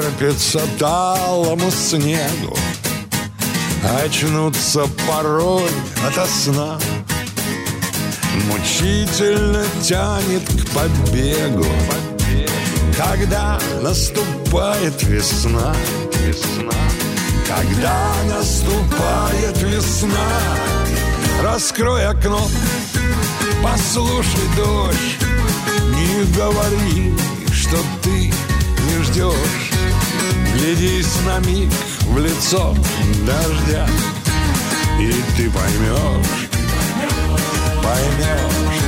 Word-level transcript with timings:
терпится 0.00 0.60
талому 0.78 1.70
снегу. 1.70 2.56
Очнуться 4.02 4.86
порой 5.06 5.68
ото 6.06 6.26
сна. 6.26 6.78
Мучительно 8.46 9.64
тянет 9.82 10.46
к 10.46 10.70
побегу. 10.70 11.66
Когда 12.96 13.58
наступает 13.82 15.02
весна. 15.02 15.74
Весна 16.24 16.72
Когда 17.46 18.12
наступает 18.26 19.56
весна. 19.62 20.28
Раскрой 21.42 22.06
окно. 22.06 22.40
Послушай 23.62 24.48
дождь 24.56 25.18
Не 25.94 26.24
говори, 26.34 27.14
что 27.52 27.76
ты 28.02 28.32
не 28.90 29.02
ждешь 29.04 29.69
Глядись 30.60 31.16
на 31.24 31.38
миг 31.48 31.70
в 32.04 32.18
лицо 32.18 32.74
дождя 33.24 33.86
И 35.00 35.10
ты 35.34 35.50
поймешь 35.50 36.50
Поймешь, 37.82 38.82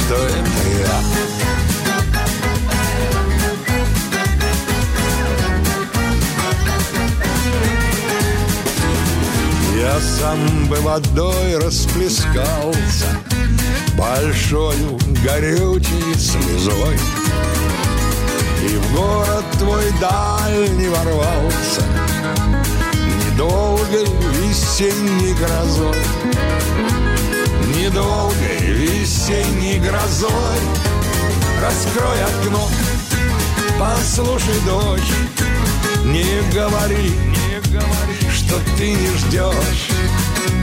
что 0.00 0.14
это 0.14 0.68
я. 0.80 1.00
Я 9.78 10.00
сам 10.00 10.66
бы 10.68 10.76
водой 10.76 11.58
расплескался 11.58 13.20
Большою 13.98 14.98
горючей 15.22 16.14
слезой 16.14 16.98
И 18.62 18.76
в 18.76 18.92
город 18.94 19.44
твой 19.58 19.84
дальний 20.00 20.88
ворвался 20.88 21.82
Недолгой 23.24 24.06
весенней 24.40 25.34
грозой. 25.34 25.96
Недолгой 27.76 28.58
весенней 28.60 29.78
грозой. 29.78 30.60
Раскрой 31.60 32.22
окно, 32.24 32.68
послушай 33.78 34.60
дождь 34.66 35.02
Не 36.04 36.42
говори, 36.52 37.10
не 37.10 37.60
говори, 37.72 38.30
что 38.30 38.56
ты 38.76 38.92
не 38.92 39.08
ждешь. 39.18 39.90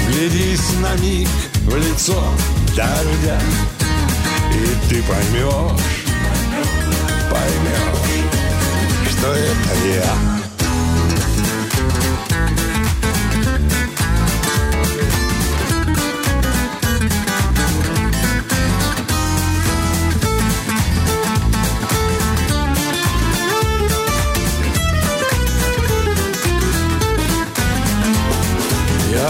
Глядись 0.07 0.73
на 0.79 0.93
миг 1.01 1.27
в 1.65 1.75
лицо 1.75 2.23
дождя 2.75 3.39
И 4.51 4.89
ты 4.89 5.03
поймешь, 5.03 6.02
что 9.23 9.31
это 9.31 9.87
я 9.87 10.13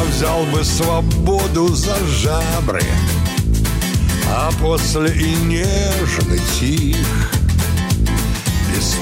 взял 0.09 0.43
бы 0.45 0.63
свободу 0.63 1.67
за 1.67 1.95
жабры 2.07 2.81
А 4.27 4.49
после 4.59 5.11
и 5.11 5.35
нежный 5.35 6.39
тих 6.59 7.42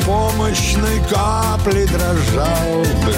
Беспомощной 0.02 1.00
капли 1.10 1.86
дрожал 1.86 2.84
бы 3.06 3.16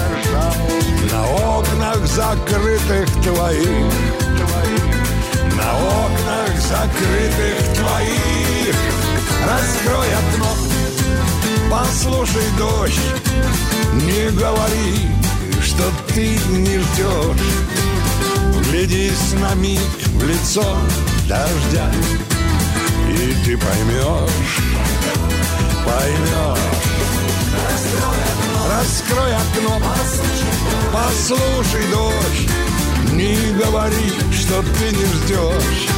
На 1.10 1.56
окнах 1.56 2.06
закрытых 2.06 3.10
твоих 3.22 3.92
На 5.56 5.74
окнах 5.78 6.60
закрытых 6.60 7.74
твоих. 7.74 8.74
Раскрой 9.46 10.08
окно, 10.12 10.50
послушай 11.70 12.44
дождь 12.58 13.00
Не 13.94 14.30
говори, 14.30 15.08
что 15.62 15.84
ты 16.14 16.38
не 16.50 16.78
ждешь. 16.80 18.68
Глядись 18.70 19.32
на 19.40 19.54
миг 19.54 19.80
в 20.06 20.26
лицо 20.26 20.76
дождя 21.28 21.90
И 23.08 23.34
ты 23.44 23.56
поймешь, 23.56 24.63
поймешь 25.84 26.58
Раскрой 28.70 29.34
окно, 29.34 29.80
послушай 30.92 31.86
дождь. 31.90 32.50
Не 33.12 33.36
говори, 33.58 34.12
что 34.32 34.62
ты 34.78 34.96
не 34.96 35.04
ждешь 35.04 35.88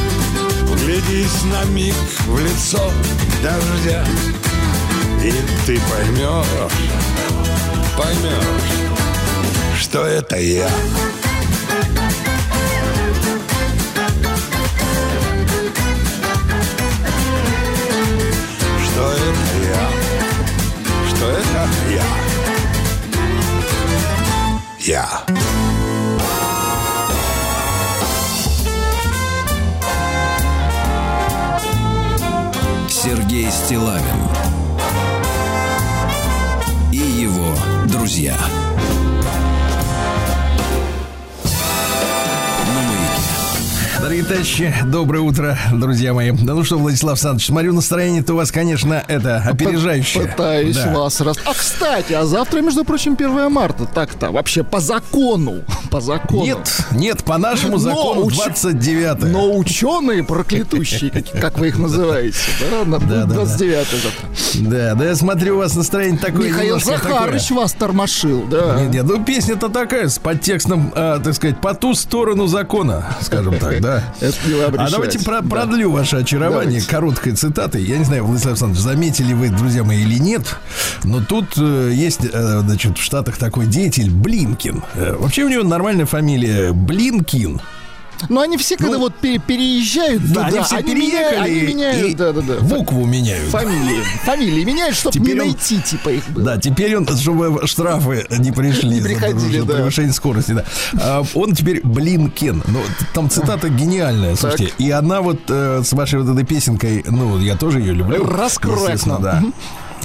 Глядись 0.83 1.43
на 1.45 1.63
миг 1.71 1.95
в 2.27 2.39
лицо 2.39 2.91
дождя 3.41 4.05
И 5.23 5.31
ты 5.65 5.79
поймешь, 5.89 6.91
поймешь 7.97 8.87
что 9.87 10.05
это 10.05 10.37
я. 10.37 10.69
Я. 24.87 25.05
Сергей 32.87 33.51
Стилавин 33.51 34.26
товарищи, 44.27 44.73
доброе 44.85 45.19
утро, 45.21 45.57
друзья 45.73 46.13
мои. 46.13 46.31
Да 46.31 46.53
ну 46.53 46.63
что, 46.63 46.77
Владислав 46.77 47.13
Александрович, 47.13 47.45
смотрю, 47.47 47.73
настроение-то 47.73 48.33
у 48.33 48.35
вас, 48.37 48.51
конечно, 48.51 49.01
это 49.07 49.37
опережающее. 49.45 50.23
Пытаюсь 50.27 50.75
Да. 50.75 50.93
вас 50.93 51.21
раз... 51.21 51.37
А, 51.45 51.53
кстати, 51.53 52.13
а 52.13 52.25
завтра, 52.25 52.61
между 52.61 52.83
прочим, 52.83 53.13
1 53.13 53.51
марта. 53.51 53.85
Так-то, 53.85 54.31
вообще 54.31 54.63
по 54.63 54.79
закону. 54.79 55.61
По 55.89 56.01
закону. 56.01 56.43
Нет, 56.43 56.57
нет, 56.91 57.23
по 57.23 57.37
нашему 57.37 57.73
Но 57.73 57.77
закону 57.77 58.25
уч- 58.25 58.33
29 58.33 59.31
Но 59.31 59.55
ученые 59.55 60.21
проклятущие, 60.21 61.09
как, 61.09 61.31
как 61.39 61.57
вы 61.59 61.69
их 61.69 61.77
называете, 61.79 62.37
да, 62.59 62.83
Да, 62.83 62.97
да, 62.99 63.25
да. 63.25 63.33
29 63.35 63.87
завтра. 63.87 64.69
Да, 64.69 64.95
да 64.95 65.05
я 65.05 65.15
смотрю, 65.15 65.55
у 65.55 65.57
вас 65.59 65.75
настроение 65.75 66.19
такое 66.19 66.49
Михаил 66.49 66.81
Захарович 66.81 67.43
такое. 67.43 67.61
вас 67.61 67.71
тормошил, 67.71 68.43
да. 68.51 68.81
Нет, 68.81 68.91
нет, 68.95 69.05
ну 69.05 69.23
песня-то 69.23 69.69
такая, 69.69 70.09
с 70.09 70.19
подтекстом, 70.19 70.91
а, 70.93 71.19
так 71.19 71.33
сказать, 71.35 71.61
по 71.61 71.73
ту 71.73 71.93
сторону 71.93 72.47
закона, 72.47 73.05
скажем 73.21 73.57
так, 73.57 73.79
да. 73.79 74.03
А 74.79 74.89
давайте 74.91 75.19
про- 75.19 75.41
продлю 75.41 75.91
ваше 75.91 76.17
очарование 76.17 76.81
короткой 76.81 77.33
цитатой. 77.33 77.83
Я 77.83 77.97
не 77.97 78.03
знаю, 78.05 78.25
Владислав 78.25 78.51
Александрович, 78.53 78.81
заметили 78.83 79.33
вы, 79.33 79.49
друзья 79.49 79.83
мои, 79.83 80.01
или 80.03 80.17
нет, 80.19 80.43
но 81.03 81.23
тут 81.23 81.53
э, 81.57 81.91
есть, 81.93 82.21
э, 82.23 82.59
значит, 82.61 82.97
в 82.97 83.01
Штатах 83.03 83.37
такой 83.37 83.67
деятель 83.67 84.09
Блинкин. 84.09 84.83
Э, 84.95 85.15
вообще 85.19 85.43
у 85.43 85.49
него 85.49 85.63
нормальная 85.63 86.05
фамилия 86.05 86.71
Блинкин. 86.73 87.61
Но 88.29 88.41
они 88.41 88.57
все, 88.57 88.77
когда 88.77 88.97
вот 88.97 89.15
пере- 89.15 89.39
переезжают 89.39 90.21
Ну, 90.27 90.33
Да, 90.35 90.45
туда, 90.49 90.57
они 90.57 90.63
все 90.65 90.75
меняют, 90.77 90.89
переехали 90.95 91.49
они 91.49 91.61
меняют, 91.73 92.07
и 92.09 92.13
да, 92.13 92.31
да, 92.33 92.41
да. 92.41 92.53
букву 92.61 93.05
меняют. 93.05 93.49
Фамилии. 93.49 94.01
Фамилии 94.23 94.63
меняют, 94.63 94.95
чтобы 94.95 95.19
не 95.19 95.31
он- 95.33 95.37
найти, 95.39 95.79
типа, 95.81 96.09
их 96.09 96.29
было. 96.29 96.45
Да, 96.45 96.57
теперь 96.57 96.95
он, 96.97 97.07
чтобы 97.17 97.67
штрафы 97.67 98.25
не 98.37 98.51
пришли 98.51 98.89
Не 98.89 98.99
за 99.01 99.07
приходили, 99.07 99.59
за 99.59 99.65
да. 99.65 99.73
превышение 99.75 100.13
скорости, 100.13 100.51
да. 100.53 100.63
А, 100.99 101.23
он 101.35 101.53
теперь 101.53 101.81
Блинкен. 101.83 102.63
Ну, 102.67 102.79
т- 102.99 103.05
там 103.13 103.29
цитата 103.29 103.69
гениальная, 103.69 104.35
слушайте. 104.35 104.73
И 104.77 104.89
она 104.91 105.21
вот 105.21 105.39
э, 105.49 105.81
с 105.83 105.93
вашей 105.93 106.19
вот 106.21 106.31
этой 106.33 106.45
песенкой, 106.45 107.03
ну, 107.07 107.39
я 107.39 107.55
тоже 107.55 107.79
ее 107.79 107.93
люблю. 107.93 108.25
Раскрой 108.25 108.93
естественно, 108.93 109.17
окно. 109.17 109.51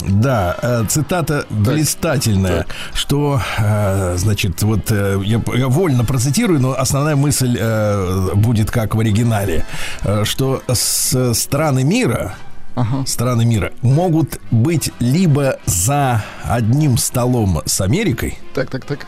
Да. 0.08 0.56
Э, 0.62 0.84
цитата 0.88 1.44
блистательная, 1.50 2.66
что, 2.94 3.40
э, 3.58 4.16
значит, 4.16 4.62
вот 4.62 4.90
э, 4.90 5.20
я, 5.24 5.40
я 5.54 5.68
вольно 5.68 6.04
процитирую, 6.04 6.60
но 6.60 6.72
основная 6.72 7.16
мысль 7.16 7.58
будет 8.34 8.70
как 8.70 8.94
в 8.94 9.00
оригинале, 9.00 9.64
что 10.24 10.62
с 10.66 11.34
страны 11.34 11.84
мира, 11.84 12.34
страны 13.06 13.44
мира 13.44 13.72
могут 13.82 14.40
быть 14.50 14.90
либо 15.00 15.58
за 15.66 16.24
одним 16.44 16.96
столом 16.98 17.62
с 17.64 17.80
Америкой, 17.80 18.38
Так, 18.54 18.70
так, 18.70 18.84
так. 18.84 19.06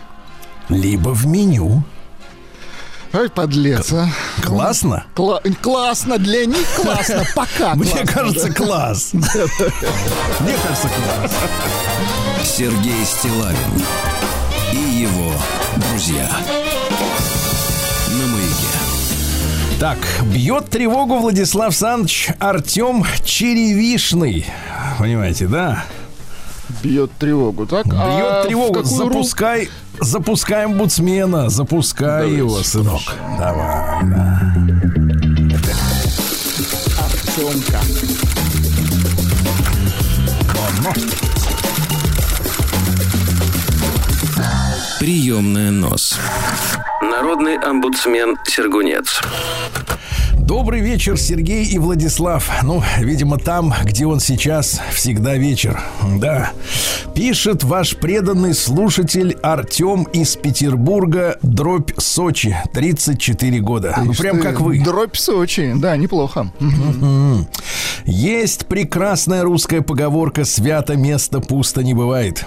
либо 0.69 1.10
в 1.10 1.26
меню. 1.26 1.84
Ай, 3.14 3.28
подлец, 3.31 3.93
а. 3.93 4.08
Классно? 4.43 5.05
Кла- 5.14 5.40
классно 5.62 6.19
для 6.19 6.46
них, 6.46 6.66
классно, 6.76 7.25
пока. 7.37 7.75
Мне 7.76 7.90
классно, 7.93 8.12
кажется, 8.12 8.49
да. 8.49 8.55
класс. 8.55 9.11
Мне 9.12 9.22
кажется, 10.62 10.88
класс. 10.88 11.32
Сергей 12.44 13.05
Стилавин 13.05 13.82
и 14.72 14.76
его 15.02 15.32
друзья. 15.76 16.28
На 18.08 18.26
маяке. 18.26 18.66
Так, 19.78 19.99
бьет 20.25 20.69
тревогу 20.70 21.19
Владислав 21.19 21.75
Санч 21.75 22.31
Артем 22.40 23.05
Черевишный. 23.25 24.44
Понимаете, 24.99 25.46
да? 25.46 25.84
Бьет 26.82 27.12
тревогу, 27.19 27.66
так? 27.66 27.87
Бьет 27.87 27.94
А 27.99 28.44
тревогу. 28.46 28.75
какую 28.82 29.00
ру- 29.08 29.12
Запускай, 29.22 29.69
запускаем 30.00 30.75
бутсмена. 30.75 31.49
Запускай 31.50 32.22
Давайте, 32.22 32.37
его, 32.37 32.62
сынок. 32.62 33.00
Давай, 33.38 34.05
да. 34.05 34.40
Артемка. 36.99 37.81
Приемная 44.99 45.70
нос. 45.70 46.19
Народный 47.02 47.56
омбудсмен 47.58 48.37
Сергунец. 48.46 49.20
Добрый 50.46 50.81
вечер, 50.81 51.17
Сергей 51.17 51.64
и 51.64 51.79
Владислав. 51.79 52.50
Ну, 52.62 52.82
видимо, 52.99 53.38
там, 53.38 53.73
где 53.82 54.05
он 54.05 54.20
сейчас, 54.20 54.79
всегда 54.93 55.37
вечер. 55.37 55.81
Да. 56.20 56.50
Пишет 57.14 57.64
ваш 57.64 57.96
преданный 57.96 58.52
слушатель 58.52 59.38
Артем 59.43 60.02
из 60.02 60.37
Петербурга, 60.37 61.38
дробь 61.41 61.93
Сочи, 61.96 62.55
34 62.75 63.61
года. 63.61 63.96
Ну, 64.05 64.12
прям 64.12 64.38
как 64.38 64.61
вы. 64.61 64.81
Дробь 64.81 65.17
Сочи, 65.17 65.73
да, 65.76 65.96
неплохо. 65.96 66.52
Есть 68.05 68.67
прекрасная 68.67 69.44
русская 69.44 69.81
поговорка 69.81 70.44
«Свято 70.44 70.94
место 70.94 71.40
пусто 71.40 71.82
не 71.82 71.94
бывает». 71.94 72.44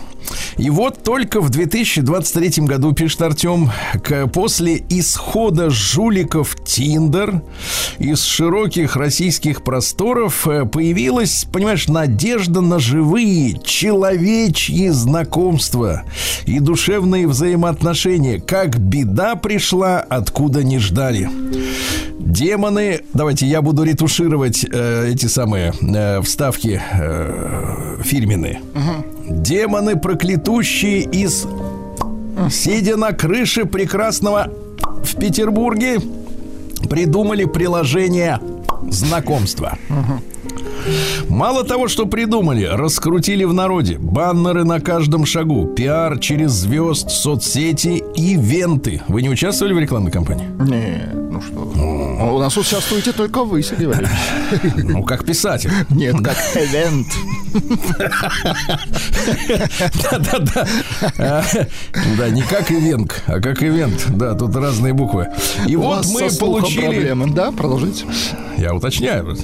И 0.57 0.69
вот 0.69 1.03
только 1.03 1.41
в 1.41 1.49
2023 1.49 2.65
году, 2.65 2.93
пишет 2.93 3.21
Артем, 3.21 3.71
после 4.33 4.83
исхода 4.89 5.69
жуликов 5.69 6.55
Тиндер 6.65 7.41
из 7.99 8.23
широких 8.23 8.95
российских 8.95 9.63
просторов 9.63 10.47
э, 10.47 10.65
появилась, 10.65 11.45
понимаешь, 11.51 11.87
надежда 11.87 12.61
на 12.61 12.79
живые 12.79 13.59
человечьи 13.63 14.89
знакомства 14.89 16.03
и 16.45 16.59
душевные 16.59 17.27
взаимоотношения. 17.27 18.39
Как 18.39 18.77
беда 18.79 19.35
пришла, 19.35 19.99
откуда 19.99 20.63
не 20.63 20.79
ждали. 20.79 21.29
Демоны, 22.19 23.01
давайте 23.13 23.47
я 23.47 23.61
буду 23.61 23.83
ретушировать 23.83 24.65
э, 24.69 25.11
эти 25.11 25.27
самые 25.27 25.73
э, 25.81 26.21
вставки 26.21 26.81
э, 26.91 27.97
фирменные. 28.03 28.59
Демоны 29.29 29.97
проклятущие 29.97 31.01
из 31.01 31.45
сидя 32.51 32.97
на 32.97 33.11
крыше 33.11 33.65
прекрасного 33.65 34.51
в 35.03 35.19
Петербурге 35.19 35.99
придумали 36.89 37.45
приложение 37.45 38.39
знакомства. 38.89 39.77
Мало 41.29 41.63
того, 41.63 41.87
что 41.87 42.05
придумали, 42.05 42.63
раскрутили 42.63 43.43
в 43.43 43.53
народе 43.53 43.97
баннеры 43.99 44.63
на 44.63 44.79
каждом 44.79 45.25
шагу, 45.25 45.65
пиар 45.67 46.17
через 46.19 46.51
звезд, 46.51 47.09
соцсети, 47.09 48.03
ивенты. 48.15 49.01
Вы 49.07 49.21
не 49.21 49.29
участвовали 49.29 49.73
в 49.73 49.79
рекламной 49.79 50.11
кампании? 50.11 50.47
Не, 50.59 51.13
ну 51.13 51.41
что. 51.41 51.73
А 52.19 52.31
У 52.33 52.39
нас 52.39 52.57
участвуете 52.57 53.11
только 53.11 53.43
вы, 53.43 53.61
Сергей 53.61 53.87
Валерьевич. 53.87 54.17
Ну, 54.97 55.03
как 55.03 55.25
писатель. 55.25 55.71
Нет, 55.89 56.15
как 56.23 56.37
эвент. 56.55 57.07
Да-да-да. 60.11 60.67
А, 61.17 61.43
Да, 62.17 62.29
не 62.29 62.41
как 62.41 62.71
ивент, 62.71 63.23
а 63.27 63.39
как 63.39 63.61
ивент. 63.63 64.07
Да, 64.15 64.33
тут 64.33 64.55
разные 64.55 64.93
буквы. 64.93 65.27
И 65.67 65.75
вот 65.75 66.05
мы 66.07 66.29
получили... 66.39 67.15
Да, 67.33 67.51
продолжите. 67.51 68.05
Я 68.57 68.73
уточняю. 68.73 69.35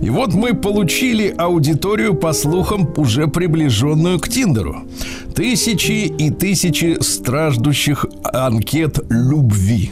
И 0.00 0.10
вот 0.10 0.34
мы 0.34 0.54
получили 0.54 0.69
аудиторию, 1.36 2.14
по 2.14 2.32
слухам, 2.32 2.88
уже 2.96 3.26
приближенную 3.26 4.18
к 4.18 4.28
Тиндеру. 4.28 4.82
Тысячи 5.34 6.06
и 6.06 6.30
тысячи 6.30 6.98
страждущих 7.00 8.06
анкет 8.22 8.98
любви. 9.08 9.90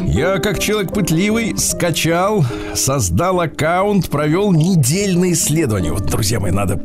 Я, 0.00 0.38
как 0.38 0.58
человек 0.58 0.92
пытливый, 0.92 1.56
скачал, 1.58 2.44
создал 2.74 3.40
аккаунт, 3.40 4.08
провел 4.08 4.52
недельное 4.52 5.32
исследование. 5.32 5.92
Вот, 5.92 6.06
друзья 6.06 6.40
мои, 6.40 6.50
надо 6.50 6.80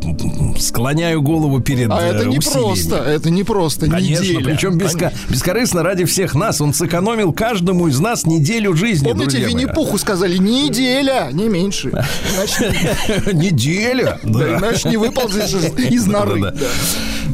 склоняю 0.59 1.21
голову 1.21 1.59
перед 1.61 1.89
А 1.91 2.01
э, 2.01 2.11
это 2.15 2.25
не 2.25 2.37
усилиями. 2.39 2.63
просто, 2.65 2.95
это 2.97 3.29
не 3.29 3.43
просто 3.43 3.89
Конечно, 3.89 4.23
неделя. 4.23 4.43
причем 4.45 4.77
беска- 4.77 5.13
бескорыстно 5.29 5.83
ради 5.83 6.05
всех 6.05 6.35
нас. 6.35 6.59
Он 6.61 6.73
сэкономил 6.73 7.31
каждому 7.33 7.87
из 7.87 7.99
нас 7.99 8.25
неделю 8.25 8.75
жизни. 8.75 9.07
Помните. 9.07 9.39
Винни-Пуху 9.39 9.97
сказали 9.97 10.37
неделя, 10.37 11.29
не 11.31 11.47
меньше. 11.49 11.91
Неделя? 13.33 14.19
да, 14.23 14.57
иначе 14.57 14.89
не 14.89 14.97
выползешь 14.97 15.53
из- 15.89 16.05
норы. 16.07 16.53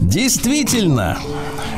Действительно. 0.02 1.18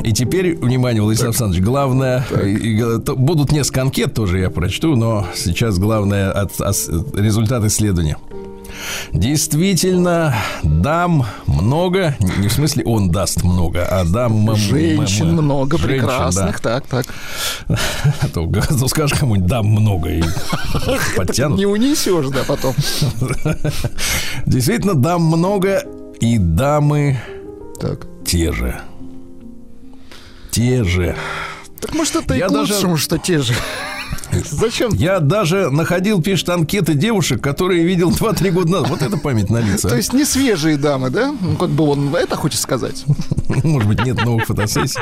И 0.04 0.14
теперь, 0.14 0.56
внимание, 0.58 1.02
Владислав 1.02 1.30
Александрович, 1.30 1.64
главное, 1.64 2.26
и- 2.44 2.50
и, 2.78 3.00
то- 3.00 3.16
будут 3.16 3.52
несколько 3.52 3.82
анкет 3.82 4.14
тоже 4.14 4.40
я 4.40 4.50
прочту, 4.50 4.96
но 4.96 5.28
сейчас 5.36 5.78
главное 5.78 6.32
от, 6.32 6.60
ос- 6.60 6.90
результат 7.14 7.64
исследования. 7.66 8.18
Действительно, 9.14 10.34
дам 10.64 11.26
много, 11.46 12.16
не 12.38 12.48
в 12.48 12.54
смысле 12.54 12.84
он 12.86 13.12
даст 13.12 13.44
много, 13.44 13.86
а 13.86 14.04
дам 14.06 14.50
м- 14.50 14.56
Женщин 14.56 15.28
м- 15.30 15.34
много 15.44 15.78
женщин, 15.78 16.00
прекрасных, 16.00 16.60
так, 16.62 16.88
так. 16.88 17.06
да. 17.68 17.76
А 18.22 18.28
то, 18.28 18.50
ну, 18.72 18.88
скажешь 18.88 19.18
кому-нибудь 19.20 19.48
дам 19.48 19.68
много 19.68 20.10
и 20.10 20.24
подтянут. 21.18 21.60
Не 21.60 21.66
унесешь, 21.68 22.28
да, 22.30 22.40
потом. 22.48 22.74
Действительно, 24.46 24.96
дам 24.96 25.22
много, 25.24 25.84
и 26.20 26.38
дамы 26.38 27.20
Так. 27.80 28.08
те 28.26 28.52
же. 28.52 28.80
Те 30.52 30.84
же. 30.84 31.16
Так 31.80 31.94
может 31.96 32.16
это 32.16 32.34
Я 32.36 32.46
и 32.46 32.50
к 32.50 32.52
даже- 32.52 32.74
лучшему, 32.74 32.98
что 32.98 33.18
те 33.18 33.40
же. 33.40 33.54
Зачем? 34.50 34.92
Я 34.94 35.20
даже 35.20 35.70
находил, 35.70 36.22
пишет, 36.22 36.50
анкеты 36.50 36.94
девушек, 36.94 37.42
которые 37.42 37.84
видел 37.84 38.12
2-3 38.12 38.52
года 38.52 38.72
назад. 38.72 38.90
Вот 38.90 39.02
это 39.02 39.18
память 39.18 39.50
на 39.50 39.60
лица. 39.60 39.90
То 39.90 39.96
есть 39.96 40.14
не 40.14 40.26
свежие 40.26 40.78
дамы, 40.78 41.10
да? 41.10 41.34
Ну, 41.40 41.56
как 41.56 41.70
бы 41.70 41.86
он 41.86 42.14
это 42.16 42.36
хочет 42.36 42.60
сказать. 42.60 43.06
Может 43.64 43.88
быть, 43.88 44.06
нет 44.06 44.24
новых 44.24 44.46
фотосессий. 44.46 45.02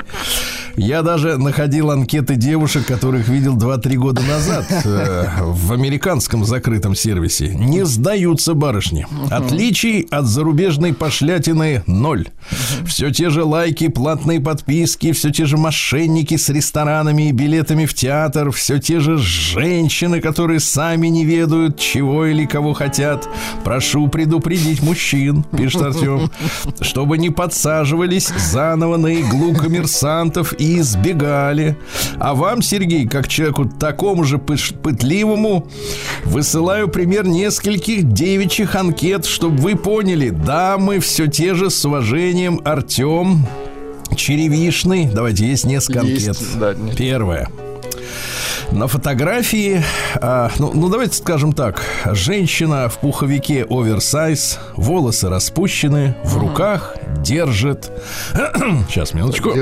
Я 0.75 1.01
даже 1.01 1.37
находил 1.37 1.91
анкеты 1.91 2.35
девушек, 2.35 2.85
которых 2.85 3.27
видел 3.27 3.57
2-3 3.57 3.95
года 3.95 4.21
назад 4.21 4.65
э, 4.85 5.27
в 5.41 5.73
американском 5.73 6.45
закрытом 6.45 6.95
сервисе. 6.95 7.49
Не 7.49 7.85
сдаются 7.85 8.53
барышни. 8.53 9.05
Отличий 9.29 10.01
от 10.09 10.25
зарубежной 10.25 10.93
пошлятины 10.93 11.83
ноль. 11.85 12.27
Все 12.85 13.11
те 13.11 13.29
же 13.29 13.43
лайки, 13.43 13.87
платные 13.87 14.39
подписки, 14.39 15.11
все 15.11 15.31
те 15.31 15.45
же 15.45 15.57
мошенники 15.57 16.37
с 16.37 16.49
ресторанами 16.49 17.29
и 17.29 17.31
билетами 17.31 17.85
в 17.85 17.93
театр, 17.93 18.51
все 18.51 18.79
те 18.79 18.99
же 18.99 19.18
женщины, 19.19 20.21
которые 20.21 20.59
сами 20.59 21.07
не 21.07 21.25
ведают, 21.25 21.79
чего 21.79 22.25
или 22.25 22.45
кого 22.45 22.73
хотят. 22.73 23.27
Прошу 23.63 24.07
предупредить 24.07 24.81
мужчин, 24.81 25.43
пишет 25.57 25.81
Артем, 25.81 26.31
чтобы 26.81 27.17
не 27.17 27.29
подсаживались 27.29 28.27
заново 28.27 28.97
на 28.97 29.07
иглу 29.07 29.53
коммерсантов 29.53 30.53
и 30.59 30.79
избегали. 30.79 31.77
А 32.17 32.33
вам, 32.33 32.61
Сергей, 32.61 33.07
как 33.07 33.27
человеку 33.27 33.65
такому 33.65 34.23
же 34.23 34.37
пытливому, 34.37 35.67
высылаю 36.25 36.87
пример 36.87 37.27
нескольких 37.27 38.11
девичьих 38.11 38.75
анкет, 38.75 39.25
чтобы 39.25 39.57
вы 39.57 39.75
поняли, 39.75 40.29
дамы 40.29 40.99
все 40.99 41.27
те 41.27 41.53
же 41.53 41.69
с 41.69 41.85
уважением 41.85 42.61
Артем, 42.65 43.45
Черевишный. 44.15 45.05
Давайте, 45.05 45.47
есть 45.47 45.65
несколько 45.65 46.05
Есть, 46.05 46.27
анкет. 46.27 46.59
да, 46.59 46.73
нет. 46.73 46.95
Первое. 46.97 47.49
На 48.71 48.87
фотографии, 48.87 49.83
а, 50.15 50.51
ну, 50.59 50.71
ну 50.73 50.89
давайте 50.89 51.15
скажем 51.17 51.53
так, 51.53 51.81
женщина 52.05 52.87
в 52.87 52.99
пуховике 52.99 53.65
оверсайз, 53.69 54.59
волосы 54.75 55.27
распущены, 55.29 56.15
в 56.23 56.37
руках 56.37 56.95
держит, 57.17 57.89
сейчас 58.89 59.13
минуточку, 59.15 59.53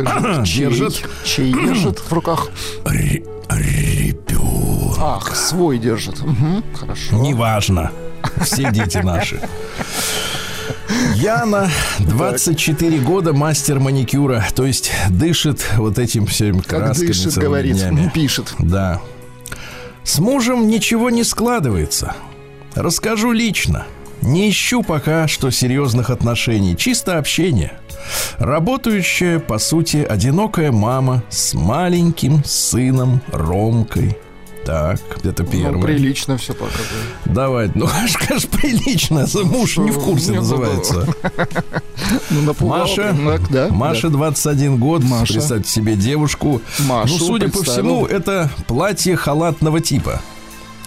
держит 0.44 1.06
Чей 1.24 1.54
держит 1.54 2.00
в 2.00 2.12
руках? 2.12 2.50
ре- 2.86 3.24
ребенок. 3.50 4.98
Ах, 5.00 5.36
свой 5.36 5.78
держит. 5.78 6.20
Мгм, 6.20 6.64
Хорошо. 6.76 7.16
Неважно, 7.18 7.92
все 8.42 8.70
дети 8.72 8.98
наши. 8.98 9.40
Яна, 11.16 11.70
24 12.00 13.00
года, 13.00 13.34
мастер 13.34 13.80
маникюра, 13.80 14.46
то 14.56 14.66
есть 14.66 14.92
дышит 15.10 15.66
вот 15.78 15.98
этим 16.00 16.26
всем 16.26 16.60
Как 16.60 16.80
красками 16.84 17.08
дышит, 17.08 17.34
целыми 17.34 17.48
говорит, 17.48 17.76
днями. 17.78 18.12
пишет. 18.14 18.54
Да. 18.60 19.02
С 20.04 20.20
мужем 20.20 20.68
ничего 20.68 21.10
не 21.10 21.24
складывается. 21.24 22.16
Расскажу 22.76 23.32
лично. 23.32 23.86
Не 24.22 24.50
ищу 24.50 24.82
пока 24.84 25.28
что 25.28 25.52
серьезных 25.52 26.10
отношений, 26.10 26.76
чисто 26.78 27.18
общение. 27.18 27.74
Работающая, 28.38 29.40
по 29.40 29.58
сути, 29.60 29.98
одинокая 29.98 30.72
мама 30.72 31.24
с 31.30 31.54
маленьким 31.54 32.44
сыном 32.44 33.22
Ромкой. 33.32 34.18
Так, 34.68 35.00
это 35.24 35.44
Ну, 35.44 35.50
первое. 35.50 35.82
прилично 35.82 36.38
все 36.38 36.54
пока. 36.54 36.74
да. 37.26 37.34
Давай, 37.34 37.72
ну 37.74 37.88
скажешь 38.10 38.48
прилично, 38.50 39.26
муж 39.46 39.78
не 39.78 39.92
в 39.92 40.00
курсе 40.04 40.32
Не, 40.32 40.36
ну, 40.36 40.42
называется. 40.42 41.08
Ну, 42.30 42.42
напугал 42.42 42.80
Маша, 42.80 43.16
так, 43.26 43.50
да, 43.50 43.68
Маша 43.70 44.10
21 44.10 44.78
год, 44.78 45.04
Маша. 45.04 45.34
представьте 45.34 45.70
себе 45.72 45.96
девушку. 45.96 46.62
Машу 46.80 47.14
ну, 47.18 47.26
судя 47.26 47.50
по 47.50 47.64
всему, 47.64 48.06
это 48.06 48.50
платье 48.68 49.16
халатного 49.16 49.80
типа. 49.80 50.22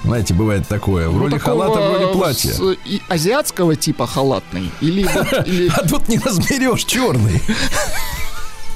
Знаете, 0.05 0.33
бывает 0.35 0.67
такое. 0.69 1.07
Ну, 1.09 1.13
Вроде 1.19 1.39
такого 1.39 1.65
халата, 1.65 1.89
вроде 1.91 2.13
платья. 2.13 2.51
с- 2.53 2.77
и 2.87 3.01
азиатского 3.09 3.77
типа 3.77 4.07
халатный? 4.07 4.71
Или, 4.83 5.03
или- 5.47 5.71
А 5.75 5.87
тут 5.89 6.09
не 6.09 6.19
разберешь, 6.19 6.85
черный. 6.85 7.41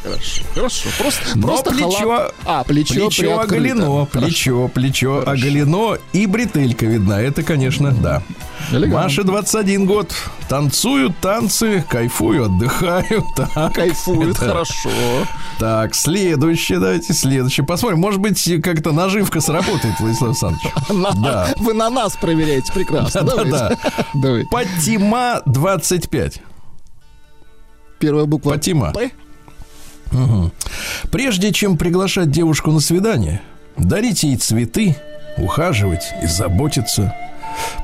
Хорошо, 0.04 0.42
хорошо. 0.54 0.88
Просто, 0.98 1.22
Но 1.34 1.46
просто 1.48 1.70
плечо- 1.70 1.98
халат. 1.98 2.34
А, 2.44 2.62
плечо, 2.64 2.94
Плечо 3.08 3.38
оголено, 3.40 4.04
плечо, 4.06 4.68
плечо 4.68 5.22
оголено 5.26 5.96
и 6.12 6.26
бретелька 6.26 6.84
видна. 6.84 7.20
Это, 7.22 7.42
конечно, 7.42 7.90
да. 7.90 8.22
Элегантно. 8.70 9.02
Маше 9.02 9.22
21 9.24 9.86
год. 9.86 10.12
Танцую 10.48 11.14
танцы, 11.22 11.82
кайфую, 11.88 12.44
отдыхаю. 12.44 13.24
Так, 13.36 13.72
Кайфует, 13.74 14.36
это- 14.36 14.46
хорошо. 14.46 14.90
Так, 15.58 15.94
следующее, 15.94 16.78
давайте 16.80 17.14
следующее. 17.14 17.64
Посмотрим, 17.64 17.98
может 18.00 18.20
быть, 18.20 18.44
как-то 18.62 18.92
наживка 18.92 19.40
сработает, 19.40 19.98
Владислав 20.00 20.28
Александрович. 20.30 20.72
На- 20.90 21.12
Да. 21.12 21.54
Вы 21.56 21.72
на 21.72 21.88
нас 21.88 22.14
проверяете 22.16 22.70
прекрасно. 22.74 23.22
Да-да-да. 23.22 23.76
Давайте. 24.12 24.12
Давай. 24.14 24.44
Патима 24.50 25.40
25. 25.46 26.40
Первая 27.98 28.26
буква 28.26 28.50
Патима. 28.50 28.92
П. 28.92 29.10
Мгм. 30.14 30.52
Прежде 31.10 31.52
чем 31.52 31.76
приглашать 31.76 32.30
девушку 32.30 32.70
на 32.70 32.80
свидание, 32.80 33.42
дарите 33.76 34.28
ей 34.28 34.36
цветы, 34.36 34.96
ухаживать 35.36 36.04
и 36.22 36.26
заботиться. 36.26 37.14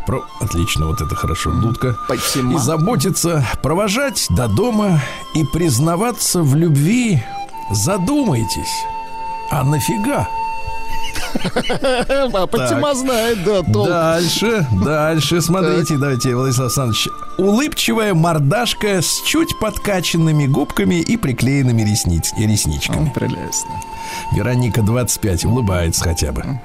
Про... 0.06 0.24
Отлично, 0.40 0.86
вот 0.86 1.00
это 1.00 1.14
хорошо, 1.14 1.52
дудка. 1.52 1.96
Патима. 2.08 2.54
И 2.54 2.58
заботиться, 2.58 3.44
провожать 3.62 4.26
до 4.30 4.48
дома 4.48 5.00
и 5.34 5.44
признаваться 5.44 6.42
в 6.42 6.56
любви. 6.56 7.22
Задумайтесь, 7.70 8.84
а 9.50 9.62
нафига? 9.62 10.28
А 12.32 12.46
Патима 12.46 12.94
знает, 12.94 13.44
да, 13.44 13.62
толк. 13.62 13.88
Дальше, 13.88 14.66
дальше, 14.84 15.40
смотрите, 15.40 15.96
давайте, 15.96 16.34
Владислав 16.34 16.66
Александрович. 16.66 17.08
Улыбчивая 17.38 18.14
мордашка 18.14 19.00
с 19.02 19.22
чуть 19.26 19.58
подкачанными 19.58 20.46
губками 20.46 20.96
и 20.96 21.16
приклеенными 21.16 21.82
ресниц, 21.82 22.32
и 22.38 22.46
ресничками. 22.46 23.10
Прелестно. 23.14 23.70
Вероника 24.32 24.82
25 24.82 25.44
улыбается 25.44 26.04
хотя 26.04 26.32
бы. 26.32 26.60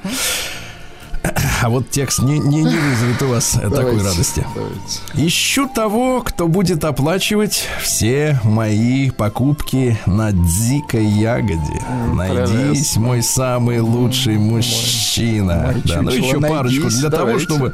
А 1.62 1.70
вот 1.70 1.90
текст 1.90 2.20
не, 2.20 2.38
не, 2.40 2.64
не 2.64 2.78
вызовет 2.78 3.22
у 3.22 3.28
вас 3.28 3.52
такой 3.52 3.70
Давайте, 3.70 4.04
радости. 4.04 4.46
давайте. 4.54 5.28
Ищу 5.28 5.68
того, 5.68 6.22
кто 6.22 6.48
будет 6.48 6.84
оплачивать 6.84 7.68
все 7.82 8.40
мои 8.44 9.10
покупки 9.10 9.98
на 10.06 10.32
дикой 10.32 11.06
ягоде. 11.06 11.82
Найдись, 12.14 12.50
прелестно. 12.50 13.02
мой 13.02 13.24
самый 13.24 13.80
лучший 13.80 14.38
мужчина. 14.38 15.72
мой 15.74 15.82
Да, 15.86 16.02
ну 16.02 16.12
еще 16.12 16.40
парочку 16.40 16.82
найдись, 16.84 17.00
для 17.00 17.10
того, 17.10 17.26
давайте. 17.26 17.46
чтобы 17.46 17.74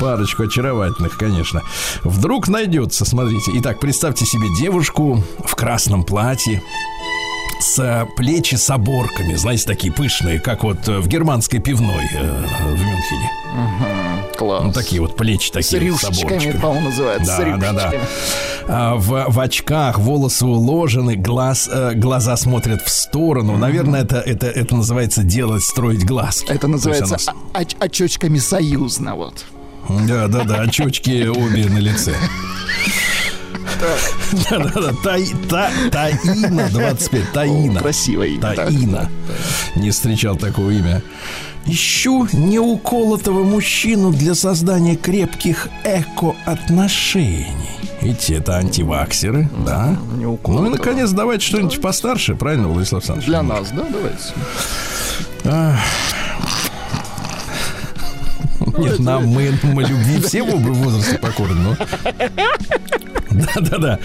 парочку 0.00 0.42
очаровательных, 0.42 1.16
конечно. 1.16 1.62
Вдруг 2.02 2.48
найдется, 2.48 3.04
смотрите. 3.04 3.52
Итак, 3.54 3.80
представьте 3.80 4.26
себе 4.26 4.48
девушку 4.58 5.22
в 5.44 5.54
красном 5.54 6.04
платье 6.04 6.62
с 7.60 7.78
э, 7.78 8.06
плечи 8.16 8.54
с 8.56 8.68
оборками, 8.70 9.34
знаете, 9.34 9.66
такие 9.66 9.92
пышные, 9.92 10.40
как 10.40 10.64
вот 10.64 10.88
э, 10.88 10.98
в 10.98 11.08
германской 11.08 11.58
пивной 11.60 12.04
э, 12.12 12.44
в 12.64 12.84
Мюнхене. 12.84 13.30
Класс. 14.36 14.64
Ну, 14.64 14.72
такие 14.72 15.00
вот 15.00 15.16
плечи 15.16 15.52
такие 15.52 15.80
с 15.80 15.82
рюшечками, 15.82 16.52
по-моему, 16.58 16.88
называется. 16.88 17.36
Да, 17.38 17.56
да, 17.56 17.72
да. 17.72 17.92
А, 18.66 18.94
в, 18.96 19.26
в 19.28 19.40
очках, 19.40 19.98
волосы 19.98 20.46
уложены, 20.46 21.16
глаз, 21.16 21.68
э, 21.70 21.92
глаза 21.94 22.36
смотрят 22.36 22.82
в 22.82 22.88
сторону. 22.88 23.56
Наверное, 23.56 24.02
это, 24.02 24.18
это, 24.18 24.46
это 24.46 24.74
называется 24.74 25.22
делать, 25.22 25.62
строить 25.62 26.04
глазки. 26.04 26.50
Это 26.50 26.68
называется 26.68 27.16
она 27.26 27.62
оч- 27.62 27.76
очечками 27.78 28.38
союзно, 28.38 29.14
вот. 29.14 29.44
Да, 29.88 30.28
да, 30.28 30.44
да, 30.44 30.60
очечки 30.62 31.26
обе 31.26 31.66
на 31.66 31.78
лице. 31.78 32.14
Да, 34.50 34.58
да, 34.58 34.80
да. 34.80 34.92
Тай- 35.02 35.34
та- 35.48 35.70
Таина 35.90 36.68
25. 36.68 37.32
Таина. 37.32 37.80
Красивое 37.80 38.28
имя. 38.28 38.40
Таина. 38.54 39.10
Не 39.76 39.90
встречал 39.90 40.36
такого 40.36 40.70
имя. 40.70 41.02
Ищу 41.66 42.26
неуколотого 42.32 43.44
мужчину 43.44 44.10
для 44.12 44.34
создания 44.34 44.96
крепких 44.96 45.68
эко-отношений. 45.84 47.46
Видите, 48.00 48.34
это 48.34 48.56
антиваксеры, 48.56 49.48
да? 49.64 49.96
Ну 50.16 50.66
и, 50.66 50.70
наконец, 50.70 51.10
давайте 51.10 51.46
что-нибудь 51.46 51.80
постарше, 51.80 52.34
правильно, 52.34 52.66
Владислав 52.68 53.02
Александрович? 53.02 53.28
Для 53.28 53.42
нас, 53.42 53.68
да, 53.70 53.84
давайте. 53.84 54.32
Нет, 58.78 58.98
нам 59.00 59.26
мы, 59.26 59.52
мы 59.62 59.82
любви 59.84 60.20
все 60.22 60.42
в 60.42 60.60
возрасте 60.60 61.18
покорны, 61.18 61.54
но... 61.60 61.76
Да-да-да. 63.54 63.98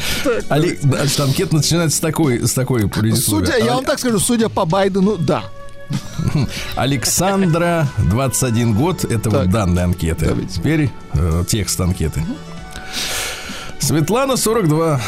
Анкета 0.50 1.56
начинается 1.56 1.98
с 1.98 2.00
такой, 2.00 2.48
с 2.48 2.54
такой. 2.54 2.90
Судя, 3.16 3.58
я 3.58 3.76
вам 3.76 3.86
так 3.86 4.00
скажу, 4.00 4.20
судя 4.20 4.50
по 4.50 4.66
Байдену, 4.66 5.18
да. 5.18 5.44
Александра, 6.76 7.88
21 8.10 8.74
год. 8.74 9.06
Это 9.06 9.30
вот 9.30 9.50
данные 9.50 9.86
анкеты. 9.86 10.26
Давайте. 10.26 10.54
Теперь 10.54 10.90
э, 11.14 11.44
текст 11.48 11.80
анкеты. 11.80 12.26
Светлана, 13.80 14.36
42. 14.36 15.00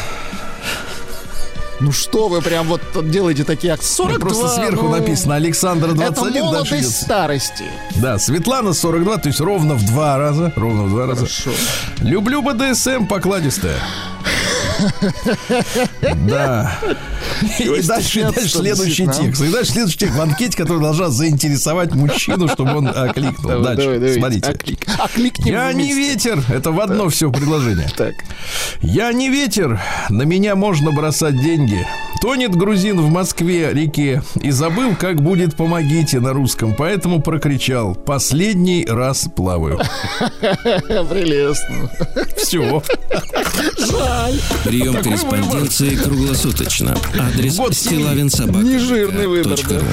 Ну 1.80 1.92
что 1.92 2.28
вы 2.28 2.42
прям 2.42 2.66
вот 2.66 2.82
делаете 3.10 3.44
такие? 3.44 3.76
42, 3.80 4.18
Просто 4.18 4.48
сверху 4.48 4.84
ну, 4.84 4.90
написано 4.98 5.36
Александра, 5.36 5.88
Это 5.88 5.96
21. 5.96 6.32
дальше 6.32 6.44
молодость 6.44 6.72
идет. 6.72 6.90
старости. 6.90 7.64
Да, 7.96 8.18
Светлана, 8.18 8.74
42, 8.74 9.16
то 9.16 9.28
есть 9.28 9.40
ровно 9.40 9.74
в 9.74 9.86
два 9.86 10.18
раза. 10.18 10.52
Ровно 10.56 10.84
в 10.84 10.90
два 10.90 11.06
раза. 11.06 11.20
Хорошо. 11.20 11.50
Люблю 12.00 12.42
БДСМ 12.42 13.06
покладистая. 13.06 13.78
Да. 16.26 16.78
И 17.58 17.82
дальше, 17.82 18.30
следующий 18.48 19.06
а? 19.06 19.12
текст. 19.12 19.42
И 19.42 19.48
дальше 19.48 19.72
следующий 19.72 19.98
текст 19.98 20.16
в 20.16 20.20
анкете, 20.20 20.56
который 20.56 20.80
должна 20.80 21.08
заинтересовать 21.08 21.94
мужчину, 21.94 22.48
чтобы 22.48 22.76
он 22.76 22.88
окликнул. 22.88 23.50
Давай, 23.50 23.76
Дальше. 23.76 24.14
Смотрите. 24.14 24.50
Оклик. 24.50 24.86
Окликнем 24.98 25.52
Я 25.52 25.72
не 25.72 25.92
ветер. 25.92 26.42
Это 26.48 26.72
в 26.72 26.80
одно 26.80 27.08
все 27.08 27.30
предложение. 27.30 27.88
Так. 27.96 28.14
Я 28.80 29.12
не 29.12 29.28
ветер. 29.28 29.80
На 30.08 30.22
меня 30.22 30.56
можно 30.56 30.92
бросать 30.92 31.40
деньги. 31.40 31.86
Тонет 32.20 32.54
грузин 32.54 33.00
в 33.00 33.10
Москве 33.10 33.72
реке 33.72 34.22
и 34.42 34.50
забыл, 34.50 34.94
как 34.94 35.22
будет 35.22 35.56
«помогите» 35.56 36.20
на 36.20 36.34
русском, 36.34 36.74
поэтому 36.74 37.22
прокричал 37.22 37.94
«последний 37.94 38.84
раз 38.86 39.26
плаваю». 39.34 39.78
Прелестно. 40.40 41.90
Все. 42.36 42.82
Жаль. 43.78 44.38
Прием 44.64 45.02
корреспонденции 45.02 45.96
круглосуточно. 45.96 46.94
Адрес 47.18 47.56
Вот 47.56 47.74
стилавинсобака. 47.74 48.64
Нежирный 48.64 49.26
выбор, 49.26 49.58
да. 49.68 49.78
ру. 49.78 49.84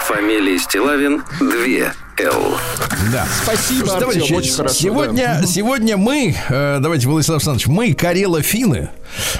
Фамилия 0.00 0.58
Стилавин 0.58 1.22
2 1.40 2.05
Л. 2.18 2.56
Да. 3.12 3.26
Спасибо, 3.42 3.92
Артем, 3.92 4.00
товарищи, 4.00 4.32
очень 4.32 4.52
хорошо. 4.54 4.74
сегодня, 4.74 5.42
сегодня 5.46 5.96
мы, 5.96 6.34
э, 6.48 6.78
давайте, 6.80 7.08
Владислав 7.08 7.36
Александрович, 7.36 7.66
мы, 7.66 7.92
Карело-финны, 7.92 8.88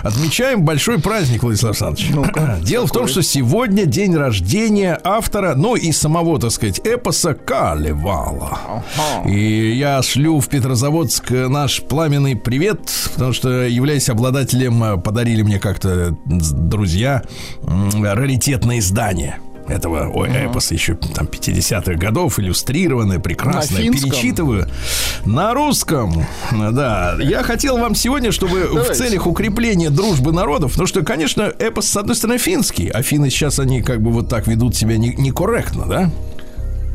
отмечаем 0.02 0.62
большой 0.62 1.00
праздник, 1.00 1.42
Владислав 1.42 1.80
Александрович. 1.80 2.60
Дело 2.62 2.86
в 2.86 2.92
том, 2.92 3.08
что 3.08 3.22
сегодня 3.22 3.86
день 3.86 4.14
рождения 4.14 5.00
автора, 5.02 5.54
ну 5.56 5.74
и 5.74 5.90
самого, 5.90 6.38
так 6.38 6.50
сказать, 6.50 6.80
эпоса 6.84 7.34
Калевала. 7.34 8.82
И 9.26 9.72
я 9.72 10.02
шлю 10.02 10.40
в 10.40 10.48
Петрозаводск 10.48 11.30
наш 11.30 11.82
пламенный 11.82 12.36
привет, 12.36 12.80
потому 13.14 13.32
что, 13.32 13.66
являясь 13.66 14.10
обладателем, 14.10 14.84
э, 14.84 14.96
подарили 14.98 15.42
мне 15.42 15.58
как-то 15.58 15.88
э, 15.88 16.10
друзья 16.26 17.22
раритетное 17.64 18.80
издание 18.80 19.38
этого 19.68 20.10
ой, 20.12 20.28
эпоса 20.46 20.74
еще 20.74 20.94
там 20.94 21.26
50-х 21.26 21.94
годов, 21.94 22.38
иллюстрированное, 22.38 23.18
прекрасное. 23.18 23.84
На? 23.84 23.92
Перечитываю. 23.92 24.68
На 25.24 25.54
русском, 25.54 26.24
да. 26.52 27.16
Я 27.20 27.42
хотел 27.42 27.78
вам 27.78 27.94
сегодня, 27.94 28.32
чтобы 28.32 28.60
в 28.66 28.94
целях 28.94 29.26
укрепления 29.26 29.90
дружбы 29.90 30.32
народов, 30.32 30.76
ну 30.78 30.86
что, 30.86 31.02
конечно, 31.02 31.52
эпос, 31.58 31.88
с 31.88 31.96
одной 31.96 32.16
стороны, 32.16 32.38
финский. 32.38 32.88
Афины 32.88 33.30
сейчас 33.30 33.58
они 33.58 33.82
как 33.82 34.00
бы 34.00 34.10
вот 34.10 34.28
так 34.28 34.46
ведут 34.46 34.76
себя 34.76 34.96
не- 34.96 35.14
некорректно, 35.14 35.86
да? 35.86 36.10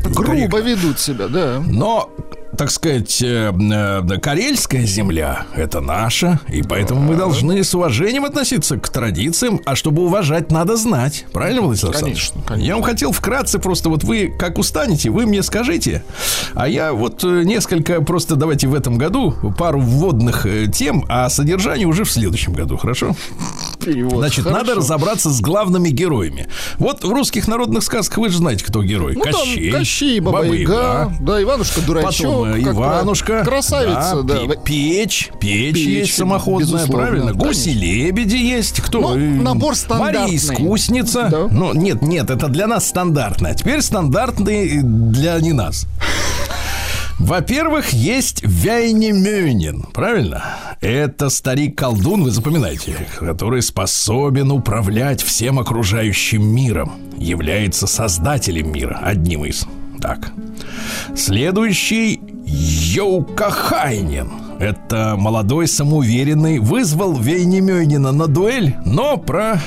Грубо 0.03 0.61
ведут 0.61 0.99
себя, 0.99 1.27
да. 1.27 1.61
Но, 1.65 2.09
так 2.61 2.69
сказать, 2.69 3.23
э, 3.23 3.51
э, 3.51 4.19
карельская 4.19 4.85
земля– 4.85 5.47
это 5.55 5.81
наша, 5.81 6.39
и 6.47 6.61
поэтому 6.61 7.01
мы 7.01 7.15
должны 7.15 7.63
с 7.63 7.73
уважением 7.73 8.23
относиться 8.23 8.77
к 8.77 8.87
традициям, 8.87 9.61
а 9.65 9.75
чтобы 9.75 10.03
уважать, 10.03 10.51
надо 10.51 10.77
знать. 10.77 11.25
Правильно, 11.33 11.63
Владислав 11.63 11.95
Александрович? 11.95 12.29
Конечно, 12.29 12.47
конечно. 12.47 12.67
Я 12.67 12.75
вам 12.75 12.83
хотел 12.83 13.13
вкратце 13.13 13.57
просто, 13.57 13.89
вот 13.89 14.03
вы 14.03 14.31
как 14.37 14.59
устанете, 14.59 15.09
вы 15.09 15.25
мне 15.25 15.41
скажите, 15.41 16.03
а 16.53 16.67
я 16.67 16.93
вот 16.93 17.23
э, 17.23 17.41
несколько, 17.45 17.99
просто 18.03 18.35
давайте 18.35 18.67
в 18.67 18.75
этом 18.75 18.95
году 18.95 19.33
пару 19.57 19.79
вводных 19.79 20.45
тем, 20.71 21.03
а 21.09 21.31
содержание 21.31 21.87
уже 21.87 22.03
в 22.03 22.11
следующем 22.11 22.53
году, 22.53 22.77
хорошо? 22.77 23.15
Перевод. 23.83 24.17
Значит, 24.19 24.43
Хорошо. 24.45 24.59
надо 24.59 24.75
разобраться 24.75 25.29
с 25.29 25.41
главными 25.41 25.89
героями. 25.89 26.47
Вот 26.77 27.03
в 27.03 27.09
русских 27.11 27.47
народных 27.47 27.83
сказках 27.83 28.17
вы 28.19 28.29
же 28.29 28.37
знаете, 28.37 28.63
кто 28.65 28.83
герой. 28.83 29.13
Ну, 29.15 29.23
там 29.23 29.33
Кощей. 29.33 29.71
Кощей, 29.71 30.19
Баба 30.19 30.43
Яга, 30.45 31.11
да, 31.19 31.41
Иванушка 31.41 31.81
Дурачок. 31.81 32.11
Потом 32.27 32.53
э, 32.53 32.61
Иванушка. 32.61 33.43
Красавица, 33.43 34.21
да. 34.23 34.35
пе- 34.47 34.57
Печь. 34.63 35.31
Печь, 35.39 35.73
Печь, 35.75 35.85
есть 35.87 36.15
самоходная, 36.15 36.85
правильно? 36.87 37.33
Гуси-лебеди 37.33 38.35
есть. 38.35 38.81
Кто? 38.81 39.01
Ну, 39.01 39.15
Э, 39.15 39.19
набор 39.19 39.75
стандартный. 39.75 40.21
Мария 40.21 40.37
Искусница. 40.37 41.27
Да. 41.31 41.47
Ну, 41.51 41.73
нет, 41.73 42.01
нет, 42.01 42.29
это 42.29 42.47
для 42.47 42.67
нас 42.67 42.87
стандартный. 42.87 43.51
А 43.51 43.53
теперь 43.55 43.81
стандартный 43.81 44.81
для 44.83 45.39
не 45.39 45.53
нас. 45.53 45.85
Во-первых, 47.21 47.93
есть 47.93 48.41
Вяйнемёнин, 48.43 49.83
правильно? 49.93 50.43
Это 50.81 51.29
старик-колдун, 51.29 52.23
вы 52.23 52.31
запоминаете, 52.31 52.95
который 53.19 53.61
способен 53.61 54.51
управлять 54.51 55.21
всем 55.21 55.59
окружающим 55.59 56.43
миром, 56.43 56.93
является 57.15 57.85
создателем 57.85 58.73
мира, 58.73 58.99
одним 59.03 59.45
из. 59.45 59.67
Так. 60.01 60.31
Следующий 61.15 62.19
Йоукахайнин. 62.47 64.31
Это 64.59 65.15
молодой 65.17 65.67
самоуверенный, 65.67 66.57
вызвал 66.57 67.13
Вейнемёнина 67.13 68.11
на 68.11 68.27
дуэль, 68.27 68.75
но 68.83 69.17
про... 69.17 69.61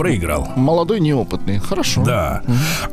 проиграл. 0.00 0.48
Молодой, 0.56 0.98
неопытный. 0.98 1.58
Хорошо. 1.58 2.02
Да. 2.02 2.42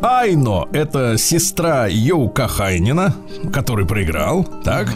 Айно– 0.02 0.68
это 0.74 1.18
сестра 1.18 1.88
Йоука 1.88 2.50
Хайнина, 2.50 3.16
который 3.54 3.86
проиграл. 3.86 4.44
Так. 4.66 4.94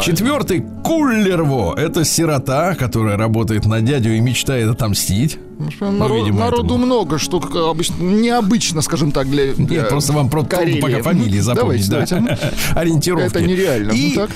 Четвертый 0.00 0.64
Куллерво– 0.84 1.74
это 1.76 2.04
сирота, 2.04 2.76
которая 2.76 3.16
работает 3.16 3.66
на 3.66 3.80
дядю 3.80 4.14
и 4.14 4.20
мечтает 4.20 4.70
отомстить. 4.70 5.40
Народ- 5.58 6.18
видимо, 6.18 6.40
народу 6.40 6.74
этому. 6.74 6.86
много, 6.86 7.18
что 7.18 7.40
как 7.40 7.54
обычно 7.56 8.02
необычно, 8.02 8.82
скажем 8.82 9.10
так, 9.10 9.28
для, 9.30 9.54
для 9.54 9.82
Нет, 9.82 9.88
просто 9.88 10.12
вам 10.12 10.28
про 10.28 10.42
пока 10.80 11.02
фамилии 11.02 11.40
запомнить, 11.40 11.88
Давайте, 11.88 12.16
да. 12.16 12.38
Ориентировки. 12.80 13.26
Это 13.26 13.40
нереально. 13.40 13.92
И 13.92 14.14
Ну 14.14 14.20
так. 14.22 14.30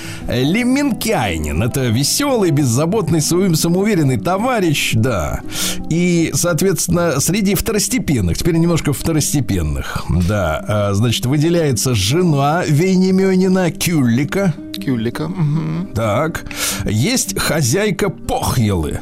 Это 1.63 1.87
веселый, 1.87 2.51
беззаботный, 2.51 3.21
своим 3.21 3.55
самоуверенный 3.55 4.17
товарищ, 4.17 4.93
да. 4.95 5.41
И, 5.89 6.31
соответственно, 6.33 7.19
среди 7.19 7.55
второстепенных, 7.55 8.37
теперь 8.37 8.55
немножко 8.55 8.93
второстепенных, 8.93 10.03
да, 10.09 10.63
а, 10.67 10.93
значит, 10.93 11.25
выделяется 11.25 11.93
жена 11.93 12.63
Вейнемёнина 12.67 13.71
Кюллика, 13.71 14.53
Кюлика. 14.83 15.27
мгм. 15.27 15.89
так. 15.93 16.45
Есть 16.85 17.37
хозяйка 17.39 18.09
Похьелы. 18.09 18.99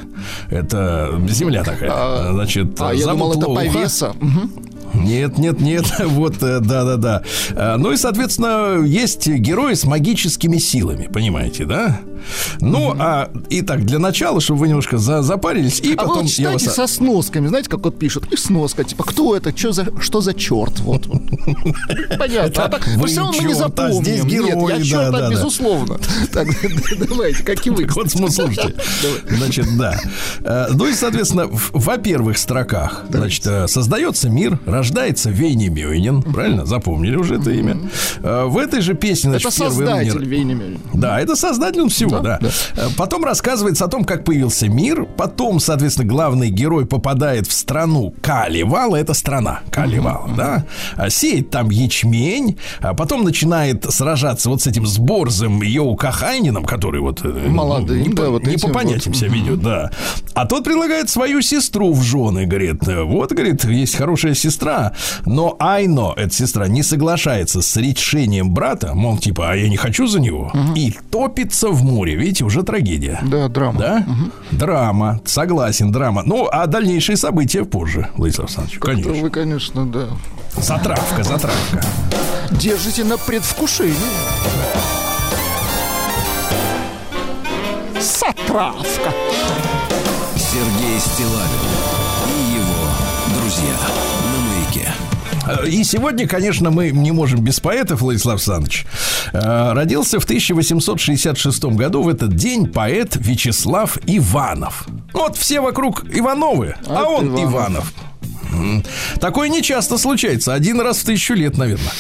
Это 0.50 1.22
земля 1.30 1.64
такая. 1.64 1.90
Значит, 2.34 2.80
А, 2.80 2.94
я 2.94 3.08
думал, 3.08 3.34
это 3.34 3.46
повеса. 3.48 4.14
Мгм. 4.20 4.52
Нет, 4.94 5.38
нет, 5.38 5.60
нет, 5.62 5.86
вот, 6.06 6.42
э, 6.42 6.60
да-да-да. 6.60 7.22
А, 7.56 7.78
Ну 7.78 7.92
и, 7.92 7.98
соответственно, 7.98 8.84
есть 8.84 9.28
герои 9.28 9.74
с 9.76 9.86
магическими 9.86 10.58
силами, 10.58 11.08
понимаете, 11.14 11.66
да? 11.66 12.00
Ну, 12.62 12.96
а, 13.00 13.30
итак, 13.50 13.86
для 13.86 14.00
начала, 14.00 14.42
чтобы 14.42 14.62
вы 14.62 14.68
немножко 14.70 14.98
за- 14.98 15.22
запарились, 15.22 15.80
и 15.80 15.88
А 15.96 16.02
вы 16.04 16.08
потом 16.08 16.24
вот 16.24 16.32
я 16.32 16.52
вас... 16.52 16.62
читайте 16.62 16.70
со 16.70 16.88
сносками, 16.88 17.48
знаете, 17.48 17.70
как 17.70 17.84
вот 17.84 17.98
пишут, 17.98 18.32
и 18.32 18.38
сноска, 18.38 18.84
типа, 18.84 19.04
кто 19.04 19.36
это, 19.36 19.56
что 19.58 19.72
за, 19.72 19.88
что 20.02 20.22
за 20.22 20.34
черт, 20.34 20.80
вот. 20.80 21.08
Понятно, 22.18 22.66
а 22.66 22.70
так 22.70 22.88
вы 22.98 23.08
все 23.08 23.22
равно 23.22 23.34
мы 23.40 23.48
не 23.48 23.54
а 23.54 23.56
запомним. 23.56 24.04
здесь 24.04 24.24
Нет, 24.24 24.32
герои, 24.34 24.78
я 24.78 24.84
черта, 24.84 25.12
да, 25.12 25.20
да. 25.22 25.30
безусловно. 25.32 26.00
Так, 26.32 26.48
давайте, 27.10 27.44
как 27.44 27.66
и 27.66 27.70
вы. 27.70 27.88
Вот 27.96 28.12
см- 28.12 28.32
слушайте. 28.32 28.76
Значит, 29.30 29.66
да. 29.78 30.00
Э, 30.44 30.68
Ну 30.74 30.88
и, 30.88 30.94
соответственно, 30.94 31.48
во 31.50 31.98
первых 31.98 32.38
строках, 32.38 33.06
значит, 33.10 33.46
э, 33.48 33.68
создается 33.68 34.30
мир, 34.30 34.60
рождается 34.66 35.30
Вейнемёнин, 35.30 36.22
правильно? 36.24 36.66
Запомнили 36.66 37.16
уже 37.16 37.36
это 37.36 37.52
имя. 37.52 37.78
Э, 38.22 38.46
В 38.46 38.58
этой 38.58 38.82
же 38.82 38.94
песне, 38.94 39.32
значит, 39.32 39.48
Это 39.48 39.56
создатель 39.56 40.14
мир- 40.20 40.26
Вейнемёнин. 40.26 40.80
Да, 40.94 41.20
это 41.20 41.36
создатель 41.36 41.82
он 41.82 41.90
всего, 41.90 42.09
да. 42.10 42.40
Э, 42.76 42.88
Потом 42.98 43.24
рассказывается 43.24 43.86
о 43.86 43.88
том, 43.88 44.04
как 44.04 44.24
появился 44.24 44.68
мир. 44.68 45.06
Потом, 45.18 45.60
соответственно, 45.60 46.08
главный 46.08 46.50
герой 46.50 46.86
попадает 46.86 47.48
в 47.48 47.52
страну 47.52 48.14
Калевала. 48.22 48.96
Это 48.96 49.14
страна 49.14 49.62
Калевала, 49.72 50.30
да. 50.36 50.66
А 50.96 51.10
Сеет 51.10 51.50
там 51.50 51.70
ячмень. 51.70 52.58
А 52.82 52.94
потом 52.94 53.24
начинает 53.24 53.86
сражаться 53.92 54.50
вот 54.50 54.62
с 54.62 54.68
этим 54.68 54.86
сборзом 54.86 55.62
Йоу 55.62 55.96
Кахайнином, 55.96 56.66
который 56.66 57.02
вот... 57.02 57.22
э, 57.24 57.48
Молодым, 57.48 58.02
не, 58.02 58.10
да, 58.10 58.24
по, 58.24 58.30
вот 58.32 58.44
не 58.46 58.58
по 58.58 58.70
понятиям 58.70 59.14
вот. 59.14 59.18
себя 59.18 59.30
ведет, 59.30 59.62
да. 59.62 59.92
А 60.34 60.46
тот 60.46 60.64
предлагает 60.64 61.10
свою 61.10 61.42
сестру 61.42 61.94
в 61.94 62.02
жены. 62.04 62.46
Говорит, 62.46 62.88
э, 62.88 63.04
вот, 63.04 63.32
говорит, 63.32 63.64
есть 63.66 63.96
хорошая 63.96 64.34
сестра. 64.34 64.94
Но 65.26 65.56
Айно, 65.60 66.14
эта 66.16 66.34
сестра, 66.34 66.68
не 66.68 66.84
соглашается 66.84 67.62
с 67.62 67.78
решением 67.78 68.52
брата. 68.52 68.94
Мол, 68.94 69.18
типа, 69.18 69.52
а 69.52 69.56
я 69.56 69.70
не 69.70 69.78
хочу 69.78 70.08
за 70.08 70.20
него. 70.20 70.52
И 70.76 70.94
топится 71.12 71.70
в 71.70 71.84
море. 71.84 71.99
Видите, 72.06 72.44
уже 72.46 72.64
трагедия. 72.64 73.20
Да, 73.24 73.48
драма. 73.48 73.80
Да? 73.80 74.06
Драма. 74.52 75.22
Согласен, 75.26 75.92
драма. 75.92 76.24
Ну, 76.26 76.48
а 76.52 76.68
дальнейшие 76.68 77.18
события 77.18 77.66
позже, 77.66 78.10
Владислав 78.16 78.48
Александрович. 78.48 78.80
Как-то 78.80 79.04
Конечно. 79.04 79.24
Вы, 79.24 79.30
конечно, 79.30 79.86
да. 79.86 80.08
Затравка, 80.58 81.24
затравка. 81.24 81.84
Держите 82.52 83.04
на 83.04 83.18
предвкушении. 83.18 83.96
Сатравка. 88.00 89.14
Сергей 90.36 91.00
Стилавин 91.00 91.70
и 92.28 92.56
его 92.56 93.40
друзья 93.40 93.76
И 95.68 95.84
сегодня, 95.84 96.28
конечно, 96.28 96.72
мы 96.72 96.92
не 96.92 97.12
можем 97.12 97.42
без 97.44 97.60
поэтов, 97.60 98.02
Владислав 98.02 98.36
Александрович. 98.36 98.86
Э, 99.34 99.74
Родился 99.74 100.20
в 100.20 100.24
1866 100.24 101.64
году 101.66 102.02
в 102.04 102.10
этот 102.10 102.36
день 102.36 102.68
поэт 102.68 103.16
Вячеслав 103.16 103.98
Иванов. 104.06 104.88
Вот 105.14 105.38
все 105.38 105.62
вокруг 105.62 106.06
Ивановы, 106.12 106.76
а, 106.88 107.00
А 107.00 107.04
он 107.10 107.28
Иванов. 107.30 107.52
Иванов. 107.54 107.94
Такое 109.20 109.50
не 109.50 109.62
часто 109.62 109.98
случается. 109.98 110.54
Один 110.54 110.82
раз 110.82 111.00
в 111.00 111.06
тысячу 111.06 111.34
лет, 111.34 111.58
наверное. 111.58 111.92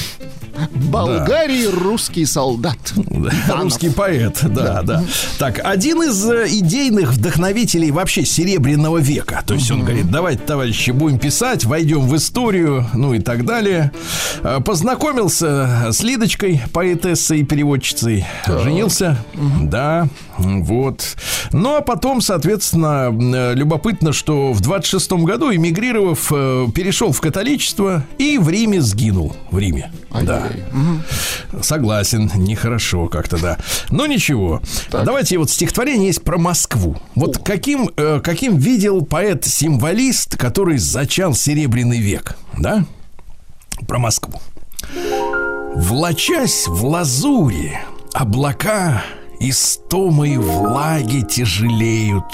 Болгарии 0.91 1.65
русский 1.67 2.25
солдат. 2.25 2.77
Русский 3.49 3.89
поэт, 3.89 4.39
да, 4.43 4.81
да, 4.81 5.03
Так, 5.37 5.61
один 5.63 6.03
из 6.03 6.29
э, 6.29 6.47
идейных 6.49 7.13
вдохновителей 7.13 7.91
вообще 7.91 8.25
Серебряного 8.25 8.97
века. 8.97 9.41
То 9.45 9.53
есть 9.53 9.71
он 9.71 9.81
говорит, 9.81 10.09
давайте, 10.11 10.41
товарищи, 10.43 10.91
будем 10.91 11.19
писать, 11.19 11.65
войдем 11.65 12.01
в 12.01 12.15
историю, 12.15 12.85
ну 12.93 13.13
и 13.13 13.19
так 13.19 13.45
далее. 13.45 13.91
Э, 14.43 14.59
Познакомился 14.63 15.87
с 15.91 16.01
Лидочкой, 16.03 16.61
поэтессой 16.73 17.39
и 17.39 17.43
переводчицей. 17.43 18.25
Женился, 18.45 19.17
да, 19.61 20.07
вот. 20.37 21.15
Ну, 21.51 21.75
а 21.75 21.81
потом, 21.81 22.21
соответственно, 22.21 23.09
э, 23.11 23.53
любопытно, 23.55 24.13
что 24.13 24.51
в 24.51 24.61
26 24.61 25.11
году, 25.23 25.53
эмигрировав, 25.53 26.31
э, 26.39 26.67
перешел 26.73 27.11
в 27.11 27.21
католичество 27.21 28.03
и 28.17 28.37
в 28.37 28.49
Риме 28.49 28.81
сгинул. 28.81 29.35
В 29.51 29.59
Риме, 29.59 29.91
да. 30.11 30.47
Согласен, 31.61 32.31
нехорошо 32.35 33.07
как-то, 33.07 33.37
да. 33.41 33.57
Но 33.89 34.05
ничего. 34.05 34.61
Давайте 34.91 35.37
вот 35.37 35.49
стихотворение 35.49 36.07
есть 36.07 36.23
про 36.23 36.37
Москву. 36.37 36.97
Вот 37.15 37.37
каким, 37.39 37.89
э, 37.97 38.21
каким 38.23 38.57
видел 38.57 39.01
поэт-символист, 39.01 40.37
который 40.37 40.77
зачал 40.77 41.33
Серебряный 41.33 41.99
век, 41.99 42.37
да? 42.57 42.85
Про 43.87 43.99
Москву. 43.99 44.41
Влачась 45.75 46.67
в 46.67 46.85
лазури, 46.85 47.77
облака 48.13 49.03
истомой 49.39 50.37
влаги 50.37 51.21
тяжелеют, 51.21 52.25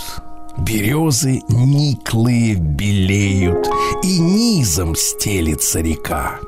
Березы 0.57 1.41
никлые 1.49 2.55
белеют, 2.55 3.67
и 4.03 4.19
низом 4.19 4.95
стелится 4.95 5.81
река. 5.81 6.39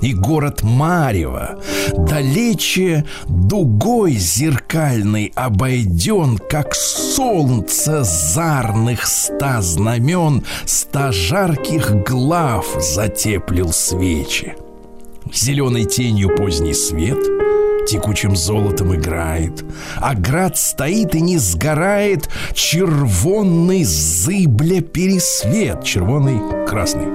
и 0.00 0.14
город 0.14 0.62
Марева 0.62 1.60
Далече 1.94 3.04
дугой 3.28 4.12
зеркальный 4.14 5.30
обойден 5.34 6.38
Как 6.38 6.74
солнце 6.74 8.02
зарных 8.02 9.06
ста 9.06 9.60
знамен 9.60 10.42
Ста 10.64 11.12
жарких 11.12 12.02
глав 12.02 12.66
затеплил 12.78 13.72
свечи 13.72 14.56
Зеленой 15.34 15.84
тенью 15.84 16.34
поздний 16.34 16.74
свет 16.74 17.18
Текучим 17.90 18.36
золотом 18.36 18.94
играет 18.94 19.64
А 19.96 20.14
град 20.14 20.56
стоит 20.56 21.16
и 21.16 21.20
не 21.20 21.38
сгорает. 21.38 22.28
Червонный 22.54 23.82
зыбля 23.82 24.80
пересвет. 24.80 25.82
Червоный 25.82 26.38
красный 26.68 27.08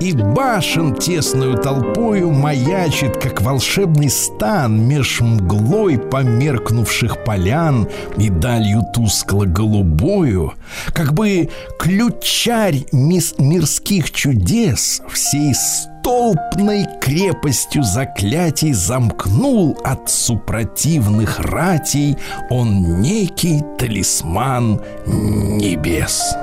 и 0.00 0.12
башен 0.12 0.94
тесную 0.94 1.56
толпою 1.56 2.30
маячит, 2.30 3.16
как 3.16 3.40
волшебный 3.40 4.10
стан 4.10 4.86
Меж 4.86 5.20
мглой 5.20 5.98
померкнувших 5.98 7.24
полян 7.24 7.88
и 8.16 8.30
далью 8.30 8.82
тускло-голубою, 8.94 10.54
Как 10.92 11.12
бы 11.12 11.48
ключарь 11.78 12.84
мирских 12.92 14.10
чудес 14.10 15.02
всей 15.12 15.54
столпной 15.54 16.86
крепостью 17.00 17.82
заклятий 17.82 18.72
замкнул 18.72 19.76
от 19.84 20.08
супротивных 20.08 21.40
ратей 21.40 22.16
он 22.48 23.00
некий 23.00 23.62
талисман 23.78 24.80
небес. 25.06 26.36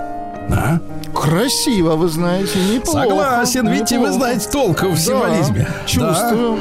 А? 0.51 0.79
Красиво, 1.13 1.95
вы 1.95 2.09
знаете, 2.09 2.59
неплохо. 2.73 3.01
Согласен, 3.07 3.67
видите, 3.69 3.97
вы 3.97 4.05
неплохо. 4.07 4.19
знаете 4.19 4.49
толк 4.49 4.81
в 4.83 4.89
Да, 4.89 4.97
символизме. 4.97 5.67
Чувствую. 5.85 6.57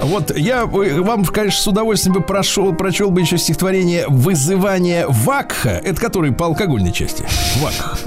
Да. 0.00 0.06
Вот 0.06 0.36
я 0.36 0.62
э, 0.62 1.00
вам, 1.00 1.24
конечно, 1.24 1.60
с 1.60 1.66
удовольствием 1.66 2.14
бы 2.14 2.20
прошел, 2.22 2.72
прочел 2.74 3.10
бы 3.10 3.20
еще 3.20 3.38
стихотворение 3.38 4.06
«Вызывание 4.08 5.04
Вакха», 5.08 5.80
это 5.84 6.00
который 6.00 6.32
по 6.32 6.46
алкогольной 6.46 6.92
части. 6.92 7.24
Вакх. 7.60 7.98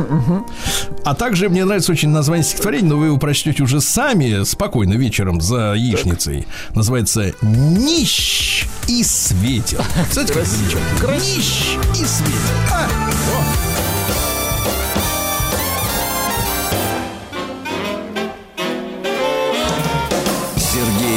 А 1.04 1.14
также 1.14 1.50
мне 1.50 1.66
нравится 1.66 1.92
очень 1.92 2.10
название 2.10 2.46
стихотворения, 2.46 2.90
но 2.90 2.98
вы 2.98 3.08
его 3.08 3.18
прочтете 3.18 3.62
уже 3.62 3.82
сами, 3.82 4.44
спокойно, 4.44 4.94
вечером 4.94 5.42
за 5.42 5.74
яичницей. 5.74 6.48
Называется 6.74 7.34
«Нищ 7.42 8.66
и 8.88 9.04
светел». 9.04 9.82
Кстати, 10.10 10.32
как 10.32 10.46
замечательно. 10.46 11.16
Нищ 11.16 11.78
и 11.94 12.06
светел. 12.06 12.40
А, 12.72 12.88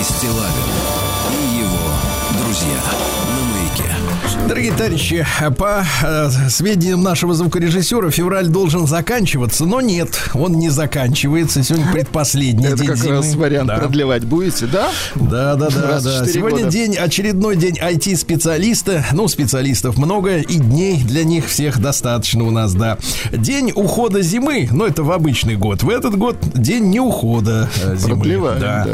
Стилавин 0.04 0.93
Дорогие 4.48 4.72
товарищи, 4.72 5.26
по 5.56 5.82
э, 6.02 6.28
сведениям 6.50 7.02
нашего 7.02 7.32
звукорежиссера, 7.34 8.10
февраль 8.10 8.46
должен 8.48 8.86
заканчиваться, 8.86 9.64
но 9.64 9.80
нет, 9.80 10.28
он 10.34 10.58
не 10.58 10.68
заканчивается. 10.68 11.62
Сегодня 11.64 11.90
предпоследний 11.90 12.66
Это 12.66 12.76
день 12.76 12.86
как 12.88 12.96
зимы. 12.98 13.16
раз 13.16 13.34
вариант 13.34 13.68
Да. 13.68 13.76
продлевать 13.78 14.24
будете, 14.24 14.66
да? 14.66 14.90
Да, 15.14 15.54
да, 15.56 15.70
да, 15.70 15.88
Раз 15.88 16.04
да. 16.04 16.26
Сегодня 16.26 16.58
года. 16.64 16.70
день, 16.70 16.94
очередной 16.96 17.56
день 17.56 17.78
IT-специалиста. 17.80 19.06
Ну, 19.12 19.28
специалистов 19.28 19.96
много, 19.96 20.36
и 20.36 20.56
дней 20.58 21.02
для 21.02 21.24
них 21.24 21.46
всех 21.48 21.80
достаточно 21.80 22.44
у 22.44 22.50
нас, 22.50 22.74
да. 22.74 22.98
День 23.32 23.72
ухода 23.74 24.20
зимы, 24.20 24.68
ну, 24.70 24.84
это 24.84 25.02
в 25.04 25.10
обычный 25.10 25.56
год. 25.56 25.82
В 25.82 25.88
этот 25.88 26.16
год 26.18 26.36
день 26.54 26.84
не 26.90 27.00
ухода 27.00 27.70
э, 27.82 27.96
зимы. 27.96 28.16
Продлеваем, 28.16 28.60
да. 28.60 28.86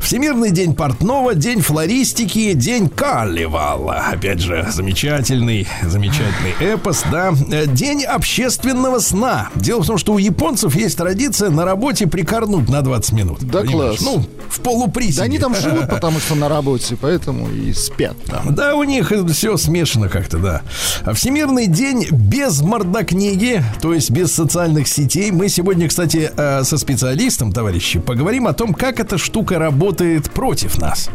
Всемирный 0.00 0.50
день 0.50 0.74
портного, 0.74 1.34
день 1.36 1.60
флористики, 1.60 2.52
день 2.54 2.88
карнивала. 2.88 4.02
Опять 4.12 4.40
же, 4.40 4.66
замечательный, 4.88 5.68
замечательный 5.82 6.54
эпос, 6.60 7.04
да. 7.12 7.34
Э, 7.52 7.66
День 7.66 8.04
общественного 8.04 9.00
сна. 9.00 9.50
Дело 9.54 9.82
в 9.82 9.86
том, 9.86 9.98
что 9.98 10.14
у 10.14 10.18
японцев 10.18 10.74
есть 10.74 10.96
традиция 10.96 11.50
на 11.50 11.66
работе 11.66 12.06
прикорнуть 12.06 12.70
на 12.70 12.80
20 12.80 13.12
минут. 13.12 13.38
Да 13.42 13.60
Понимаешь? 13.60 13.98
класс. 13.98 14.00
Ну, 14.00 14.24
в 14.48 14.60
полуприседе. 14.60 15.18
Да 15.18 15.24
они 15.24 15.38
там 15.38 15.54
живут, 15.54 15.88
потому 15.90 16.20
что 16.20 16.36
на 16.36 16.48
работе, 16.48 16.96
поэтому 16.98 17.50
и 17.50 17.74
спят 17.74 18.16
там. 18.24 18.54
Да, 18.54 18.76
у 18.76 18.84
них 18.84 19.12
все 19.30 19.58
смешано 19.58 20.08
как-то, 20.08 20.38
да. 20.38 20.62
А 21.04 21.12
Всемирный 21.12 21.66
день 21.66 22.06
без 22.10 22.62
мордокниги, 22.62 23.62
то 23.82 23.92
есть 23.92 24.10
без 24.10 24.32
социальных 24.32 24.88
сетей. 24.88 25.30
Мы 25.32 25.50
сегодня, 25.50 25.86
кстати, 25.86 26.30
э, 26.34 26.64
со 26.64 26.78
специалистом, 26.78 27.52
товарищи, 27.52 27.98
поговорим 27.98 28.46
о 28.46 28.54
том, 28.54 28.72
как 28.72 29.00
эта 29.00 29.18
штука 29.18 29.58
работает 29.58 30.30
против 30.30 30.78
нас. 30.78 31.10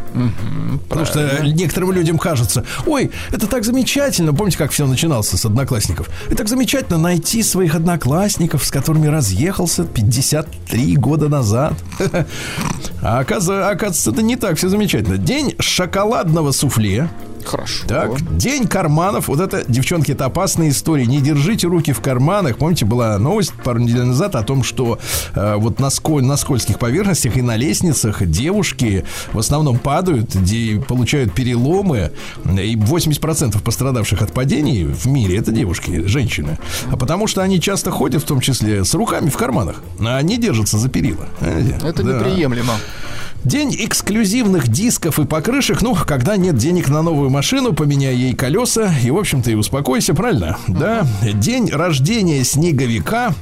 Потому 0.89 1.07
что 1.07 1.43
некоторым 1.43 1.91
людям 1.91 2.19
кажется, 2.19 2.65
ой, 2.85 3.09
это 3.31 3.47
так 3.47 3.62
замечательно. 3.63 4.33
Помните, 4.33 4.57
как 4.57 4.71
все 4.71 4.85
начиналось 4.85 5.29
с 5.29 5.45
одноклассников? 5.45 6.09
Это 6.27 6.37
так 6.37 6.49
замечательно 6.49 6.97
найти 6.97 7.43
своих 7.43 7.75
одноклассников, 7.75 8.63
с 8.63 8.71
которыми 8.71 9.07
разъехался 9.07 9.85
53 9.85 10.95
года 10.97 11.29
назад. 11.29 11.73
А 13.05 13.19
оказывается, 13.19 14.11
это 14.11 14.21
не 14.21 14.37
так 14.37 14.57
все 14.57 14.69
замечательно. 14.69 15.17
День 15.17 15.55
шоколадного 15.59 16.53
суфле. 16.53 17.09
Хорошо. 17.45 17.87
Так, 17.87 18.37
день 18.37 18.67
карманов. 18.67 19.27
Вот 19.27 19.39
это, 19.39 19.63
девчонки, 19.67 20.11
это 20.11 20.25
опасная 20.25 20.69
история. 20.69 21.05
Не 21.05 21.19
держите 21.21 21.67
руки 21.67 21.91
в 21.93 22.01
карманах. 22.01 22.57
Помните, 22.57 22.85
была 22.85 23.17
новость 23.19 23.53
пару 23.63 23.79
недель 23.79 24.03
назад 24.03 24.35
о 24.35 24.43
том, 24.43 24.63
что 24.63 24.99
э, 25.35 25.55
вот 25.57 25.79
на, 25.79 25.87
сколь- 25.89 26.23
на 26.23 26.37
скользких 26.37 26.79
поверхностях 26.79 27.37
и 27.37 27.41
на 27.41 27.55
лестницах 27.55 28.25
девушки 28.25 29.05
в 29.33 29.39
основном 29.39 29.77
падают, 29.79 30.35
где 30.35 30.79
получают 30.79 31.33
переломы. 31.33 32.11
И 32.45 32.75
80% 32.75 33.61
пострадавших 33.61 34.21
от 34.21 34.31
падений 34.33 34.83
в 34.85 35.05
мире 35.07 35.37
это 35.37 35.51
девушки, 35.51 36.03
женщины. 36.05 36.57
А 36.91 36.97
потому 36.97 37.27
что 37.27 37.41
они 37.41 37.59
часто 37.61 37.91
ходят, 37.91 38.23
в 38.23 38.25
том 38.25 38.39
числе, 38.39 38.83
с 38.85 38.93
руками 38.93 39.29
в 39.29 39.37
карманах. 39.37 39.81
А 39.99 40.17
они 40.17 40.37
держатся 40.37 40.77
за 40.77 40.89
перила. 40.89 41.27
Понимаете? 41.39 41.77
Это 41.83 42.03
Да. 42.03 42.13
неприемлемо. 42.19 42.73
День 43.45 43.75
эксклюзивных 43.77 44.69
дисков 44.69 45.19
и 45.19 45.25
покрышек. 45.25 45.81
Ну, 45.81 45.95
когда 45.95 46.37
нет 46.37 46.55
денег 46.55 46.87
на 46.87 47.01
новую 47.01 47.29
машину, 47.29 47.73
поменяй 47.73 48.15
ей 48.15 48.33
колеса 48.33 48.93
и, 49.03 49.11
в 49.11 49.17
общем-то, 49.17 49.51
и 49.51 49.55
успокойся, 49.55 50.13
правильно? 50.13 50.57
Да. 50.69 51.05
День 51.21 51.69
рождения 51.69 52.43
снеговика. 52.45 53.33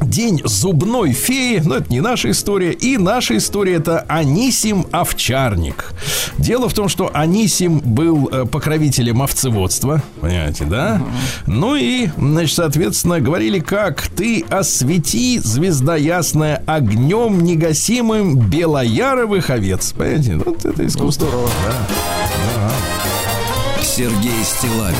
День 0.00 0.42
зубной 0.44 1.12
феи, 1.12 1.62
но 1.64 1.76
это 1.76 1.90
не 1.90 2.00
наша 2.00 2.30
история. 2.30 2.72
И 2.72 2.98
наша 2.98 3.36
история 3.36 3.74
это 3.74 4.00
Анисим 4.08 4.86
Овчарник. 4.90 5.92
Дело 6.38 6.68
в 6.68 6.74
том, 6.74 6.88
что 6.88 7.10
Анисим 7.14 7.78
был 7.78 8.28
э, 8.30 8.44
покровителем 8.44 9.22
овцеводства, 9.22 10.02
понимаете, 10.20 10.64
да? 10.64 11.00
Ну 11.46 11.76
и, 11.76 12.08
значит, 12.16 12.56
соответственно, 12.56 13.20
говорили 13.20 13.60
как 13.60 14.08
«Ты 14.08 14.44
освети, 14.50 15.38
звезда 15.38 15.96
ясная, 15.96 16.62
огнем 16.66 17.42
негасимым 17.42 18.36
белояровых 18.38 19.50
овец». 19.50 19.92
Понимаете? 19.92 20.36
Вот 20.44 20.64
это 20.64 20.86
искусство. 20.86 21.28
здорово. 21.28 21.48
Сергей 23.82 24.42
Стилавин 24.42 24.96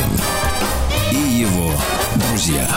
и 1.11 1.41
его 1.41 1.73
друзья 2.15 2.69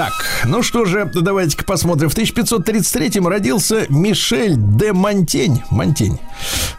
Так, 0.00 0.14
ну 0.46 0.62
что 0.62 0.86
же, 0.86 1.10
давайте-ка 1.14 1.62
посмотрим. 1.62 2.08
В 2.08 2.16
1533-м 2.16 3.28
родился 3.28 3.84
Мишель 3.90 4.54
де 4.56 4.94
Монтень. 4.94 5.62
Монтень. 5.68 6.18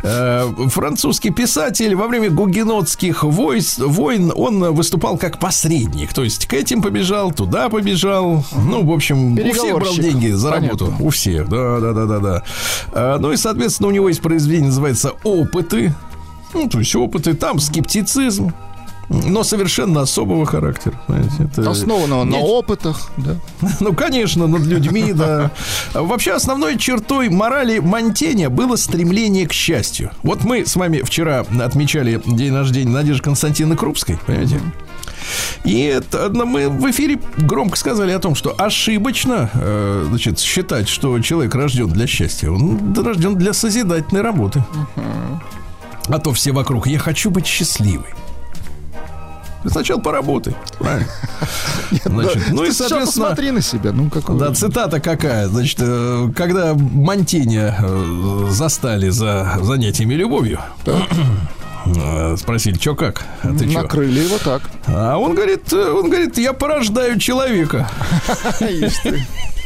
Э, 0.02 0.52
французский 0.70 1.30
писатель. 1.30 1.94
Во 1.94 2.08
время 2.08 2.32
гугенотских 2.32 3.24
войс, 3.24 3.78
войн 3.78 4.34
он 4.36 4.74
выступал 4.74 5.20
как 5.20 5.38
посредник. 5.38 6.16
То 6.16 6.24
есть 6.24 6.48
к 6.48 6.54
этим 6.56 6.82
побежал, 6.82 7.32
туда 7.32 7.70
побежал. 7.70 8.44
Ну, 8.56 8.84
в 8.84 8.92
общем, 8.92 9.38
у 9.38 9.54
всех 9.54 9.76
брал 9.76 9.94
деньги 9.94 10.30
за 10.32 10.50
Понятно. 10.54 10.88
работу. 10.88 11.04
У 11.06 11.12
всех, 11.12 11.48
да, 11.48 11.80
да, 11.80 11.94
да, 11.94 12.06
да, 12.08 12.20
да. 12.20 12.44
Э, 12.92 13.18
ну 13.20 13.32
и, 13.32 13.38
соответственно, 13.38 13.90
у 13.90 13.92
него 13.92 14.08
есть 14.10 14.22
произведение, 14.22 14.70
называется 14.70 15.12
«Опыты». 15.24 15.94
Ну, 16.56 16.68
то 16.68 16.80
есть 16.80 16.96
опыты, 16.96 17.36
там 17.36 17.60
скептицизм, 17.60 18.52
но 19.12 19.44
совершенно 19.44 20.02
особого 20.02 20.46
характера. 20.46 21.00
знаете, 21.08 21.50
это 21.52 21.70
Основанного 21.70 22.24
на 22.24 22.38
не- 22.38 22.44
опытах, 22.44 23.12
да. 23.18 23.36
ну, 23.80 23.94
конечно, 23.94 24.48
над 24.48 24.62
людьми, 24.62 25.12
да. 25.14 25.52
Вообще, 25.94 26.34
основной 26.34 26.78
чертой 26.78 27.30
морали 27.30 27.80
Монтеня 27.80 28.50
было 28.50 28.76
стремление 28.78 29.48
к 29.48 29.54
счастью. 29.54 30.12
Вот 30.24 30.44
мы 30.44 30.66
с 30.66 30.76
вами 30.76 31.02
вчера 31.02 31.46
отмечали 31.62 32.22
день 32.26 32.54
рождения 32.54 32.92
Надежды 32.92 33.24
Константины 33.24 33.76
Крупской, 33.76 34.18
понимаете? 34.26 34.60
И 35.64 35.82
это, 35.84 36.30
ну, 36.30 36.46
мы 36.46 36.68
в 36.70 36.90
эфире 36.90 37.20
громко 37.38 37.78
сказали 37.78 38.12
о 38.12 38.20
том, 38.20 38.34
что 38.34 38.56
ошибочно 38.58 39.50
э, 39.54 40.06
значит, 40.08 40.40
считать, 40.40 40.88
что 40.90 41.20
человек 41.20 41.54
рожден 41.54 41.90
для 41.90 42.08
счастья. 42.08 42.50
Он 42.50 42.94
рожден 42.98 43.36
для 43.36 43.54
созидательной 43.54 44.22
работы. 44.22 44.64
А 46.08 46.18
то 46.18 46.34
все 46.34 46.52
вокруг. 46.52 46.88
Я 46.88 46.98
хочу 46.98 47.30
быть 47.30 47.46
счастливой. 47.46 48.08
Сначала 49.66 50.00
поработай. 50.00 50.56
Правильно? 50.80 51.08
Значит, 52.06 52.44
ну 52.52 52.64
и, 52.64 52.72
соответственно... 52.72 53.28
посмотри 53.28 53.52
на 53.52 53.62
себя. 53.62 53.92
Ну, 53.92 54.10
какой... 54.10 54.40
Да, 54.40 54.54
цитата 54.54 55.00
какая. 55.00 55.48
Значит, 55.48 55.78
э, 55.82 56.30
когда 56.36 56.74
Монтинья 56.74 57.78
э, 57.80 58.48
застали 58.50 59.10
за 59.10 59.58
занятиями 59.62 60.16
любовью, 60.16 60.60
э, 60.86 62.36
спросили, 62.38 62.78
что 62.78 62.96
как? 62.96 63.26
А 63.44 63.54
ты 63.54 63.68
чё? 63.68 63.82
Накрыли 63.82 64.22
его 64.22 64.38
так. 64.38 64.64
А 64.88 65.18
он 65.18 65.36
говорит, 65.36 65.72
он 65.74 66.10
говорговорит, 66.10 66.38
я 66.38 66.54
порождаю 66.54 67.20
человека. 67.20 67.90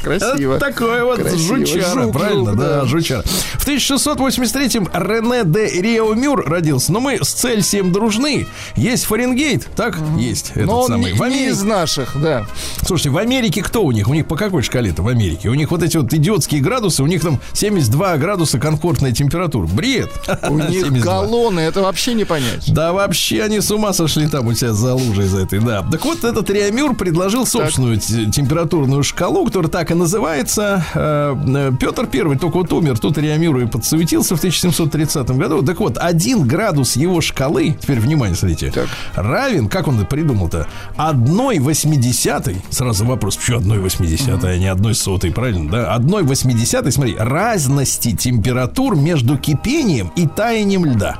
Красиво. 0.05 0.59
Такой 0.59 1.03
вот 1.03 1.19
жучара, 1.35 2.07
правильно? 2.07 2.55
да, 2.55 2.85
жучара. 2.85 3.23
В 3.23 3.67
1683-м 3.67 4.89
Рене 4.93 5.43
де 5.45 5.81
Реомюр 5.81 6.45
родился. 6.47 6.91
Но 6.91 6.99
мы 6.99 7.17
с 7.23 7.29
Цельсием 7.29 7.91
дружны. 7.91 8.47
Есть 8.75 9.05
Фаренгейт, 9.05 9.67
так? 9.75 9.97
Есть. 10.17 10.51
Этот 10.55 10.85
самый. 10.87 11.13
В 11.13 11.17
не 11.19 11.25
Америке- 11.25 11.49
из 11.49 11.63
наших, 11.63 12.21
да. 12.21 12.45
Слушайте, 12.85 13.09
в 13.09 13.17
Америке 13.17 13.63
кто 13.63 13.83
у 13.83 13.91
них? 13.91 14.07
У 14.07 14.13
них 14.13 14.27
по 14.27 14.35
какой 14.35 14.61
шкале-то 14.61 15.01
в 15.01 15.07
Америке? 15.07 15.49
У 15.49 15.53
них 15.55 15.71
вот 15.71 15.81
эти 15.81 15.97
вот 15.97 16.13
идиотские 16.13 16.61
градусы, 16.61 17.01
у 17.03 17.07
них 17.07 17.21
там 17.21 17.39
72 17.53 18.17
градуса 18.17 18.59
комфортная 18.59 19.11
температура. 19.11 19.65
Бред. 19.67 20.09
У 20.47 20.57
них 20.59 20.69
72. 20.85 21.01
колонны, 21.03 21.61
это 21.61 21.81
вообще 21.81 22.13
не 22.13 22.25
понять. 22.25 22.71
Да 22.71 22.93
вообще 22.93 23.41
они 23.41 23.59
с 23.61 23.71
ума 23.71 23.93
сошли 23.93 24.27
там 24.27 24.47
у 24.47 24.53
себя 24.53 24.73
за 24.73 24.93
лужей 24.93 25.25
за 25.25 25.39
этой, 25.39 25.59
да. 25.59 25.83
Так 25.91 26.05
вот, 26.05 26.23
этот 26.23 26.49
Реамюр 26.49 26.95
предложил 26.95 27.45
собственную 27.47 27.97
те- 27.99 28.25
температурную 28.31 29.01
шкалу, 29.03 29.45
которая 29.45 29.71
так 29.71 29.89
и 29.91 29.94
называется. 29.95 30.83
Э, 30.93 31.35
э, 31.47 31.71
Петр 31.79 32.05
Первый 32.07 32.37
только 32.37 32.57
вот 32.57 32.71
умер, 32.73 32.99
тут 32.99 33.17
Реамюру 33.17 33.61
и 33.61 33.65
подсуетился 33.65 34.35
в 34.35 34.39
1730 34.39 35.29
году. 35.31 35.61
Так 35.63 35.79
вот, 35.79 35.97
один 35.97 36.47
градус 36.47 36.95
его 36.95 37.21
шкалы, 37.21 37.75
теперь 37.79 37.99
внимание, 37.99 38.35
смотрите, 38.35 38.71
Так. 38.71 38.87
равен, 39.15 39.67
как 39.67 39.87
он 39.87 39.97
это 39.97 40.05
придумал-то, 40.05 40.67
одной 40.95 41.59
восьмидесятой, 41.59 42.57
сразу 42.69 43.05
вопрос, 43.05 43.37
почему 43.37 43.57
одной 43.57 43.79
восьмидесятой, 43.79 44.55
а 44.55 44.57
не 44.57 44.67
одной 44.67 44.95
сотой, 44.95 45.31
правильно, 45.31 45.69
да? 45.71 45.93
Одной 45.93 46.23
восьмидесятой, 46.23 46.91
смотри, 46.91 47.15
разности 47.17 48.15
температур 48.15 48.95
между 48.95 49.37
кипением 49.37 50.11
и 50.15 50.27
таянием 50.27 50.85
льда. 50.85 51.17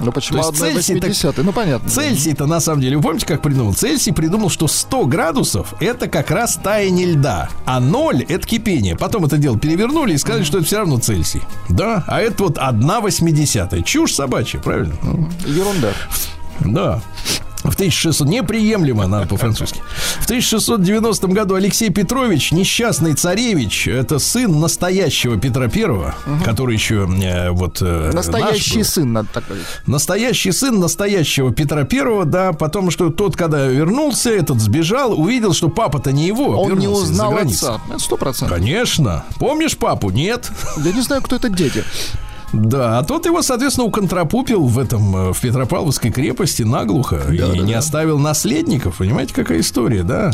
Ну 0.00 0.12
почему 0.12 0.40
То 0.42 0.48
есть 0.48 0.58
Цельсий 0.58 0.94
так- 1.00 1.10
80 1.10 1.38
Ну 1.44 1.52
понятно. 1.52 1.88
Цельсий-то 1.88 2.46
на 2.46 2.60
самом 2.60 2.80
деле, 2.80 2.96
вы 2.96 3.02
помните, 3.02 3.26
как 3.26 3.42
придумал? 3.42 3.74
Цельсий 3.74 4.12
придумал, 4.12 4.50
что 4.50 4.68
100 4.68 5.06
градусов 5.06 5.74
это 5.80 6.08
как 6.08 6.30
раз 6.30 6.56
таяние 6.62 7.06
льда, 7.12 7.48
а 7.64 7.80
0 7.80 8.22
это 8.28 8.46
кипение. 8.46 8.96
Потом 8.96 9.24
это 9.24 9.36
дело 9.38 9.58
перевернули 9.58 10.14
и 10.14 10.18
сказали, 10.18 10.44
что 10.44 10.58
это 10.58 10.66
все 10.66 10.78
равно 10.78 10.98
Цельсий. 10.98 11.42
Да, 11.68 12.04
а 12.06 12.20
это 12.20 12.44
вот 12.44 12.58
1 12.58 13.00
восьмидесятая. 13.00 13.82
Чушь 13.82 14.14
собачья, 14.14 14.58
правильно? 14.60 14.94
Ерунда. 15.46 15.92
Да. 16.60 17.00
В 17.70 17.74
1600 17.74 18.26
неприемлемо, 18.28 19.06
надо 19.06 19.26
по-французски. 19.26 19.82
В 20.20 20.24
1690 20.24 21.26
году 21.28 21.54
Алексей 21.54 21.90
Петрович, 21.90 22.52
несчастный 22.52 23.14
царевич, 23.14 23.88
это 23.88 24.18
сын 24.18 24.58
настоящего 24.58 25.36
Петра 25.38 25.68
Первого, 25.68 26.14
который 26.44 26.74
еще 26.74 27.08
э, 27.22 27.50
вот 27.50 27.78
э, 27.82 28.06
наш 28.12 28.26
Настоящий 28.28 28.78
был. 28.78 28.84
сын, 28.84 29.12
надо 29.12 29.28
так 29.32 29.44
говорить. 29.46 29.66
Настоящий 29.86 30.52
сын 30.52 30.78
настоящего 30.80 31.52
Петра 31.52 31.84
Первого, 31.84 32.24
да, 32.24 32.52
потому 32.52 32.90
что 32.90 33.10
тот, 33.10 33.36
когда 33.36 33.66
вернулся, 33.66 34.30
этот 34.30 34.60
сбежал, 34.60 35.18
увидел, 35.18 35.52
что 35.52 35.68
папа-то 35.68 36.12
не 36.12 36.26
его, 36.26 36.62
Он 36.62 36.78
не 36.78 36.88
узнал 36.88 37.36
отца. 37.36 37.80
Сто 37.98 38.16
процентов. 38.16 38.56
Конечно. 38.56 39.24
Помнишь 39.38 39.76
папу? 39.76 40.10
Нет. 40.10 40.50
Я 40.78 40.92
не 40.92 41.02
знаю, 41.02 41.22
кто 41.22 41.36
это 41.36 41.48
дети. 41.48 41.84
Да, 42.52 42.98
а 42.98 43.04
тот 43.04 43.26
его, 43.26 43.42
соответственно, 43.42 43.86
уконтропупил 43.86 44.64
в 44.64 44.78
этом, 44.78 45.16
э, 45.16 45.32
в 45.32 45.40
Петропавловской 45.40 46.10
крепости 46.10 46.62
наглухо 46.62 47.22
и 47.30 47.60
не 47.60 47.74
оставил 47.74 48.18
наследников. 48.18 48.98
Понимаете, 48.98 49.34
какая 49.34 49.60
история, 49.60 50.02
да? 50.02 50.30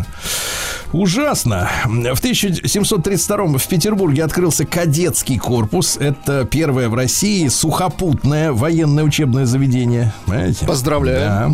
Ужасно. 0.92 1.68
В 1.84 2.20
1732 2.20 3.58
в 3.58 3.66
Петербурге 3.66 4.22
открылся 4.22 4.64
кадетский 4.64 5.38
корпус. 5.38 5.96
Это 5.96 6.44
первое 6.44 6.88
в 6.88 6.94
России 6.94 7.48
сухопутное 7.48 8.52
военное 8.52 9.02
учебное 9.02 9.44
заведение. 9.44 10.12
Понимаете? 10.26 10.66
Поздравляю. 10.66 11.50
Да. 11.50 11.52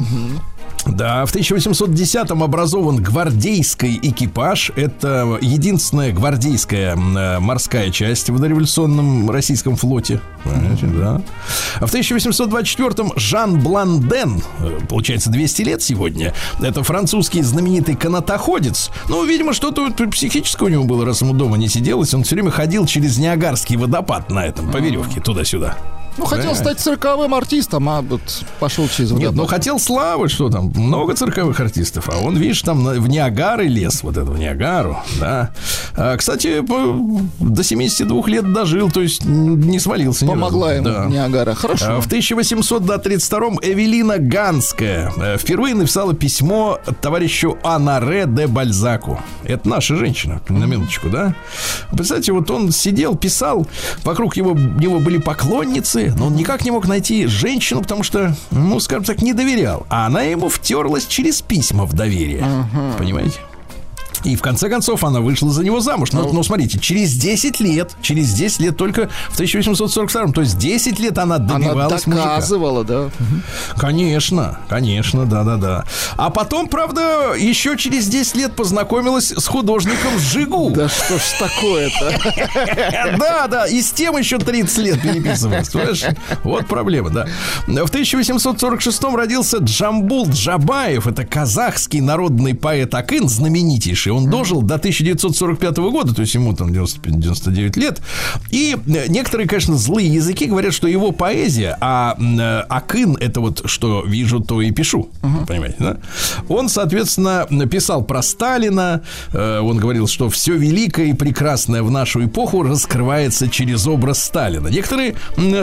Да, 0.87 1.27
в 1.27 1.35
1810-м 1.35 2.43
образован 2.43 2.97
гвардейский 2.97 3.99
экипаж. 4.03 4.71
Это 4.77 5.39
единственная 5.41 6.13
гвардейская 6.13 6.97
э, 6.97 7.39
морская 7.39 7.91
часть 7.91 8.31
в 8.31 8.39
дореволюционном 8.39 9.31
российском 9.31 9.77
флоте. 9.77 10.21
Понимаете, 10.45 10.87
да. 10.87 11.23
А 11.81 11.87
в 11.87 11.95
1824-м 11.95 13.13
Жан 13.17 13.61
Бланден, 13.61 14.43
э, 14.61 14.79
получается, 14.89 15.31
200 15.31 15.63
лет 15.63 15.83
сегодня, 15.83 16.35
это 16.61 16.83
французский 16.83 17.43
знаменитый 17.43 17.97
канатоходец. 17.97 18.91
Ну, 19.09 19.25
видимо, 19.25 19.53
что-то 19.53 19.91
психическое 20.11 20.65
у 20.65 20.69
него 20.69 20.85
было, 20.85 21.05
раз 21.05 21.21
ему 21.21 21.35
дома 21.35 21.57
не 21.57 21.69
сиделось. 21.69 22.15
Он 22.15 22.25
все 22.25 22.37
время 22.37 22.51
ходил 22.51 22.87
через 22.87 23.19
Ниагарский 23.19 23.77
водопад 23.77 24.31
на 24.31 24.47
этом, 24.47 24.71
по 24.71 24.79
веревке, 24.79 25.21
туда-сюда. 25.21 25.77
Ну, 26.17 26.25
хотел 26.25 26.51
Понимаете? 26.51 26.61
стать 26.63 26.81
цирковым 26.81 27.35
артистом, 27.35 27.89
а 27.89 28.03
вот 28.03 28.21
пошел 28.59 28.89
через 28.89 29.13
Нет, 29.13 29.33
ну 29.33 29.47
хотел 29.47 29.79
славы, 29.79 30.29
что 30.29 30.51
там, 30.51 30.73
много 30.75 31.15
цирковых 31.15 31.59
артистов, 31.61 32.09
а 32.09 32.19
он, 32.19 32.37
видишь, 32.37 32.63
там 32.63 32.85
в 32.85 33.09
Ниагары 33.09 33.67
лез, 33.67 34.03
вот 34.03 34.17
это 34.17 34.31
в 34.31 34.39
Ниагару, 34.39 34.99
да. 35.21 35.51
А, 35.97 36.17
кстати, 36.17 36.63
до 37.41 37.63
72 37.63 38.27
лет 38.29 38.53
дожил, 38.53 38.91
то 38.91 39.01
есть 39.01 39.25
не 39.25 39.79
свалился 39.79 40.27
Помогла 40.27 40.75
ему 40.75 40.85
Да. 40.85 41.07
Ниагара. 41.07 41.53
А 41.53 41.55
Хорошо. 41.55 42.01
В 42.01 42.07
1832 42.07 43.41
Эвелина 43.63 44.19
Ганская 44.19 45.13
э, 45.17 45.37
впервые 45.39 45.75
написала 45.75 46.15
письмо 46.15 46.79
товарищу 47.01 47.59
Анаре 47.63 48.27
де 48.27 48.47
Бальзаку. 48.47 49.21
Это 49.45 49.69
наша 49.69 49.97
женщина, 49.97 50.41
на 50.49 50.65
минуточку, 50.65 51.09
да? 51.09 51.35
Представьте, 51.93 52.33
вот 52.33 52.51
он 52.51 52.71
сидел, 52.73 53.17
писал, 53.17 53.67
вокруг 54.05 54.37
его, 54.37 54.53
него 54.53 54.99
были 55.01 55.19
поклонницы, 55.19 56.00
но 56.09 56.27
он 56.27 56.35
никак 56.35 56.65
не 56.65 56.71
мог 56.71 56.87
найти 56.87 57.27
женщину, 57.27 57.83
потому 57.83 58.03
что, 58.03 58.35
ну, 58.51 58.81
скажем 58.81 59.05
так, 59.05 59.23
не 59.23 59.33
доверял. 59.33 59.87
А 59.89 60.07
она 60.07 60.23
ему 60.23 60.49
втерлась 60.49 61.07
через 61.07 61.43
письма 61.43 61.85
в 61.85 61.93
доверие. 61.93 62.45
Понимаете? 62.99 63.39
И 64.25 64.37
в 64.37 64.43
конце 64.43 64.69
концов 64.69 65.05
она 65.05 65.21
вышла 65.21 65.51
за 65.51 65.65
него 65.65 65.81
замуж. 65.81 66.13
Но, 66.13 66.31
но 66.33 66.43
смотрите, 66.43 66.79
через 66.79 67.15
10 67.15 67.61
лет, 67.61 67.93
через 68.03 68.33
10 68.33 68.61
лет 68.61 68.77
только 68.77 69.09
в 69.31 69.35
1842, 69.35 70.33
то 70.33 70.41
есть 70.43 70.59
10 70.59 70.99
лет 71.01 71.19
она 71.19 71.37
Она 71.37 71.59
добивалась 71.59 72.07
мужика. 72.07 72.25
доказывала, 72.37 72.85
да. 72.85 73.11
Конечно, 73.77 74.59
конечно, 74.69 75.27
да-да-да. 75.27 75.85
А 76.17 76.31
потом, 76.31 76.69
правда, 76.69 77.35
еще 77.39 77.77
через 77.77 78.07
10 78.09 78.37
лет 78.37 78.57
познакомилась 78.57 79.31
с 79.31 79.47
художником 79.47 80.19
Жигу. 80.19 80.71
Да 80.71 80.89
что 80.89 81.19
ж 81.19 81.23
такое-то? 81.39 82.19
Да, 83.19 83.47
да, 83.49 83.67
и 83.67 83.81
с 83.83 83.91
тем 83.93 84.17
еще 84.17 84.39
30 84.39 84.79
лет 84.79 85.03
переписывались. 85.03 85.69
понимаешь? 85.71 86.05
Вот 86.45 86.67
проблема, 86.67 87.11
да. 87.11 87.27
В 87.67 87.89
1846 87.89 89.03
родился 89.15 89.59
Джамбул 89.59 90.29
Джабаев. 90.29 91.07
Это 91.07 91.25
казахский 91.25 92.01
народный 92.01 92.55
поэт 92.55 92.95
Акын, 92.95 93.29
знаменитейший. 93.29 94.10
Он 94.11 94.29
дожил 94.29 94.63
до 94.63 94.77
1945 94.77 95.77
года, 95.79 96.15
то 96.15 96.23
есть 96.23 96.35
ему 96.35 96.55
там 96.55 96.73
95 96.73 97.21
99 97.21 97.77
лет. 97.77 98.01
И 98.51 98.77
э, 98.87 99.07
некоторые, 99.09 99.49
конечно, 99.49 99.77
злые 99.77 100.13
языки 100.13 100.47
говорят, 100.47 100.75
что 100.75 100.89
его 100.89 101.13
поэзия, 101.13 101.77
а 101.81 102.17
э, 102.19 102.65
Акын 102.69 103.17
это 103.17 103.41
вот 103.41 103.63
что 103.67 104.05
вижу, 104.05 104.41
то 104.41 104.61
и 104.61 104.71
пишу. 104.71 105.09
Понимаете, 105.47 105.77
да? 105.79 105.97
Он, 106.49 106.69
соответственно, 106.69 107.47
написал 107.51 108.05
про 108.05 108.23
Сталина. 108.23 109.03
Э, 109.33 109.61
Он 109.61 109.79
говорил, 109.79 110.07
что 110.07 110.29
все 110.29 110.57
великое 110.57 111.07
и 111.07 111.13
прекрасное 111.13 111.83
в 111.83 111.91
нашу 111.91 112.25
эпоху 112.25 112.63
раскрывается 112.63 113.49
через 113.49 113.87
образ 113.87 114.23
Сталина. 114.23 114.69
Некоторые 114.69 115.15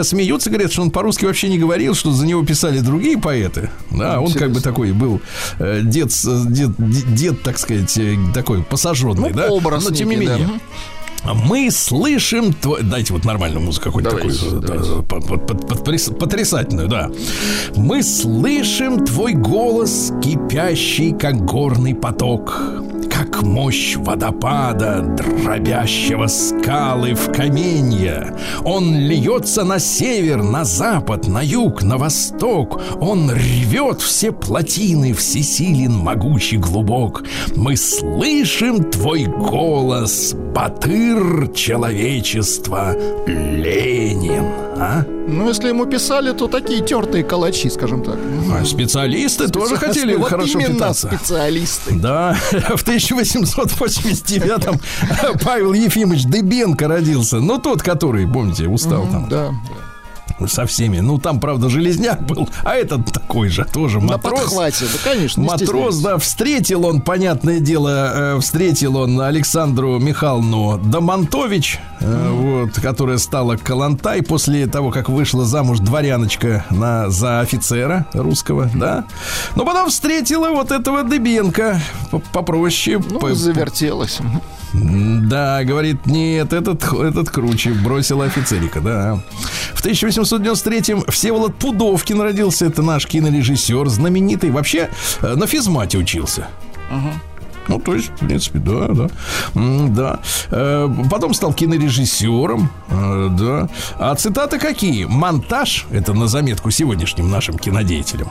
смеются, 0.02 0.50
говорят, 0.50 0.72
что 0.72 0.82
он 0.82 0.90
по-русски 0.90 1.24
вообще 1.24 1.48
не 1.48 1.58
говорил, 1.58 1.94
что 1.94 2.12
за 2.12 2.26
него 2.26 2.44
писали 2.44 2.80
другие 2.80 3.18
поэты. 3.18 3.70
Да, 3.90 4.20
он 4.20 4.32
как 4.32 4.52
бы 4.52 4.60
такой 4.60 4.92
был 4.92 5.20
дед, 5.58 6.12
дед, 6.46 6.70
дед, 7.14 7.42
так 7.42 7.58
сказать, 7.58 7.98
такой 8.38 8.62
посаженный, 8.62 9.30
Ну, 9.30 9.34
да? 9.34 9.48
образ 9.48 9.84
Но 9.84 9.90
тем 9.90 10.08
не 10.10 10.16
некий, 10.16 10.28
да. 10.44 10.60
Мы 11.24 11.70
слышим 11.70 12.52
твой... 12.52 12.82
Дайте 12.82 13.12
вот 13.12 13.24
нормальную 13.24 13.64
музыку 13.64 13.86
какую-то 13.86 14.10
Давайте, 14.10 14.38
такую. 14.38 14.60
давайте. 14.60 14.88
да, 14.90 15.02
под- 15.02 15.26
под- 15.26 15.46
под- 15.46 15.64
потряс- 15.88 16.14
Потрясательную, 16.14 16.88
да. 16.88 17.10
Мы 17.76 18.02
слышим 18.02 19.04
твой 19.04 19.32
голос, 19.34 20.12
кипящий, 20.22 21.12
как 21.12 21.44
горный 21.44 21.94
поток. 21.94 22.60
Как 23.10 23.28
как 23.28 23.42
мощь 23.42 23.96
водопада, 23.96 25.02
дробящего 25.02 26.28
скалы 26.28 27.14
в 27.14 27.32
каменья. 27.32 28.32
Он 28.64 28.94
льется 28.96 29.64
на 29.64 29.80
север, 29.80 30.42
на 30.44 30.64
запад, 30.64 31.26
на 31.26 31.42
юг, 31.42 31.82
на 31.82 31.98
восток. 31.98 32.80
Он 33.00 33.28
рвет 33.30 34.00
все 34.00 34.30
плотины, 34.30 35.12
всесилен, 35.14 35.92
могучий, 35.96 36.58
глубок. 36.58 37.24
Мы 37.56 37.76
слышим 37.76 38.84
твой 38.84 39.24
голос, 39.24 40.32
батыр 40.54 41.07
человечества, 41.54 42.94
Ленин. 43.26 44.44
А? 44.80 45.04
Ну, 45.26 45.48
если 45.48 45.68
ему 45.68 45.86
писали, 45.86 46.32
то 46.32 46.46
такие 46.46 46.80
тертые 46.84 47.24
калачи, 47.24 47.68
скажем 47.68 48.02
так. 48.02 48.16
А 48.52 48.64
специалисты 48.64 49.48
тоже 49.48 49.76
хотели 49.76 50.14
Вот 50.14 50.28
хорошо 50.30 50.58
питаться. 50.60 51.08
специалисты. 51.08 51.94
Да, 51.94 52.36
в 52.50 52.86
1889-м 52.86 54.80
Павел 55.44 55.72
Ефимович 55.72 56.24
Дыбенко 56.24 56.88
родился. 56.88 57.40
Ну, 57.40 57.58
тот, 57.58 57.82
который, 57.82 58.26
помните, 58.26 58.68
устал 58.68 59.06
там 59.10 59.28
Да, 59.28 59.52
со 60.46 60.66
всеми. 60.66 61.00
Ну, 61.00 61.18
там, 61.18 61.40
правда, 61.40 61.68
железняк 61.68 62.22
был, 62.26 62.48
а 62.64 62.74
этот 62.74 63.12
такой 63.12 63.48
же, 63.48 63.64
тоже 63.64 63.98
на 64.00 64.12
матрос. 64.12 64.40
подхвате, 64.40 64.84
да, 64.84 65.10
конечно. 65.10 65.40
не 65.40 65.46
Матрос, 65.46 65.98
да, 65.98 66.18
встретил 66.18 66.86
он, 66.86 67.00
понятное 67.00 67.60
дело, 67.60 68.12
э, 68.36 68.40
встретил 68.40 68.96
он 68.96 69.20
Александру 69.20 69.98
Михайловну 69.98 70.78
Домонтович, 70.78 71.80
э, 72.00 72.30
вот, 72.30 72.74
которая 72.80 73.18
стала 73.18 73.56
Калантай 73.56 74.22
после 74.22 74.66
того, 74.66 74.90
как 74.90 75.08
вышла 75.08 75.44
замуж 75.44 75.78
дворяночка 75.80 76.64
на, 76.70 77.10
за 77.10 77.40
офицера 77.40 78.06
русского, 78.12 78.70
да. 78.74 79.04
Но 79.56 79.64
потом 79.64 79.88
встретила 79.90 80.50
вот 80.50 80.70
этого 80.70 81.02
Дыбенко 81.02 81.80
по- 82.10 82.18
попроще. 82.18 83.00
Ну, 83.10 83.18
по- 83.18 83.34
завертелось. 83.34 84.18
Да, 84.72 85.64
говорит, 85.64 86.06
нет, 86.06 86.52
этот, 86.52 86.92
этот 86.92 87.30
круче, 87.30 87.70
бросил 87.70 88.22
офицерика, 88.22 88.80
да. 88.80 89.20
В 89.74 89.84
1893-м 89.84 91.04
Всеволод 91.08 91.54
Пудовкин 91.56 92.20
родился, 92.20 92.66
это 92.66 92.82
наш 92.82 93.06
кинорежиссер, 93.06 93.88
знаменитый, 93.88 94.50
вообще 94.50 94.90
э, 95.22 95.34
на 95.34 95.46
физмате 95.46 95.98
учился. 95.98 96.48
Ну, 97.68 97.78
то 97.78 97.94
есть, 97.94 98.08
в 98.08 98.26
принципе, 98.26 98.58
да, 98.58 98.88
да. 98.88 99.08
Да. 99.54 100.20
Э, 100.50 100.88
Потом 101.10 101.34
стал 101.34 101.52
кинорежиссером, 101.52 102.70
э, 102.88 103.28
да. 103.38 103.68
А 103.98 104.14
цитаты 104.14 104.58
какие? 104.58 105.04
Монтаж, 105.04 105.86
это 105.90 106.14
на 106.14 106.28
заметку 106.28 106.70
сегодняшним 106.70 107.30
нашим 107.30 107.58
кинодеятелям. 107.58 108.28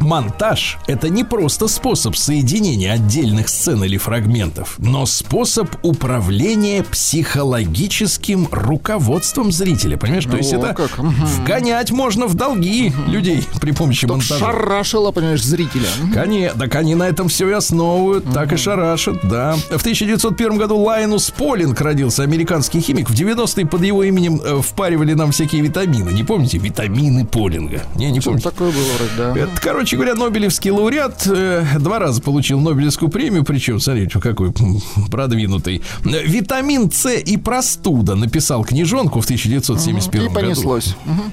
Монтаж– 0.00 0.78
это 0.86 1.08
не 1.08 1.24
просто 1.24 1.68
способ 1.68 2.16
соединения 2.16 2.92
отдельных 2.92 3.48
сцен 3.48 3.82
или 3.84 3.96
фрагментов, 3.96 4.74
но 4.78 5.06
способ 5.06 5.68
управления 5.82 6.82
психологическим 6.82 8.48
руководством 8.50 9.52
зрителя. 9.52 9.96
Понимаешь, 9.96 10.24
то 10.24 10.36
есть 10.36 10.52
О, 10.52 10.58
это 10.58 10.74
как, 10.74 10.98
вгонять 10.98 11.90
можно 11.90 12.26
в 12.26 12.34
долги 12.34 12.92
людей 13.06 13.44
при 13.60 13.72
помощи 13.72 14.00
Чтоб 14.06 14.12
монтажа. 14.18 14.38
шарашило, 14.38 15.12
понимаешь, 15.12 15.42
зрителя. 15.42 15.88
Конечно, 16.12 16.58
так 16.58 16.74
они 16.74 16.94
на 16.94 17.04
этом 17.08 17.28
все 17.28 17.48
и 17.48 17.52
основывают, 17.52 18.32
так 18.32 18.52
и 18.52 18.56
шарашат, 18.56 19.26
да. 19.28 19.56
В 19.70 19.80
1901 19.80 20.58
году 20.58 20.78
Лайнус 20.78 21.30
Полинг 21.30 21.80
родился, 21.80 22.22
американский 22.22 22.80
химик. 22.80 23.08
В 23.08 23.14
90-е 23.14 23.66
под 23.66 23.82
его 23.82 24.02
именем 24.02 24.40
э, 24.42 24.60
впаривали 24.60 25.14
нам 25.14 25.30
всякие 25.32 25.62
витамины. 25.62 26.10
Не 26.10 26.24
помните? 26.24 26.58
Витамины 26.58 27.24
Полинга. 27.24 27.82
Не, 27.94 28.10
не 28.10 28.20
помните? 28.20 28.50
такое 28.50 28.70
было 28.70 28.86
да. 29.16 29.38
Это, 29.38 29.60
короче 29.60 29.85
говоря, 29.94 30.14
Нобелевский 30.14 30.70
лауреат 30.70 31.26
э, 31.26 31.64
два 31.78 31.98
раза 32.00 32.20
получил 32.20 32.58
Нобелевскую 32.60 33.10
премию, 33.10 33.44
причем, 33.44 33.78
смотрите, 33.78 34.18
какой 34.18 34.52
продвинутый. 35.10 35.82
Витамин 36.02 36.90
С 36.90 37.10
и 37.12 37.36
простуда 37.36 38.16
написал 38.16 38.64
книжонку 38.64 39.20
в 39.20 39.24
1971 39.24 40.22
И 40.22 40.28
году. 40.28 40.34
понеслось. 40.40 40.96
Мгм. 41.04 41.32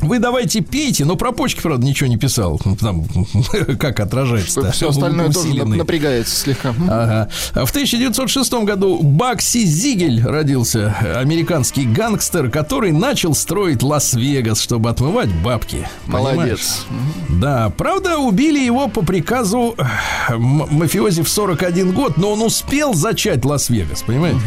Вы 0.00 0.18
давайте 0.18 0.60
пейте, 0.60 1.04
но 1.04 1.16
про 1.16 1.32
почки, 1.32 1.60
правда, 1.60 1.84
ничего 1.86 2.08
не 2.08 2.16
писал. 2.16 2.60
Ну, 2.64 2.76
Там, 2.76 3.04
как 3.78 4.00
отражается. 4.00 4.70
Все 4.72 4.88
остальное 4.90 5.30
тоже 5.30 5.48
нап- 5.48 5.76
напрягается 5.76 6.34
слегка. 6.36 6.70
Ага. 6.88 7.28
В 7.54 7.70
1906 7.70 8.52
году 8.64 8.98
Бакси 9.02 9.64
Зигель 9.64 10.22
родился, 10.24 10.94
американский 11.16 11.84
гангстер, 11.84 12.50
который 12.50 12.92
начал 12.92 13.34
строить 13.34 13.82
Лас-Вегас, 13.82 14.60
чтобы 14.60 14.90
отмывать 14.90 15.30
бабки. 15.42 15.86
Понимаешь? 16.06 16.36
Молодец. 16.36 16.86
Да, 17.28 17.70
правда, 17.76 18.18
убили 18.18 18.58
его 18.64 18.88
по 18.88 19.02
приказу 19.02 19.74
э, 19.76 20.36
мафиози 20.36 21.22
в 21.22 21.28
41 21.28 21.92
год, 21.92 22.16
но 22.16 22.32
он 22.32 22.42
успел 22.42 22.94
зачать 22.94 23.44
Лас-Вегас, 23.44 24.02
понимаете? 24.02 24.40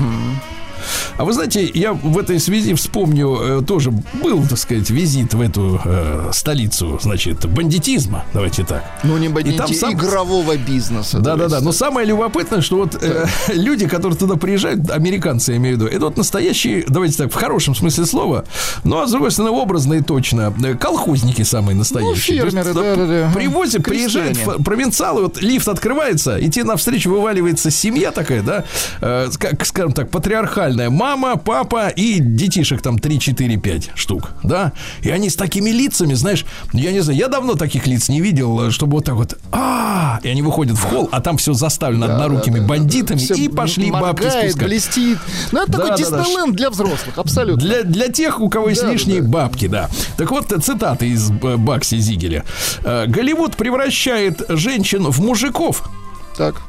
А 1.18 1.26
вы 1.26 1.34
знаете, 1.34 1.70
я 1.74 1.94
в 1.94 2.18
этой 2.18 2.40
связи 2.40 2.74
вспомню, 2.74 3.60
э, 3.60 3.62
тоже 3.66 3.92
был, 3.92 4.46
так 4.48 4.58
сказать, 4.58 4.90
визит 4.90 5.34
в 5.34 5.42
эту 5.42 5.82
э, 5.84 6.30
столицу, 6.34 7.00
значит, 7.02 7.46
бандитизма, 7.48 8.26
давайте 8.34 8.64
так. 8.64 8.84
Ну, 9.04 9.18
не 9.18 9.28
И 9.28 9.58
там 9.58 9.74
сам- 9.74 9.94
игрового 9.94 10.58
бизнеса. 10.58 11.20
Да, 11.20 11.36
да, 11.36 11.48
да. 11.48 11.60
то 11.60 11.66
Но 11.66 11.72
самое 11.72 12.08
любопытное, 12.08 12.62
что 12.62 12.78
вот 12.78 12.98
э, 13.02 13.26
люди, 13.54 13.88
которые 13.88 14.18
туда 14.18 14.36
приезжают, 14.36 14.90
американцы, 14.90 15.52
я 15.52 15.58
имею 15.58 15.78
в 15.78 15.82
виду, 15.82 15.90
это 15.92 16.06
вот 16.06 16.18
настоящие, 16.18 16.86
давайте 16.88 17.18
так, 17.18 17.32
в 17.32 17.36
хорошем 17.36 17.76
смысле 17.76 18.06
слова, 18.06 18.46
ну 18.84 19.00
а 19.02 19.08
с 19.08 19.12
другой 19.12 19.32
стороны, 19.32 19.56
образно 19.56 19.96
и 19.96 20.02
точно, 20.02 20.54
э, 20.64 20.76
колхозники 20.76 21.44
самые 21.44 21.76
настоящие. 21.76 22.44
Ну, 22.44 22.50
фермеры, 22.50 22.74
да, 22.74 22.96
да, 22.96 23.06
да. 23.06 23.32
Привозят, 23.34 23.84
приезжают 23.84 24.38
провинциалы, 24.64 25.24
вот 25.24 25.42
лифт 25.42 25.68
открывается, 25.68 26.38
и 26.38 26.50
тебе 26.50 26.66
навстречу 26.66 27.10
вываливается 27.10 27.72
семья 27.72 28.12
такая, 28.12 28.42
да, 28.42 28.64
э, 29.02 29.30
как, 29.38 29.66
скажем 29.66 29.94
так, 29.94 30.10
патриархальная. 30.10 30.73
Мама, 30.90 31.36
папа 31.38 31.88
и 31.90 32.20
детишек 32.20 32.82
там 32.82 33.00
3, 33.00 33.20
4, 33.20 33.58
5 33.58 33.92
штук, 33.96 34.32
да. 34.44 34.74
И 35.02 35.10
они 35.10 35.30
с 35.30 35.36
такими 35.36 35.70
лицами, 35.70 36.14
знаешь, 36.14 36.46
я 36.74 36.92
не 36.92 37.00
знаю, 37.02 37.20
я 37.20 37.28
давно 37.28 37.56
таких 37.56 37.88
лиц 37.88 38.10
не 38.10 38.22
видел, 38.22 38.72
чтобы 38.72 38.94
вот 38.98 39.06
так 39.06 39.16
вот, 39.16 39.38
а 39.52 40.20
и 40.24 40.28
они 40.30 40.42
выходят 40.42 40.78
в 40.78 40.84
холл, 40.84 41.10
а 41.12 41.22
там 41.22 41.38
все 41.38 41.54
заставлено 41.54 42.06
однорукими 42.06 42.60
бандитами, 42.60 43.20
и 43.38 43.48
пошли 43.50 43.92
бабки 43.92 44.30
спускать. 44.30 44.58
блестит. 44.58 45.18
Ну, 45.52 45.62
это 45.64 45.72
Да, 45.72 45.78
такой 45.78 45.90
да, 45.90 46.10
да. 46.10 46.20
Диснейленд 46.24 46.56
для 46.56 46.70
взрослых, 46.70 47.18
абсолютно. 47.18 47.62
Для, 47.62 47.84
для 47.84 48.08
тех, 48.10 48.40
у 48.40 48.50
кого 48.50 48.70
есть 48.70 48.82
Да, 48.82 48.92
лишние 48.92 49.22
да. 49.22 49.28
бабки, 49.30 49.68
да. 49.68 49.90
Так 50.18 50.32
вот, 50.32 50.48
цитаты 50.64 51.10
из 51.10 51.30
э, 51.32 51.58
Бакси 51.58 51.98
Зигеля. 52.00 52.44
Э, 52.84 53.06
Голливуд 53.08 53.56
превращает 53.56 54.42
женщин 54.50 55.04
в 55.10 55.20
мужиков. 55.20 55.90
Так. 56.38 56.62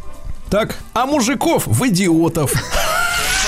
Так, 0.51 0.77
а 0.93 1.07
мужиков 1.07 1.67
в 1.67 1.87
идиотов. 1.89 2.53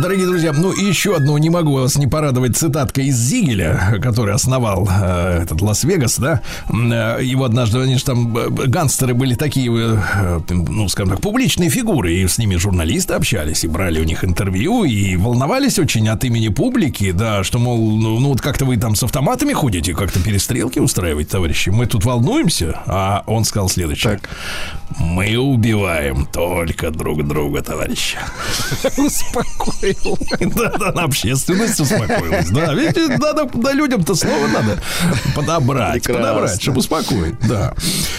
Дорогие 0.00 0.26
друзья, 0.26 0.52
ну 0.52 0.70
и 0.72 0.84
еще 0.84 1.16
одну 1.16 1.36
не 1.38 1.50
могу 1.50 1.72
вас 1.72 1.96
не 1.96 2.06
порадовать 2.06 2.56
цитатка 2.56 3.02
из 3.02 3.16
Зигеля, 3.16 3.98
который 4.00 4.32
основал 4.32 4.88
э, 4.88 5.42
этот 5.42 5.60
Лас-Вегас, 5.60 6.18
да. 6.20 6.40
Э, 6.70 7.18
Его 7.20 7.44
однажды, 7.44 7.80
они 7.80 7.96
же 7.96 8.04
там, 8.04 8.36
э, 8.36 8.48
гангстеры 8.48 9.14
были 9.14 9.34
такие, 9.34 9.72
э, 9.72 10.40
ну, 10.50 10.88
скажем 10.88 11.14
так, 11.14 11.20
публичные 11.20 11.68
фигуры, 11.68 12.14
и 12.14 12.28
с 12.28 12.38
ними 12.38 12.54
журналисты 12.54 13.14
общались, 13.14 13.64
и 13.64 13.68
брали 13.68 14.00
у 14.00 14.04
них 14.04 14.22
интервью, 14.22 14.84
и 14.84 15.16
волновались 15.16 15.80
очень 15.80 16.08
от 16.08 16.22
имени 16.22 16.46
публики, 16.46 17.10
да, 17.10 17.42
что, 17.42 17.58
мол, 17.58 17.96
ну, 17.98 18.20
ну, 18.20 18.28
вот 18.28 18.40
как-то 18.40 18.66
вы 18.66 18.76
там 18.76 18.94
с 18.94 19.02
автоматами 19.02 19.52
ходите, 19.52 19.94
как-то 19.94 20.20
перестрелки 20.20 20.78
устраивать, 20.78 21.28
товарищи, 21.28 21.70
мы 21.70 21.86
тут 21.86 22.04
волнуемся, 22.04 22.82
а 22.86 23.24
он 23.26 23.44
сказал 23.44 23.68
следующее. 23.68 24.20
Так. 24.20 24.30
Мы 24.98 25.36
убиваем 25.36 26.26
только 26.26 26.90
друг 26.90 27.26
друга, 27.26 27.62
товарищи. 27.62 28.16
Успокоил. 29.90 30.52
Да, 30.54 30.72
да, 30.78 31.02
общественность 31.02 31.80
успокоилась. 31.80 32.50
Да, 32.50 32.74
видите, 32.74 33.08
надо, 33.18 33.48
да, 33.54 33.72
людям-то 33.72 34.14
слово 34.14 34.46
надо 34.48 34.82
подобрать, 35.34 36.04
подобрать, 36.04 36.60
чтобы 36.60 36.78
успокоить, 36.78 37.38
да. 37.48 37.74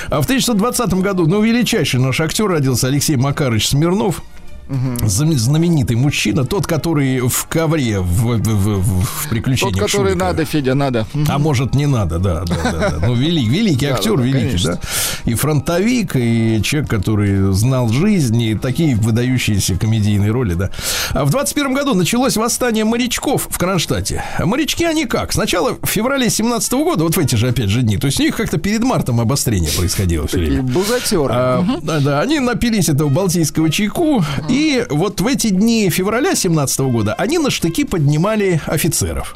А 0.09 0.21
в 0.21 0.25
1920 0.25 0.93
году, 0.95 1.27
ну, 1.27 1.41
величайший 1.41 1.99
наш 1.99 2.19
актер 2.19 2.47
родился 2.47 2.87
Алексей 2.87 3.15
Макарович 3.15 3.67
Смирнов. 3.69 4.21
Зам- 4.69 5.33
Знаменитый 5.37 5.95
мужчина, 5.95 6.45
тот, 6.45 6.67
который 6.67 7.21
в 7.27 7.45
ковре 7.47 7.99
в, 7.99 8.37
в, 8.37 8.37
в- 8.37 8.81
в 8.81 9.21
Тот, 9.23 9.29
приключениях 9.29 9.77
который 9.85 10.09
Шурика. 10.11 10.25
надо, 10.25 10.45
Федя, 10.45 10.75
надо. 10.75 11.07
А 11.27 11.39
может, 11.39 11.73
не 11.75 11.87
надо, 11.87 12.19
да, 12.19 12.43
да, 12.45 12.55
да. 12.71 12.89
да. 12.99 13.07
Ну, 13.07 13.15
великий, 13.15 13.49
великий 13.49 13.85
актер, 13.87 14.11
да, 14.11 14.17
да, 14.17 14.23
великий, 14.23 14.47
конечно. 14.47 14.73
да. 14.73 14.79
И 15.25 15.33
фронтовик, 15.33 16.11
и 16.15 16.61
человек, 16.63 16.89
который 16.89 17.51
знал 17.53 17.89
жизнь, 17.89 18.39
и 18.41 18.55
такие 18.55 18.95
выдающиеся 18.95 19.75
комедийные 19.75 20.31
роли, 20.31 20.53
да. 20.53 20.69
А 21.11 21.25
в 21.25 21.31
21 21.31 21.73
году 21.73 21.95
началось 21.95 22.37
восстание 22.37 22.85
морячков 22.85 23.47
в 23.49 23.57
Кронштадте. 23.57 24.23
А 24.37 24.45
Морячки 24.45 24.83
они 24.85 25.05
как? 25.05 25.33
Сначала 25.33 25.77
в 25.81 25.87
феврале 25.87 26.29
17 26.29 26.71
года, 26.73 27.03
вот 27.05 27.15
в 27.15 27.19
эти 27.19 27.35
же 27.35 27.47
опять 27.49 27.69
же 27.69 27.81
дни, 27.81 27.97
то 27.97 28.05
есть 28.05 28.19
у 28.19 28.23
них 28.23 28.35
как-то 28.35 28.57
перед 28.57 28.83
мартом 28.83 29.19
обострение 29.19 29.71
происходило 29.75 30.27
все 30.27 30.37
время. 30.37 30.61
бузатеры. 30.61 31.33
А, 31.33 31.65
да, 31.81 31.99
да, 31.99 32.21
они 32.21 32.39
напились 32.39 32.87
этого 32.89 33.09
балтийского 33.09 33.69
чайку 33.71 34.23
и 34.47 34.58
И 34.59 34.85
вот 34.89 35.21
в 35.21 35.27
эти 35.27 35.49
дни 35.49 35.89
февраля 35.89 36.35
17 36.35 36.79
года 36.81 37.13
они 37.13 37.37
на 37.37 37.49
штыки 37.49 37.83
поднимали 37.85 38.61
офицеров. 38.65 39.35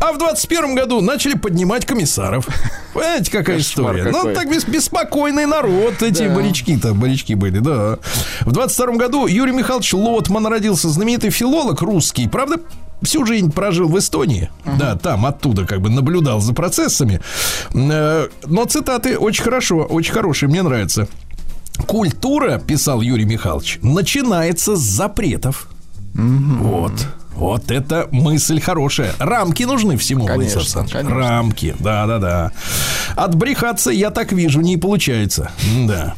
А 0.00 0.12
в 0.12 0.18
21 0.18 0.74
году 0.74 1.00
начали 1.00 1.34
поднимать 1.34 1.86
комиссаров. 1.86 2.46
Понимаете, 2.92 3.30
какая 3.30 3.56
Кошмар 3.56 3.96
история? 3.96 4.12
какой. 4.12 4.28
Ну, 4.30 4.34
так 4.34 4.50
бес- 4.50 4.66
беспокойный 4.66 5.46
народ 5.46 6.02
эти 6.02 6.24
морячки-то, 6.24 6.92
морячки 6.94 7.34
были, 7.34 7.60
да. 7.60 7.98
В 8.42 8.52
22 8.52 8.96
году 8.96 9.26
Юрий 9.26 9.52
Михайлович 9.52 9.94
Лотман 9.94 10.46
родился, 10.46 10.88
знаменитый 10.90 11.30
филолог 11.30 11.80
русский. 11.80 12.28
Правда, 12.28 12.56
всю 13.02 13.24
жизнь 13.24 13.50
прожил 13.52 13.88
в 13.88 13.98
Эстонии. 13.98 14.50
Да, 14.78 14.96
там 14.96 15.24
оттуда 15.26 15.64
как 15.64 15.80
бы 15.80 15.88
наблюдал 15.88 16.40
за 16.40 16.52
процессами. 16.52 17.20
Э, 17.72 18.28
Но 18.46 18.64
цитаты 18.64 19.16
очень 19.16 19.44
хорошо, 19.44 19.78
очень 19.84 20.12
хорошие, 20.12 20.50
мне 20.50 20.62
нравятся. 20.62 21.08
Культура, 21.86 22.58
писал 22.58 23.00
Юрий 23.00 23.24
Михайлович, 23.24 23.78
начинается 23.82 24.76
с 24.76 24.80
запретов. 24.80 25.68
Вот. 26.14 26.92
Вот 27.36 27.70
это 27.70 28.08
мысль 28.12 28.60
хорошая. 28.60 29.12
Рамки 29.18 29.64
нужны 29.64 29.96
всему, 29.96 30.26
Конечно, 30.26 30.60
Александрович. 30.60 30.92
конечно. 30.92 31.18
Рамки, 31.18 31.74
да-да-да. 31.80 32.52
Отбрехаться, 33.16 33.90
я 33.90 34.10
так 34.10 34.32
вижу, 34.32 34.60
не 34.60 34.76
получается. 34.76 35.50
Да. 35.86 36.14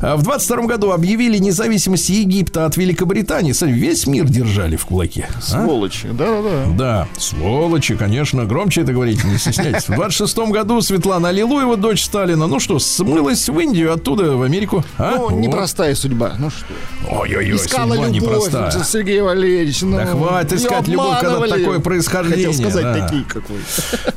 А 0.00 0.16
В 0.16 0.22
22 0.22 0.66
году 0.66 0.92
объявили 0.92 1.38
независимость 1.38 2.08
Египта 2.10 2.66
от 2.66 2.76
Великобритании. 2.76 3.52
Смотри, 3.52 3.76
весь 3.76 4.06
мир 4.06 4.24
держали 4.26 4.76
в 4.76 4.86
кулаке. 4.86 5.28
а? 5.36 5.40
Сволочи, 5.40 6.08
да-да-да. 6.08 6.72
Да, 6.76 7.08
сволочи, 7.18 7.96
конечно, 7.96 8.44
громче 8.44 8.82
это 8.82 8.92
говорите, 8.92 9.26
не 9.26 9.38
стесняйтесь. 9.38 9.88
В 9.88 9.94
26 9.94 10.38
году 10.50 10.80
Светлана 10.80 11.28
Аллилуева, 11.28 11.76
дочь 11.76 12.02
Сталина, 12.04 12.46
ну 12.46 12.60
что, 12.60 12.78
смылась 12.78 13.48
в 13.48 13.58
Индию, 13.58 13.92
оттуда 13.92 14.36
в 14.36 14.42
Америку. 14.42 14.84
А? 14.98 15.12
Ну, 15.16 15.22
Вот. 15.28 15.32
непростая 15.34 15.94
судьба. 15.94 16.34
Ну 16.38 16.50
что? 16.50 16.66
Ой-ой-ой, 17.10 17.56
Искала 17.56 17.94
судьба 17.94 18.06
любовь, 18.08 18.22
непростая. 18.48 18.84
Сергей 18.84 19.20
Валерьевич. 19.20 19.82
Ну, 19.82 19.96
Да 19.96 20.06
хватит 20.06 20.51
её 20.54 20.64
искать 20.66 20.88
любовь, 20.88 21.20
когда 21.20 21.46
такое 21.46 21.78
происхождение, 21.80 22.46
Хотел 22.48 22.70
сказать, 22.70 22.84
да. 22.84 23.06
такие 23.06 23.24
какой. 23.24 23.58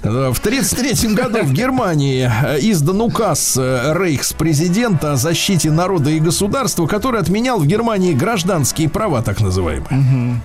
Да, 0.04 0.32
В 0.32 0.40
1933 0.40 1.14
году 1.14 1.40
в 1.44 1.54
Германии 1.54 2.30
э, 2.44 2.60
издан 2.62 3.02
указ 3.02 3.56
э, 3.58 3.94
рейхс-президента 3.98 5.14
о 5.14 5.16
защите 5.16 5.72
народа 5.72 6.10
и 6.10 6.20
государства, 6.20 6.88
который 6.88 7.20
отменял 7.20 7.60
в 7.60 7.66
Германии 7.66 8.14
гражданские 8.14 8.90
права, 8.90 9.22
так 9.22 9.42
называемые. 9.42 10.42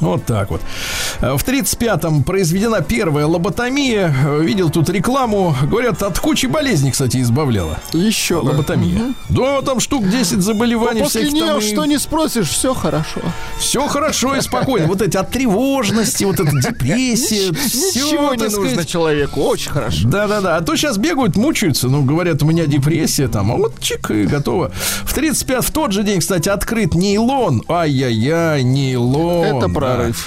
Вот 0.00 0.24
так 0.24 0.50
вот. 0.50 0.60
Э, 1.20 1.36
В 1.36 1.44
35-м 1.44 2.22
произведена 2.22 2.80
первая 2.80 3.26
лоботомия. 3.26 4.14
Э, 4.26 4.40
Видел 4.42 4.70
тут 4.70 4.88
рекламу. 4.90 5.54
Говорят, 5.62 6.02
от 6.02 6.18
кучи 6.18 6.46
болезней, 6.46 6.92
кстати, 6.92 7.20
избавляла. 7.20 7.78
Еще. 7.92 8.36
Лоботомия. 8.36 9.14
Да, 9.28 9.60
там 9.62 9.80
штук 9.80 10.08
10 10.08 10.40
заболеваний 10.42 11.00
Ну, 11.00 11.04
После 11.06 11.24
там 11.26 11.34
нее 11.34 11.58
и- 11.58 11.72
что 11.72 11.84
не 11.84 11.98
спросишь, 11.98 12.48
все 12.48 12.74
хорошо. 12.74 13.20
Все 13.58 13.86
хорошо 13.88 14.36
и 14.36 14.40
спокойно. 14.40 14.86
Вот 14.86 15.02
эти 15.02 15.16
от 15.16 15.30
тревожности, 15.30 16.24
вот 16.24 16.38
эта 16.40 16.52
депрессия. 16.60 17.50
Ничего 17.50 18.34
не 18.34 18.44
нужно 18.54 18.84
человеку. 18.84 19.40
Очень 19.40 19.70
хорошо. 19.70 20.08
Да-да-да. 20.08 20.56
А 20.56 20.60
то 20.60 20.76
сейчас 20.76 20.96
бегают, 20.98 21.36
мучаются. 21.36 21.88
Ну, 21.88 22.02
говорят, 22.02 22.42
у 22.42 22.46
меня 22.46 22.66
депрессия 22.66 23.28
там. 23.28 23.50
А 23.52 23.56
вот 23.56 23.80
чик, 23.80 24.10
и 24.10 24.24
готово. 24.24 24.70
В 25.04 25.12
35 25.14 25.64
в 25.64 25.70
тот 25.72 25.92
же 25.92 26.02
день, 26.04 26.20
кстати, 26.20 26.48
открыт 26.48 26.94
нейлон. 26.94 27.62
Ай-яй-яй, 27.68 28.62
нейлон. 28.62 29.44
Это 29.44 29.68
да. 29.68 29.68
Прорыв. 29.96 30.26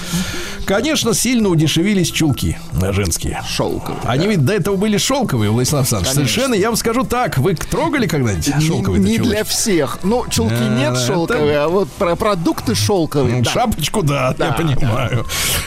Конечно, 0.64 1.12
сильно 1.12 1.48
удешевились 1.48 2.10
чулки 2.10 2.56
женские. 2.92 3.42
Шелковый. 3.48 3.96
Они 4.04 4.26
ведь 4.28 4.44
до 4.44 4.52
этого 4.52 4.76
были 4.76 4.96
шелковые, 4.96 5.50
Владислав 5.50 5.80
Александрович. 5.80 6.14
Совершенно, 6.14 6.54
я 6.54 6.68
вам 6.68 6.76
скажу 6.76 7.04
так. 7.04 7.38
Вы 7.38 7.54
трогали 7.54 8.06
когда-нибудь 8.06 8.62
шелковые 8.64 9.02
не 9.02 9.18
для 9.18 9.44
всех. 9.44 9.98
Ну, 10.04 10.24
чулки 10.30 10.54
Да, 10.54 10.68
нет 10.68 10.92
это- 10.92 11.06
шелковые, 11.06 11.58
а 11.58 11.68
вот 11.68 11.88
про 11.90 12.14
продукты 12.16 12.74
шелковые. 12.74 13.42
да. 13.42 13.50
Шапочку, 13.50 14.02
да, 14.02 14.28
я 14.28 14.32
Да, 14.34 14.52
понимаю. 14.52 15.26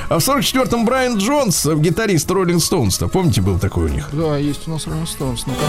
А 0.10 0.20
в 0.20 0.24
44-м 0.24 0.86
Брайан 0.86 1.18
Джонс, 1.18 1.66
э, 1.66 1.76
гитарист 1.76 2.30
Роллинг 2.32 2.64
Стоунс, 2.64 2.98
помните, 3.12 3.42
был 3.42 3.60
такой 3.60 3.86
у 3.86 3.88
них? 3.90 4.10
Да, 4.14 4.38
есть 4.38 4.68
у 4.68 4.72
нас 4.72 4.88
Роллинг 4.88 5.10
Стоунс. 5.10 5.46
Ну-ка. 5.46 5.60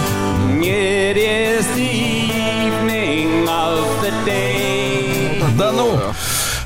Да 5.59 5.73
ну, 5.73 5.99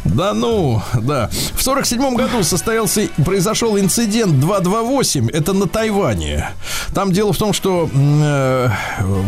да 0.04 0.34
ну, 0.34 0.82
да. 1.02 1.30
В 1.54 1.62
47 1.62 2.14
году 2.14 2.42
состоялся, 2.42 3.08
произошел 3.24 3.78
инцидент 3.78 4.40
228, 4.40 5.28
это 5.30 5.52
на 5.52 5.66
Тайване. 5.66 6.50
Там 6.94 7.12
дело 7.12 7.32
в 7.32 7.38
том, 7.38 7.52
что 7.52 7.88
э, 7.92 8.68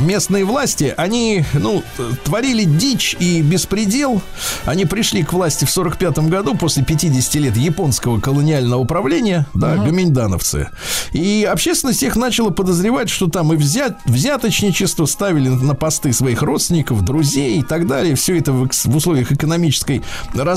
местные 0.03 0.45
власти, 0.45 0.95
они, 0.97 1.45
ну, 1.55 1.83
творили 2.25 2.65
дичь 2.65 3.17
и 3.19 3.43
беспредел. 3.43 4.23
Они 4.65 4.85
пришли 4.85 5.23
к 5.23 5.33
власти 5.33 5.65
в 5.65 5.71
45 5.71 6.19
году 6.29 6.57
после 6.57 6.85
50 6.85 7.35
лет 7.37 7.57
японского 7.57 8.21
колониального 8.21 8.81
управления, 8.81 9.47
да, 9.55 9.77
гоминдановцы. 9.77 10.71
И 11.13 11.49
общественность 11.51 12.03
их 12.03 12.17
начала 12.17 12.51
подозревать, 12.51 13.11
что 13.11 13.29
там 13.29 13.53
и 13.53 13.57
взят, 13.57 13.99
взяточничество 14.05 15.07
ставили 15.07 15.49
на 15.49 15.75
посты 15.75 16.13
своих 16.13 16.43
родственников, 16.43 17.05
друзей 17.05 17.59
и 17.59 17.63
так 17.63 17.87
далее. 17.87 18.15
Все 18.15 18.39
это 18.39 18.53
в, 18.53 18.69
в 18.69 18.97
условиях 18.97 19.33
экономической 19.33 20.03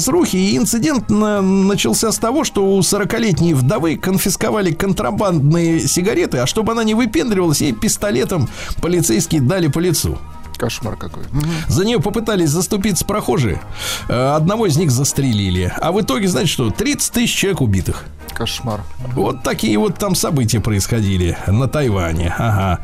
разрухи. 0.05 0.37
И 0.37 0.57
инцидент 0.57 1.09
на- 1.09 1.41
начался 1.41 2.11
с 2.11 2.17
того, 2.17 2.43
что 2.43 2.75
у 2.75 2.79
40-летней 2.79 3.53
вдовы 3.53 3.97
конфисковали 3.97 4.71
контрабандные 4.71 5.87
сигареты, 5.87 6.37
а 6.39 6.45
чтобы 6.47 6.73
она 6.73 6.83
не 6.83 6.93
выпендривалась, 6.93 7.61
ей 7.61 7.73
пистолетом 7.73 8.47
полицейские 8.81 9.41
дали 9.41 9.67
по 9.67 9.79
лицу. 9.79 10.17
Кошмар 10.57 10.95
какой. 10.95 11.23
За 11.67 11.85
нее 11.85 11.99
попытались 11.99 12.49
заступиться 12.49 13.05
прохожие. 13.05 13.61
Э, 14.07 14.35
Одного 14.35 14.65
из 14.67 14.77
них 14.77 14.91
застрелили. 14.91 15.73
А 15.81 15.91
в 15.91 16.01
итоге, 16.01 16.27
знаете 16.27 16.51
что, 16.51 16.69
30 16.69 17.11
тысяч 17.13 17.35
человек 17.35 17.61
убитых. 17.61 18.05
Кошмар. 18.33 18.81
Вот 19.13 19.43
такие 19.43 19.77
вот 19.77 19.97
там 19.97 20.13
события 20.13 20.59
происходили 20.59 21.37
на 21.47 21.67
Тайване. 21.67 22.33
Ага. 22.37 22.79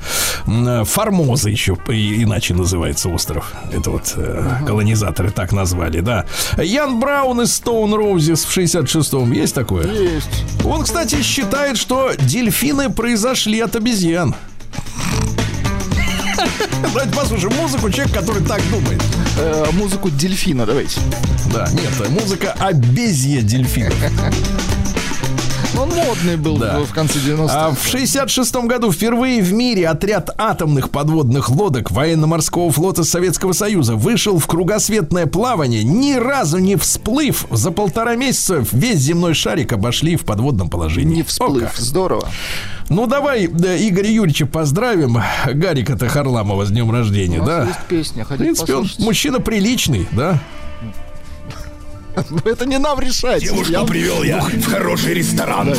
Э, 0.47 0.83
Формоза 0.85 1.49
еще 1.49 1.73
иначе 1.73 2.53
называется 2.53 3.09
остров. 3.09 3.53
Это 3.71 3.89
вот 3.91 4.13
э, 4.15 4.49
колонизаторы 4.65 5.29
так 5.31 5.51
назвали, 5.51 5.99
да. 5.99 6.25
Ян 6.57 6.99
Браун 6.99 7.41
из 7.41 7.53
Stone 7.53 7.93
Roses 7.93 8.45
в 8.45 8.57
66-м. 8.57 9.31
Есть 9.31 9.55
такое? 9.55 9.85
Есть. 9.91 10.45
Он, 10.63 10.83
кстати, 10.83 11.21
считает, 11.21 11.77
что 11.77 12.11
дельфины 12.17 12.89
произошли 12.89 13.59
от 13.59 13.75
обезьян. 13.75 14.35
Давайте 16.93 17.15
послушаем 17.15 17.53
музыку 17.55 17.89
человек, 17.89 18.13
который 18.13 18.43
так 18.43 18.61
думает. 18.69 19.01
Э, 19.37 19.65
музыку 19.73 20.09
дельфина 20.09 20.65
давайте. 20.65 20.99
Да, 21.53 21.67
нет, 21.71 22.09
музыка 22.09 22.53
обезья 22.59 23.41
дельфинов. 23.41 23.95
Он 25.77 25.89
модный 25.89 26.35
был 26.37 26.57
Да. 26.57 26.79
в 26.79 26.91
конце 26.93 27.19
90-х. 27.19 27.67
А 27.67 27.71
в 27.71 27.87
66 27.87 28.55
году 28.67 28.91
впервые 28.91 29.41
в 29.41 29.53
мире 29.53 29.87
отряд 29.87 30.29
атомных 30.37 30.89
подводных 30.89 31.49
лодок 31.49 31.91
военно-морского 31.91 32.71
флота 32.71 33.03
Советского 33.03 33.53
Союза 33.53 33.95
вышел 33.95 34.37
в 34.37 34.47
кругосветное 34.47 35.27
плавание, 35.27 35.83
ни 35.83 36.13
разу 36.13 36.57
не 36.57 36.75
всплыв. 36.75 37.45
За 37.49 37.71
полтора 37.71 38.15
месяца 38.15 38.63
весь 38.71 38.99
земной 38.99 39.33
шарик 39.33 39.71
обошли 39.73 40.17
в 40.17 40.21
подводном 40.25 40.69
положении. 40.69 41.15
Не 41.15 41.21
О 41.21 41.25
всплыв. 41.25 41.63
как. 41.71 41.77
Здорово. 41.77 42.27
Ну, 42.89 43.07
давай 43.07 43.47
да, 43.47 43.77
Игоря 43.77 44.09
Юрьевича 44.09 44.45
поздравим. 44.45 45.17
Гарика-то 45.45 46.09
Харламова 46.09 46.65
с 46.65 46.69
днем 46.71 46.91
нас 46.91 47.07
да? 47.45 47.65
есть 47.65 47.79
песня. 47.87 48.25
В 48.25 48.27
принципе, 48.27 48.73
он 48.73 48.81
послушать? 48.83 48.99
мужчина 49.05 49.39
приличный, 49.39 50.07
да? 50.11 50.39
Ну, 52.29 52.39
Это 52.51 52.65
не 52.65 52.77
нам 52.77 52.99
решать. 52.99 53.43
Я- 53.43 53.83
привел 53.83 54.23
я 54.23 54.39
в 54.41 54.63
хороший 54.65 55.13
ресторан. 55.13 55.73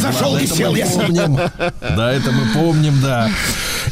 Зашел 0.00 0.36
и 0.38 0.46
сел 0.46 0.74
я. 0.74 0.86
помним. 0.86 1.36
Да, 1.96 2.12
это 2.12 2.30
мы 2.32 2.46
помним, 2.54 3.00
да. 3.02 3.30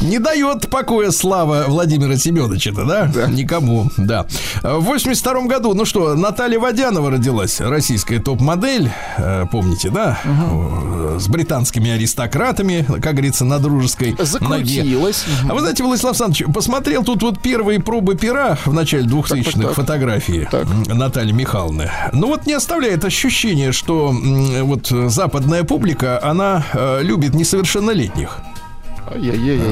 Не 0.01 0.19
дает 0.19 0.69
покоя 0.71 1.11
слава 1.11 1.65
Владимира 1.69 2.17
Семеновича-то, 2.17 2.85
да? 2.85 3.27
Никому, 3.29 3.91
да. 3.97 4.27
В 4.63 4.81
82 4.81 5.43
году, 5.47 5.75
ну 5.75 5.85
что, 5.85 6.15
Наталья 6.15 6.59
Водянова 6.59 7.11
родилась, 7.11 7.61
российская 7.61 8.19
топ-модель, 8.19 8.91
э, 9.19 9.45
помните, 9.51 9.91
да? 9.91 10.19
Э, 10.25 11.19
С 11.19 11.29
британскими 11.29 11.91
аристократами, 11.91 12.85
как 13.01 13.13
говорится, 13.15 13.45
на 13.45 13.59
дружеской 13.59 14.11
ноге. 14.13 14.25
Закрутилась. 14.25 15.25
А 15.49 15.55
вы 15.55 15.61
знаете, 15.61 15.83
Владислав 15.83 16.13
Александрович, 16.13 16.53
посмотрел 16.55 17.03
тут 17.05 17.23
вот 17.23 17.41
первые 17.41 17.81
пробы 17.81 18.15
пера 18.17 18.59
в 18.65 18.73
начале 18.73 19.05
2000-х 19.07 19.61
так. 19.63 19.73
фотографии 19.73 20.49
Так. 20.51 20.67
Натальи 20.89 21.33
Михайловны. 21.33 21.91
Ну 22.13 22.29
вот 22.29 22.47
не 22.47 22.53
оставляет 22.55 23.05
ощущение, 23.05 23.73
что 23.73 24.15
вот 24.63 24.89
западная 24.89 25.65
публика, 25.65 26.21
она 26.23 26.65
э, 26.73 27.01
любит 27.03 27.35
несовершеннолетних. 27.35 28.39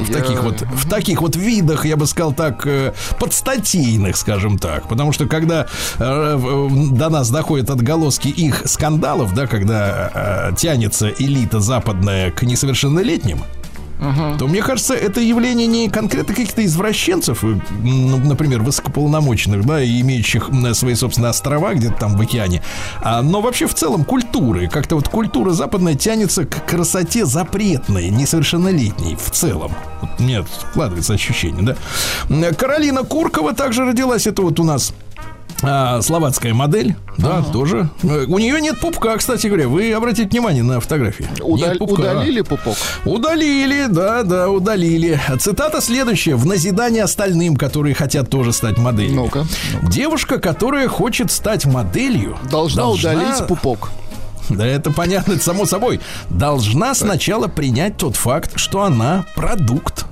В 0.03 0.11
таких 0.11 0.43
вот, 0.43 0.61
в 0.61 0.89
таких 0.89 1.21
вот 1.21 1.35
видах, 1.35 1.85
я 1.85 1.97
бы 1.97 2.07
сказал 2.07 2.33
так, 2.33 2.65
э, 2.65 2.93
подстатейных, 3.19 4.15
скажем 4.17 4.57
так. 4.57 4.87
Потому 4.87 5.11
что 5.11 5.27
когда 5.27 5.65
э, 5.99 6.35
в- 6.35 6.95
до 6.97 7.09
нас 7.09 7.29
доходят 7.29 7.69
отголоски 7.69 8.27
их 8.29 8.63
скандалов, 8.65 9.33
да, 9.33 9.47
когда 9.47 10.49
э, 10.51 10.55
тянется 10.55 11.09
элита 11.09 11.59
западная 11.59 12.31
к 12.31 12.43
несовершеннолетним, 12.43 13.39
то 14.37 14.47
мне 14.47 14.61
кажется, 14.61 14.93
это 14.93 15.21
явление 15.21 15.67
не 15.67 15.89
конкретно 15.89 16.33
каких-то 16.33 16.65
извращенцев, 16.65 17.43
э, 17.43 17.59
ну, 17.81 18.17
например, 18.17 18.61
высокополномоченных, 18.61 19.65
да, 19.65 19.83
имеющих 19.83 20.49
свои 20.73 20.95
собственные 20.95 21.29
острова 21.29 21.73
где-то 21.73 21.95
там 21.95 22.17
в 22.17 22.21
океане, 22.21 22.61
а, 23.01 23.21
но 23.21 23.41
вообще 23.41 23.67
в 23.67 23.73
целом 23.73 24.03
культуры. 24.03 24.67
Как-то 24.67 24.95
вот 24.95 25.07
культура 25.09 25.51
западная 25.51 25.95
тянется 25.95 26.45
к 26.45 26.65
красоте 26.65 27.25
запретной, 27.25 28.09
несовершеннолетней 28.09 29.15
в 29.15 29.31
целом. 29.31 29.71
Вот 30.01 30.19
у 30.19 30.45
складывается 30.69 31.13
ощущение, 31.13 31.63
да. 31.63 31.75
М, 32.29 32.53
Каролина 32.55 33.03
Куркова 33.03 33.53
также 33.53 33.85
родилась, 33.85 34.27
это 34.27 34.41
вот 34.41 34.59
у 34.59 34.63
нас 34.63 34.93
а, 35.61 36.01
словацкая 36.01 36.53
модель, 36.53 36.95
да, 37.17 37.41
тоже. 37.41 37.89
Э, 38.03 38.25
У 38.27 38.37
нее 38.39 38.59
нет 38.61 38.79
пупка, 38.79 39.17
кстати 39.17 39.47
говоря. 39.47 39.67
Вы 39.67 39.91
обратите 39.93 40.27
внимание 40.29 40.63
на 40.63 40.79
фотографии. 40.79 41.27
Нет 41.43 41.79
пупка. 41.79 42.01
Удалили 42.01 42.41
пупок? 42.41 42.75
Удалили, 43.05 43.85
да, 43.87 44.23
да, 44.23 44.49
удалили. 44.49 45.19
Цитата 45.39 45.81
следующая. 45.81 46.35
В 46.35 46.45
назидание 46.45 47.03
остальным, 47.03 47.55
которые 47.55 47.95
хотят 47.95 48.29
тоже 48.29 48.53
стать 48.53 48.77
моделью. 48.77 49.15
Ну-ка. 49.15 49.45
Девушка, 49.83 50.39
которая 50.39 50.87
хочет 50.87 51.31
стать 51.31 51.65
моделью, 51.65 52.37
Должна, 52.51 52.87
удалить 52.89 53.47
пупок. 53.47 53.89
Да 54.49 54.65
это 54.65 54.91
понятно, 54.91 55.33
это 55.33 55.43
само 55.43 55.65
собой. 55.65 55.99
Должна 56.29 56.93
сначала 56.93 57.47
принять 57.47 57.97
тот 57.97 58.15
факт, 58.15 58.51
что 58.55 58.83
она 58.83 59.25
продукт. 59.35 60.05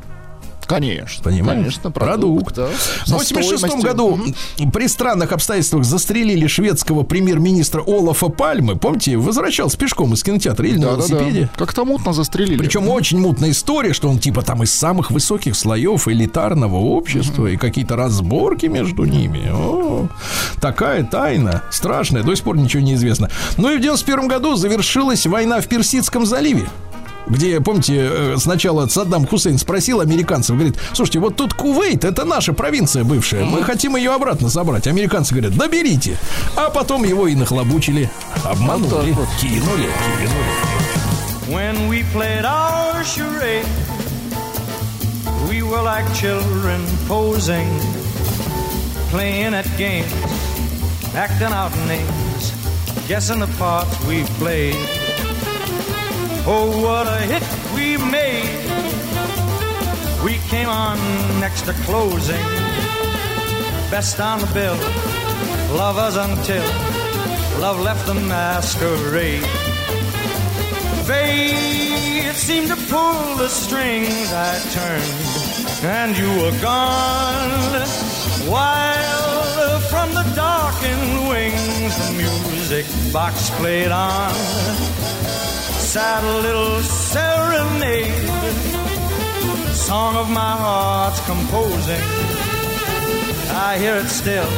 Конечно. 0.67 1.23
Понимаешь? 1.23 1.59
Конечно, 1.59 1.91
Продукт. 1.91 2.55
продукт. 2.55 2.55
да. 2.55 2.67
В 3.05 3.07
Со 3.07 3.13
86 3.15 3.57
стоимостью. 3.59 3.81
году 3.81 4.15
Мгм. 4.57 4.71
при 4.71 4.87
странных 4.87 5.31
обстоятельствах 5.31 5.83
застрелили 5.85 6.47
шведского 6.47 7.03
премьер-министра 7.03 7.81
Олафа 7.85 8.29
Пальмы. 8.29 8.75
Помните, 8.75 9.17
возвращался 9.17 9.77
пешком 9.77 10.13
из 10.13 10.23
кинотеатра 10.23 10.67
или 10.67 10.77
на 10.77 10.91
Да-да-да. 10.91 11.07
велосипеде. 11.15 11.49
Как-то 11.57 11.85
мутно 11.85 12.13
застрелили. 12.13 12.57
Причем 12.57 12.87
очень 12.89 13.19
мутная 13.19 13.51
история, 13.51 13.93
что 13.93 14.09
он 14.09 14.19
типа 14.19 14.41
там 14.41 14.63
из 14.63 14.73
самых 14.73 15.11
высоких 15.11 15.55
слоев 15.55 16.07
элитарного 16.07 16.77
общества 16.77 17.47
и 17.47 17.57
какие-то 17.57 17.95
разборки 17.95 18.65
между 18.67 19.05
ними. 19.05 19.49
О, 19.53 20.07
такая 20.61 21.03
тайна 21.03 21.63
страшная, 21.71 22.23
до 22.23 22.35
сих 22.35 22.43
пор 22.45 22.57
ничего 22.57 22.83
не 22.83 22.93
известно. 22.95 23.29
Ну 23.57 23.71
и 23.71 23.77
в 23.77 23.81
91 23.81 24.27
году 24.27 24.55
завершилась 24.55 25.25
война 25.25 25.61
в 25.61 25.67
Персидском 25.67 26.25
заливе. 26.25 26.67
Где, 27.27 27.61
помните, 27.61 28.09
э, 28.11 28.35
сначала 28.37 28.87
Саддам 28.87 29.25
Хусейн 29.25 29.57
спросил 29.57 30.01
американцев, 30.01 30.55
говорит, 30.55 30.77
слушайте, 30.93 31.19
вот 31.19 31.35
тут 31.35 31.53
Кувейт, 31.53 32.03
это 32.03 32.25
наша 32.25 32.53
провинция 32.53 33.03
бывшая, 33.03 33.45
мы 33.45 33.63
хотим 33.63 33.95
ее 33.95 34.13
обратно 34.13 34.49
забрать. 34.49 34.87
Американцы 34.87 35.33
говорят, 35.33 35.55
да 35.55 35.67
берите. 35.67 36.17
А 36.55 36.69
потом 36.69 37.03
его 37.03 37.27
и 37.27 37.35
нахлобучили, 37.35 38.09
обманули, 38.43 39.11
вот. 39.11 39.27
кинули, 39.39 39.89
кинули. 40.19 40.83
When 41.47 41.87
we 41.89 42.03
played 42.13 42.45
our 42.45 43.03
charade, 43.03 43.65
we 45.49 45.61
were 45.61 45.81
like 45.81 46.05
children 46.15 46.81
posing, 47.07 47.67
playing 49.11 49.53
at 49.53 49.67
games, 49.77 50.11
acting 51.13 51.53
out 51.53 51.71
names, 51.87 52.53
guessing 53.07 53.39
the 53.39 53.47
parts 53.57 53.93
we 54.07 54.23
played. 54.39 55.02
Oh, 56.45 56.81
what 56.83 57.07
a 57.07 57.21
hit 57.21 57.43
we 57.73 57.95
made! 58.11 58.43
We 60.25 60.39
came 60.49 60.67
on 60.67 60.97
next 61.39 61.61
to 61.63 61.73
closing, 61.85 62.43
best 63.89 64.19
on 64.19 64.39
the 64.41 64.47
bill, 64.47 64.75
lovers 65.77 66.17
until 66.17 66.63
love 67.61 67.79
left 67.79 68.05
the 68.07 68.15
masquerade. 68.15 69.45
Fate 71.07 72.35
seemed 72.35 72.67
to 72.67 72.75
pull 72.91 73.35
the 73.37 73.47
strings 73.47 74.33
I 74.33 74.59
turned, 74.75 75.85
and 75.85 76.17
you 76.17 76.27
were 76.41 76.59
gone. 76.61 77.87
While 78.51 79.79
from 79.79 80.13
the 80.13 80.23
darkened 80.35 81.29
wings 81.29 81.95
the 82.05 82.11
music 82.17 82.85
box 83.13 83.49
played 83.51 83.91
on, 83.91 84.33
sad 85.93 86.23
little 86.41 86.81
serenade, 86.81 88.27
song 89.75 90.15
of 90.15 90.27
my 90.27 90.55
heart's 90.57 91.23
composing. 91.27 92.01
I 93.51 93.77
hear 93.77 93.97
it 93.97 94.07
still, 94.07 94.49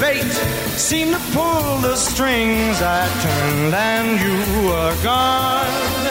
Fate 0.00 0.32
seemed 0.78 1.12
to 1.12 1.20
pull 1.36 1.76
the 1.88 1.94
strings 1.96 2.80
I 2.80 3.04
turned 3.24 3.74
and 3.74 4.08
you 4.24 4.38
were 4.66 4.94
gone. 5.02 6.04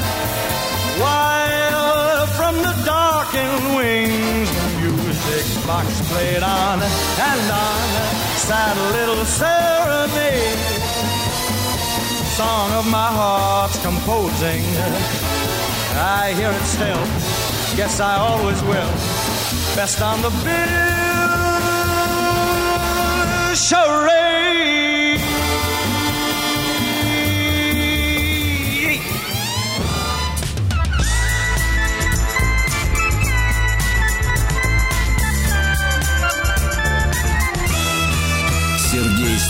While 1.02 2.28
from 2.38 2.56
the 2.58 2.76
darkened 2.86 3.78
wings 3.78 4.50
music 4.78 5.66
box 5.66 5.88
played 6.12 6.44
on 6.44 6.84
and 6.84 7.52
on. 7.52 8.29
Sad 8.50 8.78
little 8.94 9.24
serenade. 9.26 10.58
Song 12.36 12.72
of 12.72 12.88
my 12.90 13.12
heart's 13.20 13.78
composing. 13.84 14.64
I 15.94 16.34
hear 16.34 16.50
it 16.50 16.64
still. 16.64 17.06
Guess 17.78 18.00
I 18.00 18.18
always 18.18 18.60
will. 18.64 18.92
Best 19.76 20.02
on 20.02 20.24
the 20.24 20.32
bill 20.44 20.90
charade. 23.54 24.99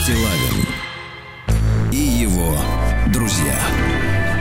Стилавин 0.10 0.66
и 1.92 1.98
его 1.98 2.56
друзья. 3.14 3.54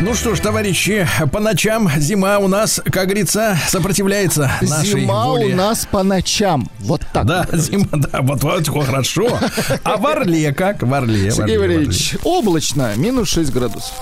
Ну 0.00 0.14
что 0.14 0.34
ж, 0.34 0.40
товарищи, 0.40 1.06
по 1.30 1.40
ночам 1.40 1.90
зима 1.98 2.38
у 2.38 2.48
нас, 2.48 2.80
как 2.86 3.04
говорится, 3.04 3.58
сопротивляется 3.68 4.50
нашей 4.62 5.02
Зима 5.02 5.26
воле. 5.26 5.52
у 5.52 5.56
нас 5.56 5.84
по 5.84 6.02
ночам. 6.02 6.70
Вот 6.78 7.02
так. 7.12 7.26
Да, 7.26 7.46
вот. 7.50 7.60
зима, 7.60 7.86
да, 7.92 8.22
вот, 8.22 8.42
вот 8.44 8.66
хорошо. 8.86 9.38
А 9.84 9.98
в 9.98 10.06
Орле 10.06 10.54
как? 10.54 10.82
В 10.82 10.94
Орле. 10.94 11.30
Сергей 11.30 11.56
Орле, 11.56 11.58
в 11.58 11.62
Орле. 11.62 11.76
Валерьевич, 11.76 12.16
облачно, 12.24 12.94
минус 12.96 13.28
6 13.28 13.52
градусов. 13.52 13.92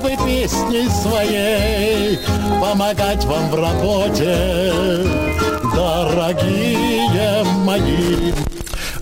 чтобы 0.00 0.16
песней 0.26 0.88
своей 0.88 2.18
помогать 2.60 3.24
вам 3.24 3.50
в 3.50 3.54
работе, 3.54 5.29
дорогие 5.80 7.42
мои. 7.64 8.39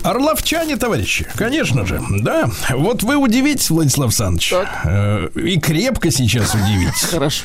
Орловчане, 0.03 0.77
товарищи, 0.77 1.27
конечно 1.35 1.85
же, 1.85 2.01
да. 2.21 2.49
Вот 2.71 3.03
вы 3.03 3.15
удивитесь, 3.17 3.69
Владислав 3.69 4.07
Александрович, 4.07 4.53
э, 4.85 5.27
и 5.35 5.59
крепко 5.59 6.09
сейчас 6.11 6.53
удивитесь. 6.55 7.03
Хорошо. 7.11 7.43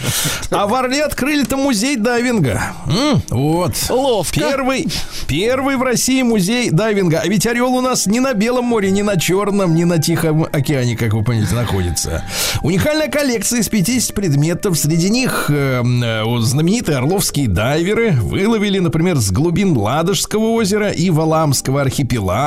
А 0.50 0.66
в 0.66 0.74
Орле 0.74 1.02
открыли-то 1.04 1.56
музей 1.56 1.96
дайвинга. 1.96 2.62
М, 2.86 3.22
вот. 3.30 3.74
Ловко. 3.88 4.38
Первый, 4.38 4.86
первый 5.26 5.76
в 5.76 5.82
России 5.82 6.22
музей 6.22 6.70
дайвинга. 6.70 7.20
А 7.24 7.26
ведь 7.26 7.46
Орел 7.46 7.74
у 7.74 7.80
нас 7.80 8.06
не 8.06 8.20
на 8.20 8.34
Белом 8.34 8.66
море, 8.66 8.90
не 8.90 9.02
на 9.02 9.18
Черном, 9.18 9.74
не 9.74 9.84
на 9.84 9.98
Тихом 9.98 10.44
океане, 10.44 10.96
как 10.96 11.12
вы 11.12 11.24
понимаете, 11.24 11.54
находится. 11.54 12.24
Уникальная 12.62 13.08
коллекция 13.08 13.60
из 13.60 13.68
50 13.68 14.14
предметов. 14.14 14.78
Среди 14.78 15.10
них 15.10 15.46
э, 15.48 15.82
э, 15.82 16.40
знаменитые 16.40 16.98
орловские 16.98 17.48
дайверы 17.48 18.12
выловили, 18.12 18.78
например, 18.78 19.16
с 19.16 19.30
глубин 19.30 19.76
Ладожского 19.76 20.50
озера 20.50 20.90
и 20.90 21.10
Валамского 21.10 21.80
архипелага. 21.80 22.43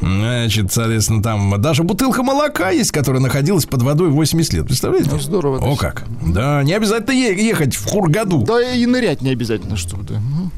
Значит, 0.00 0.72
соответственно, 0.72 1.22
там 1.22 1.60
даже 1.60 1.82
бутылка 1.82 2.22
молока 2.22 2.70
есть, 2.70 2.92
которая 2.92 3.20
находилась 3.22 3.66
под 3.66 3.82
водой 3.82 4.10
80 4.10 4.52
лет. 4.52 4.66
Представляете? 4.66 5.10
Ну, 5.10 5.18
здорово, 5.20 5.58
О, 5.58 5.70
да. 5.72 5.76
как. 5.76 6.04
Да, 6.26 6.62
не 6.62 6.72
обязательно 6.72 7.12
ехать 7.14 7.74
в 7.74 7.84
Хургаду. 7.88 8.42
Да 8.42 8.60
и 8.60 8.84
нырять 8.86 9.22
не 9.22 9.30
обязательно, 9.30 9.76
чтобы 9.76 10.04
да. 10.04 10.14
Мгм. 10.14 10.52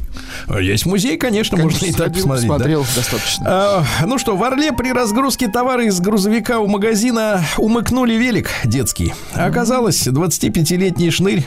Есть 0.61 0.87
музей, 0.87 1.17
конечно, 1.17 1.57
можно 1.57 1.87
и 1.87 1.93
так 1.93 2.13
посмотреть. 2.13 2.49
да. 2.49 2.57
Смотрел 2.57 2.87
достаточно. 2.95 3.45
А, 3.47 3.85
ну 4.07 4.19
что, 4.19 4.37
в 4.37 4.43
Орле 4.43 4.73
при 4.73 4.93
разгрузке 4.93 5.49
товара 5.49 5.85
из 5.85 5.99
грузовика 6.01 6.59
у 6.61 6.67
магазина 6.67 7.45
умыкнули 7.59 8.15
велик 8.15 8.51
детский. 8.65 9.15
А 9.35 9.47
Оказалось, 9.47 10.07
25-летний 10.07 11.11
шнырь 11.11 11.45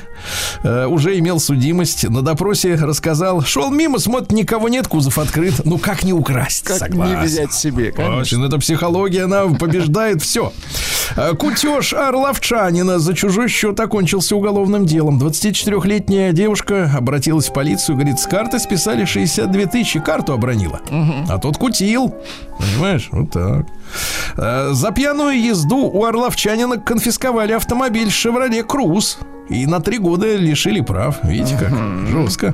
э, 0.64 0.86
уже 0.86 1.18
имел 1.20 1.40
судимость. 1.40 2.08
На 2.10 2.22
допросе 2.22 2.76
рассказал, 2.76 3.42
шел 3.42 3.70
мимо, 3.70 4.00
смотрит, 4.00 4.32
никого 4.32 4.70
нет, 4.70 4.88
кузов 4.88 5.18
открыт. 5.20 5.62
Ну 5.66 5.78
как 5.78 6.04
не 6.04 6.14
украсть? 6.14 6.64
Как 6.64 6.78
Согласен. 6.78 7.17
Взять 7.24 7.54
себе, 7.54 7.92
конечно. 7.92 8.46
Это 8.46 8.58
психология, 8.58 9.24
она 9.24 9.48
побеждает 9.48 10.22
все. 10.22 10.54
А, 11.16 11.34
Кутеж 11.34 11.94
Орловчанина 11.94 13.00
за 13.00 13.14
чужой 13.14 13.48
счет 13.48 13.80
окончился 13.80 14.36
уголовным 14.36 14.86
делом. 14.86 15.20
24-летняя 15.20 16.32
девушка 16.34 16.92
обратилась 16.96 17.48
в 17.50 17.54
полицию, 17.54 17.96
говорит, 17.96 18.20
с 18.20 18.28
карты 18.28 18.60
списали 18.60 19.06
62 19.06 19.66
тысячи, 19.66 20.00
карту 20.00 20.34
обронила. 20.34 20.82
А 21.30 21.38
тот 21.40 21.58
кутил. 21.58 22.16
Понимаешь? 22.58 23.10
Вот 23.12 23.32
так. 23.32 23.66
А, 24.38 24.74
За 24.74 24.92
пьяную 24.92 25.42
езду 25.42 25.78
у 25.88 26.04
Орловчанина 26.06 26.78
конфисковали 26.78 27.54
автомобиль 27.54 28.12
«Шевроле 28.12 28.64
Круз». 28.64 29.18
И 29.50 29.66
на 29.66 29.80
три 29.80 29.98
года 29.98 30.36
лишили 30.36 30.82
прав. 30.82 31.20
Видите, 31.24 31.56
как 31.58 31.72
жестко. 32.10 32.54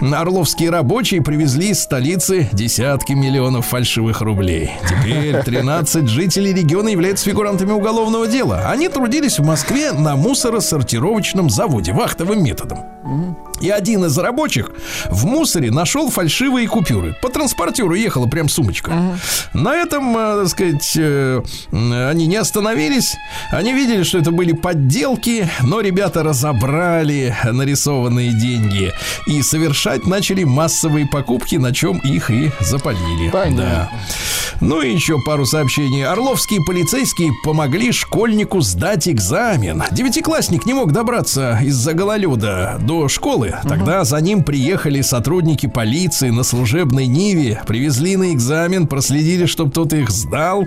Орловские 0.00 0.70
рабочие 0.70 1.20
привезли 1.20 1.70
из 1.70 1.80
столицы 1.82 2.48
десятки 2.52 3.12
миллионов 3.12 3.66
фальшивых 3.66 4.20
рублей. 4.20 4.70
Теперь 4.88 5.42
13 5.44 6.08
жителей 6.08 6.52
региона 6.52 6.90
являются 6.90 7.24
фигурантами 7.28 7.72
уголовного 7.72 8.28
дела. 8.28 8.70
Они 8.70 8.88
трудились 8.88 9.40
в 9.40 9.44
Москве 9.44 9.90
на 9.90 10.14
мусоросортировочном 10.14 11.50
заводе 11.50 11.92
вахтовым 11.92 12.44
методом. 12.44 12.78
И 13.60 13.70
один 13.70 14.04
из 14.04 14.16
рабочих 14.16 14.70
в 15.10 15.24
мусоре 15.24 15.72
нашел 15.72 16.08
фальшивые 16.08 16.68
купюры. 16.68 17.16
По 17.20 17.30
транспортеру 17.30 17.94
ехала 17.94 18.26
прям 18.28 18.48
сумочка. 18.48 18.92
На 19.52 19.74
этом, 19.74 20.16
э, 20.16 20.42
так 20.42 20.48
сказать, 20.48 20.92
э, 20.96 21.42
они 21.72 22.26
не 22.26 22.36
остановились. 22.36 23.16
Они 23.50 23.72
видели, 23.72 24.02
что 24.02 24.18
это 24.18 24.30
были 24.30 24.52
подделки, 24.52 25.48
но 25.62 25.80
ребята 25.80 26.22
разобрали 26.22 27.34
нарисованные 27.44 28.32
деньги 28.32 28.92
и 29.26 29.42
совершать 29.42 30.06
начали 30.06 30.44
массовые 30.44 31.06
покупки, 31.06 31.56
на 31.56 31.72
чем 31.72 31.98
их 31.98 32.30
и 32.30 32.50
запалили. 32.60 33.30
Понятно. 33.30 33.58
Да. 33.58 33.90
Ну 34.60 34.80
и 34.82 34.92
еще 34.92 35.18
пару 35.24 35.46
сообщений. 35.46 36.04
Орловские 36.04 36.60
полицейские 36.66 37.32
помогли 37.44 37.92
школьнику 37.92 38.60
сдать 38.60 39.08
экзамен. 39.08 39.84
Девятиклассник 39.92 40.66
не 40.66 40.74
мог 40.74 40.92
добраться 40.92 41.58
из-за 41.62 41.92
гололеда 41.94 42.76
до 42.80 43.08
школы. 43.08 43.54
Тогда 43.62 44.04
за 44.04 44.20
ним 44.20 44.42
приехали 44.42 45.00
сотрудники 45.00 45.66
полиции 45.66 46.30
на 46.30 46.42
служебной 46.42 47.06
Ниве, 47.06 47.62
привезли 47.66 48.16
на 48.16 48.32
экзамен, 48.32 48.86
проследили, 48.86 49.27
чтобы 49.46 49.70
тот 49.70 49.92
их 49.92 50.10
сдал, 50.10 50.66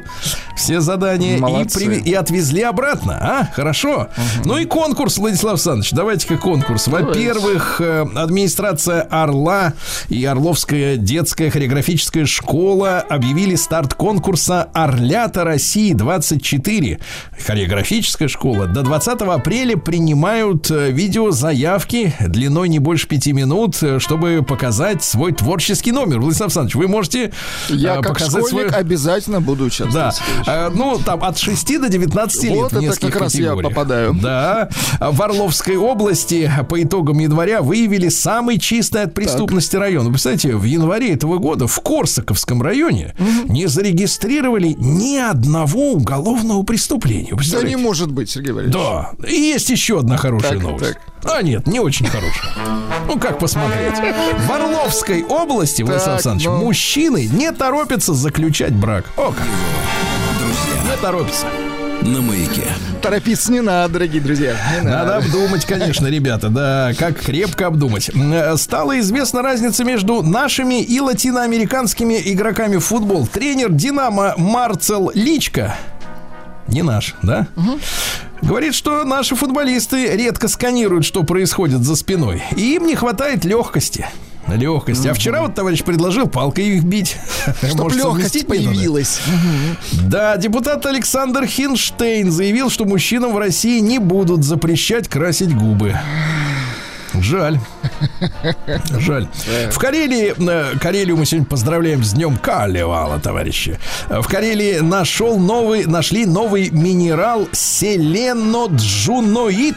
все 0.56 0.82
задания, 0.82 1.38
и, 1.38 1.42
приве- 1.42 2.02
и 2.04 2.14
отвезли 2.14 2.62
обратно. 2.62 3.18
А, 3.22 3.50
хорошо. 3.54 4.08
Ну 4.46 4.58
и 4.58 4.66
конкурс, 4.66 5.18
Владислав 5.18 5.54
Александрович, 5.54 5.92
давайте-ка 5.92 6.38
конкурс. 6.38 6.88
Во-первых, 6.88 7.82
э, 7.82 8.06
администрация 8.16 9.02
Орла 9.02 9.74
и 10.10 10.24
Орловская 10.26 10.98
детская 10.98 11.50
хореографическая 11.50 12.26
школа 12.26 13.00
объявили 13.00 13.56
старт 13.56 13.94
конкурса 13.94 14.70
«Орлята 14.74 15.44
России 15.44 15.94
24». 15.94 17.00
Хореографическая 17.46 18.28
школа 18.28 18.68
до 18.68 18.82
20 18.84 19.22
апреля 19.22 19.78
принимают 19.78 20.70
э, 20.72 20.92
видеозаявки 20.92 22.14
длиной 22.20 22.70
не 22.70 22.80
больше 22.80 23.08
пяти 23.08 23.34
минут, 23.34 23.82
э, 23.82 24.00
чтобы 24.00 24.44
показать 24.48 25.04
свой 25.04 25.32
творческий 25.34 25.92
номер. 25.92 26.20
Владислав 26.20 26.48
Александрович, 26.48 26.76
вы 26.76 26.88
можете 26.88 27.32
Я 27.70 27.96
показать 28.02 28.51
свой... 28.52 28.68
обязательно 28.70 29.42
буду 29.42 29.66
участвовать. 29.66 30.22
Да. 30.46 30.68
Э, 30.68 30.70
ну 30.74 31.00
там 31.04 31.24
от 31.24 31.38
6 31.38 31.82
до 31.82 31.90
19 31.90 32.44
лет. 32.44 32.54
Вот 32.56 32.74
это 32.74 33.00
как 33.00 33.16
раз 33.22 33.36
я 33.36 33.56
попадаю. 33.56 34.14
Да. 34.14 34.70
В 35.00 35.22
Орловской 35.22 35.76
области 35.76 36.52
по 36.70 36.82
итогам 36.82 37.20
января 37.20 37.62
выявили 37.62 38.10
самый 38.10 38.60
чистый 38.60 39.04
от 39.04 39.14
преступности 39.14 39.76
район. 39.76 40.06
Вы 40.06 40.12
представляете, 40.12 40.56
в 40.56 40.64
январе 40.64 41.14
этого 41.14 41.38
года 41.38 41.68
в 41.68 41.80
Корсаковском 41.80 42.62
районе 42.62 43.16
не 43.46 43.68
зарегистрировали 43.68 44.76
ни 44.78 45.18
одного 45.18 45.94
уголовного 45.94 46.64
преступления. 46.64 47.36
Да 47.52 47.64
не 47.64 47.76
может 47.76 48.12
быть, 48.12 48.30
Сергей 48.30 48.52
Валерьевич. 48.54 48.76
Да. 48.76 49.12
И 49.28 49.34
есть 49.34 49.70
еще 49.70 50.00
одна 50.00 50.18
хорошая 50.18 50.54
Так, 50.54 50.62
новость. 50.64 50.94
так. 50.94 51.11
А 51.24 51.42
нет, 51.42 51.68
не 51.68 51.80
очень 51.80 52.08
хорошая. 52.08 52.52
Ну, 53.08 53.20
как 53.20 53.40
посмотреть. 53.40 53.94
В 54.48 54.52
Орловской 54.52 55.24
области, 55.24 55.82
Владислав 55.84 56.06
Так, 56.06 56.14
Александрович, 56.16 56.46
ну. 56.48 56.58
мужчины 56.66 57.28
не 57.32 57.52
торопятся 57.52 58.14
заключать 58.14 58.74
брак. 58.74 59.06
О, 59.18 59.32
как. 59.32 59.46
Не 60.90 60.98
торопятся. 61.02 61.46
На 62.02 62.20
маяке. 62.20 62.68
Торопиться 63.04 63.52
не 63.52 63.62
надо, 63.62 63.94
дорогие 63.94 64.22
друзья. 64.22 64.56
Не 64.82 64.88
Надо 64.90 65.06
надо. 65.14 65.16
обдумать, 65.18 65.66
конечно, 65.66 66.08
ребята, 66.08 66.50
да, 66.50 66.94
как 66.98 67.20
крепко 67.20 67.68
обдумать. 67.68 68.10
М, 68.16 68.58
Стала 68.58 69.00
известна 69.00 69.44
разница 69.44 69.84
между 69.84 70.24
нашими 70.24 70.82
и 70.82 71.00
латиноамериканскими 71.00 72.20
игроками 72.26 72.78
в 72.78 72.86
футбол. 72.86 73.28
Тренер 73.28 73.72
Динамо 73.72 74.34
Марцел 74.38 75.12
Личка 75.14 75.76
не 76.72 76.82
наш, 76.82 77.16
да? 77.22 77.48
Говорит, 78.42 78.74
что 78.74 79.04
наши 79.04 79.36
футболисты 79.36 80.16
редко 80.16 80.48
сканируют, 80.48 81.06
что 81.06 81.24
происходит 81.24 81.84
за 81.84 81.96
спиной. 81.96 82.42
И 82.56 82.76
им 82.76 82.88
не 82.88 82.96
хватает 82.96 83.46
легкости. 83.46 84.08
Легкости. 84.48 85.08
А 85.08 85.14
вчера 85.14 85.42
вот 85.42 85.56
товарищ 85.56 85.84
предложил 85.84 86.28
палкой 86.28 86.78
их 86.78 86.84
бить. 86.84 87.16
Чтоб 87.64 87.84
Может, 87.84 87.98
легкость 88.00 88.48
появилась. 88.48 89.22
Да, 90.04 90.36
депутат 90.38 90.86
Александр 90.86 91.46
Хинштейн 91.46 92.32
заявил, 92.32 92.70
что 92.70 92.86
мужчинам 92.86 93.34
в 93.34 93.38
России 93.38 93.80
не 93.80 94.00
будут 94.00 94.44
запрещать 94.44 95.08
красить 95.08 95.56
губы. 95.56 95.96
Жаль. 97.20 97.60
Жаль. 99.00 99.28
В 99.72 99.78
Карелии, 99.78 100.34
э, 100.38 100.78
Карелию 100.80 101.18
мы 101.18 101.26
сегодня 101.26 101.48
поздравляем 101.48 102.04
с 102.04 102.14
днем 102.14 102.38
Калевала, 102.38 103.20
товарищи. 103.20 103.80
В 104.10 104.26
Карелии 104.28 104.78
нашел 104.80 105.38
новый, 105.38 105.86
нашли 105.86 106.26
новый 106.26 106.70
минерал 106.70 107.50
селеноджуноид. 107.52 109.76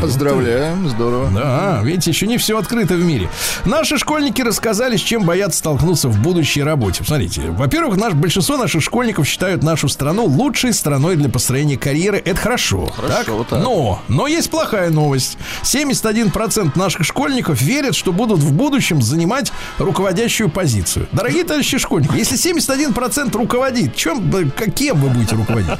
Поздравляем, 0.00 0.88
здорово. 0.88 1.30
Да, 1.34 1.80
видите, 1.82 2.10
еще 2.10 2.26
не 2.26 2.38
все 2.38 2.56
открыто 2.58 2.94
в 2.94 3.04
мире. 3.04 3.28
Наши 3.64 3.98
школьники 3.98 4.42
рассказали, 4.42 4.96
с 4.96 5.00
чем 5.00 5.24
боятся 5.24 5.58
столкнуться 5.58 6.08
в 6.08 6.20
будущей 6.20 6.62
работе. 6.62 7.02
Смотрите, 7.04 7.42
во-первых, 7.50 7.96
наш, 7.96 8.14
большинство 8.14 8.56
наших 8.56 8.82
школьников 8.82 9.26
считают 9.26 9.62
нашу 9.62 9.88
страну 9.88 10.24
лучшей 10.24 10.72
страной 10.72 11.16
для 11.16 11.28
построения 11.28 11.76
карьеры. 11.76 12.22
Это 12.24 12.40
хорошо. 12.40 12.86
Хорошо, 12.96 13.44
так. 13.48 13.62
Но, 13.62 14.00
но 14.08 14.26
есть 14.26 14.50
плохая 14.50 14.90
новость. 14.90 15.36
71% 15.62 16.78
наших 16.78 17.04
школьников 17.04 17.60
верят, 17.60 17.96
что 17.96 18.12
будут 18.12 18.38
в 18.38 18.52
будущем 18.52 19.02
занимать 19.02 19.52
руководящую 19.78 20.48
позицию. 20.48 21.08
Дорогие 21.12 21.44
товарищи 21.44 21.78
школьники, 21.78 22.16
если 22.16 22.38
71% 22.38 23.36
руководит, 23.36 23.96
чем, 23.96 24.30
каким 24.56 25.00
вы 25.00 25.10
будете 25.10 25.34
руководить? 25.34 25.70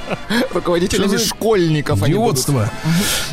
Руководителями 0.52 1.16
школьников. 1.16 2.02
Идиотство. 2.02 2.70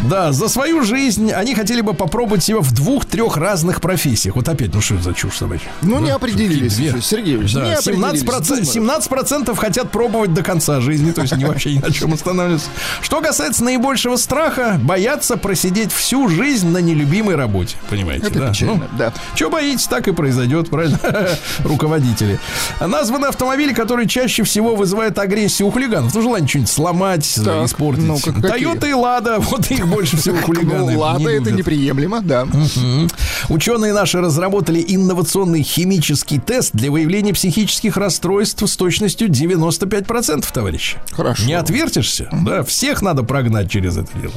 Да, 0.01 0.32
за 0.32 0.47
свою 0.66 0.84
жизнь 0.84 1.32
они 1.32 1.53
хотели 1.53 1.82
бы 1.82 1.93
попробовать 1.93 2.43
себя 2.43 2.57
в 2.59 2.74
двух-трех 2.74 3.38
разных 3.38 3.82
профессиях. 3.82 4.36
Вот 4.36 4.49
опять, 4.49 4.74
ну 4.74 4.82
что 4.82 4.97
за 4.99 5.13
чушь 5.13 5.38
собачья? 5.38 5.68
Ну, 5.84 5.99
не 5.99 6.09
определились 6.09 6.80
еще, 6.80 7.01
Сергей 7.01 7.36
Ильич, 7.36 7.53
Да, 7.53 7.76
17%, 7.76 8.36
определились, 8.36 8.76
17% 8.76 9.55
хотят 9.55 9.91
пробовать 9.91 10.34
до 10.34 10.41
конца 10.41 10.82
жизни, 10.82 11.11
то 11.11 11.22
есть 11.22 11.38
не 11.38 11.45
вообще 11.45 11.76
ни 11.76 11.80
на 11.80 11.91
чем 11.91 12.13
останавливаться. 12.13 12.68
Что 13.03 13.22
касается 13.22 13.63
наибольшего 13.63 14.16
страха, 14.16 14.80
боятся 14.82 15.38
просидеть 15.38 15.91
всю 15.91 16.30
жизнь 16.30 16.68
на 16.70 16.80
нелюбимой 16.80 17.36
работе. 17.36 17.76
Понимаете, 17.91 18.26
Это 18.28 18.39
да? 18.39 18.49
печально, 18.49 18.88
да. 18.97 19.13
Что 19.36 19.51
боитесь, 19.51 19.86
так 19.86 20.07
и 20.07 20.13
произойдет, 20.13 20.72
правильно? 20.72 20.97
Руководители. 21.63 22.39
Названы 22.80 23.28
автомобили, 23.28 23.72
которые 23.72 24.07
чаще 24.07 24.41
всего 24.43 24.76
вызывают 24.76 25.20
агрессию 25.20 25.68
у 25.68 25.72
хулиганов. 25.72 26.11
Ну, 26.16 26.22
желание 26.24 26.47
что-нибудь 26.47 26.72
сломать, 26.72 27.36
Так, 27.45 27.68
испортить. 27.68 28.24
какие? 28.24 28.41
Тойота 28.41 28.88
и 28.88 28.93
Лада, 28.93 29.38
вот 29.39 29.70
их 29.70 29.88
больше 29.88 30.18
всего 30.18 30.38
хулиганы. 30.55 30.93
Ну, 30.93 30.99
ладно, 30.99 31.27
не 31.27 31.35
это 31.35 31.51
неприемлемо, 31.51 32.21
да. 32.21 32.45
Мгм. 32.45 33.09
Ученые 33.49 33.93
наши 33.93 34.19
разработали 34.19 34.83
инновационный 34.87 35.63
химический 35.63 36.39
тест 36.39 36.71
для 36.73 36.91
выявления 36.91 37.33
психических 37.33 37.97
расстройств 37.97 38.67
с 38.67 38.77
точностью 38.77 39.29
95%, 39.29 40.45
товарищи. 40.51 40.97
Хорошо. 41.11 41.45
Не 41.45 41.53
отвертишься? 41.53 42.29
Да, 42.31 42.63
всех 42.63 43.01
надо 43.01 43.23
прогнать 43.23 43.69
через 43.69 43.97
это 43.97 44.09
дело. 44.19 44.33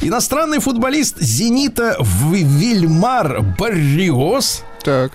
Иностранный 0.00 0.60
футболист 0.60 1.20
«Зенита» 1.20 1.96
Вильмар 2.00 3.42
Барриос 3.58 4.62
Так, 4.82 5.12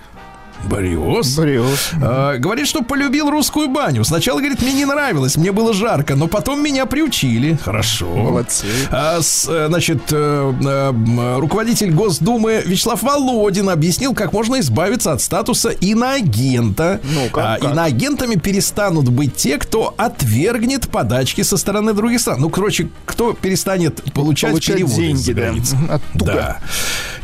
Барриос 0.64 1.36
Бриос. 1.36 1.90
Э, 2.00 2.36
говорит, 2.38 2.66
что 2.66 2.82
полюбил 2.82 3.30
русскую 3.30 3.68
баню. 3.68 4.04
Сначала, 4.04 4.38
говорит, 4.38 4.60
мне 4.62 4.72
не 4.72 4.84
нравилось, 4.84 5.36
мне 5.36 5.52
было 5.52 5.72
жарко, 5.72 6.16
но 6.16 6.26
потом 6.28 6.62
меня 6.62 6.86
приучили. 6.86 7.58
Хорошо. 7.64 8.06
Молодцы. 8.06 8.66
А, 8.90 9.20
с, 9.20 9.46
э, 9.48 9.66
значит, 9.68 10.02
э, 10.10 10.52
э, 10.64 11.36
руководитель 11.38 11.92
Госдумы 11.92 12.62
Вячеслав 12.64 13.02
Володин 13.02 13.70
объяснил, 13.70 14.14
как 14.14 14.32
можно 14.32 14.60
избавиться 14.60 15.12
от 15.12 15.22
статуса 15.22 15.70
иноагента. 15.70 17.00
Ну, 17.04 17.28
как, 17.32 17.44
А, 17.44 17.58
как? 17.58 17.72
Иноагентами 17.72 18.34
перестанут 18.36 19.08
быть 19.08 19.34
те, 19.36 19.58
кто 19.58 19.94
отвергнет 19.96 20.88
подачки 20.88 21.42
со 21.42 21.56
стороны 21.56 21.94
других 21.94 22.20
стран. 22.20 22.40
Ну, 22.40 22.50
короче, 22.50 22.88
кто 23.06 23.32
перестанет 23.32 24.02
получать, 24.12 24.50
Получать 24.50 24.76
переводы 24.76 24.96
деньги, 24.96 25.32
да. 25.32 25.94
Оттуда. 25.94 26.24
Да. 26.24 26.58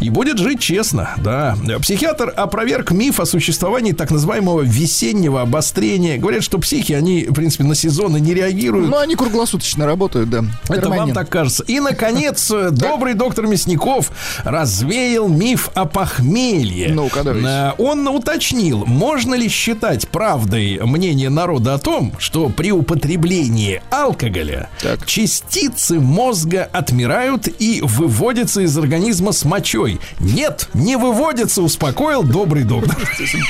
И 0.00 0.10
будет 0.10 0.38
жить 0.38 0.60
честно, 0.60 1.10
да. 1.18 1.56
Психиатр 1.80 2.32
опроверг 2.36 2.90
миф 2.90 3.20
о 3.20 3.25
существовании 3.26 3.92
так 3.92 4.10
называемого 4.10 4.62
весеннего 4.62 5.42
обострения. 5.42 6.16
Говорят, 6.18 6.42
что 6.42 6.58
психи, 6.58 6.92
они, 6.92 7.24
в 7.28 7.34
принципе, 7.34 7.64
на 7.64 7.74
сезоны 7.74 8.18
не 8.18 8.32
реагируют. 8.34 8.88
Ну, 8.88 8.98
они 8.98 9.14
круглосуточно 9.16 9.86
работают, 9.86 10.30
да. 10.30 10.38
Это 10.68 10.88
вам 10.88 10.92
Перманент. 10.92 11.14
так 11.14 11.28
кажется. 11.28 11.64
И, 11.64 11.80
наконец, 11.80 12.50
э, 12.54 12.70
добрый 12.70 13.14
доктор 13.14 13.46
Мясников 13.46 14.10
развеял 14.44 15.28
миф 15.28 15.70
о 15.74 15.84
похмелье. 15.84 16.92
Ну-ка, 16.92 17.22
давайте. 17.22 17.46
Э, 17.48 17.72
Он 17.78 18.06
уточнил, 18.08 18.84
можно 18.86 19.34
ли 19.34 19.48
считать 19.48 20.08
правдой 20.08 20.80
мнение 20.82 21.28
народа 21.30 21.74
о 21.74 21.78
том, 21.78 22.12
что 22.18 22.48
при 22.48 22.72
употреблении 22.72 23.82
алкоголя 23.90 24.68
Так. 24.80 25.04
частицы 25.06 26.00
мозга 26.00 26.68
отмирают 26.72 27.48
и 27.58 27.80
выводятся 27.82 28.62
из 28.62 28.76
организма 28.78 29.32
с 29.32 29.44
мочой. 29.44 30.00
Нет, 30.20 30.68
не 30.74 30.96
выводятся, 30.96 31.62
успокоил 31.62 32.22
добрый 32.22 32.64
доктор. 32.64 32.96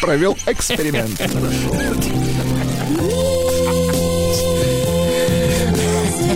Провел 0.00 0.36
эксперимент. 0.46 1.20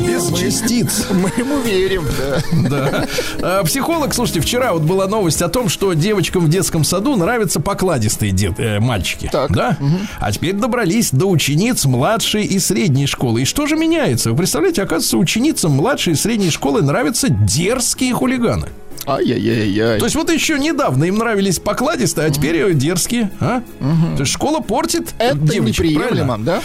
Без 0.01 0.33
частиц. 0.37 1.07
Мы 1.11 1.31
ему 1.37 1.61
верим, 1.61 2.05
да. 2.19 2.69
Да. 2.69 3.07
А, 3.41 3.65
Психолог, 3.65 4.13
слушайте, 4.15 4.41
вчера 4.41 4.73
вот 4.73 4.83
была 4.83 5.07
новость 5.07 5.43
о 5.43 5.49
том, 5.49 5.69
что 5.69 5.93
девочкам 5.93 6.45
в 6.45 6.49
детском 6.49 6.83
саду 6.83 7.17
нравятся 7.17 7.61
покладистые 7.61 8.33
дет, 8.33 8.59
э, 8.59 8.81
мальчики. 8.81 9.29
Так. 9.31 9.53
Да? 9.53 9.77
А 10.19 10.33
теперь 10.33 10.55
добрались 10.55 11.11
до 11.13 11.27
учениц 11.27 11.85
младшей 11.85 12.45
и 12.45 12.59
средней 12.59 13.07
школы. 13.07 13.43
И 13.43 13.45
что 13.45 13.67
же 13.67 13.77
меняется? 13.77 14.31
Вы 14.31 14.39
представляете, 14.39 14.83
оказывается, 14.83 15.19
ученицам 15.19 15.73
младшей 15.73 16.15
и 16.15 16.17
средней 16.17 16.51
школы 16.51 16.83
нравятся 16.83 17.29
дерзкие 17.29 18.13
хулиганы. 18.13 18.69
Ай-яй-яй-яй. 19.07 19.99
То 19.99 20.05
есть 20.05 20.15
вот 20.17 20.31
еще 20.31 20.59
недавно 20.59 21.05
им 21.05 21.17
нравились 21.19 21.59
покладистые, 21.59 22.27
а 22.29 22.31
теперь 22.31 22.57
э, 22.59 22.73
дерзкие. 22.75 23.31
А? 23.41 23.63
То 23.81 24.21
есть 24.21 24.33
школа 24.33 24.61
портит 24.61 25.15
Это 25.19 25.37
девочек, 25.39 25.85
неприемлемо, 25.87 26.35
правильно? 26.35 26.39
да? 26.39 26.63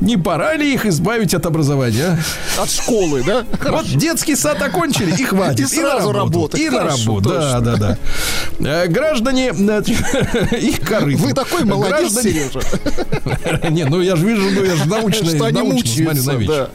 Не 0.00 0.16
пора 0.16 0.54
ли 0.54 0.72
их 0.74 0.84
избавить 0.86 1.32
от 1.32 1.46
образования? 1.46 2.18
а? 2.58 2.62
От 2.62 2.70
школы, 2.70 3.22
да? 3.24 3.44
Вот 3.68 3.86
детский 3.86 4.34
сад 4.34 4.60
окончили, 4.60 5.14
и 5.16 5.24
хватит. 5.24 5.60
И 5.60 5.66
сразу 5.66 6.08
на 6.12 6.18
работу. 6.18 6.56
И 6.56 6.68
на 6.70 6.84
работу. 6.84 7.28
Да, 7.28 7.60
да, 7.60 7.76
да. 7.76 7.98
Э, 8.58 8.86
Граждане, 8.88 9.52
э, 9.56 9.82
их 10.58 10.80
корыто. 10.80 11.22
Вы 11.22 11.32
такой 11.34 11.64
молодец, 11.64 12.12
Граждане- 12.14 12.32
Сережа. 12.32 13.68
Не, 13.70 13.84
ну 13.84 14.00
я 14.00 14.16
же 14.16 14.26
вижу, 14.26 14.42
ну 14.50 14.64
я 14.64 14.74
же 14.74 14.84
научный, 14.88 15.38
научно 15.52 16.12
смотрю 16.14 16.22
на 16.24 16.32
вещи. 16.36 16.48
да. 16.48 16.70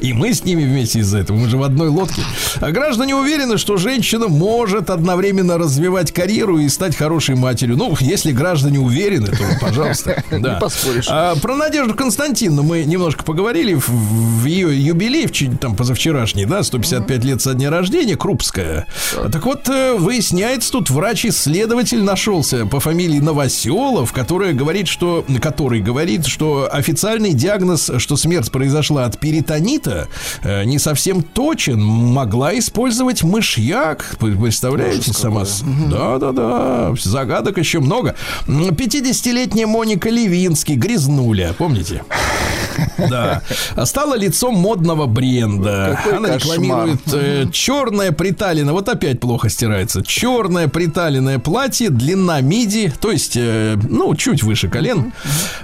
И 0.00 0.12
мы 0.12 0.32
с 0.32 0.44
ними 0.44 0.64
вместе 0.64 1.00
из-за 1.00 1.18
этого. 1.18 1.36
Мы 1.36 1.48
же 1.48 1.56
в 1.56 1.62
одной 1.62 1.88
лодке. 1.88 2.22
А 2.60 2.70
граждане 2.70 3.14
уверены, 3.14 3.58
что 3.58 3.76
женщина 3.76 4.28
может 4.28 4.90
одновременно 4.90 5.58
развивать 5.58 6.12
карьеру 6.12 6.58
и 6.58 6.68
стать 6.68 6.96
хорошей 6.96 7.34
матерью. 7.34 7.76
Ну, 7.76 7.96
если 8.00 8.32
граждане 8.32 8.78
уверены, 8.78 9.28
то, 9.28 9.44
пожалуйста. 9.60 10.22
Да. 10.30 10.54
Не 10.54 10.60
поспоришь. 10.60 11.06
А, 11.10 11.34
про 11.36 11.56
Надежду 11.56 11.94
Константиновну 11.94 12.62
мы 12.62 12.84
немножко 12.84 13.24
поговорили 13.24 13.74
в, 13.74 13.88
в 13.88 14.44
ее 14.44 14.80
юбилей, 14.80 15.26
в, 15.26 15.58
там 15.58 15.74
позавчерашний, 15.74 16.44
да, 16.44 16.62
155 16.62 17.24
лет 17.24 17.42
со 17.42 17.54
дня 17.54 17.68
рождения, 17.68 18.16
Крупская. 18.16 18.86
Так 19.32 19.44
вот, 19.44 19.68
э, 19.68 19.94
выясняется, 19.94 20.72
тут 20.72 20.88
врач-исследователь 20.88 22.02
нашелся 22.02 22.64
по 22.64 22.80
фамилии 22.80 23.18
Новоселов, 23.18 24.12
который 24.12 24.52
говорит, 24.52 24.88
что, 24.88 25.24
который 25.40 25.80
говорит, 25.80 26.26
что 26.26 26.68
официальный 26.70 27.32
диагноз, 27.32 27.90
что 27.98 28.16
смерть 28.16 28.50
произошла 28.50 29.04
от 29.04 29.18
перитонита, 29.18 29.69
э, 29.78 30.64
не 30.64 30.78
совсем 30.78 31.22
точен. 31.22 31.80
Могла 31.82 32.58
использовать 32.58 33.22
мышьяк. 33.22 34.16
Представляете, 34.18 35.12
сама... 35.12 35.44
Да-да-да. 35.90 36.94
Загадок 37.00 37.58
еще 37.58 37.80
много. 37.80 38.14
М, 38.46 38.68
50-летняя 38.70 39.66
Моника 39.66 40.08
Левинский, 40.10 40.74
грязнуля, 40.76 41.54
помните? 41.56 42.02
Да. 43.10 43.42
А 43.76 43.86
Стала 43.86 44.14
лицом 44.16 44.54
модного 44.54 45.06
бренда. 45.06 45.98
Какой 46.02 46.18
Она 46.18 46.28
кошмар. 46.28 46.58
рекламирует 46.58 47.00
э, 47.12 47.46
черное 47.52 48.12
приталенное, 48.12 48.72
вот 48.72 48.88
опять 48.88 49.20
плохо 49.20 49.48
стирается, 49.48 50.02
черное 50.04 50.68
приталенное 50.68 51.38
платье, 51.38 51.90
длина 51.90 52.40
миди, 52.40 52.92
то 53.00 53.10
есть, 53.10 53.36
э, 53.36 53.76
ну, 53.88 54.14
чуть 54.14 54.42
выше 54.42 54.68
колен, 54.68 55.12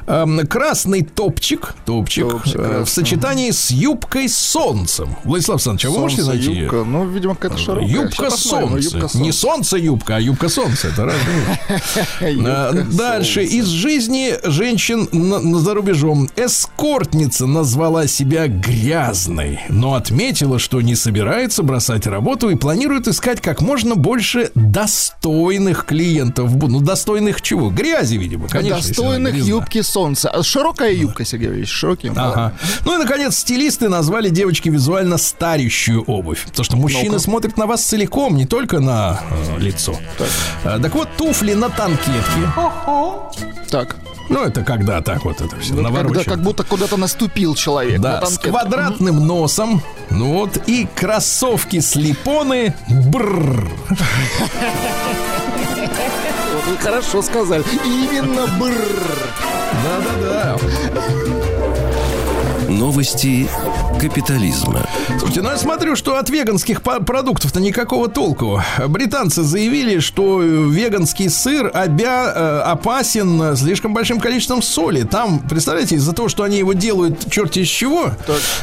Эм, 0.07 0.46
красный 0.46 1.02
топчик, 1.02 1.74
топчик, 1.84 2.28
Топчик 2.30 2.57
э, 2.57 2.84
в 2.84 2.88
сочетании 2.88 3.50
с 3.50 3.70
юбкой 3.91 4.28
с 4.28 4.37
солнцем. 4.37 5.16
Владислав 5.24 5.57
Александрович, 5.57 5.87
а 5.87 5.91
вы 5.91 5.99
можете 6.01 6.24
найти? 6.24 6.53
юбка. 6.53 6.84
Ну, 6.84 7.07
видимо, 7.09 7.34
какая-то 7.37 7.59
широкая. 7.59 7.89
Юбка 7.89 8.24
посмотрим, 8.24 8.70
ну, 8.74 8.80
солнца. 8.82 8.97
юбка 8.99 9.18
Не 9.18 9.32
солнца. 9.32 9.41
солнце 9.41 9.76
юбка, 9.78 10.16
а 10.16 10.20
юбка 10.20 10.49
солнца. 10.49 10.89
Это. 10.89 11.12
Юбка 12.28 12.68
А, 12.68 12.72
Дальше. 12.72 13.41
солнца. 13.41 13.57
Из 13.57 13.66
жизни 13.66 14.34
женщин 14.45 15.09
за 15.59 15.74
рубежом. 15.74 16.28
Эскортница 16.37 17.47
назвала 17.47 18.07
себя 18.07 18.49
грязной, 18.49 19.61
но 19.68 19.95
отметила, 19.95 20.59
что 20.59 20.80
не 20.80 20.95
собирается 20.97 21.62
бросать 21.62 22.07
работу 22.07 22.51
и 22.51 22.57
планирует 22.57 23.09
искать 23.09 23.41
как 23.41 23.61
можно 23.61 23.95
больше 23.95 24.51
достойных 24.55 25.84
клиентов. 25.87 26.51
Ну, 26.57 26.80
достойных 26.80 27.41
чего? 27.43 27.70
Грязи, 27.70 28.16
видимо, 28.16 28.49
конечно. 28.49 28.76
Достойных 28.89 29.34
юбки 29.37 29.82
солнца. 29.82 30.28
А 30.30 30.43
Широкая 30.43 30.93
юбка, 30.93 31.24
Сергей 31.24 31.49
Ильич, 31.51 31.68
широким. 31.70 32.14
Ага. 32.16 32.53
Ну 32.84 32.95
и, 32.95 32.99
наконец, 32.99 33.37
стилисты 33.77 33.89
назвали 33.89 34.31
девочке 34.31 34.70
визуально 34.70 35.18
старящую 35.18 36.03
обувь. 36.03 36.45
Потому 36.45 36.64
что 36.64 36.77
мужчины 36.77 37.18
смотрят 37.18 37.57
на 37.57 37.66
вас 37.66 37.83
целиком, 37.83 38.37
не 38.37 38.47
только 38.47 38.81
на 38.81 39.20
э, 39.31 39.59
лицо. 39.61 39.97
Так. 40.62 40.83
так 40.83 40.95
вот, 40.95 41.09
туфли 41.16 41.55
на 41.55 41.68
танкетке. 41.68 42.53
Так. 43.70 43.97
Ну, 44.29 44.43
это 44.43 44.64
когда 44.64 45.01
так 45.03 45.24
вот 45.24 45.41
это 45.41 45.57
все 45.61 45.74
Вот 45.74 45.95
когда 45.95 46.24
как 46.24 46.43
будто 46.43 46.64
куда-то 46.64 46.97
наступил 46.97 47.55
человек. 47.55 48.01
Да, 48.01 48.20
на 48.20 48.27
с 48.27 48.39
квадратным 48.39 49.27
носом. 49.27 49.83
Ну 50.11 50.33
вот, 50.33 50.57
и 50.66 50.89
кроссовки 50.95 51.81
слепоны. 51.81 52.74
Бррр. 52.89 53.68
Вот 56.55 56.66
вы 56.66 56.77
хорошо 56.79 57.22
сказали. 57.22 57.64
Именно 57.85 58.47
бррр. 58.59 59.16
Да-да-да. 59.85 61.36
Новости 62.81 63.49
капитализма. 64.01 64.87
Слушайте, 65.18 65.41
ну 65.41 65.51
я 65.51 65.57
смотрю, 65.57 65.97
что 65.97 66.18
от 66.18 66.29
веганских 66.29 66.83
продуктов-то 66.83 67.59
никакого 67.59 68.09
толку. 68.09 68.62
Британцы 68.89 69.43
заявили, 69.43 69.99
что 69.99 70.41
веганский 70.43 71.31
сыр 71.31 71.68
обя- 71.68 72.33
э, 72.35 72.61
опасен 72.66 73.57
слишком 73.57 73.95
большим 73.95 74.20
количеством 74.20 74.61
соли. 74.61 75.03
Там, 75.05 75.39
представляете, 75.39 75.95
из-за 75.97 76.12
того, 76.12 76.29
что 76.29 76.43
они 76.43 76.59
его 76.59 76.74
делают 76.74 77.31
черти 77.31 77.61
из 77.61 77.68
чего, 77.68 78.11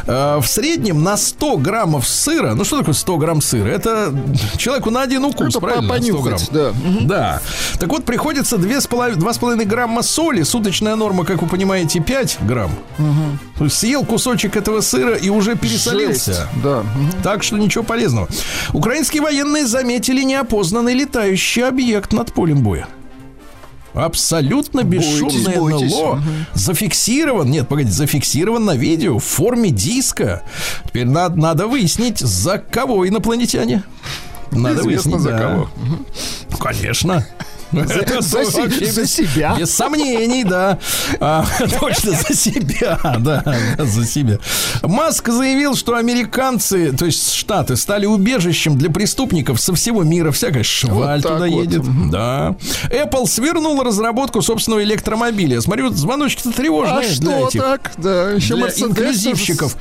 э, 0.05 0.37
в 0.39 0.45
среднем 0.45 1.01
на 1.03 1.17
100 1.17 1.57
граммов 1.57 2.07
сыра, 2.07 2.53
ну 2.53 2.63
что 2.65 2.77
такое 2.79 2.93
100 2.93 3.17
грамм 3.17 3.41
сыра? 3.41 3.67
Это 3.67 4.13
человеку 4.57 4.91
на 4.91 5.01
один 5.01 5.25
укус, 5.25 5.49
Это 5.49 5.59
правильно? 5.59 5.97
100 5.97 6.21
грамм. 6.21 6.23
понюхать, 6.37 6.49
да. 6.51 6.71
Да. 7.01 7.41
Так 7.79 7.89
вот, 7.89 8.05
приходится 8.05 8.57
2,5, 8.57 9.15
2,5 9.17 9.65
грамма 9.65 10.03
соли. 10.03 10.43
Суточная 10.43 10.95
норма, 10.95 11.25
как 11.25 11.41
вы 11.41 11.47
понимаете, 11.47 11.99
5 11.99 12.37
грамм. 12.41 12.71
Есть 12.99 13.52
съел 13.69 14.03
кусочек 14.05 14.55
этого 14.55 14.81
сыра 14.81 15.15
и 15.15 15.29
уже 15.29 15.55
пересолился. 15.55 16.33
Жесть. 16.33 16.47
Да. 16.63 16.83
Так 17.23 17.43
что 17.43 17.57
ничего 17.57 17.83
полезного. 17.83 18.27
Украинские 18.73 19.21
военные 19.21 19.65
заметили 19.65 20.23
неопознанный 20.23 20.93
летающий 20.93 21.65
объект 21.67 22.13
над 22.13 22.33
полем 22.33 22.63
боя. 22.63 22.87
Абсолютно 23.93 24.83
бесшумное 24.83 25.59
бойтесь. 25.59 25.91
НЛО 25.91 26.23
зафиксирован, 26.55 27.49
нет, 27.51 27.67
погоди, 27.67 27.91
зафиксирован 27.91 28.65
на 28.65 28.75
видео 28.75 29.19
в 29.19 29.23
форме 29.23 29.69
диска. 29.69 30.41
Теперь 30.87 31.05
надо, 31.05 31.35
надо 31.39 31.67
выяснить, 31.67 32.19
за 32.19 32.57
кого 32.57 33.07
инопланетяне. 33.07 33.83
Надо 34.51 34.81
Известно, 34.81 35.11
выяснить, 35.11 35.19
за 35.21 35.29
да. 35.29 35.39
кого. 35.39 35.69
Конечно. 36.59 37.25
За 38.19 38.61
вообще 38.61 39.07
себя. 39.07 39.55
Без 39.57 39.73
сомнений, 39.73 40.43
да. 40.43 40.79
А, 41.19 41.45
точно 41.79 42.11
за 42.11 42.35
себя, 42.35 42.99
да, 43.19 43.43
за 43.79 44.05
себя. 44.05 44.39
Маск 44.83 45.29
заявил, 45.29 45.75
что 45.75 45.95
американцы, 45.95 46.93
то 46.93 47.05
есть 47.05 47.33
Штаты, 47.33 47.75
стали 47.75 48.05
убежищем 48.05 48.77
для 48.77 48.89
преступников 48.89 49.59
со 49.59 49.73
всего 49.73 50.03
мира. 50.03 50.31
Всякая 50.31 50.63
шваль 50.63 51.21
Вот 51.21 51.33
туда 51.33 51.47
вот. 51.47 51.61
едет. 51.61 51.83
Да. 52.09 52.55
Apple 52.89 53.27
свернул 53.27 53.81
разработку 53.83 54.41
собственного 54.41 54.83
электромобиля. 54.83 55.61
Смотрю, 55.61 55.89
звоночки-то 55.89 56.51
тревожные 56.51 56.99
А 56.99 57.03
что 57.03 57.47
этих 57.47 57.61
так? 57.61 57.91
Да, 57.97 58.31
еще 58.31 58.55
для 58.55 58.67
инклюзивщиков. 58.67 59.75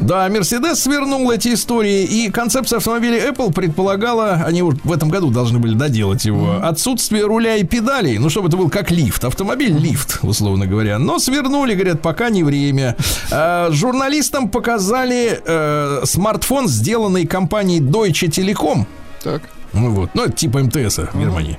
Да, 0.00 0.28
Мерседес 0.28 0.82
свернул 0.82 1.30
эти 1.30 1.54
истории, 1.54 2.04
и 2.04 2.30
концепция 2.30 2.78
автомобиля 2.78 3.30
Apple 3.30 3.52
предполагала, 3.52 4.42
они 4.46 4.62
уж 4.62 4.74
в 4.84 4.92
этом 4.92 5.08
году 5.08 5.30
должны 5.30 5.58
были 5.58 5.74
доделать 5.74 6.24
его, 6.24 6.60
отсутствие 6.62 7.26
руля 7.28 7.56
и 7.56 7.64
педалей, 7.64 8.18
ну, 8.18 8.28
чтобы 8.30 8.48
это 8.48 8.56
был 8.56 8.70
как 8.70 8.90
лифт, 8.90 9.24
автомобиль 9.24 9.76
лифт, 9.78 10.18
условно 10.22 10.66
говоря. 10.66 10.98
Но 10.98 11.18
свернули, 11.18 11.74
говорят, 11.74 12.02
пока 12.02 12.30
не 12.30 12.42
время. 12.42 12.96
А, 13.30 13.70
журналистам 13.70 14.48
показали 14.48 15.40
э, 15.44 16.02
смартфон, 16.04 16.68
сделанный 16.68 17.26
компанией 17.26 17.80
Deutsche 17.80 18.28
Telekom. 18.28 18.86
Так. 19.22 19.42
Ну 19.72 19.90
вот, 19.90 20.10
ну 20.14 20.24
это 20.24 20.32
типа 20.32 20.60
МТС 20.60 20.98
в 20.98 21.18
Германии. 21.18 21.58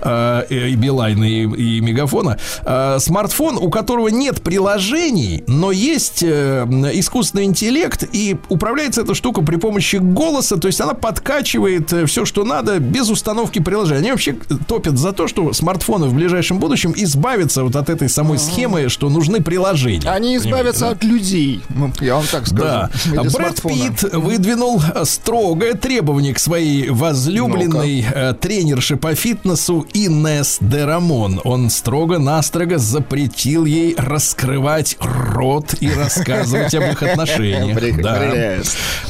А, 0.00 0.40
и 0.42 0.74
Билайна, 0.74 1.24
и, 1.24 1.42
и 1.42 1.80
Мегафона. 1.80 2.38
А, 2.64 2.98
смартфон, 2.98 3.56
у 3.56 3.70
которого 3.70 4.08
нет 4.08 4.42
приложений, 4.42 5.44
но 5.46 5.72
есть 5.72 6.22
э, 6.22 6.64
искусственный 6.94 7.44
интеллект, 7.44 8.08
и 8.12 8.36
управляется 8.48 9.02
эта 9.02 9.14
штука 9.14 9.42
при 9.42 9.56
помощи 9.56 9.96
голоса, 9.96 10.56
то 10.56 10.68
есть 10.68 10.80
она 10.80 10.94
подкачивает 10.94 11.92
все, 12.06 12.24
что 12.24 12.44
надо, 12.44 12.78
без 12.78 13.10
установки 13.10 13.58
приложения. 13.58 14.00
Они 14.00 14.10
вообще 14.10 14.36
топят 14.66 14.98
за 14.98 15.12
то, 15.12 15.28
что 15.28 15.52
смартфоны 15.52 16.06
в 16.06 16.14
ближайшем 16.14 16.58
будущем 16.58 16.94
избавятся 16.96 17.64
вот 17.64 17.76
от 17.76 17.90
этой 17.90 18.08
самой 18.08 18.38
схемы, 18.38 18.88
что 18.88 19.08
нужны 19.08 19.42
приложения. 19.42 20.08
Они 20.10 20.36
избавятся 20.36 20.86
да? 20.86 20.90
от 20.90 21.04
людей. 21.04 21.60
Ну, 21.68 21.92
Я 22.00 22.16
вам 22.16 22.24
так 22.30 22.46
скажу. 22.46 22.62
Да. 22.62 22.90
Брэд. 23.32 23.62
Питт 23.62 24.14
выдвинул 24.14 24.82
строгое 25.04 25.74
требование 25.74 26.34
к 26.34 26.38
своей 26.38 26.88
возлюбленной 26.88 27.49
э, 27.56 28.34
тренерше 28.34 28.96
по 28.96 29.14
фитнесу 29.14 29.86
Инес 29.94 30.58
де 30.60 30.84
Рамон. 30.84 31.40
Он 31.44 31.70
строго-настрого 31.70 32.78
запретил 32.78 33.64
ей 33.64 33.94
раскрывать 33.96 34.96
рот 35.00 35.74
и 35.80 35.90
рассказывать 35.92 36.74
об 36.74 36.84
их 36.84 37.02
отношениях. 37.02 37.78
Да. 38.02 38.58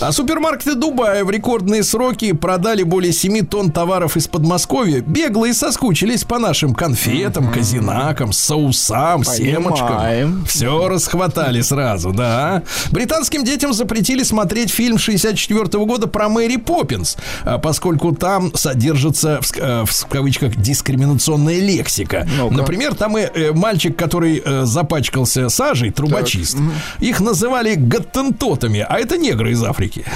А 0.00 0.12
супермаркеты 0.12 0.74
Дубая 0.74 1.24
в 1.24 1.30
рекордные 1.30 1.82
сроки 1.82 2.32
продали 2.32 2.82
более 2.82 3.12
7 3.12 3.46
тонн 3.46 3.70
товаров 3.70 4.16
из 4.16 4.28
Подмосковья. 4.28 5.00
Беглые 5.00 5.54
соскучились 5.54 6.24
по 6.24 6.38
нашим 6.38 6.74
конфетам, 6.74 7.52
казинакам, 7.52 8.32
соусам, 8.32 9.24
семечкам. 9.24 10.44
Все 10.46 10.88
расхватали 10.88 11.60
сразу, 11.60 12.12
да. 12.12 12.62
Британским 12.90 13.44
детям 13.44 13.72
запретили 13.72 14.22
смотреть 14.22 14.70
фильм 14.70 14.98
64 14.98 15.84
года 15.84 16.06
про 16.06 16.28
Мэри 16.28 16.56
Поппинс, 16.56 17.16
а, 17.44 17.58
поскольку 17.58 18.12
там 18.30 18.52
содержится, 18.54 19.40
в, 19.42 19.56
э, 19.56 19.84
в 19.84 20.06
кавычках, 20.06 20.54
дискриминационная 20.54 21.58
лексика. 21.58 22.28
Ну-ка. 22.38 22.54
Например, 22.54 22.94
там 22.94 23.18
и 23.18 23.22
э, 23.22 23.52
мальчик, 23.52 23.96
который 23.96 24.40
э, 24.44 24.64
запачкался 24.66 25.48
сажей, 25.48 25.90
трубочист, 25.90 26.56
их 27.00 27.20
называли 27.20 27.74
гаттентотами, 27.74 28.86
а 28.88 29.00
это 29.00 29.18
негры 29.18 29.50
из 29.50 29.62
Африки. 29.64 30.04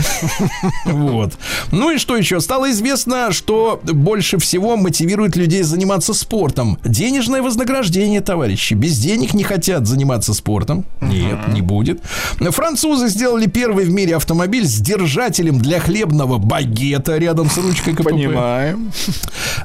Вот. 0.84 1.32
Ну 1.72 1.90
и 1.90 1.98
что 1.98 2.16
еще? 2.16 2.40
Стало 2.40 2.70
известно, 2.70 3.32
что 3.32 3.80
больше 3.82 4.38
всего 4.38 4.76
мотивирует 4.76 5.36
людей 5.36 5.62
заниматься 5.62 6.14
спортом. 6.14 6.78
Денежное 6.84 7.42
вознаграждение, 7.42 8.20
товарищи. 8.20 8.74
Без 8.74 8.98
денег 8.98 9.34
не 9.34 9.44
хотят 9.44 9.86
заниматься 9.86 10.34
спортом. 10.34 10.84
Нет, 11.00 11.48
не 11.48 11.62
будет. 11.62 12.00
Французы 12.38 13.08
сделали 13.08 13.46
первый 13.46 13.84
в 13.84 13.90
мире 13.90 14.16
автомобиль 14.16 14.66
с 14.66 14.78
держателем 14.80 15.58
для 15.58 15.80
хлебного 15.80 16.38
багета 16.38 17.18
рядом 17.18 17.50
с 17.50 17.56
ручкой. 17.58 17.94
Понимаем. 18.04 18.92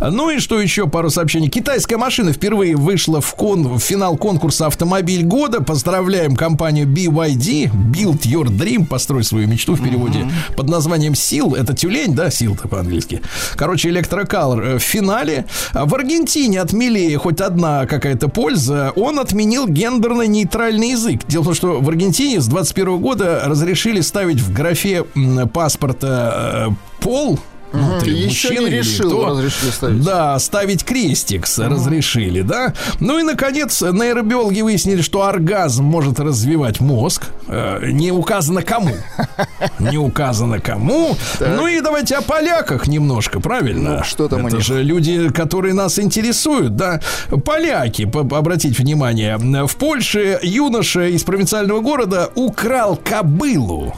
Ну 0.02 0.30
и 0.30 0.40
что 0.40 0.62
еще? 0.62 0.88
Пару 0.88 1.10
сообщений. 1.10 1.50
Китайская 1.50 1.98
машина 1.98 2.32
впервые 2.32 2.76
вышла 2.78 3.20
в, 3.20 3.34
кон- 3.36 3.68
в 3.68 3.80
финал 3.80 4.16
конкурса 4.16 4.68
«Автомобиль 4.68 5.24
года». 5.24 5.62
Поздравляем 5.62 6.36
компанию 6.38 6.88
BYD. 6.88 7.70
Build 7.92 8.22
Your 8.22 8.46
Dream. 8.46 8.86
Построй 8.86 9.24
свою 9.26 9.48
мечту 9.48 9.76
в 9.76 9.84
переводе 9.84 10.26
под 10.56 10.70
названием 10.70 11.16
«Сил». 11.16 11.54
Это 11.54 11.74
тюлень, 11.76 12.16
да? 12.16 12.30
«Сил»-то 12.32 12.70
по-английски. 12.70 13.22
Короче, 13.56 13.90
электрокалор 13.90 14.62
э, 14.62 14.78
в 14.78 14.82
финале. 14.82 15.46
В 15.74 15.94
Аргентине 15.94 16.62
от 16.62 16.72
Милея 16.72 17.18
хоть 17.18 17.42
одна 17.42 17.86
какая-то 17.86 18.30
польза. 18.30 18.94
Он 18.96 19.20
отменил 19.20 19.68
гендерно-нейтральный 19.68 20.92
язык. 20.92 21.22
Дело 21.28 21.42
в 21.42 21.46
том, 21.48 21.56
что 21.56 21.80
в 21.82 21.90
Аргентине 21.90 22.40
с 22.40 22.48
21 22.48 23.00
года 23.00 23.42
разрешили 23.46 24.00
ставить 24.02 24.40
в 24.40 24.54
графе 24.54 25.06
паспорта 25.54 26.68
э, 26.70 27.04
пол. 27.04 27.40
Ну, 27.72 28.00
ты 28.00 28.10
Еще 28.10 28.58
не 28.58 28.70
решил, 28.70 29.10
кто? 29.10 29.30
разрешили 29.30 29.70
ставить. 29.72 30.04
Да, 30.04 30.40
ставить 30.40 30.84
крестик 30.84 31.46
с- 31.46 31.60
разрешили, 31.60 32.42
да. 32.42 32.74
Ну 33.00 33.20
и, 33.20 33.24
наконец, 33.24 33.82
нейробиологи 33.82 34.62
выяснили, 34.62 35.02
что 35.02 35.24
оргазм 35.24 35.84
может 35.84 36.20
развивать 36.20 36.80
мозг. 36.80 37.28
Э, 37.48 37.80
не 37.92 38.12
указано 38.12 38.62
кому. 38.64 38.92
Не 39.80 39.98
указано 39.98 40.60
кому. 40.60 41.16
Ну 41.40 41.68
и 41.68 41.82
давайте 41.82 42.16
о 42.16 42.22
поляках 42.22 42.88
немножко, 42.88 43.40
правильно? 43.40 43.98
Ну, 44.00 44.04
что 44.04 44.28
там 44.28 44.48
Это 44.48 44.60
же 44.62 44.82
люди, 44.84 45.30
которые 45.30 45.74
нас 45.74 46.00
интересуют, 46.00 46.76
да. 46.76 47.02
Поляки, 47.46 48.06
по- 48.06 48.22
обратите 48.22 48.82
внимание, 48.82 49.38
в 49.68 49.76
Польше 49.76 50.40
юноша 50.42 51.04
из 51.08 51.24
провинциального 51.24 51.82
города 51.82 52.30
украл 52.36 52.98
кобылу. 52.98 53.94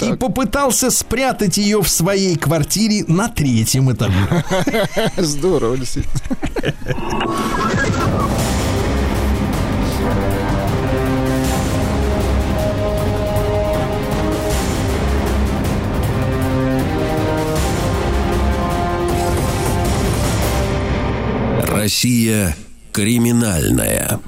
И 0.00 0.14
попытался 0.14 0.90
спрятать 0.90 1.56
ее 1.56 1.82
в 1.82 1.88
своей 1.88 2.36
квартире 2.36 3.04
на 3.06 3.28
третьем 3.28 3.92
этаже. 3.92 4.44
Здорово, 5.16 5.76
действительно. 5.76 6.18
Россия 21.62 22.56
криминальная. 22.92 24.20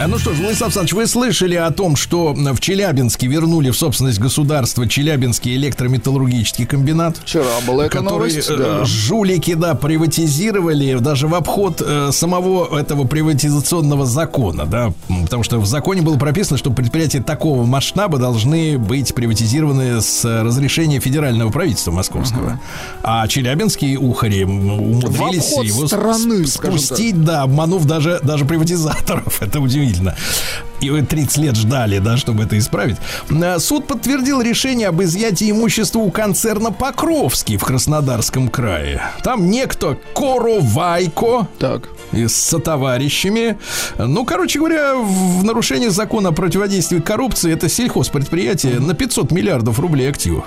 А 0.00 0.08
Ну 0.08 0.18
что 0.18 0.32
ж, 0.32 0.38
Владислав 0.38 0.68
Александрович, 0.68 0.94
вы 0.94 1.06
слышали 1.06 1.56
о 1.56 1.70
том, 1.70 1.94
что 1.94 2.32
в 2.32 2.58
Челябинске 2.58 3.26
вернули 3.26 3.68
в 3.68 3.76
собственность 3.76 4.18
государства 4.18 4.88
Челябинский 4.88 5.54
электрометаллургический 5.56 6.64
комбинат? 6.64 7.18
Вчера 7.18 7.44
была 7.66 7.84
эта 7.84 7.98
который 7.98 8.32
новость. 8.32 8.48
э, 8.48 8.56
да. 8.56 8.84
жулики, 8.86 9.52
да, 9.52 9.74
приватизировали 9.74 10.94
даже 11.00 11.28
в 11.28 11.34
обход 11.34 11.82
э, 11.84 12.12
самого 12.12 12.78
этого 12.78 13.04
приватизационного 13.06 14.06
закона, 14.06 14.64
да, 14.64 14.94
потому 15.24 15.42
что 15.42 15.58
в 15.58 15.66
законе 15.66 16.00
было 16.00 16.16
прописано, 16.16 16.56
что 16.56 16.70
предприятия 16.70 17.20
такого 17.20 17.66
масштаба 17.66 18.16
должны 18.16 18.78
быть 18.78 19.14
приватизированы 19.14 20.00
с 20.00 20.24
разрешения 20.24 20.98
федерального 21.00 21.50
правительства 21.50 21.90
московского. 21.90 22.58
А 23.02 23.28
челябинские 23.28 23.98
ухари 23.98 24.44
умудрились 24.44 25.52
его 25.62 25.86
страны, 25.86 26.46
спустить, 26.46 27.22
да, 27.22 27.42
обманув 27.42 27.84
даже, 27.84 28.18
даже 28.22 28.46
приватизаторов. 28.46 29.42
Это 29.42 29.60
удивительно. 29.60 29.89
И 30.80 30.88
вы 30.88 31.02
30 31.02 31.36
лет 31.38 31.56
ждали, 31.56 31.98
да, 31.98 32.16
чтобы 32.16 32.44
это 32.44 32.56
исправить. 32.58 32.96
Э, 33.30 33.58
Суд 33.58 33.86
подтвердил 33.86 34.40
решение 34.40 34.88
об 34.88 35.02
изъятии 35.02 35.50
имущества 35.50 35.98
у 35.98 36.10
концерна 36.10 36.72
Покровский 36.72 37.56
в 37.58 37.64
Краснодарском 37.64 38.48
крае. 38.48 39.02
Там 39.22 39.50
некто 39.50 39.98
Коровайко 40.14 41.46
Так. 41.58 41.88
и 42.12 42.26
с 42.26 42.34
сотоварищами. 42.34 43.58
Ну, 43.98 44.24
короче 44.24 44.58
говоря, 44.58 44.94
в 44.94 45.44
нарушение 45.44 45.90
закона 45.90 46.30
о 46.30 46.32
противодействии 46.32 47.00
коррупции 47.00 47.52
это 47.52 47.68
сельхозпредприятие 47.68 48.80
на 48.80 48.94
500 48.94 49.30
миллиардов 49.32 49.78
рублей 49.78 50.08
активов. 50.08 50.44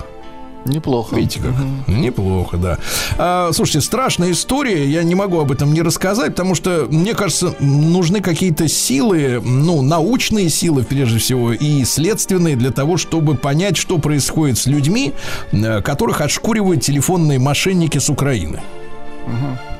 Неплохо. 0.64 1.16
Видите 1.16 1.40
как? 1.40 1.54
Неплохо, 1.88 2.56
да. 2.56 2.78
А, 3.18 3.50
слушайте, 3.52 3.80
страшная 3.80 4.32
история. 4.32 4.88
Я 4.88 5.02
не 5.02 5.14
могу 5.14 5.38
об 5.40 5.52
этом 5.52 5.72
не 5.72 5.82
рассказать, 5.82 6.30
потому 6.30 6.54
что, 6.54 6.86
мне 6.90 7.14
кажется, 7.14 7.54
нужны 7.60 8.20
какие-то 8.20 8.68
силы, 8.68 9.40
ну, 9.44 9.82
научные 9.82 10.48
силы, 10.48 10.84
прежде 10.84 11.18
всего, 11.18 11.52
и 11.52 11.84
следственные 11.84 12.56
для 12.56 12.70
того, 12.70 12.96
чтобы 12.96 13.34
понять, 13.34 13.76
что 13.76 13.98
происходит 13.98 14.58
с 14.58 14.66
людьми, 14.66 15.12
э, 15.52 15.82
которых 15.82 16.20
отшкуривают 16.20 16.82
телефонные 16.82 17.38
мошенники 17.38 17.98
с 17.98 18.08
Украины. 18.08 18.60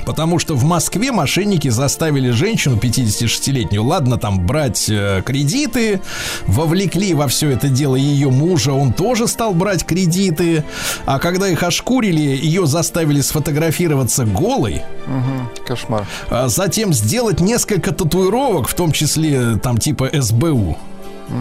Потому 0.06 0.38
что 0.38 0.54
в 0.54 0.64
Москве 0.64 1.12
мошенники 1.12 1.68
заставили 1.68 2.30
женщину 2.30 2.76
56-летнюю, 2.76 3.82
ладно, 3.82 4.18
там 4.18 4.46
брать 4.46 4.86
э, 4.90 5.22
кредиты, 5.24 6.00
вовлекли 6.46 7.14
во 7.14 7.26
все 7.26 7.50
это 7.50 7.68
дело 7.68 7.96
ее 7.96 8.30
мужа, 8.30 8.72
он 8.72 8.92
тоже 8.92 9.26
стал 9.28 9.54
брать 9.54 9.84
кредиты, 9.86 10.62
а 11.06 11.18
когда 11.18 11.48
их 11.48 11.62
ошкурили, 11.62 12.20
ее 12.20 12.66
заставили 12.66 13.22
сфотографироваться 13.22 14.24
голой, 14.26 14.82
Мгм. 15.06 15.48
Кошмар. 15.66 16.06
а 16.28 16.48
затем 16.48 16.92
сделать 16.92 17.40
несколько 17.40 17.92
татуировок, 17.94 18.68
в 18.68 18.74
том 18.74 18.92
числе 18.92 19.56
там 19.56 19.78
типа 19.78 20.10
СБУ. 20.12 20.76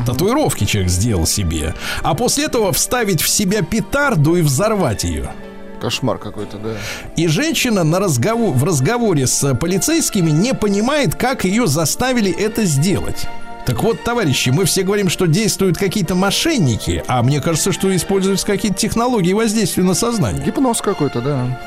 Татуировки 0.05 0.63
человек 0.63 0.89
сделал 0.89 1.27
себе. 1.27 1.75
А 2.01 2.13
после 2.13 2.45
этого 2.45 2.71
вставить 2.71 3.21
в 3.21 3.27
себя 3.27 3.61
петарду 3.61 4.37
и 4.37 4.41
взорвать 4.41 5.03
ее. 5.03 5.29
Кошмар 5.83 6.17
какой-то, 6.17 6.57
да. 6.59 6.69
И 7.17 7.27
женщина 7.27 7.83
на 7.83 7.99
разговор, 7.99 8.55
в 8.55 8.63
разговоре 8.63 9.27
с 9.27 9.53
полицейскими 9.55 10.29
не 10.29 10.53
понимает, 10.53 11.15
как 11.15 11.43
ее 11.43 11.67
заставили 11.67 12.31
это 12.31 12.63
сделать. 12.63 13.27
Так 13.65 13.81
вот, 13.81 14.03
товарищи, 14.03 14.49
мы 14.49 14.65
все 14.65 14.83
говорим, 14.83 15.09
что 15.09 15.25
действуют 15.25 15.77
какие-то 15.77 16.15
мошенники, 16.15 17.01
а 17.07 17.23
мне 17.23 17.39
кажется, 17.39 17.71
что 17.71 17.95
используются 17.95 18.45
какие-то 18.45 18.77
технологии 18.77 19.31
воздействия 19.31 19.83
на 19.83 19.93
сознание. 19.93 20.43
Гипноз 20.43 20.81
какой-то, 20.81 21.21
да. 21.21 21.59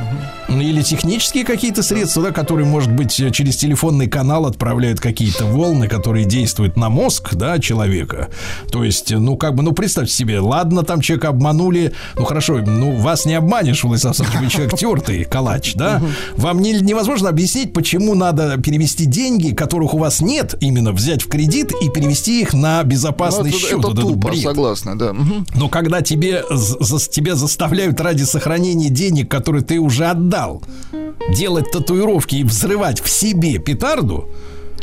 Ну, 0.49 0.61
Или 0.61 0.83
технические 0.83 1.45
какие-то 1.45 1.83
средства, 1.83 2.25
да, 2.25 2.33
которые, 2.33 2.67
может 2.67 2.93
быть, 2.93 3.13
через 3.33 3.57
телефонный 3.57 4.09
канал 4.09 4.45
отправляют 4.45 5.01
какие-то 5.01 5.47
волны, 5.47 5.89
которые 5.89 6.27
действуют 6.27 6.77
на 6.77 6.91
мозг, 6.91 7.35
да, 7.35 7.59
человека. 7.59 8.29
То 8.71 8.85
есть, 8.85 9.11
ну, 9.11 9.37
как 9.37 9.55
бы, 9.55 9.63
ну, 9.63 9.73
представьте 9.73 10.13
себе, 10.13 10.39
ладно, 10.39 10.83
там 10.83 11.01
человека 11.01 11.29
обманули, 11.29 11.93
ну, 12.15 12.25
хорошо, 12.25 12.59
ну, 12.59 12.93
вас 12.93 13.25
не 13.25 13.35
обманешь, 13.35 13.83
Владислав 13.85 14.21
Александрович, 14.21 14.45
вы 14.45 14.51
человек 14.51 14.79
тертый, 14.79 15.25
калач, 15.25 15.75
да? 15.75 16.03
Вам 16.37 16.61
не- 16.61 16.75
невозможно 16.81 17.31
объяснить, 17.31 17.73
почему 17.73 18.15
надо 18.15 18.59
перевести 18.59 19.07
деньги, 19.07 19.55
которых 19.55 19.95
у 19.95 19.99
вас 19.99 20.21
нет, 20.21 20.55
именно 20.61 20.93
взять 20.93 21.23
в 21.23 21.29
кредит 21.29 21.73
и 21.83 21.86
перевести 21.91 22.41
их 22.43 22.53
на 22.55 22.83
Ну, 22.83 22.89
безопасный 22.89 23.51
это, 23.51 23.59
счет. 23.59 23.79
это 23.79 23.89
этот 23.93 24.01
тупо, 24.01 24.29
бред. 24.29 24.43
согласна, 24.43 24.99
да. 24.99 25.15
Но 25.55 25.69
когда 25.69 26.03
тебе, 26.03 26.45
за- 26.51 26.99
тебя 27.11 27.35
заставляют 27.35 28.01
ради 28.01 28.23
сохранения 28.25 28.89
денег, 28.89 29.31
которые 29.31 29.63
ты 29.63 29.79
уже 29.79 30.07
отдал, 30.07 30.63
делать 31.35 31.71
татуировки 31.71 32.37
и 32.37 32.45
взрывать 32.45 33.01
в 33.01 33.09
себе 33.09 33.59
петарду, 33.59 34.29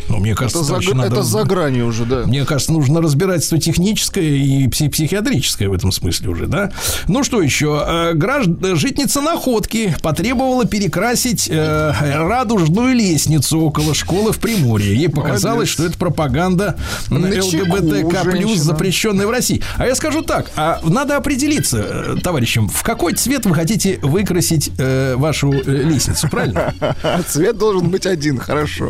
ну, 0.10 0.18
мне 0.18 0.36
кажется, 0.36 0.60
Это, 0.60 0.82
за, 0.82 0.94
надо- 0.96 1.08
это 1.16 1.24
за 1.24 1.44
гранью 1.44 1.88
уже, 1.88 2.06
да. 2.06 2.24
мне 2.26 2.46
кажется, 2.46 2.72
нужно 2.74 3.02
разбирательство 3.02 3.58
техническое 3.58 4.24
и 4.24 4.68
пси- 4.68 4.90
психиатрическое 4.90 5.70
в 5.70 5.74
этом 5.74 5.92
смысле 5.92 6.30
уже, 6.30 6.48
да? 6.48 6.72
Ну 7.08 7.24
что 7.24 7.42
еще? 7.42 7.84
Э, 7.86 8.14
гражд- 8.14 8.76
Житница 8.76 9.22
находки 9.22 9.96
потребовала 10.02 10.66
перекрасить 10.66 11.48
э, 11.50 11.94
радужную 12.28 12.94
лестницу 12.96 13.60
около 13.60 13.94
школы 13.94 14.32
в 14.34 14.40
Приморье. 14.40 14.96
Ей 14.96 15.10
показалось, 15.10 15.44
Молодец. 15.56 15.70
что 15.70 15.86
это 15.86 15.98
пропаганда 15.98 16.78
ЛГБТК 17.10 18.24
плюс, 18.30 18.60
запрещенная 18.60 19.28
в 19.28 19.32
России. 19.32 19.62
А 19.78 19.86
я 19.88 19.96
скажу 19.96 20.22
так, 20.22 20.52
а 20.56 20.80
надо 20.84 21.18
определиться, 21.18 21.78
э, 21.80 22.16
товарищам, 22.22 22.68
в 22.70 22.84
какой 22.84 23.14
цвет 23.14 23.46
вы 23.46 23.56
хотите 23.56 24.00
выкрасить 24.02 24.72
э, 24.78 25.16
вашу 25.16 25.52
э, 25.54 25.62
лестницу, 25.66 26.28
правильно? 26.30 26.74
Цвет 27.28 27.58
должен 27.58 27.90
быть 27.90 28.06
один, 28.06 28.38
хорошо. 28.40 28.90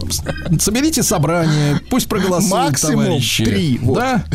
Соберите 0.60 1.03
собрание, 1.04 1.80
пусть 1.90 2.08
проголосуют 2.08 2.52
Максимум 2.52 3.06
товарищи. 3.06 3.46
три, 3.46 3.78
вот. 3.82 3.96
Да, 4.00 4.26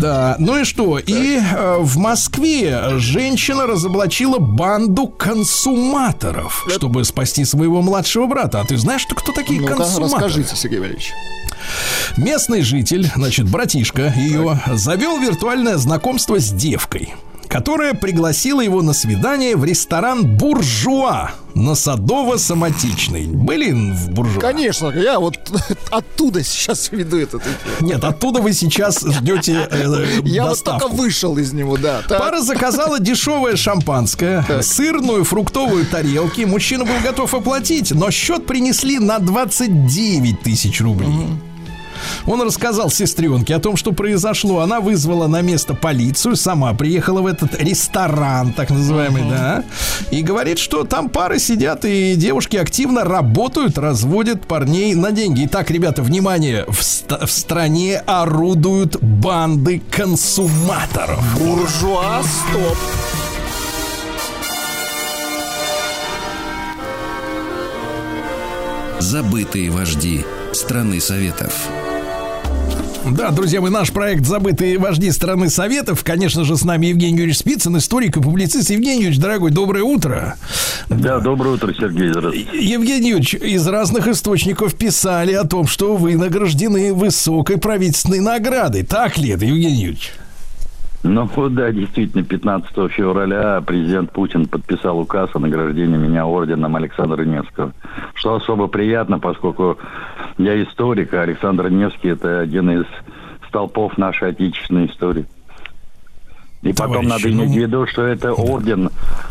да. 0.00 0.36
Ну 0.38 0.60
и 0.60 0.64
что? 0.64 0.98
И 0.98 1.38
э, 1.38 1.76
в 1.80 1.96
Москве 1.98 2.98
женщина 2.98 3.66
разоблачила 3.66 4.38
банду 4.38 5.06
консуматоров, 5.06 6.66
чтобы 6.74 7.04
спасти 7.04 7.44
своего 7.44 7.82
младшего 7.82 8.26
брата. 8.26 8.60
А 8.60 8.64
ты 8.64 8.76
знаешь, 8.76 9.06
кто 9.08 9.32
такие 9.32 9.60
Ну-ка, 9.60 9.74
консуматоры? 9.74 10.24
расскажите, 10.26 10.56
Сергей 10.56 10.78
Валерьевич. 10.80 11.12
Местный 12.16 12.62
житель, 12.62 13.10
значит, 13.14 13.48
братишка 13.48 14.12
ее, 14.16 14.60
завел 14.72 15.18
виртуальное 15.18 15.76
знакомство 15.76 16.38
с 16.40 16.50
девкой, 16.50 17.14
которая 17.56 17.94
пригласила 17.94 18.60
его 18.60 18.82
на 18.82 18.92
свидание 18.92 19.56
в 19.56 19.64
ресторан 19.64 20.36
«Буржуа» 20.36 21.30
на 21.54 21.70
Садово-Самотичный. 21.70 23.28
Были 23.28 23.72
в 23.72 24.10
«Буржуа»? 24.10 24.42
Конечно, 24.42 24.88
я 24.88 25.18
вот 25.18 25.38
оттуда 25.90 26.44
сейчас 26.44 26.92
веду 26.92 27.16
этот. 27.16 27.42
Нет, 27.80 28.04
оттуда 28.04 28.42
вы 28.42 28.52
сейчас 28.52 29.00
ждете 29.00 29.66
э, 29.70 30.20
Я 30.24 30.44
вот 30.44 30.62
только 30.62 30.88
вышел 30.88 31.38
из 31.38 31.54
него, 31.54 31.78
да. 31.78 32.02
Так. 32.06 32.18
Пара 32.18 32.42
заказала 32.42 33.00
дешевое 33.00 33.56
шампанское, 33.56 34.44
сырную 34.60 35.24
фруктовую 35.24 35.86
тарелки. 35.86 36.42
Мужчина 36.42 36.84
был 36.84 37.00
готов 37.02 37.32
оплатить, 37.32 37.90
но 37.92 38.10
счет 38.10 38.44
принесли 38.46 38.98
на 38.98 39.18
29 39.18 40.42
тысяч 40.42 40.82
рублей. 40.82 41.08
Он 42.26 42.42
рассказал 42.42 42.90
сестренке 42.90 43.54
о 43.54 43.58
том, 43.58 43.76
что 43.76 43.92
произошло. 43.92 44.60
Она 44.60 44.80
вызвала 44.80 45.26
на 45.26 45.42
место 45.42 45.74
полицию, 45.74 46.36
сама 46.36 46.72
приехала 46.74 47.20
в 47.20 47.26
этот 47.26 47.60
ресторан, 47.60 48.52
так 48.52 48.70
называемый, 48.70 49.22
да, 49.30 49.64
и 50.10 50.22
говорит, 50.22 50.58
что 50.58 50.84
там 50.84 51.08
пары 51.08 51.38
сидят, 51.38 51.84
и 51.84 52.14
девушки 52.16 52.56
активно 52.56 53.04
работают, 53.04 53.78
разводят 53.78 54.46
парней 54.46 54.94
на 54.94 55.12
деньги. 55.12 55.44
Итак, 55.46 55.70
ребята, 55.70 56.02
внимание, 56.02 56.64
в, 56.68 56.82
ст- 56.82 57.22
в 57.22 57.30
стране 57.30 57.98
орудуют 58.06 58.96
банды 59.02 59.82
консуматоров. 59.90 61.22
Буржуа, 61.38 62.22
стоп. 62.22 62.76
Забытые 68.98 69.70
вожди 69.70 70.24
страны 70.52 71.00
Советов. 71.00 71.52
Да, 73.10 73.30
друзья 73.30 73.60
мои, 73.60 73.70
наш 73.70 73.92
проект 73.92 74.26
«Забытые 74.26 74.78
вожди 74.78 75.12
страны 75.12 75.48
Советов». 75.48 76.02
Конечно 76.02 76.44
же, 76.44 76.56
с 76.56 76.64
нами 76.64 76.86
Евгений 76.86 77.18
Юрьевич 77.18 77.38
Спицын, 77.38 77.76
историк 77.78 78.16
и 78.16 78.20
публицист. 78.20 78.70
Евгений 78.70 79.02
Юрьевич, 79.02 79.20
дорогой, 79.20 79.52
доброе 79.52 79.84
утро. 79.84 80.34
Да, 80.88 81.20
доброе 81.20 81.54
утро, 81.54 81.72
Сергей. 81.72 82.08
Здравствуйте. 82.08 82.48
Евгений 82.52 83.10
Юрьевич, 83.10 83.34
из 83.34 83.66
разных 83.68 84.08
источников 84.08 84.74
писали 84.74 85.34
о 85.34 85.44
том, 85.44 85.68
что 85.68 85.94
вы 85.96 86.16
награждены 86.16 86.92
высокой 86.92 87.58
правительственной 87.58 88.20
наградой. 88.20 88.82
Так 88.82 89.18
ли 89.18 89.30
это, 89.30 89.44
Евгений 89.44 89.82
Юрьевич? 89.82 90.12
Ну 91.06 91.28
да, 91.50 91.70
действительно, 91.70 92.24
15 92.24 92.90
февраля 92.90 93.60
президент 93.60 94.10
Путин 94.10 94.46
подписал 94.46 94.98
указ 94.98 95.30
о 95.34 95.38
награждении 95.38 95.96
меня 95.96 96.26
орденом 96.26 96.74
Александра 96.74 97.22
Невского. 97.24 97.72
Что 98.14 98.34
особо 98.34 98.66
приятно, 98.66 99.20
поскольку 99.20 99.78
я 100.36 100.60
историк, 100.62 101.14
а 101.14 101.22
Александр 101.22 101.70
Невский 101.70 102.08
это 102.08 102.40
один 102.40 102.70
из 102.70 102.86
столпов 103.48 103.96
нашей 103.96 104.30
отечественной 104.30 104.86
истории. 104.86 105.26
И 106.62 106.72
потом 106.72 107.04
Товарищи, 107.04 107.08
надо 107.08 107.30
иметь 107.30 107.48
ну- 107.48 107.54
в 107.54 107.56
виду, 107.56 107.86
что 107.86 108.02
это 108.02 108.32
орден, 108.32 108.90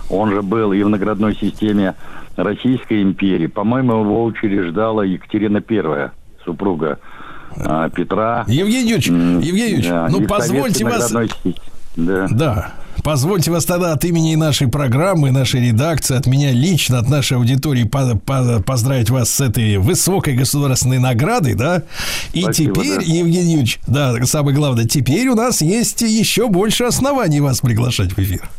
он 0.09 0.32
же 0.32 0.41
был 0.41 0.71
и 0.71 0.82
в 0.82 0.88
наградной 0.88 1.36
системе 1.36 1.95
Российской 2.38 3.01
империи. 3.01 3.47
По-моему, 3.47 4.01
его 4.01 4.23
учреждала 4.23 5.01
Екатерина 5.01 5.61
I, 5.69 6.11
супруга 6.45 6.99
Петра. 7.95 8.43
Евгений 8.47 8.89
Юрьевич, 8.89 9.08
Евгений 9.08 9.47
Юрьевич, 9.72 9.88
да, 9.88 10.08
ну 10.10 10.26
позвольте 10.28 10.84
вас... 10.86 11.12
Да. 11.95 12.28
Да. 12.30 12.74
Позвольте 13.03 13.51
вас 13.51 13.66
тогда 13.66 13.91
от 13.93 14.03
имени 14.03 14.36
нашей 14.36 14.68
программы, 14.68 15.30
нашей 15.32 15.68
редакции, 15.68 16.18
от 16.18 16.26
меня 16.26 16.51
лично, 16.51 16.97
от 16.99 17.08
нашей 17.10 17.38
аудитории 17.38 17.84
по- 17.84 18.18
по- 18.18 18.62
поздравить 18.66 19.10
вас 19.10 19.30
с 19.30 19.41
этой 19.41 19.78
высокой 19.78 20.34
государственной 20.36 20.97
наградой, 20.97 21.53
да. 21.56 21.84
И 22.34 22.41
Спасибо, 22.41 22.74
теперь, 22.84 22.95
да. 22.97 23.01
Евгений 23.03 23.51
Юрьевич, 23.51 23.80
да, 23.86 24.16
самое 24.26 24.56
главное, 24.56 24.86
теперь 24.86 25.28
у 25.28 25.36
нас 25.36 25.62
есть 25.62 26.01
еще 26.01 26.47
больше 26.47 26.86
оснований 26.86 27.41
вас 27.41 27.60
приглашать 27.62 28.14
в 28.14 28.20
эфир. 28.20 28.49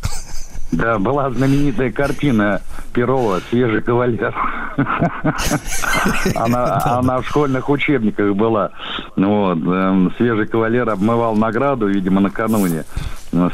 Да, 0.72 0.98
была 0.98 1.30
знаменитая 1.30 1.92
картина 1.92 2.60
Перова 2.92 3.40
«Свежий 3.50 3.82
кавалер». 3.82 4.34
Она, 6.34 6.82
она 6.84 7.20
в 7.20 7.26
школьных 7.26 7.70
учебниках 7.70 8.34
была. 8.34 8.70
Вот. 9.16 9.58
эм, 9.58 10.12
Свежий 10.16 10.46
кавалер 10.46 10.90
обмывал 10.90 11.34
награду, 11.36 11.86
видимо, 11.86 12.20
накануне. 12.20 12.84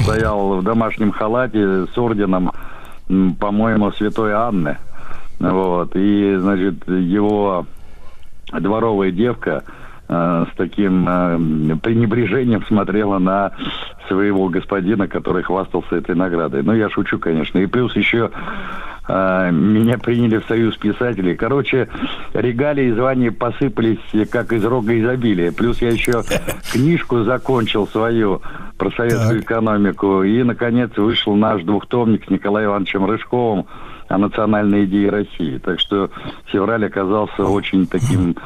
Стоял 0.00 0.56
в 0.56 0.64
домашнем 0.64 1.12
халате 1.12 1.86
с 1.86 1.96
орденом, 1.96 2.52
по-моему, 3.38 3.92
Святой 3.92 4.32
Анны. 4.32 4.78
Вот. 5.38 5.94
И, 5.94 6.36
значит, 6.40 6.88
его 6.88 7.66
дворовая 8.52 9.10
девка 9.10 9.64
с 10.12 10.56
таким 10.56 11.06
э, 11.08 11.76
пренебрежением 11.82 12.64
смотрела 12.66 13.18
на 13.18 13.52
своего 14.08 14.48
господина, 14.48 15.08
который 15.08 15.42
хвастался 15.42 15.96
этой 15.96 16.14
наградой. 16.14 16.62
Ну, 16.62 16.74
я 16.74 16.90
шучу, 16.90 17.18
конечно. 17.18 17.58
И 17.58 17.66
плюс 17.66 17.96
еще 17.96 18.30
э, 19.08 19.50
меня 19.50 19.98
приняли 19.98 20.38
в 20.38 20.44
союз 20.46 20.76
писателей. 20.76 21.34
Короче, 21.34 21.88
регалии 22.34 22.86
и 22.86 22.92
звания 22.92 23.30
посыпались 23.30 23.98
как 24.30 24.52
из 24.52 24.64
рога 24.64 24.98
изобилия. 24.98 25.52
Плюс 25.52 25.80
я 25.80 25.90
еще 25.90 26.22
книжку 26.72 27.22
закончил 27.22 27.86
свою 27.86 28.42
про 28.76 28.90
советскую 28.90 29.40
Так. 29.42 29.50
экономику. 29.50 30.22
И, 30.24 30.42
наконец, 30.42 30.90
вышел 30.96 31.34
наш 31.36 31.62
двухтомник 31.62 32.24
с 32.26 32.30
Николаем 32.30 32.70
Ивановичем 32.70 33.06
Рыжковым 33.06 33.66
о 34.12 34.18
национальной 34.18 34.84
идее 34.84 35.08
России. 35.10 35.58
Так 35.58 35.80
что 35.80 36.10
февраль 36.52 36.84
оказался 36.86 37.44
очень 37.44 37.86
таким 37.86 38.36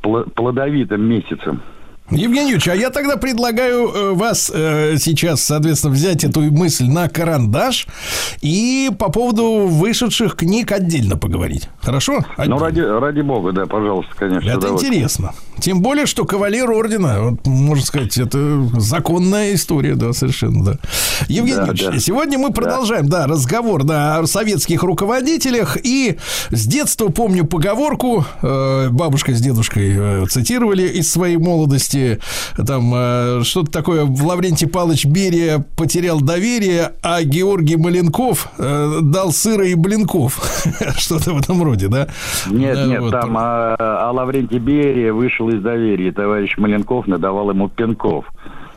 пл- 0.00 0.30
плодовитым 0.30 1.02
месяцем. 1.02 1.60
Евгений 2.10 2.52
Юрьевич, 2.52 2.68
а 2.68 2.74
я 2.74 2.88
тогда 2.88 3.16
предлагаю 3.18 3.88
э, 3.88 4.14
вас 4.14 4.50
э, 4.54 4.96
сейчас, 4.96 5.42
соответственно, 5.42 5.92
взять 5.92 6.24
эту 6.24 6.40
мысль 6.40 6.86
на 6.86 7.06
карандаш 7.08 7.86
и 8.40 8.90
по 8.98 9.10
поводу 9.10 9.66
вышедших 9.66 10.34
книг 10.36 10.72
отдельно 10.72 11.18
поговорить. 11.18 11.68
Хорошо? 11.82 12.20
Ну, 12.38 12.56
Отдельно. 12.56 12.58
ради, 12.60 12.80
ради 12.80 13.20
бога, 13.20 13.52
да, 13.52 13.66
пожалуйста, 13.66 14.14
конечно. 14.16 14.48
Это 14.48 14.60
давайте. 14.60 14.86
интересно. 14.86 15.32
Тем 15.60 15.80
более, 15.80 16.06
что 16.06 16.24
кавалер 16.24 16.70
ордена, 16.70 17.22
вот, 17.22 17.46
можно 17.46 17.84
сказать, 17.84 18.16
это 18.18 18.62
законная 18.78 19.54
история, 19.54 19.94
да, 19.94 20.12
совершенно, 20.12 20.64
да. 20.64 20.78
Евгений 21.28 21.56
Да, 21.56 21.66
Юрьевич, 21.66 21.94
да. 21.94 21.98
сегодня 21.98 22.38
мы 22.38 22.52
продолжаем, 22.52 23.08
да, 23.08 23.26
разговор, 23.26 23.84
да, 23.84 24.18
о 24.18 24.26
советских 24.26 24.82
руководителях. 24.82 25.76
И 25.82 26.16
с 26.50 26.66
детства 26.66 27.08
помню 27.08 27.44
поговорку, 27.44 28.24
э, 28.42 28.88
бабушка 28.90 29.34
с 29.34 29.40
дедушкой 29.40 29.94
э, 29.96 30.26
цитировали 30.26 30.82
из 30.82 31.10
своей 31.10 31.36
молодости, 31.36 32.20
там 32.66 32.92
э, 32.94 33.40
что-то 33.44 33.70
такое, 33.70 34.04
Лаврентий 34.04 34.68
Павлович 34.68 35.06
Берия 35.06 35.64
потерял 35.76 36.20
доверие, 36.20 36.92
а 37.02 37.22
Георгий 37.22 37.76
Маленков 37.76 38.48
э, 38.58 38.98
дал 39.02 39.32
сыра 39.32 39.66
и 39.66 39.74
блинков. 39.74 40.38
Что-то 40.96 41.32
в 41.32 41.38
этом 41.38 41.62
роде, 41.62 41.88
да? 41.88 42.08
Нет, 42.48 42.74
Да, 42.74 42.86
нет, 42.86 43.00
вот. 43.00 43.10
там 43.10 43.36
а, 43.36 43.76
а 43.78 44.10
Лаврентий 44.12 44.58
Берия 44.58 45.12
вышел 45.12 45.47
из 45.50 45.62
доверия, 45.62 46.12
товарищ 46.12 46.56
Маленков 46.58 47.06
надавал 47.06 47.50
ему 47.50 47.68
пинков. 47.68 48.26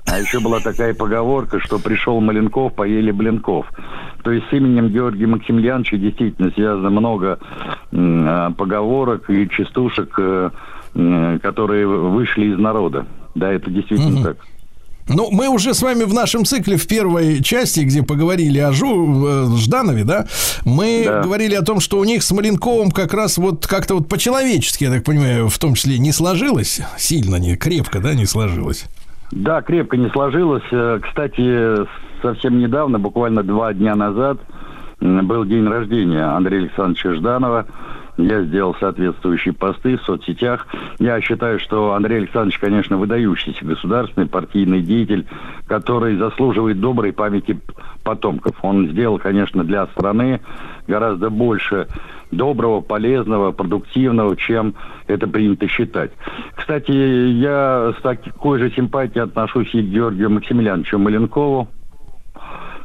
А 0.08 0.20
еще 0.20 0.40
была 0.40 0.60
такая 0.60 0.94
поговорка, 0.94 1.60
что 1.60 1.80
пришел 1.80 2.20
Маленков, 2.20 2.74
поели 2.74 3.12
блинков. 3.12 3.68
То 4.24 4.32
есть 4.32 4.48
с 4.50 4.54
именем 4.54 4.90
Георгия 4.90 5.28
Максимiliановича 5.28 5.98
действительно 5.98 6.52
связано 6.52 6.90
много 6.90 7.40
а, 7.94 8.52
поговорок 8.52 9.30
и 9.30 9.48
частушек, 9.50 10.14
э, 10.18 10.50
которые 11.42 11.88
вышли 11.88 12.48
из 12.48 12.58
народа. 12.58 13.06
Да, 13.36 13.52
это 13.52 13.70
действительно 13.70 14.24
так. 14.24 14.38
Ну, 15.08 15.30
мы 15.32 15.50
уже 15.50 15.74
с 15.74 15.82
вами 15.82 16.04
в 16.04 16.14
нашем 16.14 16.46
цикле 16.46 16.78
в 16.78 16.88
первой 16.88 17.42
части, 17.44 17.82
где 17.82 18.04
поговорили 18.04 18.60
о 18.60 18.72
Жу, 18.72 19.28
э, 19.28 19.58
Жданове, 19.58 20.04
да, 20.04 20.26
мы 20.66 21.04
Да. 21.06 21.22
говорили 21.22 21.56
о 21.56 21.64
том, 21.64 21.80
что 21.80 22.00
у 22.00 22.04
них 22.04 22.24
с 22.24 22.32
Маленковым 22.32 22.92
как 22.92 23.14
раз 23.14 23.38
вот 23.38 23.68
как-то 23.68 23.96
вот 23.96 24.08
по-человечески, 24.08 24.86
я 24.86 24.92
так 24.92 25.04
понимаю, 25.04 25.50
в 25.50 25.58
том 25.60 25.74
числе 25.74 25.98
не 26.00 26.12
сложилось, 26.12 26.82
сильно, 26.98 27.36
не 27.38 27.56
крепко, 27.58 28.00
да, 28.00 28.14
не 28.14 28.26
сложилось. 28.26 28.86
Да, 29.32 29.62
крепко 29.62 29.98
не 29.98 30.10
сложилось. 30.10 30.64
Э, 30.72 31.00
Кстати, 31.04 31.86
совсем 32.22 32.60
недавно, 32.60 33.00
буквально 33.00 33.44
два 33.44 33.74
дня 33.74 33.96
назад, 33.96 34.38
был 35.00 35.46
день 35.46 35.68
рождения 35.68 36.24
Андрея 36.24 36.62
Александровича 36.62 37.16
Жданова. 37.16 37.66
Я 38.18 38.44
сделал 38.44 38.76
соответствующие 38.80 39.54
посты 39.54 39.98
в 39.98 40.04
соцсетях. 40.04 40.68
Я 41.00 41.20
считаю, 41.22 41.60
что 41.60 41.94
Андрей 41.94 42.18
Александрович, 42.20 42.60
конечно, 42.60 42.98
выдающийся 42.98 43.66
государственный 43.66 44.28
партийный 44.28 44.82
деятель, 44.82 45.26
который 45.68 46.18
заслуживает 46.18 46.80
доброй 46.80 47.14
памяти 47.14 47.60
потомков. 48.04 48.56
Он 48.62 48.90
сделал, 48.90 49.18
конечно, 49.18 49.64
для 49.64 49.88
страны 49.88 50.42
гораздо 50.88 51.30
больше 51.30 51.88
доброго, 52.32 52.82
полезного, 52.82 53.52
продуктивного, 53.52 54.36
чем 54.36 54.76
это 55.08 55.28
принято 55.28 55.68
считать. 55.68 56.12
Кстати, 56.56 56.92
я 56.92 57.94
с 57.98 58.02
такой 58.02 58.60
же 58.60 58.72
симпатией 58.72 59.24
отношусь 59.24 59.74
и 59.74 59.82
к 59.82 59.86
Георгию 59.86 60.30
Максимiliановичу 60.30 60.98
Маленкову. 60.98 61.68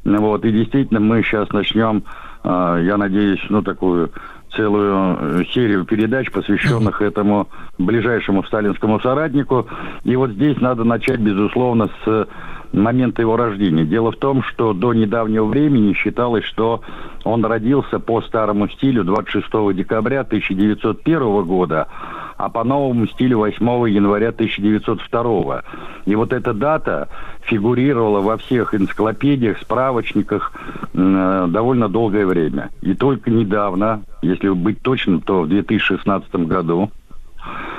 Вот, 0.05 0.45
и 0.45 0.53
действительно, 0.53 1.01
мы 1.01 1.23
сейчас 1.23 1.51
начнем, 1.51 2.05
э, 2.45 2.83
я 2.85 2.97
надеюсь, 2.97 3.45
ну, 3.49 3.61
такую 3.63 4.13
целую 4.57 5.41
э, 5.41 5.45
серию 5.53 5.85
передач, 5.85 6.31
посвященных 6.31 7.03
этому 7.03 7.49
ближайшему 7.79 8.43
сталинскому 8.45 9.01
соратнику. 9.01 9.67
И 10.05 10.17
вот 10.17 10.31
здесь 10.31 10.61
надо 10.61 10.85
начать, 10.85 11.21
безусловно, 11.21 11.91
с 12.05 12.29
момента 12.73 13.23
его 13.23 13.37
рождения. 13.37 13.85
Дело 13.85 14.13
в 14.13 14.17
том, 14.17 14.43
что 14.43 14.73
до 14.73 14.93
недавнего 14.93 15.47
времени 15.47 15.93
считалось, 15.93 16.45
что 16.45 16.83
он 17.25 17.45
родился 17.45 17.99
по 17.99 18.21
старому 18.23 18.69
стилю 18.69 19.05
26 19.05 19.75
декабря 19.75 20.21
1901 20.21 21.43
года, 21.45 21.89
а 22.37 22.49
по 22.49 22.65
новому 22.65 23.07
стилю 23.07 23.39
8 23.39 23.89
января 23.89 24.29
1902. 24.29 25.63
И 26.05 26.15
вот 26.15 26.33
эта 26.33 26.53
дата 26.53 27.09
фигурировала 27.43 28.21
во 28.21 28.37
всех 28.37 28.75
энциклопедиях, 28.75 29.59
справочниках 29.59 30.53
э, 30.93 31.47
довольно 31.49 31.89
долгое 31.89 32.27
время. 32.27 32.71
И 32.83 32.95
только 32.95 33.31
недавно, 33.31 34.03
если 34.23 34.49
быть 34.51 34.83
точным, 34.83 35.21
то 35.21 35.43
в 35.43 35.49
2016 35.49 36.35
году 36.47 36.91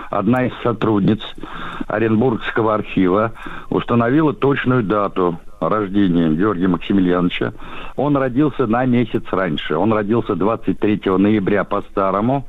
одна 0.09 0.45
из 0.45 0.53
сотрудниц 0.63 1.19
Оренбургского 1.87 2.73
архива 2.73 3.33
установила 3.69 4.33
точную 4.33 4.83
дату 4.83 5.39
рождения 5.59 6.29
Георгия 6.29 6.67
Максимiliановича. 6.67 7.53
Он 7.95 8.15
родился 8.15 8.67
на 8.67 8.85
месяц 8.85 9.23
раньше. 9.31 9.75
Он 9.75 9.91
родился 9.91 10.35
23 10.35 11.01
ноября 11.17 11.63
по 11.63 11.81
старому, 11.81 12.45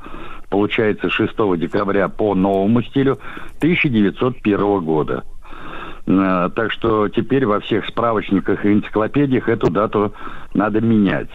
получается 0.49 1.09
6 1.09 1.33
декабря 1.57 2.09
по 2.09 2.35
новому 2.35 2.81
стилю 2.83 3.19
1901 3.59 4.79
года. 4.81 5.23
Э, 6.07 6.49
Так 6.55 6.71
что 6.71 7.09
теперь 7.09 7.45
во 7.45 7.59
всех 7.59 7.85
справочниках 7.87 8.65
и 8.65 8.73
энциклопедиях 8.73 9.47
эту 9.47 9.69
дату 9.69 10.13
надо 10.53 10.81
менять. 10.81 11.29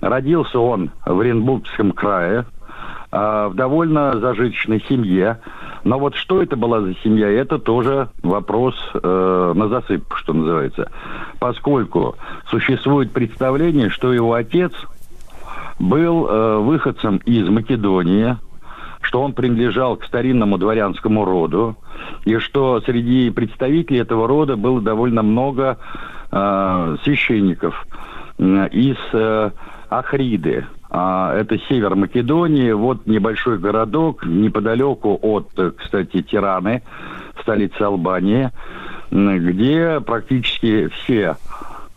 Родился 0.00 0.58
он 0.58 0.90
в 1.04 1.20
Оренбургском 1.20 1.92
крае, 1.92 2.46
а, 3.16 3.48
в 3.48 3.54
довольно 3.54 4.18
зажиточной 4.18 4.82
семье. 4.88 5.38
Но 5.84 6.00
вот 6.00 6.16
что 6.16 6.42
это 6.42 6.56
была 6.56 6.80
за 6.80 6.94
семья, 7.04 7.30
это 7.30 7.60
тоже 7.60 8.08
вопрос 8.24 8.74
э, 8.92 9.52
на 9.54 9.68
засып, 9.68 10.12
что 10.16 10.32
называется. 10.32 10.90
Поскольку 11.38 12.16
существует 12.50 13.12
представление, 13.12 13.88
что 13.90 14.12
его 14.12 14.32
отец 14.34 14.72
был 15.78 16.26
э, 16.26 16.58
выходцем 16.58 17.18
из 17.18 17.48
Македонии, 17.48 18.36
что 19.04 19.22
он 19.22 19.32
принадлежал 19.32 19.96
к 19.96 20.04
старинному 20.04 20.58
дворянскому 20.58 21.24
роду, 21.24 21.76
и 22.24 22.38
что 22.38 22.80
среди 22.80 23.30
представителей 23.30 24.00
этого 24.00 24.26
рода 24.26 24.56
было 24.56 24.80
довольно 24.80 25.22
много 25.22 25.78
э, 26.30 26.96
священников 27.04 27.86
э, 28.38 28.68
из 28.72 28.96
э, 29.12 29.50
Ахриды. 29.90 30.66
А, 30.90 31.34
это 31.34 31.58
север 31.68 31.96
Македонии, 31.96 32.72
вот 32.72 33.06
небольшой 33.06 33.58
городок 33.58 34.24
неподалеку 34.24 35.18
от, 35.20 35.48
э, 35.56 35.72
кстати, 35.76 36.22
Тираны, 36.22 36.82
столицы 37.42 37.82
Албании, 37.82 38.50
где 39.10 40.00
практически 40.00 40.88
все 40.88 41.36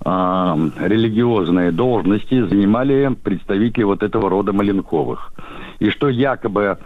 а, 0.03 0.57
религиозные 0.79 1.71
должности 1.71 2.41
занимали 2.41 3.13
представители 3.15 3.83
вот 3.83 4.03
этого 4.03 4.29
рода 4.29 4.53
Маленковых. 4.53 5.33
И 5.79 5.89
что 5.89 6.09
якобы 6.09 6.77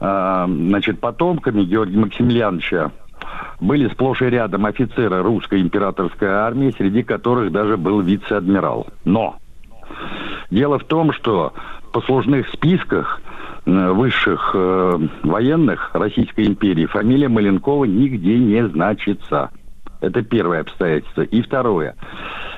а, 0.00 0.46
значит, 0.46 1.00
потомками 1.00 1.64
Георгия 1.64 1.98
Максимiliановича 1.98 2.90
были 3.60 3.88
сплошь 3.88 4.22
и 4.22 4.26
рядом 4.26 4.66
офицеры 4.66 5.22
русской 5.22 5.60
императорской 5.60 6.28
армии, 6.28 6.74
среди 6.76 7.02
которых 7.02 7.52
даже 7.52 7.76
был 7.76 8.00
вице-адмирал. 8.00 8.86
Но 9.04 9.36
дело 10.50 10.78
в 10.78 10.84
том, 10.84 11.12
что 11.12 11.52
в 11.88 11.92
послужных 11.92 12.48
списках 12.50 13.20
э, 13.64 13.90
высших 13.90 14.50
э, 14.54 14.98
военных 15.22 15.90
Российской 15.94 16.46
империи 16.46 16.86
фамилия 16.86 17.28
Маленкова 17.28 17.84
нигде 17.84 18.38
не 18.38 18.66
значится. 18.68 19.50
Это 20.00 20.22
первое 20.22 20.60
обстоятельство. 20.60 21.22
И 21.22 21.42
второе. 21.42 21.94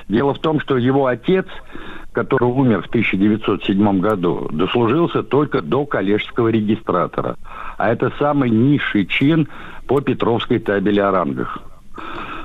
Дело 0.07 0.33
в 0.33 0.39
том, 0.39 0.59
что 0.59 0.77
его 0.77 1.05
отец, 1.05 1.45
который 2.11 2.47
умер 2.47 2.83
в 2.83 2.87
1907 2.87 3.99
году, 3.99 4.47
дослужился 4.51 5.23
только 5.23 5.61
до 5.61 5.85
коллежского 5.85 6.49
регистратора. 6.49 7.35
А 7.77 7.89
это 7.91 8.11
самый 8.19 8.49
низший 8.49 9.05
чин 9.05 9.47
по 9.87 10.01
Петровской 10.01 10.59
табели 10.59 10.99
о 10.99 11.11
рангах. 11.11 11.59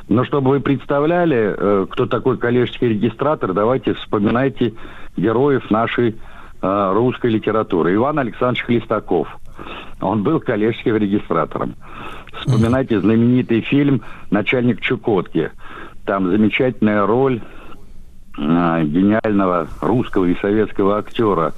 Но 0.09 0.25
чтобы 0.25 0.51
вы 0.51 0.61
представляли, 0.61 1.55
э, 1.57 1.87
кто 1.91 2.07
такой 2.07 2.37
коллежский 2.37 2.89
регистратор, 2.89 3.55
давайте 3.55 3.95
вспоминайте 3.95 4.75
героев 5.17 5.71
нашей 5.71 6.17
э, 6.61 6.93
русской 6.93 7.31
литературы. 7.31 7.95
Иван 7.95 8.19
Александрович 8.19 8.65
Хлестаков. 8.65 9.29
Он 10.01 10.23
был 10.23 10.41
коллежским 10.41 10.97
регистратором. 10.97 11.75
Вспоминайте 12.41 13.01
знаменитый 13.01 13.61
фильм 13.63 14.03
«Начальник 14.31 14.81
Чукотки». 14.81 15.51
Там 16.05 16.31
замечательная 16.31 17.07
роль 17.07 17.41
э, 18.37 18.83
гениального 18.85 19.69
русского 19.81 20.27
и 20.27 20.39
советского 20.41 20.99
актера, 20.99 21.55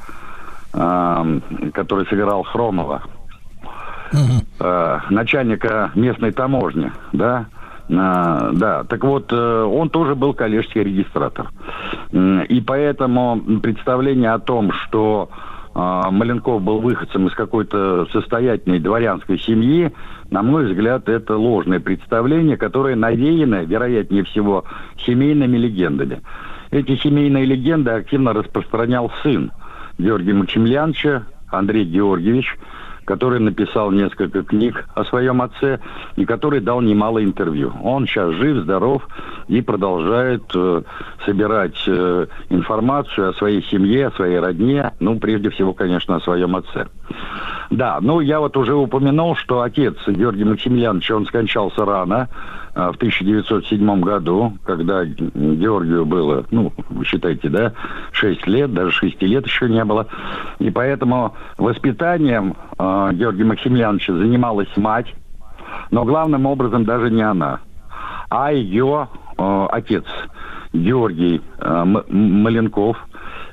э, 0.73 1.41
который 1.73 2.07
сыграл 2.07 2.45
Хромова, 2.45 3.03
э, 4.13 4.99
начальника 5.11 5.91
местной 5.95 6.33
таможни, 6.33 6.93
да, 7.13 7.47
А, 7.89 8.51
да, 8.53 8.85
так 8.85 9.05
вот, 9.05 9.33
э, 9.33 9.63
он 9.63 9.91
тоже 9.91 10.15
был 10.15 10.35
коллежский 10.35 10.83
регистратор. 10.83 11.51
И 12.13 12.61
поэтому 12.67 13.41
представление 13.63 14.33
о 14.33 14.41
том, 14.41 14.73
что 14.73 15.31
а, 15.31 15.56
Маленков 15.77 16.63
был 16.63 16.81
выходцем 16.81 17.27
из 17.27 17.35
какой-то 17.35 18.07
состоятельной 18.07 18.79
дворянской 18.79 19.39
семьи, 19.39 19.93
на 20.31 20.43
мой 20.43 20.67
взгляд, 20.67 21.09
это 21.09 21.37
ложное 21.37 21.81
представление, 21.81 22.57
которое 22.57 22.97
навеяно, 22.97 23.63
вероятнее 23.65 24.25
всего, 24.25 24.65
семейными 25.05 25.59
легендами. 25.59 26.23
Эти 26.71 26.97
семейные 26.97 27.45
легенды 27.45 27.91
активно 27.91 28.33
распространял 28.33 29.13
сын 29.23 29.53
Георгия 29.99 30.33
Максимiliановича, 30.33 31.27
Андрей 31.49 31.85
Георгиевич, 31.85 32.57
который 33.07 33.39
написал 33.41 33.93
несколько 33.93 34.43
книг 34.43 34.85
о 34.95 35.05
своем 35.05 35.41
отце 35.41 35.79
и 36.17 36.27
который 36.27 36.61
дал 36.61 36.83
немало 36.83 37.25
интервью. 37.25 37.73
Он 37.83 38.07
сейчас 38.07 38.35
жив, 38.35 38.65
здоров 38.65 39.07
и 39.49 39.63
продолжает 39.63 40.43
э, 40.55 40.83
собирать 41.25 41.83
э, 41.87 42.27
информацию 42.51 43.31
о 43.31 43.35
своей 43.35 43.63
семье, 43.63 44.09
о 44.09 44.11
своей 44.11 44.39
родне, 44.39 44.93
ну, 45.01 45.19
прежде 45.19 45.51
всего, 45.51 45.73
конечно, 45.73 46.17
о 46.17 46.21
своем 46.21 46.57
отце. 46.57 46.89
Да, 47.71 47.99
ну, 48.01 48.21
я 48.21 48.41
вот 48.41 48.57
уже 48.57 48.75
упомянул, 48.75 49.37
что 49.37 49.63
отец 49.63 49.95
Георгий 50.07 50.45
Максимiliанович, 50.45 51.11
он 51.13 51.27
скончался 51.27 51.85
рано, 51.85 52.29
в 52.77 52.97
1907 52.97 54.01
году, 54.03 54.53
когда 54.65 55.03
Георгию 55.05 56.05
было, 56.05 56.45
ну, 56.51 56.73
вы 56.91 57.07
считаете, 57.07 57.49
да, 57.49 57.73
6 58.13 58.47
лет, 58.47 58.73
даже 58.75 58.91
6 58.91 59.23
лет 59.23 59.47
еще 59.47 59.69
не 59.69 59.83
было. 59.83 60.07
И 60.59 60.69
поэтому 60.71 61.35
воспитанием 61.57 62.55
э, 62.79 63.11
Георгия 63.15 63.45
Максимiliановича 63.45 64.13
занималась 64.13 64.69
мать, 64.77 65.07
но 65.91 66.05
главным 66.05 66.45
образом 66.45 66.85
даже 66.85 67.11
не 67.11 67.23
она, 67.23 67.61
а 68.29 68.53
ее 68.53 69.09
э, 69.39 69.67
отец 69.71 70.05
Георгий 70.75 71.41
э, 71.59 71.85
Маленков. 72.11 72.99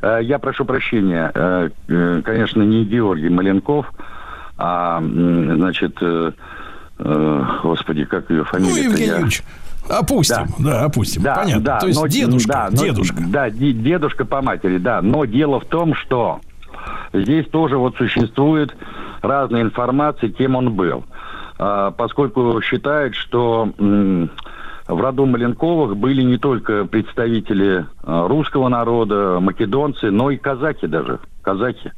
Э, 0.01 0.19
я 0.21 0.37
прошу 0.37 0.65
прощения, 0.65 1.31
э, 1.33 1.69
э, 1.87 2.21
конечно, 2.25 2.61
не 2.61 2.83
Георгий 2.83 3.29
Маленков, 3.29 3.89
а, 4.57 5.01
значит, 5.01 5.97
э, 6.01 6.03
Э, 6.03 6.31
господи, 7.63 8.05
как 8.05 8.29
ее 8.29 8.43
фамилия? 8.45 8.71
Ну, 8.71 8.91
Евгений. 8.91 9.11
Юрьевич, 9.11 9.43
Опустим, 9.89 10.45
да, 10.59 10.71
да 10.71 10.85
опустим. 10.85 11.21
Да, 11.21 11.35
Понятно. 11.35 11.63
Да, 11.63 11.79
То 11.79 11.87
есть 11.87 11.99
но, 11.99 12.07
дедушка, 12.07 12.69
да, 12.71 12.77
дедушка. 12.77 13.21
Но, 13.21 13.29
да, 13.29 13.49
дедушка 13.49 14.25
по 14.25 14.41
матери, 14.41 14.77
да. 14.77 15.01
Но 15.01 15.25
дело 15.25 15.59
в 15.59 15.65
том, 15.65 15.93
что 15.95 16.39
здесь 17.13 17.47
тоже 17.49 17.77
вот 17.77 17.97
существует 17.97 18.75
разная 19.21 19.61
информация, 19.61 20.29
кем 20.29 20.55
он 20.55 20.73
был. 20.73 21.03
А, 21.59 21.91
поскольку 21.91 22.61
считают, 22.61 23.15
что 23.15 23.69
м, 23.77 24.29
в 24.87 25.01
роду 25.01 25.25
Маленковых 25.25 25.97
были 25.97 26.21
не 26.21 26.37
только 26.37 26.85
представители 26.85 27.85
а, 28.03 28.27
русского 28.27 28.69
народа, 28.69 29.39
македонцы, 29.41 30.11
но 30.11 30.31
и 30.31 30.37
казаки 30.37 30.87
даже, 30.87 31.19
казахи. 31.41 31.91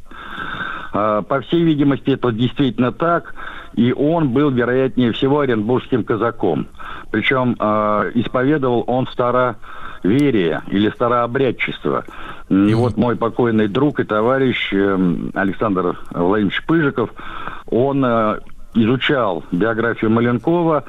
А, 0.93 1.21
по 1.21 1.41
всей 1.41 1.63
видимости, 1.63 2.11
это 2.11 2.31
действительно 2.31 2.91
так 2.91 3.35
и 3.75 3.91
он 3.91 4.29
был, 4.29 4.51
вероятнее 4.51 5.11
всего, 5.11 5.41
оренбургским 5.41 6.03
казаком. 6.03 6.67
Причем 7.11 7.55
э, 7.59 8.11
исповедовал 8.15 8.83
он 8.87 9.07
староверие 9.07 10.61
или 10.67 10.89
старообрядчество. 10.89 12.05
И 12.49 12.73
вот 12.73 12.95
мой 12.97 13.15
покойный 13.15 13.67
друг 13.67 13.99
и 13.99 14.03
товарищ 14.03 14.71
э, 14.73 14.97
Александр 15.33 15.97
Владимирович 16.11 16.63
Пыжиков, 16.65 17.09
он 17.69 18.03
э, 18.05 18.39
изучал 18.75 19.43
биографию 19.51 20.09
Маленкова 20.09 20.85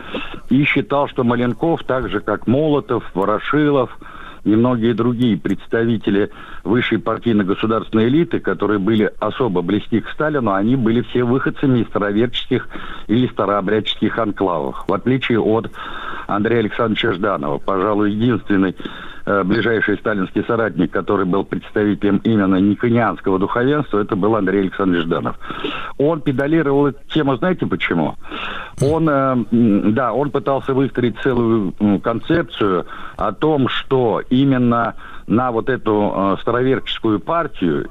и 0.49 0.63
считал, 0.65 1.09
что 1.09 1.25
Маленков, 1.25 1.83
так 1.85 2.09
же 2.09 2.21
как 2.21 2.47
Молотов, 2.47 3.05
Ворошилов– 3.15 3.99
и 4.47 4.55
многие 4.55 4.93
другие 4.93 5.37
представители 5.37 6.31
высшей 6.63 7.01
партийно-государственной 7.01 8.07
элиты, 8.07 8.39
которые 8.39 8.79
были 8.79 9.11
особо 9.19 9.61
близки 9.61 10.01
к 10.01 10.09
Сталину, 10.11 10.53
они 10.53 10.77
были 10.77 11.03
все 11.03 11.25
выходцами 11.25 11.81
из 11.81 11.89
староверческих 11.89 12.69
или 13.09 13.27
старообрядческих 13.27 14.17
анклавов. 14.17 14.85
В 14.87 14.95
отличие 14.95 15.41
от 15.41 15.69
Андрея 16.29 16.61
Александровича 16.61 17.13
Жданова, 17.13 17.59
пожалуй, 17.59 18.13
единственный 18.13 18.77
Э, 19.29 19.43
ближайший 19.43 19.99
сталинский 19.99 20.45
соратник, 20.45 20.93
который 20.93 21.27
был 21.27 21.43
представителем 21.43 22.19
именно 22.19 22.57
никонианского 22.57 23.41
духовенства, 23.41 23.99
это 23.99 24.15
был 24.15 24.37
Андрей 24.37 24.61
Александрович 24.61 25.05
Жданов. 25.05 25.37
Он 25.99 26.21
педалировал 26.21 26.87
эту 26.87 27.01
тему, 27.09 27.37
знаете 27.37 27.67
почему? 27.67 28.15
Он, 28.81 29.09
э, 29.09 29.37
да, 29.91 30.13
он 30.13 30.31
пытался 30.31 30.75
выстроить 30.75 31.19
целую 31.25 31.73
концепцию 32.05 32.87
о 33.17 33.33
том, 33.33 33.69
что 33.69 34.23
именно 34.31 34.95
на 35.27 35.51
вот 35.51 35.71
эту 35.71 36.13
э, 36.15 36.37
староверческую 36.43 37.19
партию 37.19 37.89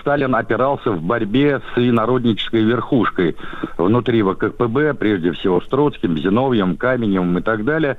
Сталин 0.00 0.34
опирался 0.36 0.92
в 0.92 1.02
борьбе 1.02 1.60
с 1.74 1.78
инороднической 1.78 2.62
верхушкой 2.62 3.36
внутри 3.76 4.22
ВКПБ, 4.22 4.94
прежде 4.94 5.32
всего 5.32 5.60
с 5.60 5.66
Троцким, 5.66 6.16
Зиновьем, 6.16 6.76
Каменевым 6.76 7.38
и 7.38 7.42
так 7.42 7.64
далее, 7.64 7.96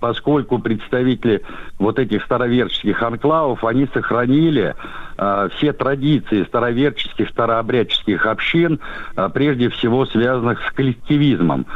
поскольку 0.00 0.58
представители 0.58 1.42
вот 1.78 1.98
этих 1.98 2.24
староверческих 2.24 3.00
анклавов, 3.02 3.64
они 3.64 3.86
сохранили 3.94 4.74
э, 5.16 5.48
все 5.56 5.72
традиции 5.72 6.42
староверческих, 6.44 7.28
старообрядческих 7.28 8.26
общин, 8.26 8.80
э, 9.14 9.28
прежде 9.32 9.68
всего 9.68 10.06
связанных 10.06 10.60
с 10.66 10.72
коллективизмом 10.72 11.66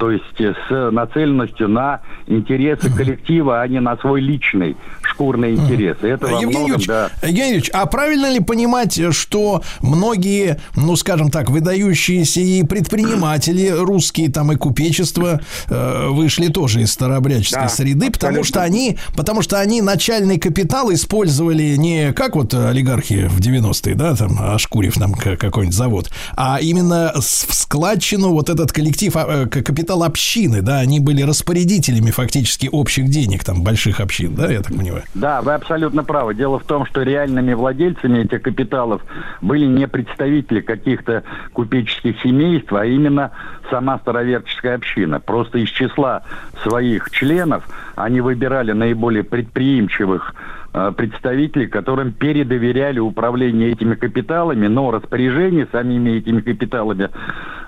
то 0.00 0.10
есть 0.10 0.24
с 0.38 0.90
нацеленностью 0.90 1.68
на 1.68 2.00
интересы 2.26 2.90
коллектива, 2.90 3.60
а 3.60 3.68
не 3.68 3.80
на 3.80 3.98
свой 3.98 4.22
личный 4.22 4.74
шкурный 5.02 5.54
интерес. 5.54 5.98
Это 6.00 6.26
Евгений, 6.28 6.46
многом, 6.46 6.62
Юрьевич, 6.62 6.86
да. 6.86 7.10
Евгений 7.22 7.48
Юрьевич, 7.48 7.70
а 7.74 7.84
правильно 7.84 8.32
ли 8.32 8.40
понимать, 8.40 8.98
что 9.12 9.62
многие, 9.82 10.58
ну, 10.74 10.96
скажем 10.96 11.30
так, 11.30 11.50
выдающиеся 11.50 12.40
и 12.40 12.62
предприниматели 12.62 13.68
русские, 13.68 14.30
там 14.30 14.50
и 14.52 14.56
купечество 14.56 15.42
э, 15.68 16.08
вышли 16.08 16.48
тоже 16.48 16.80
из 16.80 16.92
старообрядческой 16.92 17.64
да, 17.64 17.68
среды, 17.68 18.06
абсолютно. 18.06 18.28
потому 18.28 18.44
что 18.44 18.62
они, 18.62 18.98
потому 19.14 19.42
что 19.42 19.60
они 19.60 19.82
начальный 19.82 20.38
капитал 20.38 20.90
использовали 20.90 21.76
не 21.76 22.14
как 22.14 22.36
вот 22.36 22.54
олигархи 22.54 23.26
в 23.28 23.40
90-е, 23.40 23.94
да, 23.94 24.16
там, 24.16 24.38
ошкурив 24.40 24.96
нам 24.96 25.12
какой-нибудь 25.12 25.76
завод, 25.76 26.10
а 26.36 26.58
именно 26.58 27.12
в 27.14 27.54
складчину 27.54 28.30
вот 28.30 28.48
этот 28.48 28.72
коллектив 28.72 29.14
а, 29.16 29.44
э, 29.44 29.46
капитал 29.46 29.89
капитал 29.90 30.04
общины, 30.04 30.62
да, 30.62 30.78
они 30.78 31.00
были 31.00 31.22
распорядителями 31.22 32.12
фактически 32.12 32.68
общих 32.70 33.08
денег, 33.08 33.42
там, 33.42 33.64
больших 33.64 33.98
общин, 33.98 34.36
да, 34.36 34.46
я 34.46 34.60
так 34.60 34.76
понимаю? 34.76 35.02
Да, 35.14 35.42
вы 35.42 35.52
абсолютно 35.52 36.04
правы. 36.04 36.36
Дело 36.36 36.60
в 36.60 36.64
том, 36.64 36.86
что 36.86 37.02
реальными 37.02 37.54
владельцами 37.54 38.20
этих 38.20 38.42
капиталов 38.42 39.02
были 39.40 39.66
не 39.66 39.88
представители 39.88 40.60
каких-то 40.60 41.24
купеческих 41.52 42.20
семейств, 42.22 42.72
а 42.72 42.86
именно 42.86 43.32
сама 43.68 43.98
староверческая 43.98 44.76
община. 44.76 45.18
Просто 45.18 45.58
из 45.58 45.68
числа 45.70 46.22
своих 46.62 47.10
членов 47.10 47.64
они 47.96 48.20
выбирали 48.20 48.70
наиболее 48.70 49.24
предприимчивых 49.24 50.34
Э, 50.72 50.92
представителей, 50.96 51.66
которым 51.66 52.12
передоверяли 52.12 53.00
управление 53.00 53.72
этими 53.72 53.96
капиталами, 53.96 54.68
но 54.68 54.92
распоряжение 54.92 55.66
самими 55.72 56.10
этими 56.10 56.42
капиталами 56.42 57.10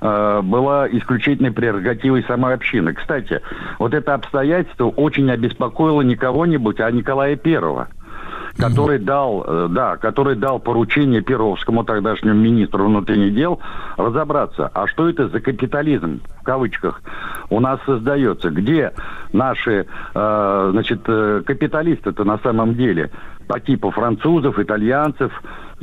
э, 0.00 0.40
было 0.44 0.86
исключительной 0.88 1.50
прерогативой 1.50 2.22
самой 2.28 2.54
общины. 2.54 2.94
Кстати, 2.94 3.40
вот 3.80 3.92
это 3.92 4.14
обстоятельство 4.14 4.84
очень 4.84 5.28
обеспокоило 5.32 6.02
не 6.02 6.14
кого-нибудь, 6.14 6.78
а 6.78 6.88
Николая 6.92 7.34
Первого 7.34 7.88
который 8.56 8.98
дал, 8.98 9.44
э, 9.46 9.68
да, 9.70 9.96
который 9.96 10.36
дал 10.36 10.58
поручение 10.58 11.22
Перовскому, 11.22 11.84
тогдашнему 11.84 12.38
министру 12.38 12.86
внутренних 12.86 13.34
дел, 13.34 13.60
разобраться, 13.96 14.70
а 14.72 14.86
что 14.86 15.08
это 15.08 15.28
за 15.28 15.40
капитализм, 15.40 16.20
в 16.40 16.44
кавычках, 16.44 17.02
у 17.50 17.60
нас 17.60 17.80
создается, 17.86 18.50
где 18.50 18.92
наши, 19.32 19.86
э, 20.14 20.68
значит, 20.72 21.00
э, 21.06 21.42
капиталисты-то 21.44 22.24
на 22.24 22.38
самом 22.38 22.74
деле, 22.74 23.10
по 23.48 23.60
типу 23.60 23.90
французов, 23.90 24.58
итальянцев, 24.58 25.32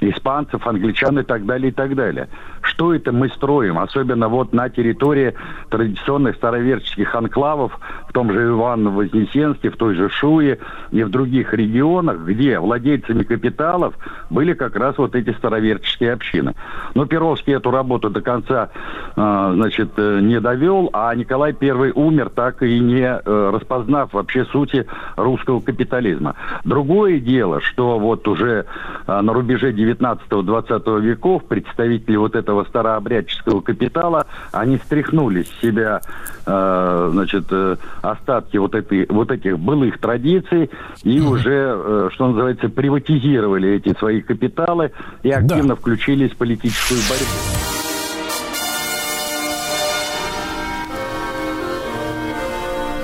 испанцев, 0.01 0.65
англичан 0.65 1.19
и 1.19 1.23
так 1.23 1.45
далее, 1.45 1.69
и 1.69 1.73
так 1.73 1.95
далее. 1.95 2.27
Что 2.61 2.93
это 2.93 3.11
мы 3.11 3.30
строим, 3.30 3.80
особенно 3.80 4.27
вот 4.27 4.53
на 4.53 4.69
территории 4.69 5.34
традиционных 5.69 6.35
староверческих 6.35 7.13
анклавов, 7.15 7.77
в 8.07 8.13
том 8.13 8.31
же 8.31 8.47
Иваново-Вознесенске, 8.47 9.69
в 9.69 9.77
той 9.77 9.95
же 9.95 10.09
Шуе 10.09 10.59
и 10.91 11.03
в 11.03 11.09
других 11.09 11.53
регионах, 11.53 12.19
где 12.19 12.59
владельцами 12.59 13.23
капиталов 13.23 13.95
были 14.30 14.53
как 14.53 14.76
раз 14.76 14.97
вот 14.97 15.15
эти 15.15 15.31
староверческие 15.31 16.13
общины. 16.13 16.53
Но 16.95 17.05
Перовский 17.05 17.53
эту 17.53 17.71
работу 17.71 18.09
до 18.09 18.21
конца, 18.21 18.69
э, 19.15 19.51
значит, 19.55 19.91
э, 19.97 20.19
не 20.21 20.39
довел, 20.39 20.89
а 20.93 21.13
Николай 21.15 21.55
I 21.59 21.91
умер, 21.91 22.30
так 22.30 22.63
и 22.63 22.80
не 22.80 23.03
э, 23.03 23.51
распознав 23.53 24.13
вообще 24.13 24.45
сути 24.45 24.85
русского 25.15 25.59
капитализма. 25.59 26.35
Другое 26.63 27.19
дело, 27.19 27.61
что 27.61 27.99
вот 27.99 28.27
уже 28.27 28.65
на 29.07 29.34
рубеже 29.34 29.71
19-20 29.91 31.02
веков 31.02 31.44
представители 31.45 32.16
вот 32.16 32.36
этого 32.36 32.64
старообрядческого 32.66 33.61
капитала, 33.61 34.28
они 34.52 34.78
стряхнули 34.78 35.44
с 35.44 35.61
себя, 35.61 36.02
э, 36.45 37.10
значит, 37.11 37.45
э, 37.52 37.78
остатки 38.02 38.57
вот, 38.57 38.76
этой, 38.76 39.06
вот 39.10 39.32
этих 39.32 39.60
былых 39.60 39.99
традиций 39.99 40.70
и 41.03 41.20
уже, 41.20 41.76
э, 41.76 42.10
что 42.14 42.28
называется, 42.28 42.70
приватизировали 42.70 43.76
эти 43.76 43.98
свои 43.98 44.22
капиталы 44.22 44.91
и 45.24 45.32
активно 45.32 45.70
да. 45.70 45.76
включились 45.76 46.32
в 46.32 46.38
политическую 46.38 46.99
борьбу. 47.10 47.70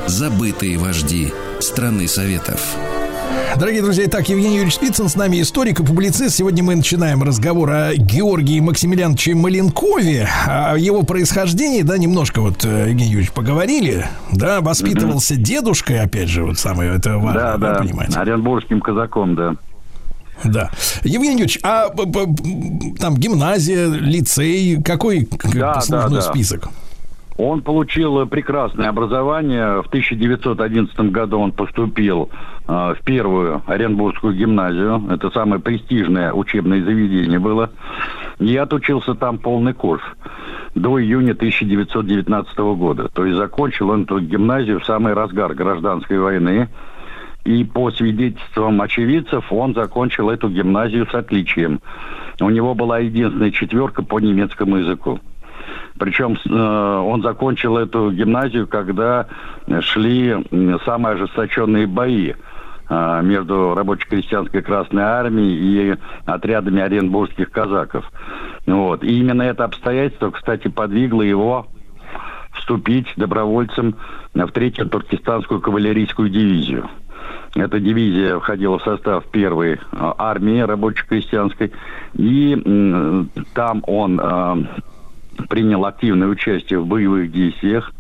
Забытые 0.07 0.78
вожди 0.78 1.34
страны 1.60 2.07
Советов. 2.07 2.94
Дорогие 3.57 3.82
друзья, 3.82 4.06
итак, 4.06 4.27
Евгений 4.27 4.56
Юрьевич 4.56 4.76
Спицын 4.76 5.07
с 5.07 5.15
нами 5.15 5.40
историк 5.41 5.80
и 5.80 5.84
публицист. 5.86 6.36
Сегодня 6.36 6.61
мы 6.61 6.76
начинаем 6.76 7.23
разговор 7.23 7.69
о 7.72 7.95
Георгии 7.95 8.60
Максимилиановиче 8.60 9.34
Маленкове, 9.34 10.27
о 10.45 10.76
его 10.77 11.03
происхождении, 11.03 11.82
да, 11.82 11.98
немножко 11.98 12.41
вот, 12.41 12.65
э, 12.65 12.90
Евгений 12.90 13.11
Юрьевич, 13.11 13.32
поговорили, 13.32 14.07
да, 14.34 14.60
воспитывался 14.60 15.38
дедушкой, 15.38 16.02
опять 16.02 16.27
же, 16.27 16.44
вот 16.44 16.57
самое, 16.60 16.95
это 16.95 17.18
важно, 17.18 17.34
Да, 17.41 17.57
да, 17.57 17.73
да, 17.76 17.80
понимаете. 17.80 18.19
оренбургским 18.19 18.82
казаком, 18.82 19.36
да. 19.36 19.56
Да. 20.44 20.69
Евгений 21.03 21.36
Юрьевич, 21.41 21.60
а 21.64 21.88
там 22.99 23.15
гимназия, 23.15 23.88
лицей, 23.88 24.82
какой 24.84 25.30
Да, 25.53 25.76
послужной 25.76 26.10
да, 26.10 26.15
да. 26.18 26.22
список? 26.22 26.68
Он 27.38 27.61
получил 27.61 28.26
прекрасное 28.27 28.88
образование. 28.90 29.82
В 29.82 29.88
1911 29.88 30.98
году 31.11 31.40
он 31.40 31.52
поступил 31.52 32.30
в 32.68 32.98
первую 33.06 33.62
Оренбургскую 33.68 34.34
гимназию. 34.34 35.04
Это 35.12 35.30
самое 35.30 35.62
престижное 35.62 36.34
учебное 36.34 36.84
заведение 36.84 37.40
было. 37.40 37.70
И 38.40 38.56
отучился 38.58 39.14
там 39.16 39.38
полный 39.38 39.74
курс 39.74 40.02
до 40.76 41.00
июня 41.00 41.32
1919 41.32 42.58
года. 42.78 43.10
То 43.14 43.26
есть 43.26 43.38
закончил 43.38 43.90
он 43.90 44.04
эту 44.04 44.20
гимназию 44.20 44.80
в 44.80 44.86
самый 44.86 45.14
разгар 45.14 45.54
гражданской 45.54 46.20
войны. 46.20 46.68
И 47.46 47.64
по 47.64 47.92
свидетельствам 47.92 48.82
очевидцев 48.82 49.52
он 49.52 49.76
закончил 49.76 50.30
эту 50.32 50.50
гимназию 50.50 51.08
с 51.08 51.14
отличием. 51.14 51.80
У 52.42 52.50
него 52.50 52.74
была 52.74 53.00
единственная 53.00 53.52
четверка 53.52 54.04
по 54.04 54.20
немецкому 54.20 54.78
языку. 54.78 55.20
Причем 55.98 56.38
э, 56.44 56.98
он 56.98 57.22
закончил 57.22 57.78
эту 57.78 58.12
гимназию, 58.12 58.68
когда 58.68 59.28
шли 59.82 60.36
самые 60.86 61.14
ожесточенные 61.14 61.88
бои 61.88 62.32
э, 62.32 62.36
между 62.90 63.74
рабоче-крестьянской 63.74 64.62
Красной 64.62 65.03
Армией 65.03 65.94
и 65.94 65.98
отрядами 66.26 66.82
оренбургских 66.82 67.49
казаков. 67.49 68.06
Вот. 68.68 69.03
И 69.03 69.20
именно 69.20 69.41
это 69.41 69.64
обстоятельство, 69.64 70.32
кстати, 70.32 70.68
подвигло 70.68 71.22
его 71.24 71.68
вступить 72.53 73.07
добровольцем 73.16 73.95
в 74.34 74.52
третью 74.52 74.88
туркестанскую 74.88 75.62
кавалерийскую 75.62 76.30
дивизию. 76.30 76.90
Эта 77.56 77.80
дивизия 77.80 78.38
входила 78.38 78.80
в 78.80 78.84
состав 78.84 79.26
первой 79.28 79.74
э, 79.76 79.78
армии 80.18 80.60
рабоче-крестьянской. 80.60 81.72
И 82.16 83.28
там 83.53 83.82
он 83.88 84.20
э, 84.20 84.56
принял 85.48 85.86
активное 85.86 86.28
участие 86.28 86.80
в 86.80 86.88
боевых 86.88 87.32
действиях, 87.32 87.94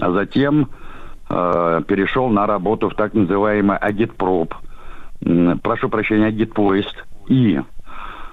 а 0.00 0.10
затем 0.10 0.68
э, 1.28 1.82
перешел 1.86 2.28
на 2.28 2.46
работу 2.46 2.88
в 2.88 2.94
так 2.94 3.14
называемый 3.14 3.76
агитпроп, 3.76 4.54
м, 5.24 5.58
прошу 5.60 5.88
прощения, 5.88 6.26
агитпоезд. 6.26 7.04
И 7.28 7.60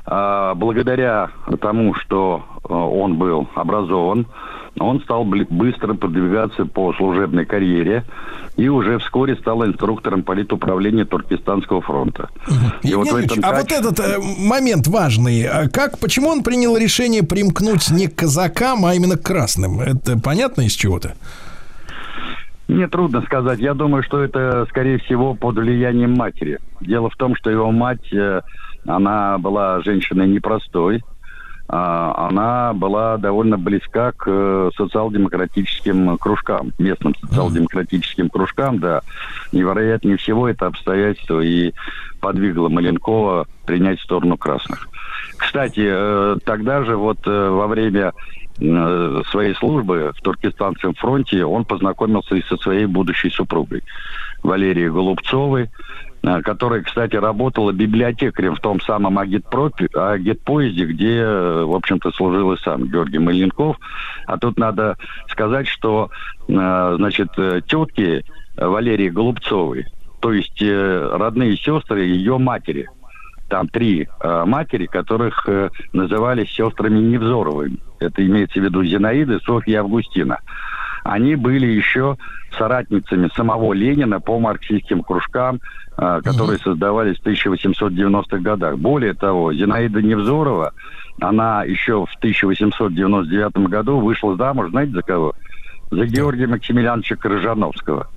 э, 0.05 0.53
благодаря 0.55 1.29
тому, 1.61 1.93
что 1.95 2.43
э, 2.67 2.73
он 2.73 3.15
был 3.17 3.47
образован, 3.55 4.27
он 4.79 5.01
стал 5.01 5.23
быстро 5.23 5.93
продвигаться 5.93 6.65
по 6.65 6.93
служебной 6.93 7.45
карьере 7.45 8.03
и 8.57 8.67
уже 8.69 8.97
вскоре 8.97 9.35
стал 9.35 9.63
инструктором 9.65 10.23
политуправления 10.23 11.05
Туркестанского 11.05 11.81
фронта. 11.81 12.29
И 12.81 12.93
вот 12.95 13.07
в 13.07 13.15
этом 13.15 13.39
а 13.43 13.51
вот 13.53 13.69
качестве- 13.69 13.77
этот 13.77 13.99
э, 13.99 14.17
момент 14.39 14.87
важный. 14.87 15.43
А 15.45 15.69
Как, 15.69 15.99
почему 15.99 16.29
он 16.29 16.41
принял 16.43 16.75
решение 16.75 17.21
примкнуть 17.23 17.91
не 17.91 18.07
к 18.07 18.15
казакам, 18.15 18.85
а 18.85 18.93
именно 18.95 19.15
к 19.15 19.21
красным? 19.23 19.79
Это 19.79 20.19
понятно 20.19 20.61
из 20.61 20.73
чего-то? 20.73 21.13
Мне 22.73 22.87
трудно 22.87 23.21
сказать. 23.21 23.59
Я 23.59 23.75
думаю, 23.75 24.01
что 24.01 24.23
это, 24.23 24.65
скорее 24.67 24.97
всего, 24.97 25.35
под 25.35 25.57
влиянием 25.57 26.13
матери. 26.15 26.57
Дело 26.81 27.07
в 27.11 27.15
том, 27.15 27.35
что 27.35 27.51
его 27.51 27.71
мать, 27.71 28.11
э, 28.11 28.41
она 28.87 29.37
была 29.37 29.79
женщиной 29.81 30.27
непростой. 30.27 31.03
А, 31.69 32.27
Она 32.27 32.73
была 32.73 33.17
довольно 33.17 33.57
близка 33.57 34.11
к 34.11 34.25
э, 34.27 34.69
социал-демократическим 34.75 36.17
кружкам, 36.17 36.73
местным 36.77 37.15
социал-демократическим 37.15 38.29
кружкам, 38.29 38.79
да. 38.79 39.01
И, 39.51 39.59
вероятнее 39.59 40.17
всего, 40.17 40.49
это 40.49 40.67
обстоятельство 40.67 41.39
и 41.41 41.73
подвигло 42.19 42.69
Маленкова 42.69 43.47
принять 43.65 43.99
сторону 44.01 44.37
красных. 44.37 44.89
Кстати, 45.37 45.85
э, 45.85 46.37
тогда 46.45 46.83
же 46.83 46.97
вот 46.97 47.19
э, 47.25 47.49
во 47.49 47.67
время 47.67 48.13
своей 48.55 49.55
службы 49.55 50.13
в 50.15 50.21
Туркестанском 50.21 50.93
фронте 50.93 51.43
он 51.43 51.65
познакомился 51.65 52.35
и 52.35 52.43
со 52.43 52.55
своей 52.57 52.85
будущей 52.85 53.31
супругой 53.31 53.81
Валерией 54.43 54.91
Голубцовой, 54.91 55.71
которая, 56.23 56.81
кстати, 56.81 57.15
работала 57.15 57.71
библиотекарем 57.71 58.55
в 58.55 58.59
том 58.61 58.79
самом 58.81 59.19
агитпропе, 59.19 59.87
агитпоезде, 59.93 60.85
где, 60.85 61.17
э, 61.19 61.63
в 61.65 61.75
общем-то, 61.75 62.11
служил 62.11 62.53
и 62.53 62.57
сам 62.59 62.87
Георгий 62.87 63.19
Маленков. 63.19 63.77
А 64.25 64.37
тут 64.37 64.57
надо 64.57 64.97
сказать, 65.27 65.67
что, 65.67 66.09
э, 66.47 66.95
значит, 66.97 67.29
э, 67.37 67.61
тетки 67.67 68.23
Валерии 68.55 69.09
Голубцовой, 69.09 69.87
то 70.21 70.31
есть 70.31 70.61
э, 70.61 71.09
родные 71.17 71.57
сестры 71.57 72.03
ее 72.03 72.37
матери, 72.37 72.87
там 73.49 73.67
три 73.67 74.07
э, 74.07 74.43
матери, 74.45 74.85
которых 74.85 75.47
э, 75.47 75.69
называли 75.91 76.45
сестрами 76.45 76.99
Невзоровыми. 76.99 77.77
Это 77.99 78.25
имеется 78.25 78.59
в 78.59 78.63
виду 78.63 78.83
Зинаида, 78.83 79.39
Софья 79.39 79.73
и 79.73 79.75
Августина. 79.75 80.39
Они 81.03 81.35
были 81.35 81.67
еще 81.67 82.17
соратницами 82.57 83.29
самого 83.35 83.73
Ленина 83.73 84.19
по 84.19 84.39
марксистским 84.39 85.03
кружкам, 85.03 85.59
э, 85.97 86.21
которые 86.23 86.59
создавались 86.59 87.17
в 87.17 87.25
1890-х 87.25 88.37
годах. 88.39 88.77
Более 88.77 89.13
того, 89.13 89.53
Зинаида 89.53 90.01
Невзорова, 90.01 90.73
она 91.19 91.63
еще 91.63 92.05
в 92.05 92.15
1899 92.17 93.69
году 93.69 93.99
вышла 93.99 94.35
замуж, 94.35 94.69
знаете, 94.69 94.93
за 94.93 95.01
кого? 95.01 95.33
За 95.91 96.05
Георгия 96.05 96.47
Максимилиановича 96.47 97.15
Крыжановского. 97.15 98.07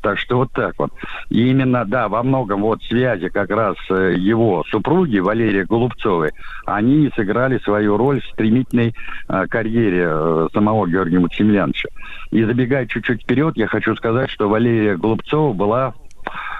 Так 0.00 0.18
что 0.18 0.38
вот 0.38 0.52
так 0.52 0.74
вот. 0.78 0.92
И 1.28 1.50
именно, 1.50 1.84
да, 1.84 2.08
во 2.08 2.22
многом 2.22 2.62
вот 2.62 2.82
связи 2.84 3.28
как 3.28 3.50
раз 3.50 3.76
э, 3.90 4.14
его 4.16 4.64
супруги 4.70 5.18
Валерия 5.18 5.64
Голубцовой, 5.64 6.30
они 6.66 7.10
сыграли 7.16 7.58
свою 7.58 7.96
роль 7.96 8.20
в 8.20 8.26
стремительной 8.26 8.94
э, 9.28 9.46
карьере 9.48 10.06
э, 10.08 10.48
самого 10.52 10.86
Георгия 10.86 11.18
Максимилиановича. 11.18 11.88
И 12.30 12.44
забегая 12.44 12.86
чуть-чуть 12.86 13.22
вперед, 13.22 13.56
я 13.56 13.66
хочу 13.66 13.96
сказать, 13.96 14.30
что 14.30 14.48
Валерия 14.48 14.96
Голубцова 14.96 15.52
была 15.52 15.94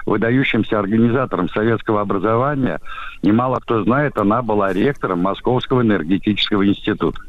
выдающимся 0.05 0.79
организатором 0.79 1.49
советского 1.49 2.01
образования. 2.01 2.79
И 3.21 3.31
мало 3.31 3.59
кто 3.59 3.83
знает, 3.83 4.17
она 4.17 4.41
была 4.41 4.73
ректором 4.73 5.19
Московского 5.21 5.81
энергетического 5.81 6.67
института. 6.67 7.19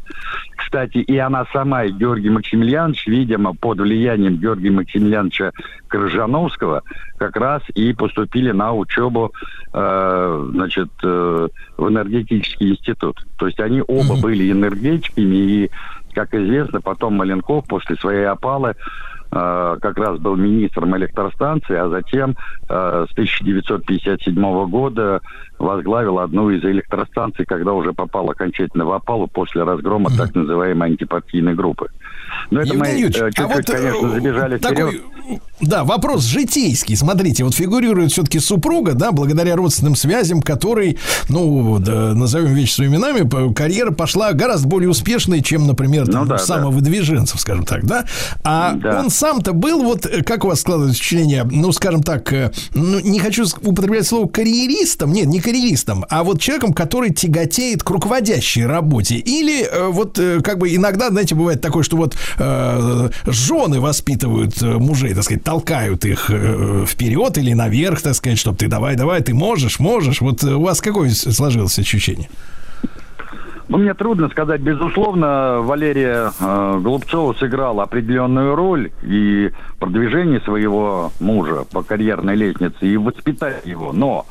Кстати, 0.56 0.98
и 0.98 1.16
она 1.18 1.46
сама, 1.52 1.84
и 1.84 1.90
Георгий 1.90 2.30
Максимилианович, 2.30 3.06
видимо, 3.06 3.54
под 3.54 3.80
влиянием 3.80 4.36
Георгия 4.36 4.70
Максимилиановича 4.70 5.50
Крыжановского, 5.88 6.82
как 7.18 7.36
раз 7.36 7.62
и 7.74 7.92
поступили 7.92 8.52
на 8.52 8.72
учебу, 8.72 9.32
э, 9.72 10.48
значит, 10.52 10.88
э, 11.02 11.48
в 11.76 11.88
энергетический 11.88 12.70
институт. 12.70 13.16
То 13.36 13.46
есть 13.46 13.58
они 13.58 13.82
оба 13.86 14.20
были 14.20 14.50
энергетиками, 14.52 15.36
и, 15.36 15.70
как 16.14 16.34
известно, 16.34 16.80
потом 16.80 17.14
Маленков 17.14 17.66
после 17.66 17.96
своей 17.96 18.26
опалы 18.26 18.74
как 19.30 19.96
раз 19.96 20.18
был 20.18 20.36
министром 20.36 20.96
электростанции, 20.96 21.76
а 21.76 21.88
затем 21.88 22.36
э, 22.68 23.06
с 23.08 23.12
1957 23.12 24.34
года 24.68 25.20
возглавил 25.58 26.18
одну 26.18 26.50
из 26.50 26.64
электростанций, 26.64 27.44
когда 27.44 27.72
уже 27.72 27.92
попал 27.92 28.28
окончательно 28.30 28.86
в 28.86 28.92
опалу 28.92 29.28
после 29.28 29.62
разгрома 29.62 30.10
так 30.16 30.34
называемой 30.34 30.90
антипартийной 30.90 31.54
группы. 31.54 31.88
Но 32.50 32.60
это 32.60 32.74
мы 32.74 32.86
Евгений 32.86 33.02
Юрьевич, 33.02 33.22
э, 33.22 33.30
чуть-чуть, 33.30 33.70
э, 33.70 33.72
конечно, 33.72 34.08
забежали 34.08 34.58
такой, 34.58 34.92
вперед. 34.92 35.42
Да, 35.60 35.84
вопрос 35.84 36.24
житейский. 36.24 36.96
Смотрите, 36.96 37.44
вот 37.44 37.54
фигурирует 37.54 38.12
все-таки 38.12 38.38
супруга, 38.38 38.94
да, 38.94 39.12
благодаря 39.12 39.56
родственным 39.56 39.94
связям, 39.94 40.40
который, 40.42 40.98
ну, 41.28 41.78
да, 41.78 42.14
назовем 42.14 42.54
вещи 42.54 42.74
своими 42.74 42.96
именами, 42.96 43.52
карьера 43.54 43.90
пошла 43.90 44.32
гораздо 44.32 44.68
более 44.68 44.88
успешной, 44.88 45.42
чем, 45.42 45.66
например, 45.66 46.06
там, 46.06 46.22
Ну 46.22 46.26
да, 46.28 46.34
у 46.36 46.38
самовыдвиженцев, 46.38 47.40
скажем 47.40 47.64
так, 47.64 47.84
да. 47.86 48.04
А 48.42 48.72
Да. 48.74 49.00
он 49.00 49.10
сам-то 49.10 49.52
был, 49.52 49.82
вот, 49.82 50.06
э, 50.06 50.22
как 50.22 50.44
у 50.44 50.48
вас 50.48 50.60
складывается 50.60 50.98
впечатление, 50.98 51.44
ну, 51.44 51.72
скажем 51.72 52.02
так, 52.02 52.32
э, 52.32 52.52
ну, 52.74 52.98
не 53.00 53.18
хочу 53.20 53.44
употреблять 53.62 54.06
слово 54.06 54.28
карьеристом, 54.28 55.12
нет, 55.12 55.26
не 55.26 55.40
карьеристом, 55.40 56.04
а 56.08 56.24
вот 56.24 56.40
человеком, 56.40 56.72
который 56.72 57.12
тяготеет 57.12 57.82
к 57.82 57.90
руководящей 57.90 58.64
работе. 58.66 59.16
Или 59.16 59.62
э, 59.64 59.88
вот, 59.88 60.18
э, 60.18 60.40
как 60.40 60.58
бы 60.58 60.74
иногда, 60.74 61.10
знаете, 61.10 61.34
бывает 61.34 61.60
такое, 61.60 61.82
что 61.82 61.96
вот 61.96 62.16
э, 62.38 63.10
жены 63.26 63.80
воспитывают 63.80 64.60
э, 64.62 64.78
мужей, 64.78 65.14
так 65.14 65.24
сказать, 65.24 65.42
толкают 65.50 66.04
их 66.04 66.30
э, 66.30 66.84
вперед 66.86 67.36
или 67.36 67.54
наверх, 67.54 68.02
так 68.02 68.14
сказать, 68.14 68.38
чтобы 68.38 68.56
ты 68.56 68.68
давай, 68.68 68.94
давай, 68.94 69.20
ты 69.20 69.34
можешь, 69.34 69.80
можешь. 69.80 70.20
Вот 70.20 70.44
э, 70.44 70.54
у 70.54 70.62
вас 70.62 70.80
какое 70.80 71.10
сложилось 71.10 71.76
ощущение? 71.76 72.28
Ну, 73.66 73.78
мне 73.78 73.92
трудно 73.94 74.28
сказать. 74.28 74.60
Безусловно, 74.60 75.58
Валерия 75.60 76.30
э, 76.38 76.80
Голубцова 76.80 77.34
сыграла 77.34 77.82
определенную 77.82 78.54
роль 78.54 78.92
и 79.02 79.50
продвижение 79.80 80.40
своего 80.42 81.10
мужа 81.18 81.64
по 81.72 81.82
карьерной 81.82 82.36
лестнице, 82.36 82.86
и 82.86 82.96
воспитать 82.96 83.66
его. 83.66 83.92
Но 83.92 84.26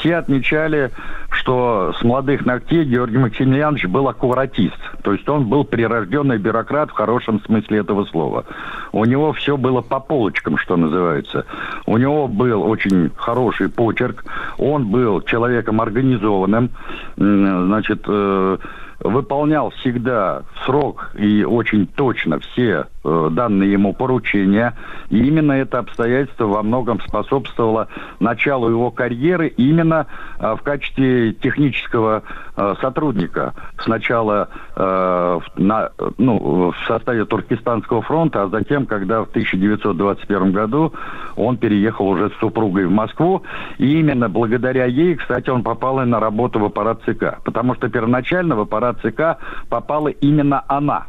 все 0.00 0.16
отмечали, 0.16 0.90
что 1.30 1.94
с 1.98 2.02
молодых 2.02 2.44
ногтей 2.44 2.84
Георгий 2.84 3.18
Максимiliaнович 3.18 3.86
был 3.86 4.08
аккуратист. 4.08 4.78
То 5.02 5.12
есть 5.12 5.28
он 5.28 5.46
был 5.46 5.64
прирожденный 5.64 6.38
бюрократ 6.38 6.90
в 6.90 6.94
хорошем 6.94 7.40
смысле 7.42 7.78
этого 7.78 8.04
слова. 8.06 8.44
У 8.92 9.04
него 9.04 9.32
все 9.32 9.56
было 9.56 9.80
по 9.82 10.00
полочкам, 10.00 10.58
что 10.58 10.76
называется. 10.76 11.44
У 11.86 11.96
него 11.96 12.26
был 12.28 12.62
очень 12.62 13.10
хороший 13.16 13.68
почерк. 13.68 14.24
Он 14.58 14.86
был 14.86 15.20
человеком 15.22 15.80
организованным. 15.80 16.70
Значит, 17.16 18.02
э, 18.06 18.58
выполнял 19.00 19.70
всегда 19.70 20.42
в 20.54 20.66
срок 20.66 21.10
и 21.14 21.42
очень 21.44 21.86
точно 21.86 22.38
все 22.38 22.86
э, 23.02 23.28
данные 23.32 23.72
ему 23.72 23.94
поручения. 23.94 24.76
И 25.08 25.18
именно 25.26 25.52
это 25.52 25.78
обстоятельство 25.78 26.44
во 26.44 26.62
многом 26.62 27.00
способствовало 27.00 27.88
началу 28.18 28.68
его 28.68 28.90
карьеры 28.90 29.48
именно 29.48 30.06
э, 30.38 30.54
в 30.54 30.62
качестве 30.62 31.32
технического 31.32 32.22
сотрудника. 32.80 33.54
Сначала 33.78 34.48
э, 34.76 35.40
на, 35.56 35.90
ну, 36.18 36.70
в 36.70 36.86
составе 36.86 37.24
Туркестанского 37.24 38.02
фронта, 38.02 38.42
а 38.42 38.48
затем, 38.48 38.86
когда 38.86 39.20
в 39.22 39.28
1921 39.30 40.52
году 40.52 40.92
он 41.36 41.56
переехал 41.56 42.08
уже 42.08 42.30
с 42.30 42.38
супругой 42.40 42.86
в 42.86 42.90
Москву. 42.90 43.42
И 43.78 43.98
именно 43.98 44.28
благодаря 44.28 44.86
ей, 44.86 45.14
кстати, 45.14 45.50
он 45.50 45.62
попал 45.62 46.02
и 46.02 46.04
на 46.04 46.20
работу 46.20 46.58
в 46.58 46.64
аппарат 46.64 47.00
ЦК. 47.06 47.38
Потому 47.44 47.74
что 47.74 47.88
первоначально 47.88 48.56
в 48.56 48.60
аппарат 48.60 48.98
ЦК 49.02 49.38
попала 49.68 50.08
именно 50.08 50.64
она. 50.68 51.06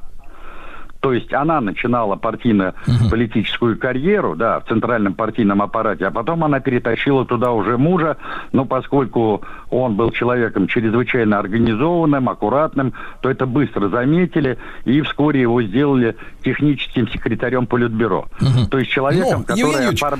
То 1.02 1.14
есть 1.14 1.34
она 1.34 1.60
начинала 1.62 2.16
партийно-политическую 2.16 3.78
карьеру, 3.78 4.36
да, 4.36 4.60
в 4.60 4.68
центральном 4.68 5.16
партийном 5.16 5.62
аппарате, 5.62 6.06
а 6.06 6.12
потом 6.12 6.44
она 6.44 6.60
перетащила 6.60 7.26
туда 7.26 7.52
уже 7.52 7.78
мужа, 7.78 8.18
но 8.52 8.66
поскольку 8.66 9.42
он 9.72 9.96
был 9.96 10.12
человеком 10.12 10.68
чрезвычайно 10.68 11.40
организованным, 11.40 12.30
аккуратным, 12.30 12.94
то 13.22 13.30
это 13.30 13.48
быстро 13.48 13.90
заметили, 13.90 14.58
и 14.86 15.02
вскоре 15.02 15.42
его 15.42 15.64
сделали 15.64 16.16
техническим 16.44 17.08
секретарем 17.10 17.66
Политбюро. 17.66 18.28
То 18.70 18.78
есть 18.78 18.92
человеком, 18.92 19.46
Евгений 19.56 19.96
который... 19.96 20.20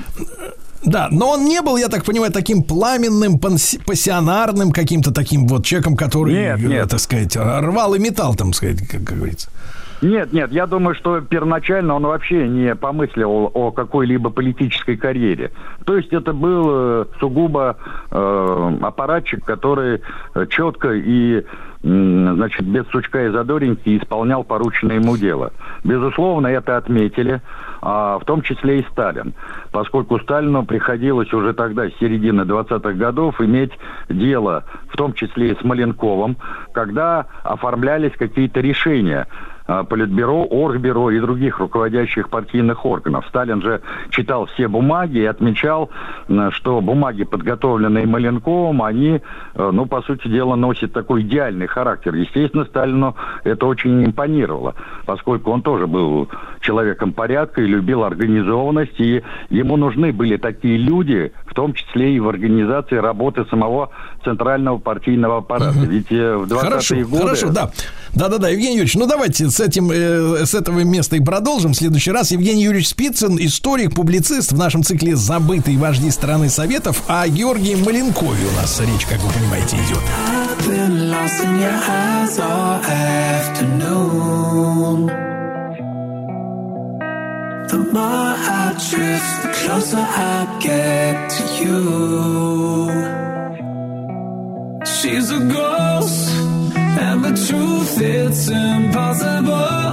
Да, 0.84 1.06
но 1.12 1.30
он 1.30 1.44
не 1.44 1.62
был, 1.62 1.76
я 1.76 1.88
так 1.88 2.04
понимаю, 2.04 2.32
таким 2.32 2.64
пламенным, 2.64 3.38
пассионарным 3.38 4.72
каким-то 4.72 5.12
таким 5.12 5.46
вот 5.46 5.64
человеком, 5.64 5.96
который, 5.96 6.34
Нет, 6.34 6.58
э, 6.58 6.66
нет. 6.66 6.88
так 6.90 6.98
сказать, 6.98 7.36
рвал 7.36 7.94
и 7.94 8.00
металл, 8.00 8.34
там 8.34 8.52
сказать, 8.52 8.84
как 8.88 9.02
говорится. 9.02 9.48
Нет, 10.02 10.32
нет, 10.32 10.50
я 10.50 10.66
думаю, 10.66 10.96
что 10.96 11.20
первоначально 11.20 11.94
он 11.94 12.02
вообще 12.02 12.48
не 12.48 12.74
помыслил 12.74 13.52
о 13.54 13.70
какой-либо 13.70 14.30
политической 14.30 14.96
карьере. 14.96 15.52
То 15.86 15.96
есть 15.96 16.12
это 16.12 16.32
был 16.32 16.66
э, 16.68 17.04
сугубо 17.20 17.76
э, 18.10 18.78
аппаратчик, 18.82 19.44
который 19.44 20.00
э, 20.34 20.46
четко 20.48 20.92
и 20.92 21.44
значит, 21.82 22.64
без 22.64 22.86
сучка 22.88 23.26
и 23.26 23.30
задоринки 23.30 23.98
исполнял 23.98 24.44
порученное 24.44 24.96
ему 24.96 25.16
дело. 25.16 25.52
Безусловно, 25.82 26.46
это 26.46 26.76
отметили, 26.76 27.40
а, 27.80 28.18
в 28.20 28.24
том 28.24 28.42
числе 28.42 28.80
и 28.80 28.86
Сталин, 28.92 29.34
поскольку 29.72 30.20
Сталину 30.20 30.64
приходилось 30.64 31.32
уже 31.32 31.52
тогда, 31.54 31.88
с 31.88 31.98
середины 31.98 32.42
20-х 32.42 32.92
годов, 32.92 33.40
иметь 33.40 33.72
дело, 34.08 34.64
в 34.90 34.96
том 34.96 35.12
числе 35.12 35.50
и 35.50 35.58
с 35.58 35.64
Маленковым, 35.64 36.36
когда 36.72 37.26
оформлялись 37.42 38.12
какие-то 38.16 38.60
решения 38.60 39.26
Политбюро, 39.88 40.46
Оргбюро 40.50 41.10
и 41.10 41.20
других 41.20 41.58
руководящих 41.58 42.28
партийных 42.28 42.84
органов. 42.84 43.24
Сталин 43.28 43.62
же 43.62 43.80
читал 44.10 44.46
все 44.46 44.68
бумаги 44.68 45.18
и 45.18 45.24
отмечал, 45.24 45.90
что 46.50 46.80
бумаги, 46.80 47.24
подготовленные 47.24 48.06
Маленковым, 48.06 48.82
они, 48.82 49.20
э, 49.54 49.70
ну, 49.72 49.86
по 49.86 50.02
сути 50.02 50.28
дела, 50.28 50.56
носят 50.56 50.92
такой 50.92 51.22
идеальный 51.22 51.66
характер. 51.66 52.14
Естественно, 52.14 52.64
Сталину 52.64 53.16
это 53.44 53.66
очень 53.66 54.04
импонировало, 54.04 54.74
поскольку 55.06 55.50
он 55.50 55.62
тоже 55.62 55.86
был 55.86 56.28
человеком 56.60 57.12
порядка 57.12 57.62
и 57.62 57.66
любил 57.66 58.04
организованность, 58.04 58.98
и 58.98 59.22
ему 59.50 59.76
нужны 59.76 60.12
были 60.12 60.36
такие 60.36 60.76
люди, 60.76 61.32
в 61.46 61.54
том 61.54 61.74
числе 61.74 62.14
и 62.14 62.20
в 62.20 62.28
организации 62.28 62.96
работы 62.96 63.44
самого 63.46 63.90
центрального 64.24 64.78
партийного 64.78 65.38
аппарата. 65.38 65.78
Ведь 65.78 66.10
э, 66.10 66.36
в 66.36 66.44
20-е 66.44 66.58
Хорошо, 66.58 66.94
годы... 66.96 67.22
хорошо, 67.22 67.50
да. 67.50 67.70
Да-да-да, 68.14 68.48
Евгений 68.48 68.76
Юрьевич, 68.76 68.94
ну 68.94 69.06
давайте 69.06 69.48
этим, 69.62 69.90
э, 69.90 70.44
с 70.44 70.54
этого 70.54 70.80
места 70.80 71.16
и 71.16 71.20
продолжим 71.20 71.72
в 71.72 71.76
следующий 71.76 72.10
раз. 72.10 72.30
Евгений 72.30 72.64
Юрьевич 72.64 72.88
Спицын, 72.88 73.38
историк, 73.40 73.94
публицист 73.94 74.52
в 74.52 74.58
нашем 74.58 74.82
цикле 74.82 75.16
«Забытые 75.16 75.78
вожди 75.78 76.10
страны 76.10 76.50
Советов», 76.50 77.02
а 77.08 77.26
Георгий 77.28 77.76
Маленкове 77.76 78.46
у 78.46 78.56
нас 78.60 78.80
речь, 78.80 79.06
как 79.06 79.20
вы 79.22 79.32
понимаете, 79.32 79.76
идет. 79.76 80.02
The 87.72 87.78
more 87.78 88.36
I 88.36 88.74
drift, 88.90 89.42
the 89.42 89.48
closer 89.48 89.96
I 89.96 90.46
get 90.60 91.30
to 91.36 91.42
you. 91.62 91.80
She's 94.84 95.30
a 95.30 95.40
ghost, 95.40 96.28
and 96.98 97.24
the 97.24 97.34
truth 97.46 98.00
it's 98.00 98.48
impossible. 98.48 99.92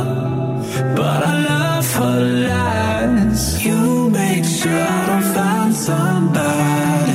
But 0.95 1.23
I 1.31 1.35
love 1.51 1.93
her 1.93 2.19
lies. 2.47 3.65
You 3.65 4.09
make 4.09 4.45
sure 4.45 4.71
I 4.71 5.05
don't 5.07 5.33
find 5.33 5.73
somebody 5.75 7.08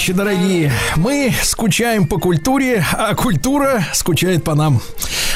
товарищи, 0.00 0.12
дорогие, 0.14 0.72
мы 0.96 1.30
скучаем 1.42 2.06
по 2.06 2.18
культуре, 2.18 2.82
а 2.92 3.14
культура 3.14 3.84
скучает 3.92 4.42
по 4.42 4.54
нам. 4.54 4.80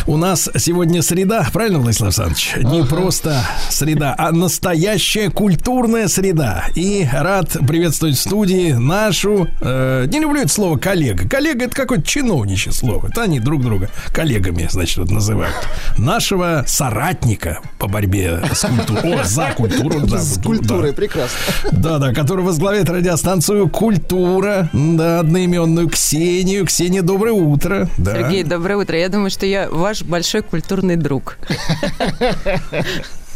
У 0.06 0.16
нас 0.16 0.48
сегодня 0.56 1.02
среда, 1.02 1.46
правильно, 1.52 1.80
Владислав 1.80 2.08
Александрович? 2.08 2.54
Не 2.62 2.82
просто 2.84 3.42
среда, 3.68 4.14
а 4.16 4.32
настоящая 4.32 5.30
культурная 5.30 6.08
среда. 6.08 6.64
И 6.74 7.06
рад 7.12 7.50
приветствовать 7.66 8.16
в 8.16 8.20
студии 8.20 8.72
нашу, 8.72 9.48
э, 9.60 10.06
не 10.08 10.20
люблю 10.20 10.40
это 10.40 10.52
слово 10.52 10.78
коллега. 10.78 11.28
Коллега 11.28 11.66
это 11.66 11.76
какое-то 11.76 12.06
чиновничье 12.06 12.72
слово. 12.72 13.08
Это 13.08 13.22
они 13.22 13.40
друг 13.40 13.62
друга 13.62 13.90
коллегами, 14.12 14.66
значит, 14.70 14.98
вот 14.98 15.10
называют. 15.10 15.56
Нашего 15.98 16.64
соратника 16.66 17.60
по 17.84 17.88
борьбе 17.88 18.40
с 18.54 18.66
культурой. 18.66 19.20
О, 19.20 19.24
за 19.24 19.52
культуру. 19.54 20.06
за 20.06 20.18
С 20.18 20.34
культуру, 20.34 20.58
да. 20.58 20.68
культурой 20.68 20.92
прекрасно. 20.94 21.38
Да, 21.72 21.98
да, 21.98 22.14
который 22.14 22.42
возглавляет 22.42 22.88
радиостанцию 22.88 23.68
Культура, 23.68 24.70
да, 24.72 25.20
одноименную 25.20 25.90
Ксению. 25.90 26.64
Ксения, 26.64 27.02
доброе 27.02 27.32
утро. 27.32 27.88
Да. 27.98 28.14
Сергей, 28.14 28.42
доброе 28.42 28.78
утро. 28.78 28.98
Я 28.98 29.10
думаю, 29.10 29.30
что 29.30 29.44
я 29.44 29.68
ваш 29.70 30.02
большой 30.02 30.42
культурный 30.42 30.96
друг. 30.96 31.36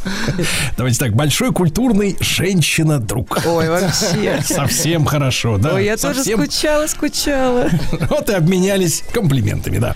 Давайте 0.77 0.99
так, 0.99 1.15
большой 1.15 1.53
культурный 1.53 2.17
женщина-друг. 2.21 3.41
Ой, 3.47 3.69
вообще. 3.69 4.41
Совсем 4.45 5.05
хорошо, 5.05 5.59
да. 5.59 5.75
Ой, 5.75 5.85
я 5.85 5.97
тоже 5.97 6.17
совсем... 6.17 6.41
скучала, 6.41 6.87
скучала. 6.87 7.69
Вот 8.11 8.31
и 8.31 8.33
обменялись 8.33 9.03
комплиментами, 9.13 9.79
да. 9.79 9.95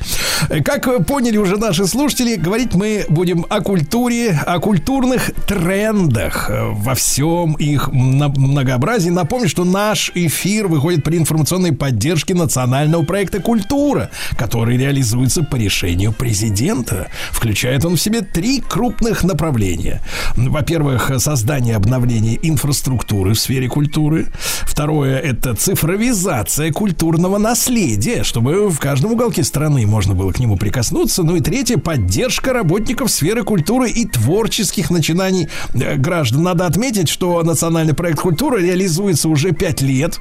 Как 0.65 1.07
поняли 1.07 1.37
уже 1.37 1.57
наши 1.57 1.87
слушатели, 1.87 2.37
говорить 2.37 2.75
мы 2.75 3.05
будем 3.09 3.47
о 3.49 3.61
культуре, 3.61 4.39
о 4.47 4.59
культурных 4.59 5.31
трендах 5.47 6.51
э, 6.51 6.71
во 6.71 6.95
всем 6.95 7.55
их 7.55 7.89
мно- 7.89 8.29
многообразии. 8.29 9.11
Напомню, 9.11 9.49
что 9.49 9.65
наш 9.65 10.11
эфир 10.15 10.67
выходит 10.67 11.05
при 11.05 11.17
информационной 11.17 11.73
поддержке 11.73 12.35
национального 12.35 13.05
проекта 13.05 13.41
«Культура», 13.41 14.11
который 14.37 14.77
реализуется 14.77 15.43
по 15.43 15.57
решению 15.57 16.13
президента. 16.13 17.09
Включает 17.31 17.85
он 17.85 17.97
в 17.97 18.01
себе 18.01 18.21
три 18.21 18.61
крупных 18.61 19.25
направления. 19.25 20.02
Во-первых, 20.37 21.13
создание 21.19 21.77
обновление 21.77 22.39
инфраструктуры 22.43 23.35
в 23.35 23.39
сфере 23.39 23.69
культуры. 23.69 24.29
Второе– 24.63 25.19
это 25.21 25.55
цифровизация 25.55 26.73
культурного 26.73 27.39
наследия, 27.39 28.23
чтобы 28.23 28.69
в 28.69 28.79
каждом 28.79 29.13
уголке 29.13 29.45
страны 29.45 29.87
можно 29.87 30.15
было 30.15 30.33
к 30.33 30.39
нему 30.39 30.57
прикоснуться. 30.57 31.23
Ну 31.23 31.37
и 31.37 31.41
третье– 31.41 31.77
поддержка 31.79 32.53
работников 32.53 33.11
сферы 33.11 33.45
культуры 33.45 33.91
и 33.91 34.07
творческих 34.07 34.91
начинаний 34.91 35.49
э, 35.75 35.97
граждан. 35.97 36.43
Надо 36.43 36.67
отметить, 36.67 37.09
что 37.09 37.43
национальный 37.43 37.95
проект 37.95 38.21
«Культура» 38.21 38.59
реализуется 38.59 39.29
уже 39.29 39.53
пять 39.53 39.83
лет. 39.83 40.19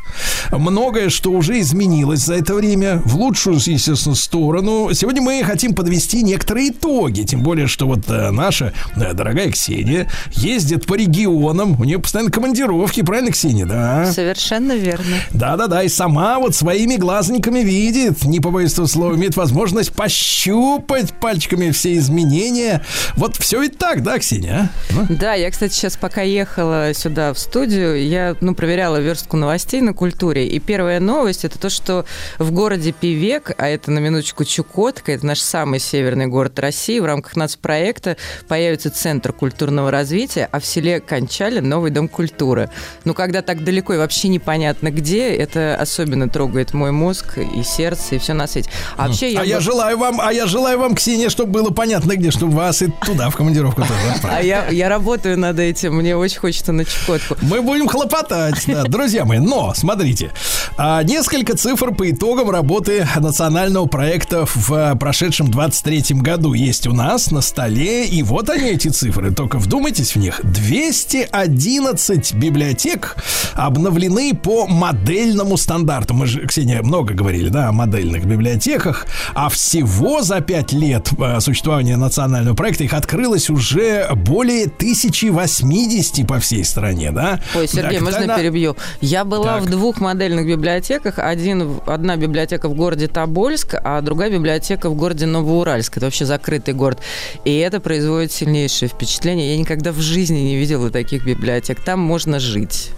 Многое, 0.52 1.10
что 1.10 1.32
уже 1.32 1.60
изменилось 1.60 2.26
за 2.26 2.36
это 2.36 2.54
время, 2.54 3.02
в 3.06 3.16
лучшую, 3.16 3.56
естественно, 3.56 4.16
сторону. 4.16 4.90
Сегодня 4.94 5.22
мы 5.22 5.44
хотим 5.44 5.74
подвести 5.74 6.24
некоторые 6.24 6.70
итоги, 6.70 7.22
тем 7.24 7.42
более, 7.42 7.68
что 7.68 7.88
вот 7.88 8.10
э, 8.10 8.32
наша 8.32 8.74
э, 8.96 9.14
дорогая 9.14 9.50
Ксения 9.62 10.10
ездит 10.32 10.88
по 10.88 10.96
регионам, 10.96 11.80
у 11.80 11.84
нее 11.84 12.00
постоянно 12.00 12.32
командировки, 12.32 13.04
правильно, 13.04 13.32
Ксения, 13.32 13.68
да? 13.68 14.12
Совершенно 14.12 14.72
верно. 14.72 15.18
Да-да-да, 15.32 15.84
и 15.84 15.88
сама 15.88 16.40
вот 16.40 16.56
своими 16.56 16.96
глазниками 16.96 17.60
видит, 17.60 18.24
не 18.26 18.40
побоюсь 18.40 18.74
этого 18.74 18.88
слова, 18.88 19.14
имеет 19.14 19.38
возможность 19.38 19.94
пощупать 19.94 21.14
пальчиками 21.14 21.70
все 21.70 21.96
изменения. 21.98 22.84
Вот 23.16 23.36
все 23.36 23.62
ведь 23.62 23.78
так, 23.78 24.02
да, 24.02 24.18
Ксения? 24.18 24.72
а? 24.90 24.94
Ну, 24.94 25.06
Да, 25.10 25.36
я, 25.36 25.52
кстати, 25.52 25.74
сейчас 25.74 25.96
пока 25.96 26.24
ехала 26.24 26.92
сюда 26.96 27.32
в 27.32 27.38
студию, 27.38 28.04
я, 28.04 28.36
ну, 28.42 28.56
проверяла 28.56 28.98
верстку 28.98 29.38
новостей 29.38 29.82
на 29.82 29.94
культуре, 29.94 30.48
и 30.48 30.58
первая 30.58 31.00
новость 31.00 31.46
это 31.46 31.60
то, 31.60 31.70
что 31.70 32.06
в 32.40 32.52
городе 32.52 32.94
Пивек, 32.94 33.52
а 33.60 33.68
это 33.68 33.92
на 33.92 34.00
минуточку 34.00 34.44
Чукотка, 34.44 35.12
это 35.12 35.24
наш 35.24 35.40
самый 35.40 35.80
северный 35.80 36.26
город 36.26 36.58
России, 36.58 37.00
в 37.00 37.06
рамках 37.06 37.36
нацпроекта 37.36 38.18
появится 38.48 38.90
центр 38.90 39.34
культурного 39.52 39.92
развития, 39.92 40.48
а 40.52 40.60
в 40.60 40.66
селе 40.66 41.00
Кончали 41.02 41.60
новый 41.60 41.92
дом 41.92 42.08
культуры. 42.08 42.70
Ну, 43.04 43.14
когда 43.14 43.42
так 43.42 43.64
далеко 43.64 43.94
и 43.94 43.98
вообще 43.98 44.30
непонятно 44.30 44.92
где, 44.92 45.30
это 45.30 45.76
особенно 45.80 46.30
трогает 46.30 46.74
мой 46.74 46.92
мозг 46.92 47.38
и 47.38 47.64
сердце, 47.64 48.16
и 48.16 48.18
все 48.18 48.34
на 48.34 48.48
свете. 48.48 48.70
А 48.98 49.08
вообще 49.08 49.34
я 49.34 49.42
а 49.42 49.46
я 49.46 49.58
бы- 49.58 49.62
желаю 49.62 49.98
вам, 49.98 50.22
а 50.22 50.32
я 50.32 50.48
желаю 50.48 50.80
вам, 50.80 50.96
Ксения, 50.96 51.30
чтобы 51.30 51.52
было 51.52 51.70
понятно 51.70 52.16
где, 52.16 52.32
чтобы 52.32 52.54
вас 52.54 52.82
и 52.82 52.88
туда 53.06 53.30
в 53.30 53.36
командировку 53.36 53.82
тоже 53.82 53.94
А 54.24 54.42
я, 54.42 54.68
я 54.70 54.90
работаю 54.90 55.38
над 55.38 55.60
этим, 55.60 55.96
мне 55.96 56.16
очень 56.16 56.40
хочется 56.40 56.72
на 56.72 56.86
Чукотку. 56.86 57.36
Мы 57.42 57.62
будем 57.62 57.88
хлопотать, 57.88 58.64
да, 58.68 58.84
друзья 58.84 59.26
мои. 59.26 59.40
Но, 59.40 59.74
смотрите, 59.76 60.32
а, 60.78 61.04
несколько 61.04 61.58
цифр 61.58 61.94
по 61.94 62.10
итогам 62.10 62.50
работы 62.50 63.08
национального 63.18 63.86
проекта 63.86 64.46
в 64.46 64.96
прошедшем 64.96 65.48
23-м 65.48 66.20
году 66.20 66.54
есть 66.54 66.88
у 66.88 66.94
нас 66.94 67.32
на 67.32 67.42
столе. 67.42 68.06
И 68.06 68.24
вот 68.24 68.50
они, 68.50 68.70
эти 68.70 68.88
цифры. 68.88 69.32
Только 69.42 69.58
вдумайтесь 69.58 70.14
в 70.14 70.20
них. 70.20 70.40
211 70.44 72.36
библиотек 72.36 73.16
обновлены 73.56 74.36
по 74.36 74.68
модельному 74.68 75.58
стандарту. 75.58 76.14
Мы 76.14 76.28
же, 76.28 76.46
Ксения, 76.46 76.84
много 76.84 77.16
говорили, 77.16 77.50
да, 77.50 77.70
о 77.70 77.72
модельных 77.72 78.26
библиотеках. 78.26 79.08
А 79.34 79.50
всего 79.50 80.22
за 80.22 80.42
5 80.42 80.74
лет 80.74 81.10
а, 81.20 81.40
существования 81.40 81.98
национального 81.98 82.56
проекта 82.56 82.84
их 82.84 82.94
открылось 82.94 83.50
уже 83.50 84.08
более 84.14 84.66
1080 84.66 86.28
по 86.28 86.38
всей 86.40 86.64
стране, 86.64 87.12
да? 87.12 87.40
Ой, 87.56 87.68
Сергей, 87.68 87.98
Да, 87.98 88.06
можно 88.06 88.20
капитально- 88.20 88.38
перебью? 88.38 88.78
Я 89.02 89.26
была 89.26 89.56
Так. 89.56 89.64
в 89.64 89.70
двух 89.72 90.00
модельных 90.00 90.46
библиотеках. 90.46 91.18
Один, 91.18 91.80
одна 91.88 92.16
библиотека 92.16 92.70
в 92.70 92.76
городе 92.76 93.08
Тобольск, 93.08 93.74
а 93.84 94.02
другая 94.02 94.30
библиотека 94.30 94.88
в 94.92 94.94
городе 94.94 95.26
Новоуральск. 95.26 95.98
Это 95.98 96.06
вообще 96.06 96.26
закрытый 96.28 96.76
город. 96.76 97.00
И 97.44 97.58
это 97.58 97.80
производит 97.80 98.32
сильнейшее 98.32 98.88
впечатление. 98.88 99.31
Я 99.40 99.58
никогда 99.58 99.92
в 99.92 100.00
жизни 100.00 100.40
не 100.40 100.58
видела 100.58 100.90
таких 100.90 101.26
библиотек. 101.26 101.80
Там 101.80 102.00
можно 102.00 102.40
жить. 102.40 102.92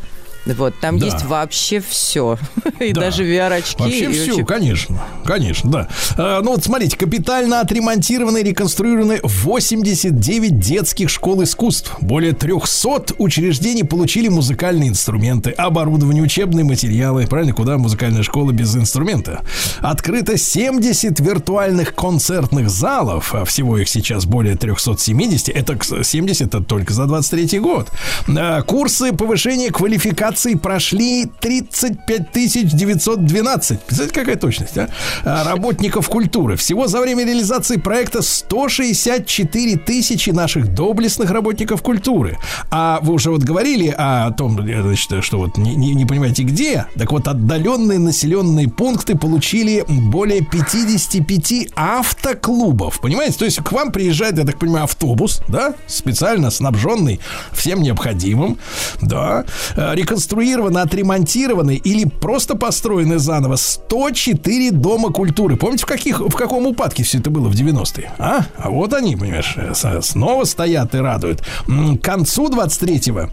Вот, 0.45 0.73
там 0.81 0.99
Да. 0.99 1.05
есть 1.05 1.23
вообще 1.25 1.79
все. 1.79 2.37
И 2.79 2.91
Да. 2.93 3.01
даже 3.01 3.23
VR-очки. 3.23 3.81
Вообще 3.81 4.09
все, 4.11 4.27
вообще- 4.31 4.45
конечно, 4.45 5.01
конечно, 5.25 5.71
да. 5.71 5.87
А, 6.17 6.41
ну 6.41 6.51
вот 6.51 6.63
смотрите, 6.65 6.97
капитально 6.97 7.61
отремонтированы 7.61 8.39
и 8.39 8.43
реконструированы 8.43 9.19
89 9.23 10.59
детских 10.59 11.09
школ 11.09 11.43
искусств. 11.43 11.93
Более 12.01 12.33
300 12.33 13.13
учреждений 13.19 13.83
получили 13.83 14.27
музыкальные 14.27 14.89
инструменты, 14.89 15.51
оборудование, 15.51 16.23
учебные 16.23 16.65
материалы. 16.65 17.25
Правильно, 17.27 17.53
куда 17.53 17.77
музыкальная 17.77 18.23
школа 18.23 18.51
без 18.51 18.75
инструмента? 18.75 19.43
Открыто 19.79 20.37
70 20.37 21.19
виртуальных 21.19 21.95
концертных 21.95 22.69
залов, 22.69 23.33
а 23.33 23.45
всего 23.45 23.77
их 23.77 23.87
сейчас 23.87 24.25
более 24.25 24.55
370. 24.57 25.49
Это 25.49 25.75
к- 25.75 26.03
70 26.03 26.47
это 26.47 26.61
только 26.61 26.93
за 26.93 27.05
23 27.05 27.59
год. 27.59 27.89
А, 28.27 28.61
Курсы 28.63 29.13
повышения 29.13 29.71
квалификации 29.71 30.32
прошли 30.61 31.25
35 31.39 32.31
912. 32.75 33.79
Представляете, 33.81 34.19
какая 34.19 34.35
точность, 34.35 34.77
а? 34.77 34.89
А, 35.23 35.43
Работников 35.43 36.09
культуры. 36.09 36.55
Всего 36.57 36.87
за 36.87 36.99
время 37.01 37.25
реализации 37.25 37.77
проекта 37.77 38.21
164 38.21 39.77
тысячи 39.77 40.29
наших 40.31 40.73
доблестных 40.73 41.29
работников 41.31 41.81
культуры. 41.81 42.37
А 42.71 42.99
вы 43.01 43.13
уже 43.13 43.29
вот 43.31 43.43
говорили 43.43 43.93
о 43.97 44.31
том, 44.31 44.59
э, 44.59 44.81
значит, 44.81 45.23
что 45.23 45.37
вот 45.37 45.57
не, 45.57 45.75
не- 45.75 45.93
не 45.95 46.05
понимаете 46.05 46.43
где. 46.43 46.85
Так 46.97 47.11
вот, 47.11 47.27
отдаленные 47.27 47.99
населенные 47.99 48.67
пункты 48.69 49.15
получили 49.17 49.83
более 49.87 50.41
55 50.41 51.69
автоклубов. 51.75 52.99
Понимаете? 52.99 53.37
То 53.39 53.45
есть 53.45 53.59
к 53.63 53.71
вам 53.71 53.91
приезжает, 53.91 54.37
я 54.37 54.45
так 54.45 54.59
понимаю, 54.59 54.83
автобус, 54.85 55.41
да, 55.47 55.73
специально 55.87 56.49
снабженный 56.51 57.19
всем 57.51 57.81
необходимым, 57.81 58.57
да, 59.01 59.45
Э, 59.75 59.91
реконструированы, 60.23 60.79
отремонтированы 60.79 61.75
или 61.75 62.05
просто 62.05 62.55
построены 62.55 63.19
заново 63.19 63.55
104 63.55 64.71
дома 64.71 65.09
культуры. 65.09 65.57
Помните, 65.57 65.83
в, 65.83 65.87
каких, 65.87 66.19
в 66.19 66.35
каком 66.35 66.65
упадке 66.65 67.03
все 67.03 67.19
это 67.19 67.29
было 67.29 67.49
в 67.49 67.53
90-е? 67.53 68.11
А? 68.17 68.45
А 68.57 68.69
вот 68.69 68.93
они, 68.93 69.15
понимаешь, 69.15 69.55
э, 69.57 70.01
снова 70.01 70.45
стоят 70.45 70.95
и 70.95 70.97
радуют. 70.97 71.41
К 71.67 71.97
концу 72.01 72.49
23-го 72.49 73.29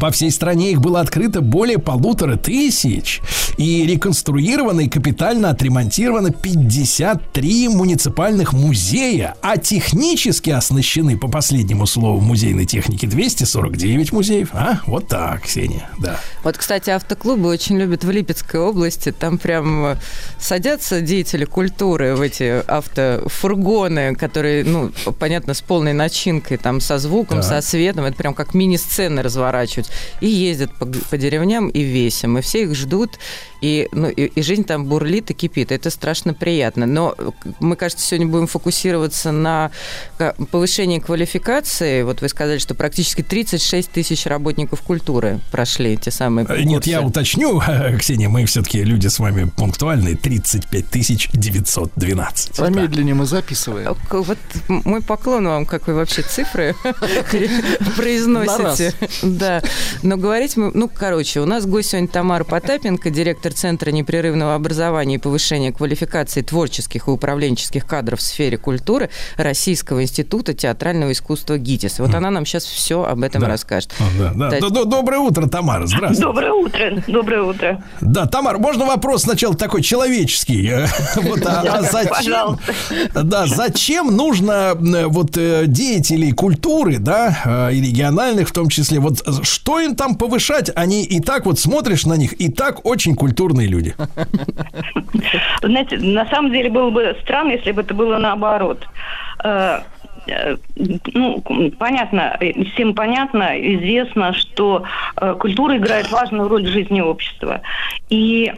по 0.00 0.10
всей 0.10 0.30
стране 0.30 0.72
их 0.72 0.80
было 0.80 1.00
открыто 1.00 1.40
более 1.40 1.78
полутора 1.78 2.36
тысяч. 2.36 3.20
и 3.56 3.84
реконструировано 3.86 4.82
и 4.82 4.88
капитально 4.88 5.50
отремонтировано 5.50 6.30
53 6.30 7.68
муниципальных 7.70 8.52
музея, 8.52 9.34
а 9.42 9.56
технически 9.56 10.50
оснащены, 10.50 11.18
по 11.18 11.26
последнему 11.28 11.86
слову 11.86 12.20
музейной 12.20 12.66
техники, 12.66 13.06
249 13.06 14.12
музеев. 14.12 14.50
А, 14.52 14.80
вот 14.86 15.08
так, 15.08 15.42
Ксения, 15.42 15.88
да. 15.98 16.20
Вот, 16.44 16.56
кстати, 16.56 16.90
автоклубы 16.90 17.48
очень 17.48 17.78
любят 17.78 18.04
в 18.04 18.10
Липецкой 18.10 18.60
области. 18.60 19.10
Там 19.10 19.38
прям 19.38 19.86
э, 19.86 19.96
садятся 20.38 21.00
деятели 21.00 21.44
культуры 21.44 22.14
в 22.14 22.20
эти 22.20 22.62
автофургоны, 22.70 24.14
которые, 24.14 24.64
ну, 24.64 24.92
понятно, 25.18 25.54
с 25.54 25.60
полной 25.62 25.94
начинкой, 25.94 26.58
там, 26.58 26.80
со 26.80 26.98
звуком, 26.98 27.40
Так. 27.40 27.44
со 27.48 27.60
светом. 27.60 28.04
Это 28.04 28.16
прям 28.16 28.34
как 28.34 28.54
мини-сцены 28.54 29.20
разворачивать. 29.78 29.90
И 30.20 30.28
ездят 30.28 30.72
по, 30.78 30.86
по 30.86 31.16
деревням 31.16 31.68
и 31.68 31.80
весим. 31.82 32.38
И 32.38 32.40
все 32.40 32.62
их 32.62 32.74
ждут. 32.74 33.18
И, 33.60 33.88
ну, 33.92 34.08
и, 34.08 34.26
и 34.26 34.42
жизнь 34.42 34.64
там 34.64 34.84
бурлит 34.86 35.30
и 35.30 35.34
кипит. 35.34 35.72
Это 35.72 35.90
страшно 35.90 36.32
приятно. 36.34 36.86
Но 36.86 37.14
э, 37.18 37.30
мы, 37.60 37.74
кажется, 37.76 38.06
сегодня 38.06 38.28
будем 38.28 38.46
фокусироваться 38.46 39.32
на 39.32 39.70
повышении 40.50 40.98
квалификации. 41.00 42.02
Вот 42.02 42.20
вы 42.20 42.28
сказали, 42.28 42.58
что 42.58 42.74
практически 42.74 43.22
36 43.22 43.90
тысяч 43.90 44.26
работников 44.26 44.82
культуры 44.82 45.40
прошли 45.50 45.96
те 45.96 46.10
самые 46.10 46.46
Э, 46.48 46.62
Нет, 46.62 46.86
я 46.86 46.98
курсы. 46.98 47.10
уточню, 47.10 47.60
Ксения, 47.98 48.28
мы 48.28 48.44
все-таки 48.46 48.84
люди 48.84 49.08
с 49.08 49.18
вами 49.18 49.50
пунктуальные. 49.56 50.16
35 50.16 50.84
912. 51.32 52.56
Помедленнее 52.56 53.14
мы 53.14 53.26
записываем. 53.26 53.96
К- 54.08 54.14
Вот 54.22 54.38
мой 54.68 55.02
поклон 55.02 55.46
вам, 55.48 55.66
как 55.66 55.88
вы 55.88 55.94
вообще 55.94 56.22
цифры 56.22 56.74
произносите. 57.96 58.92
Да. 59.22 59.62
Но 60.02 60.16
говорить 60.16 60.56
мы... 60.56 60.70
Ну, 60.74 60.88
короче, 60.92 61.40
у 61.40 61.46
нас 61.46 61.66
гость 61.66 61.90
сегодня 61.90 62.08
Тамара 62.08 62.44
Потапенко, 62.44 63.10
директор 63.10 63.52
Центра 63.52 63.90
непрерывного 63.90 64.54
образования 64.54 65.16
и 65.16 65.18
повышения 65.18 65.72
квалификации 65.72 66.42
творческих 66.42 67.08
и 67.08 67.10
управленческих 67.10 67.86
кадров 67.86 68.20
в 68.20 68.22
сфере 68.22 68.56
культуры 68.58 69.10
Российского 69.36 70.02
института 70.02 70.54
театрального 70.54 71.12
искусства 71.12 71.58
ГИТИС. 71.58 71.98
Вот 72.00 72.14
она 72.14 72.30
нам 72.30 72.44
сейчас 72.46 72.64
все 72.64 73.02
об 73.04 73.22
этом 73.22 73.42
Да. 73.42 73.48
расскажет. 73.48 73.92
О, 73.98 74.04
да, 74.18 74.50
да. 74.50 74.68
Д- 74.68 74.84
Доброе 74.84 75.18
утро, 75.18 75.46
Тамара. 75.46 75.86
Здравствуйте. 75.86 76.22
Доброе 76.22 76.52
утро. 76.52 77.02
Доброе 77.06 77.42
утро. 77.42 77.84
Да, 78.00 78.26
Тамара, 78.26 78.58
можно 78.58 78.84
вопрос 78.86 79.22
сначала 79.22 79.54
такой 79.54 79.82
человеческий? 79.82 80.68
Э, 80.68 80.86
Вот, 81.16 81.44
а, 81.46 81.60
а 81.62 81.82
зачем, 81.82 82.58
да, 83.14 83.46
зачем 83.46 84.14
нужно 84.16 84.74
э, 84.74 85.06
вот 85.06 85.36
э, 85.36 85.64
деятелей 85.66 86.32
культуры, 86.32 86.98
да, 86.98 87.70
и 87.72 87.80
региональных 87.80 88.48
в 88.48 88.52
том 88.52 88.68
числе, 88.68 89.00
вот 89.00 89.22
что 89.58 89.80
им 89.80 89.94
там 89.96 90.14
повышать? 90.16 90.70
Они 90.76 91.04
и 91.04 91.20
так 91.20 91.46
вот 91.46 91.58
смотришь 91.58 92.06
на 92.06 92.16
них, 92.16 92.32
и 92.40 92.50
так 92.50 92.86
очень 92.86 93.14
культурные 93.14 93.68
люди. 93.68 93.94
Знаете, 95.62 95.98
на 95.98 96.26
самом 96.26 96.52
деле 96.52 96.70
было 96.70 96.90
бы 96.90 97.16
странно, 97.22 97.52
если 97.52 97.72
бы 97.72 97.82
это 97.82 97.94
было 97.94 98.18
наоборот. 98.18 98.86
Э, 99.44 99.80
э, 100.26 100.56
Ну, 101.14 101.42
понятно, 101.78 102.38
всем 102.72 102.94
понятно, 102.94 103.54
известно, 103.56 104.32
что 104.32 104.84
э, 105.16 105.34
культура 105.38 105.76
играет 105.76 106.10
важную 106.12 106.48
роль 106.48 106.64
в 106.64 106.68
жизни 106.68 107.00
общества. 107.00 107.60
И 108.10 108.52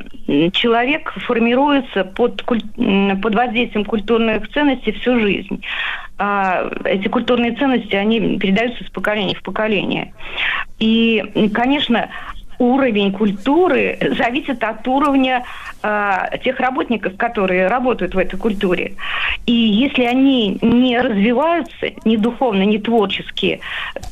человек 0.53 1.13
формируется 1.27 2.05
под, 2.05 2.43
куль- 2.43 3.17
под 3.23 3.35
воздействием 3.35 3.85
культурных 3.85 4.49
ценностей 4.53 4.93
всю 4.93 5.19
жизнь. 5.19 5.63
А 6.23 6.69
эти 6.85 7.09
культурные 7.09 7.53
ценности, 7.53 7.97
они 7.97 8.39
передаются 8.39 8.85
с 8.85 8.91
поколения 8.91 9.35
в 9.35 9.43
поколение. 9.43 10.13
И, 10.79 11.51
конечно, 11.55 12.11
уровень 12.59 13.11
культуры 13.11 13.99
зависит 14.19 14.63
от 14.63 14.87
уровня 14.87 15.45
э, 15.83 16.39
тех 16.45 16.61
работников, 16.61 17.17
которые 17.17 17.69
работают 17.69 18.15
в 18.15 18.19
этой 18.19 18.39
культуре. 18.39 18.97
И 19.47 19.53
если 19.53 20.05
они 20.05 20.59
не 20.61 21.01
развиваются 21.01 21.87
ни 22.05 22.17
духовно, 22.17 22.65
ни 22.65 22.77
творчески, 22.77 23.61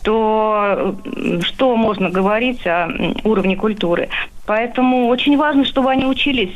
то 0.03 0.97
что 1.43 1.77
можно 1.77 2.09
говорить 2.09 2.67
о 2.67 2.89
уровне 3.23 3.55
культуры? 3.55 4.09
Поэтому 4.47 5.09
очень 5.09 5.37
важно, 5.37 5.67
чтобы 5.67 5.91
они 5.91 6.07
учились 6.07 6.55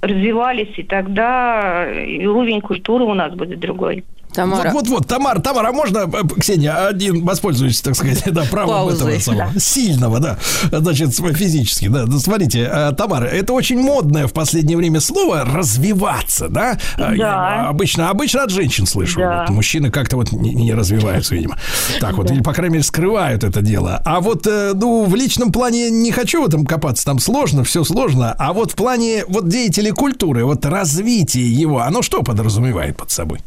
развивались, 0.00 0.76
и 0.78 0.82
тогда 0.82 1.88
и 1.88 2.26
уровень 2.26 2.60
культуры 2.60 3.04
у 3.04 3.14
нас 3.14 3.32
будет 3.34 3.60
другой. 3.60 4.04
Тамара. 4.32 4.70
Вот, 4.70 4.88
вот, 4.88 4.88
вот, 4.88 5.06
Тамара, 5.06 5.40
Тамара, 5.40 5.68
а 5.68 5.72
можно, 5.72 5.98
э, 5.98 6.40
Ксения, 6.40 6.86
один 6.86 7.24
воспользуюсь, 7.24 7.80
так 7.80 7.94
сказать, 7.94 8.22
да, 8.26 8.44
правом 8.50 8.70
Паузой. 8.70 9.16
этого 9.16 9.20
самого, 9.36 9.60
сильного, 9.60 10.20
да, 10.20 10.38
значит, 10.70 11.14
физически, 11.14 11.88
да. 11.88 12.06
Смотрите, 12.18 12.68
э, 12.72 12.92
Тамара, 12.96 13.26
это 13.26 13.52
очень 13.52 13.80
модное 13.80 14.26
в 14.26 14.32
последнее 14.32 14.76
время 14.76 15.00
слово 15.00 15.44
развиваться, 15.44 16.48
да? 16.48 16.78
А, 16.96 17.14
я 17.14 17.68
обычно, 17.68 18.10
обычно 18.10 18.44
от 18.44 18.50
женщин 18.50 18.86
слышу. 18.86 19.20
Да. 19.20 19.42
Вот 19.42 19.50
мужчины 19.50 19.90
как-то 19.90 20.16
вот 20.16 20.32
не, 20.32 20.54
не 20.54 20.72
развиваются, 20.72 21.34
видимо. 21.34 21.58
Так 22.00 22.16
вот, 22.16 22.30
или, 22.30 22.42
по 22.42 22.52
крайней 22.52 22.74
мере, 22.74 22.84
скрывают 22.84 23.44
это 23.44 23.60
дело. 23.60 24.00
А 24.04 24.20
вот, 24.20 24.46
э, 24.46 24.72
ну, 24.74 25.04
в 25.04 25.14
личном 25.14 25.52
плане 25.52 25.90
не 25.90 26.10
хочу 26.10 26.42
в 26.42 26.46
этом 26.46 26.64
копаться, 26.64 27.04
там 27.04 27.18
сложно, 27.18 27.64
все 27.64 27.84
сложно. 27.84 28.34
А 28.38 28.52
вот 28.52 28.72
в 28.72 28.74
плане 28.74 29.24
вот 29.28 29.48
деятелей 29.48 29.92
культуры, 29.92 30.44
вот 30.44 30.64
развитие 30.64 31.52
его, 31.52 31.80
оно 31.80 32.02
что 32.02 32.22
подразумевает 32.22 32.96
под 32.96 33.10
собой? 33.10 33.40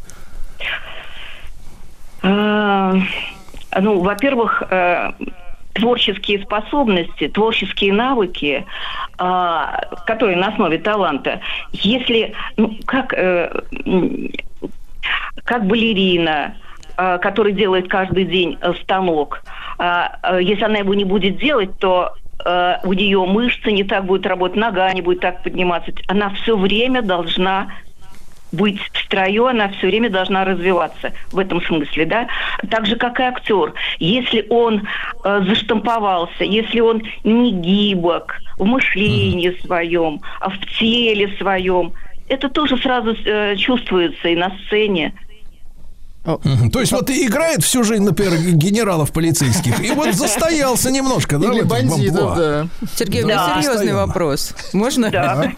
Э, 2.24 2.94
Ну, 3.82 4.00
во-первых, 4.00 4.64
э, 4.70 5.12
творческие 5.76 6.40
способности, 6.42 7.28
творческие 7.28 7.94
навыки, 7.94 8.66
а, 9.18 9.82
которые 10.06 10.38
на 10.38 10.48
основе 10.48 10.78
таланта. 10.78 11.42
Если, 11.74 12.34
ну, 12.56 12.78
как, 12.86 13.14
э, 13.14 13.52
как 15.44 15.68
балерина, 15.68 16.56
э, 16.98 17.18
который 17.22 17.52
делает 17.52 17.90
каждый 17.90 18.24
день 18.24 18.58
э, 18.62 18.74
станок, 18.82 19.44
а, 19.78 20.40
если 20.40 20.64
она 20.64 20.78
его 20.78 20.94
не 20.94 21.04
будет 21.04 21.38
делать, 21.38 21.78
то 21.78 22.14
у 22.84 22.94
нее 22.94 23.26
мышцы 23.26 23.72
не 23.72 23.84
так 23.84 24.06
будут 24.06 24.28
работать, 24.28 24.58
нога 24.58 24.94
не 24.94 25.02
будет 25.02 25.22
так 25.22 25.42
подниматься. 25.42 25.92
Она 26.08 26.30
все 26.30 26.56
время 26.56 27.02
должна 27.02 27.70
быть 28.52 28.80
в 28.80 28.98
строю, 29.04 29.48
она 29.48 29.70
все 29.70 29.88
время 29.88 30.10
должна 30.10 30.46
развиваться 30.46 31.14
в 31.32 31.40
этом 31.40 31.62
смысле, 31.62 32.06
да. 32.06 32.28
Так 32.70 32.86
же, 32.86 32.96
как 32.96 33.20
и 33.20 33.24
актер. 33.24 33.74
Если 34.00 34.46
он 34.50 34.88
э, 35.24 35.42
заштамповался, 35.48 36.44
если 36.44 36.80
он 36.80 37.04
не 37.24 37.52
гибок 37.52 38.40
в 38.58 38.66
мышлении 38.66 39.58
своем, 39.66 40.22
а 40.40 40.50
в 40.50 40.60
теле 40.80 41.36
своем, 41.38 41.94
это 42.28 42.50
тоже 42.50 42.78
сразу 42.78 43.16
э, 43.26 43.56
чувствуется 43.56 44.30
и 44.30 44.36
на 44.36 44.52
сцене. 44.66 45.14
То 46.26 46.80
есть 46.80 46.92
вот 46.92 47.10
и 47.10 47.28
играет 47.28 47.64
всю 47.64 47.84
жизнь, 47.84 48.04
например, 48.04 48.38
генералов 48.38 49.12
полицейских, 49.12 49.80
и 49.84 49.92
вот 49.92 50.14
застоялся 50.16 50.90
немножко, 50.90 51.38
да? 51.38 51.48
Или 51.52 51.62
в 51.62 51.72
этом 51.72 51.90
бандитов, 51.90 52.38
да. 52.38 52.68
Сергей, 52.96 53.24
у 53.24 53.28
меня 53.28 53.54
серьезный 53.56 53.74
Постоянно. 53.74 54.08
вопрос. 54.08 54.54
Можно? 54.74 55.12
Да. 55.12 55.54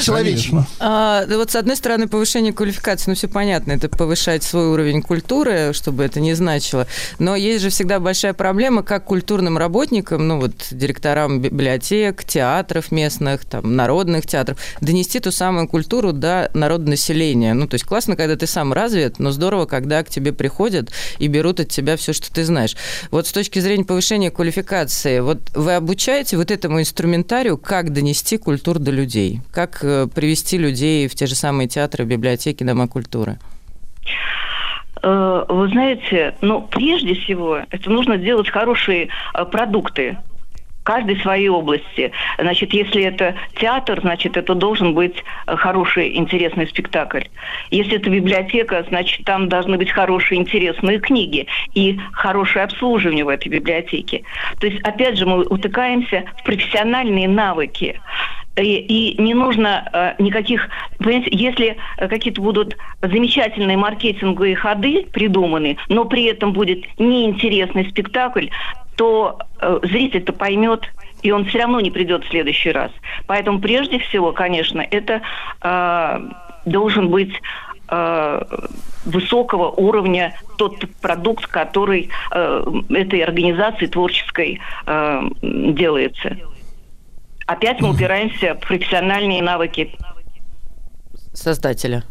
Человечно. 0.00 0.66
А, 0.80 1.24
вот 1.28 1.50
с 1.50 1.56
одной 1.56 1.76
стороны 1.76 2.08
повышение 2.08 2.52
квалификации, 2.52 3.10
ну 3.10 3.16
все 3.16 3.28
понятно, 3.28 3.72
это 3.72 3.88
повышать 3.88 4.42
свой 4.42 4.68
уровень 4.68 5.02
культуры, 5.02 5.72
чтобы 5.74 6.04
это 6.04 6.20
не 6.20 6.34
значило. 6.34 6.86
Но 7.18 7.36
есть 7.36 7.62
же 7.62 7.70
всегда 7.70 8.00
большая 8.00 8.32
проблема, 8.32 8.82
как 8.82 9.04
культурным 9.04 9.58
работникам, 9.58 10.26
ну 10.26 10.40
вот 10.40 10.52
директорам 10.70 11.40
библиотек, 11.40 12.24
театров 12.24 12.90
местных, 12.92 13.44
там 13.44 13.76
народных 13.76 14.26
театров, 14.26 14.58
донести 14.80 15.20
ту 15.20 15.30
самую 15.32 15.68
культуру 15.68 16.12
до 16.12 16.50
народонаселения. 16.54 17.52
Ну 17.52 17.66
то 17.66 17.74
есть 17.74 17.84
классно, 17.84 18.16
когда 18.16 18.36
ты 18.36 18.46
сам 18.46 18.72
развит, 18.72 19.18
но 19.18 19.32
здорово, 19.32 19.66
когда 19.66 19.97
к 20.02 20.08
тебе 20.08 20.32
приходят 20.32 20.90
и 21.18 21.28
берут 21.28 21.60
от 21.60 21.68
тебя 21.68 21.96
все, 21.96 22.12
что 22.12 22.32
ты 22.32 22.44
знаешь. 22.44 22.76
Вот 23.10 23.26
с 23.26 23.32
точки 23.32 23.58
зрения 23.58 23.84
повышения 23.84 24.30
квалификации, 24.30 25.20
вот 25.20 25.38
вы 25.54 25.74
обучаете 25.74 26.36
вот 26.36 26.50
этому 26.50 26.80
инструментарию, 26.80 27.58
как 27.58 27.92
донести 27.92 28.38
культуру 28.38 28.78
до 28.78 28.90
людей, 28.90 29.40
как 29.52 29.82
э, 29.82 30.06
привести 30.06 30.58
людей 30.58 31.08
в 31.08 31.14
те 31.14 31.26
же 31.26 31.34
самые 31.34 31.68
театры, 31.68 32.04
библиотеки, 32.04 32.64
дома 32.64 32.88
культуры. 32.88 33.38
Э, 35.02 35.44
Вы 35.48 35.68
знаете, 35.68 36.34
ну, 36.40 36.62
прежде 36.70 37.14
всего, 37.14 37.58
это 37.70 37.90
нужно 37.90 38.18
делать 38.18 38.48
хорошие 38.48 39.08
э, 39.34 39.44
продукты 39.44 40.18
каждой 40.88 41.20
своей 41.20 41.50
области. 41.50 42.12
Значит, 42.38 42.72
если 42.72 43.02
это 43.02 43.34
театр, 43.60 44.00
значит, 44.00 44.38
это 44.38 44.54
должен 44.54 44.94
быть 44.94 45.22
хороший, 45.46 46.16
интересный 46.16 46.66
спектакль. 46.66 47.24
Если 47.70 47.96
это 47.96 48.08
библиотека, 48.08 48.82
значит, 48.88 49.26
там 49.26 49.50
должны 49.50 49.76
быть 49.76 49.90
хорошие, 49.90 50.40
интересные 50.40 50.98
книги 50.98 51.46
и 51.74 52.00
хорошее 52.12 52.64
обслуживание 52.64 53.26
в 53.26 53.28
этой 53.28 53.48
библиотеке. 53.48 54.22
То 54.60 54.66
есть, 54.66 54.80
опять 54.80 55.18
же, 55.18 55.26
мы 55.26 55.42
утыкаемся 55.42 56.24
в 56.38 56.44
профессиональные 56.44 57.28
навыки. 57.28 58.00
И, 58.56 58.78
и 58.78 59.22
не 59.22 59.34
нужно 59.34 59.88
э, 59.92 60.14
никаких, 60.18 60.68
понимаете, 60.98 61.28
если 61.32 61.76
какие-то 61.98 62.40
будут 62.40 62.76
замечательные 63.02 63.76
маркетинговые 63.76 64.56
ходы 64.56 65.06
придуманы, 65.12 65.76
но 65.90 66.06
при 66.06 66.24
этом 66.24 66.54
будет 66.54 66.82
неинтересный 66.98 67.88
спектакль, 67.90 68.46
то 68.98 69.38
э, 69.60 69.78
зритель-то 69.84 70.32
поймет 70.32 70.82
и 71.22 71.32
он 71.32 71.46
все 71.46 71.60
равно 71.60 71.80
не 71.80 71.90
придет 71.90 72.24
в 72.24 72.28
следующий 72.28 72.70
раз. 72.70 72.92
Поэтому 73.26 73.60
прежде 73.60 73.98
всего, 73.98 74.32
конечно, 74.32 74.80
это 74.80 75.20
э, 75.62 76.20
должен 76.64 77.08
быть 77.08 77.32
э, 77.88 78.42
высокого 79.04 79.68
уровня 79.70 80.36
тот 80.58 80.76
продукт, 81.00 81.46
который 81.48 82.10
э, 82.30 82.64
этой 82.90 83.20
организации 83.20 83.86
творческой 83.86 84.60
э, 84.86 85.22
делается. 85.42 86.36
Опять 87.46 87.80
мы 87.80 87.90
упираемся 87.94 88.54
в 88.54 88.60
профессиональные 88.60 89.42
навыки. 89.42 89.96
Создателя. 91.32 92.04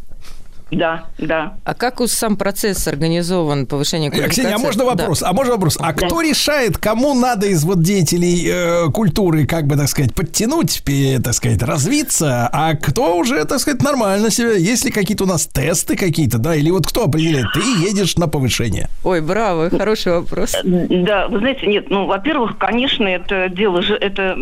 Да, 0.70 1.06
да. 1.18 1.54
А 1.64 1.74
как 1.74 2.00
у 2.00 2.06
сам 2.06 2.36
процесс 2.36 2.86
организован, 2.86 3.66
повышение 3.66 4.10
квалификации? 4.10 4.42
Ксения, 4.42 4.56
а 4.56 4.58
можно 4.58 4.84
вопрос? 4.84 5.20
Да. 5.20 5.30
А 5.30 5.32
можно 5.32 5.54
вопрос? 5.54 5.78
А 5.80 5.92
кто 5.94 6.20
решает, 6.20 6.76
кому 6.76 7.14
надо 7.14 7.46
из 7.46 7.64
вот 7.64 7.82
деятелей 7.82 8.46
э, 8.46 8.90
культуры, 8.90 9.46
как 9.46 9.66
бы, 9.66 9.76
так 9.76 9.88
сказать, 9.88 10.14
подтянуть, 10.14 10.82
так 11.24 11.32
сказать, 11.34 11.62
развиться, 11.62 12.48
а 12.52 12.74
кто 12.74 13.16
уже, 13.16 13.44
так 13.46 13.60
сказать, 13.60 13.82
нормально 13.82 14.30
себя? 14.30 14.52
Есть 14.52 14.84
ли 14.84 14.90
какие-то 14.90 15.24
у 15.24 15.26
нас 15.26 15.46
тесты 15.46 15.96
какие-то, 15.96 16.38
да? 16.38 16.54
Или 16.54 16.70
вот 16.70 16.86
кто 16.86 17.04
определяет? 17.04 17.46
Ты 17.54 17.60
едешь 17.60 18.16
на 18.16 18.28
повышение. 18.28 18.88
Ой, 19.04 19.20
браво, 19.22 19.70
хороший 19.70 20.12
вопрос. 20.12 20.54
Да, 20.64 21.28
вы 21.28 21.38
знаете, 21.38 21.66
нет, 21.66 21.88
ну, 21.88 22.06
во-первых, 22.06 22.58
конечно, 22.58 23.06
это 23.06 23.48
дело, 23.48 23.80
же- 23.80 23.96
это 23.96 24.36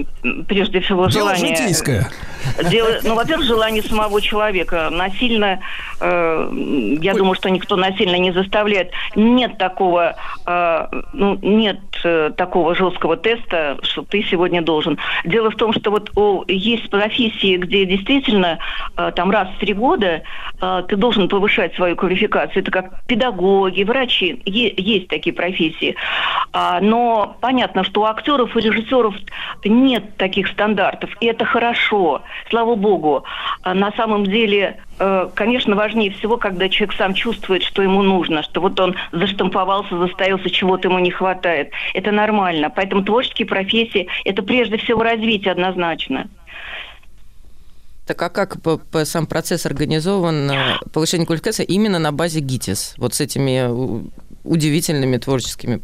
прежде 0.49 0.81
всего 0.81 1.07
Дело 1.07 1.35
желание... 1.37 1.57
житейское. 1.57 2.11
Дело, 2.71 2.89
ну, 3.03 3.15
во-первых, 3.15 3.47
желание 3.47 3.83
самого 3.83 4.21
человека. 4.21 4.89
Насильно, 4.91 5.61
э, 6.01 6.16
я 7.01 7.15
думаю, 7.15 7.35
что 7.35 7.51
никто 7.51 7.77
насильно 7.77 8.17
не 8.17 8.33
заставляет. 8.33 8.91
Нет 9.15 9.59
такого, 9.59 10.17
э, 10.47 10.87
ну, 11.13 11.39
нет 11.43 11.81
э, 12.05 12.31
такого 12.37 12.75
жесткого 12.75 13.17
теста, 13.17 13.79
что 13.83 14.03
ты 14.03 14.23
сегодня 14.23 14.63
должен. 14.63 14.99
Дело 15.25 15.51
в 15.51 15.57
том, 15.57 15.73
что 15.73 15.91
вот 15.91 16.11
о, 16.17 16.45
есть 16.49 16.91
профессии, 16.91 17.57
где 17.57 17.85
действительно 17.85 18.59
э, 18.97 19.13
там 19.15 19.31
раз 19.31 19.49
в 19.57 19.59
три 19.59 19.75
года 19.75 20.23
э, 20.61 20.83
ты 20.89 20.97
должен 20.97 21.29
повышать 21.29 21.75
свою 21.75 21.97
квалификацию. 21.97 22.63
Это 22.63 22.71
как 22.71 23.05
педагоги, 23.07 23.83
врачи. 23.83 24.41
Есть 24.45 25.09
такие 25.09 25.35
профессии. 25.35 25.97
А, 26.53 26.81
но 26.81 27.37
понятно, 27.41 27.85
что 27.85 28.03
у 28.03 28.05
актеров 28.05 28.57
и 28.57 28.61
режиссеров 28.61 29.15
нет 29.65 30.17
таких 30.17 30.49
стандартов. 30.49 31.11
И 31.21 31.27
это 31.27 31.45
хорошо. 31.45 32.23
Слава 32.51 32.75
богу. 32.75 33.25
А 33.63 33.75
на 33.75 33.93
самом 33.93 34.25
деле, 34.25 34.81
э, 34.96 34.96
конечно, 34.99 35.77
важнее 35.77 36.11
всего, 36.13 36.37
когда 36.37 36.69
человек 36.69 36.97
сам 36.97 37.15
чувствует, 37.15 37.63
что 37.63 37.83
ему 37.83 38.03
нужно, 38.03 38.43
что 38.43 38.61
вот 38.61 38.79
он 38.81 38.95
заштамповался, 39.13 39.99
застоялся, 39.99 40.51
чего-то 40.51 40.89
ему 40.89 40.99
не 40.99 41.11
хватает. 41.11 41.71
Это 41.95 42.13
нормально. 42.13 42.71
Поэтому 42.71 43.03
творческие 43.03 43.47
профессии– 43.47 44.09
это 44.25 44.43
прежде 44.43 44.79
всего 44.79 45.03
развитие 45.03 45.53
однозначно. 45.53 46.29
Так 48.07 48.23
а 48.23 48.29
как 48.31 48.63
по- 48.63 48.79
по- 48.79 49.05
сам 49.05 49.27
процесс 49.27 49.67
организован, 49.67 50.51
э, 50.51 50.55
повышение 50.93 51.27
квалификации 51.27 51.65
именно 51.65 51.99
на 51.99 52.13
базе 52.13 52.39
ГИТИС? 52.39 52.95
Вот 52.99 53.15
с 53.15 53.21
этими 53.21 53.67
э, 53.67 54.01
удивительными 54.47 55.17
творческими 55.19 55.81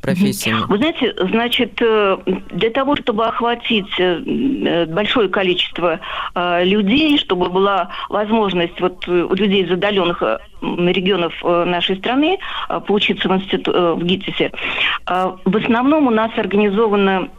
профессиями. 0.00 0.60
Вы 0.68 0.78
знаете, 0.78 1.14
значит, 1.30 1.72
э, 1.80 2.16
для 2.52 2.70
того, 2.70 2.96
чтобы 2.96 3.26
охватить 3.26 3.92
э, 3.98 4.86
большое 4.86 5.28
количество 5.28 6.00
э, 6.34 6.64
людей, 6.64 7.18
чтобы 7.18 7.48
была 7.50 7.90
возможность 8.08 8.80
вот 8.80 9.06
у 9.08 9.34
людей 9.34 9.64
из 9.64 9.70
отдаленных 9.70 10.22
регионов 10.62 11.34
нашей 11.42 11.96
страны 11.98 12.38
поучиться 12.86 13.28
в, 13.28 13.32
институ- 13.32 13.96
в 13.96 14.04
ГИТИСе, 14.04 14.50
в 15.06 15.56
основном 15.56 16.06
у 16.06 16.10
нас 16.10 16.30
организована 16.36 17.10
м, 17.10 17.30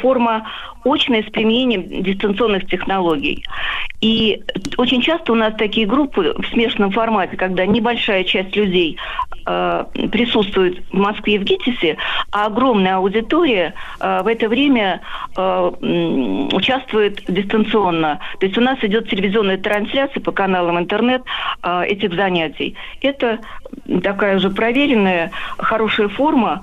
форма 0.00 0.46
очное 0.84 1.22
с 1.22 1.26
применением 1.26 2.02
дистанционных 2.02 2.66
технологий. 2.66 3.44
И 4.00 4.42
очень 4.76 5.00
часто 5.00 5.32
у 5.32 5.34
нас 5.34 5.54
такие 5.54 5.86
группы 5.86 6.34
в 6.38 6.46
смешанном 6.48 6.90
формате, 6.90 7.36
когда 7.36 7.64
небольшая 7.64 8.24
часть 8.24 8.54
людей 8.54 8.98
э, 9.46 9.84
присутствует 10.12 10.82
в 10.90 10.98
Москве 10.98 11.38
в 11.38 11.44
ГИТИСе, 11.44 11.96
а 12.30 12.46
огромная 12.46 12.96
аудитория 12.96 13.74
э, 13.98 14.22
в 14.22 14.26
это 14.26 14.48
время 14.48 15.00
э, 15.36 15.70
участвует 16.52 17.22
дистанционно. 17.26 18.20
То 18.38 18.46
есть 18.46 18.58
у 18.58 18.60
нас 18.60 18.78
идет 18.82 19.08
телевизионная 19.08 19.58
трансляция 19.58 20.20
по 20.20 20.30
каналам 20.30 20.78
интернет 20.78 21.22
э, 21.62 21.84
этих 21.86 22.14
занятий. 22.14 22.76
Это 23.00 23.38
такая 24.02 24.36
уже 24.36 24.50
проверенная, 24.50 25.30
хорошая 25.58 26.08
форма. 26.08 26.62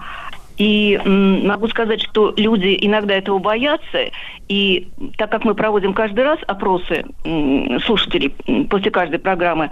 И 0.58 1.00
могу 1.06 1.68
сказать, 1.68 2.02
что 2.02 2.34
люди 2.38 2.78
иногда 2.82 3.16
этого 3.16 3.40
боятся, 3.40 4.12
и 4.48 4.88
так 5.18 5.32
как 5.32 5.46
мы 5.46 5.56
проводим 5.56 5.94
каждый 5.94 6.24
раз 6.24 6.40
опросы 6.46 7.06
слушателей 7.86 8.30
после 8.70 8.92
каждой 8.92 9.20
программы, 9.20 9.72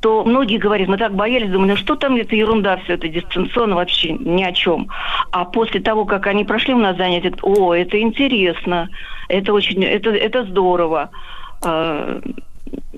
то 0.00 0.24
многие 0.24 0.58
говорят, 0.58 0.88
мы 0.88 0.98
так 0.98 1.14
боялись, 1.14 1.50
думали, 1.50 1.70
ну 1.70 1.76
что 1.76 1.96
там, 1.96 2.16
это 2.16 2.36
ерунда, 2.36 2.76
все 2.78 2.94
это 2.94 3.08
дистанционно, 3.08 3.74
вообще 3.76 4.12
ни 4.12 4.42
о 4.42 4.52
чем. 4.52 4.88
А 5.32 5.44
после 5.44 5.80
того, 5.80 6.04
как 6.04 6.26
они 6.26 6.44
прошли 6.44 6.74
у 6.74 6.78
нас 6.78 6.96
занятия, 6.96 7.32
о, 7.42 7.74
это 7.74 8.00
интересно, 8.00 8.88
это 9.28 9.52
очень, 9.52 9.82
это, 9.84 10.10
это 10.10 10.44
здорово. 10.44 11.10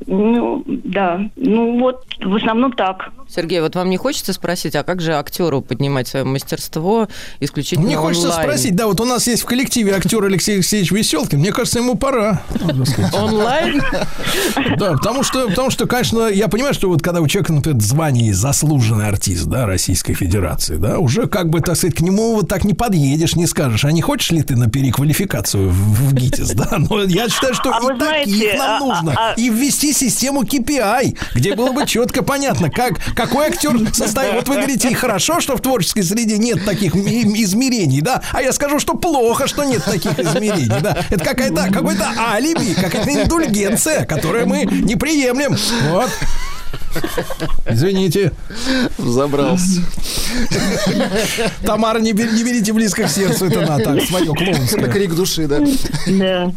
Ну, 0.06 0.62
да, 0.66 1.20
ну 1.36 1.80
вот, 1.80 2.04
в 2.22 2.34
основном 2.36 2.72
так. 2.72 3.10
Сергей, 3.28 3.60
вот 3.60 3.74
вам 3.74 3.88
не 3.90 3.96
хочется 3.96 4.32
спросить, 4.32 4.74
а 4.76 4.82
как 4.82 5.00
же 5.00 5.14
актеру 5.14 5.62
поднимать 5.62 6.08
свое 6.08 6.24
мастерство 6.24 7.08
исключительно 7.40 7.86
Мне 7.86 7.96
хочется 7.96 8.28
онлайн? 8.28 8.42
спросить, 8.48 8.76
да, 8.76 8.86
вот 8.86 9.00
у 9.00 9.04
нас 9.04 9.26
есть 9.26 9.42
в 9.42 9.46
коллективе 9.46 9.94
актер 9.94 10.22
Алексей 10.24 10.54
Алексеевич 10.56 10.90
Веселкин, 10.92 11.38
мне 11.38 11.52
кажется, 11.52 11.78
ему 11.78 11.94
пора. 11.96 12.42
Онлайн? 13.12 13.80
Да, 14.78 14.92
потому 14.92 15.22
что, 15.22 15.48
потому 15.48 15.70
что, 15.70 15.86
конечно, 15.86 16.28
я 16.28 16.48
понимаю, 16.48 16.74
что 16.74 16.88
вот 16.88 17.02
когда 17.02 17.20
у 17.20 17.28
человека, 17.28 17.52
например, 17.52 17.80
звание 17.80 18.34
заслуженный 18.34 19.08
артист, 19.08 19.46
да, 19.46 19.66
Российской 19.66 20.14
Федерации, 20.14 20.76
да, 20.76 20.98
уже 20.98 21.26
как 21.26 21.48
бы, 21.50 21.60
так 21.60 21.76
сказать, 21.76 21.96
к 21.96 22.00
нему 22.00 22.34
вот 22.34 22.48
так 22.48 22.64
не 22.64 22.74
подъедешь, 22.74 23.34
не 23.36 23.46
скажешь, 23.46 23.84
а 23.84 23.92
не 23.92 24.02
хочешь 24.02 24.30
ли 24.30 24.42
ты 24.42 24.56
на 24.56 24.68
переквалификацию 24.68 25.68
в, 25.68 25.72
в 26.10 26.14
ГИТИС, 26.14 26.50
да? 26.52 26.76
Но 26.78 27.02
я 27.04 27.28
считаю, 27.28 27.54
что 27.54 27.70
А 27.72 27.94
и 27.94 27.98
таких 27.98 28.58
нам 28.58 28.82
а- 28.82 28.86
нужно. 28.86 29.12
а- 29.16 29.34
И 29.36 29.48
ввести 29.48 29.91
систему 29.92 30.42
KPI, 30.42 31.18
где 31.34 31.54
было 31.54 31.72
бы 31.72 31.86
четко 31.86 32.22
понятно, 32.22 32.70
как, 32.70 32.94
какой 33.14 33.46
актер 33.46 33.78
состоит. 33.94 34.34
Вот 34.34 34.48
вы 34.48 34.56
говорите, 34.56 34.88
и 34.88 34.94
хорошо, 34.94 35.40
что 35.40 35.56
в 35.56 35.60
творческой 35.60 36.02
среде 36.02 36.38
нет 36.38 36.64
таких 36.64 36.94
измерений, 36.94 38.00
да, 38.00 38.22
а 38.32 38.42
я 38.42 38.52
скажу, 38.52 38.78
что 38.78 38.94
плохо, 38.94 39.46
что 39.46 39.64
нет 39.64 39.84
таких 39.84 40.18
измерений, 40.18 40.66
да. 40.80 41.04
Это 41.10 41.24
какая-то, 41.24 41.68
какой-то 41.72 42.12
алиби, 42.18 42.74
какая-то 42.74 43.10
индульгенция, 43.12 44.04
которую 44.04 44.46
мы 44.46 44.64
не 44.64 44.96
приемлем. 44.96 45.56
Вот. 45.90 46.10
Извините. 47.68 48.32
Забрался. 48.98 49.82
Тамара, 51.64 51.98
не, 51.98 52.12
бер- 52.12 52.32
не 52.32 52.44
берите 52.44 52.72
близко 52.72 53.04
к 53.04 53.10
сердцу, 53.10 53.46
это 53.46 53.60
на 53.60 53.78
так, 53.78 54.02
свое 54.02 54.32
клоунское. 54.32 54.88
крик 54.88 55.14
души, 55.14 55.46
да. 55.46 55.60
Да. 56.06 56.52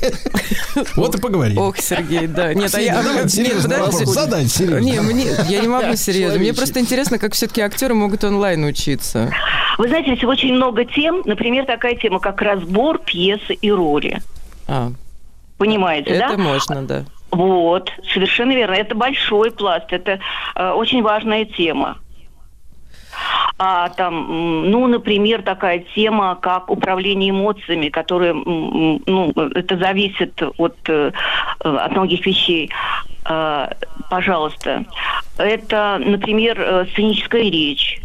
Вот 0.96 1.14
и 1.14 1.20
поговорили. 1.20 1.58
Ох, 1.58 1.78
Сергей, 1.78 2.26
да. 2.26 2.54
Нет, 2.54 2.74
а 2.74 2.80
я... 2.80 3.28
серьезно. 3.28 4.80
Не, 4.80 5.00
мне, 5.00 5.26
я 5.48 5.60
не 5.60 5.68
могу 5.68 5.96
серьезно. 5.96 6.38
Мне 6.38 6.54
просто 6.54 6.80
интересно, 6.80 7.18
как 7.18 7.34
все-таки 7.34 7.60
актеры 7.60 7.94
могут 7.94 8.24
онлайн 8.24 8.64
учиться. 8.64 9.32
Вы 9.78 9.88
знаете, 9.88 10.12
здесь 10.12 10.24
очень 10.24 10.54
много 10.54 10.84
тем, 10.84 11.22
например, 11.24 11.64
такая 11.66 11.96
тема, 11.96 12.20
как 12.20 12.42
разбор 12.42 12.98
пьесы 12.98 13.54
и 13.54 13.70
роли. 13.70 14.20
А, 14.68 14.92
Понимаете, 15.58 16.10
это 16.10 16.36
да? 16.36 16.38
можно, 16.38 16.82
да. 16.86 17.04
Вот, 17.30 17.90
совершенно 18.12 18.52
верно. 18.52 18.74
Это 18.74 18.94
большой 18.94 19.50
пласт, 19.50 19.86
это 19.90 20.18
э, 20.56 20.70
очень 20.70 21.02
важная 21.02 21.44
тема. 21.44 21.98
А 23.58 23.90
там, 23.90 24.70
ну, 24.70 24.86
например, 24.86 25.42
такая 25.42 25.80
тема, 25.94 26.34
как 26.40 26.70
управление 26.70 27.30
эмоциями, 27.30 27.88
которые, 27.88 28.32
ну, 28.32 29.32
это 29.54 29.76
зависит 29.76 30.42
от, 30.56 30.76
э, 30.88 31.12
э, 31.64 31.68
от 31.68 31.92
многих 31.92 32.24
вещей. 32.24 32.70
Э, 33.28 33.68
Пожалуйста. 34.08 34.84
Это, 35.38 36.00
например, 36.04 36.60
э, 36.60 36.86
сценическая 36.92 37.42
речь. 37.42 38.00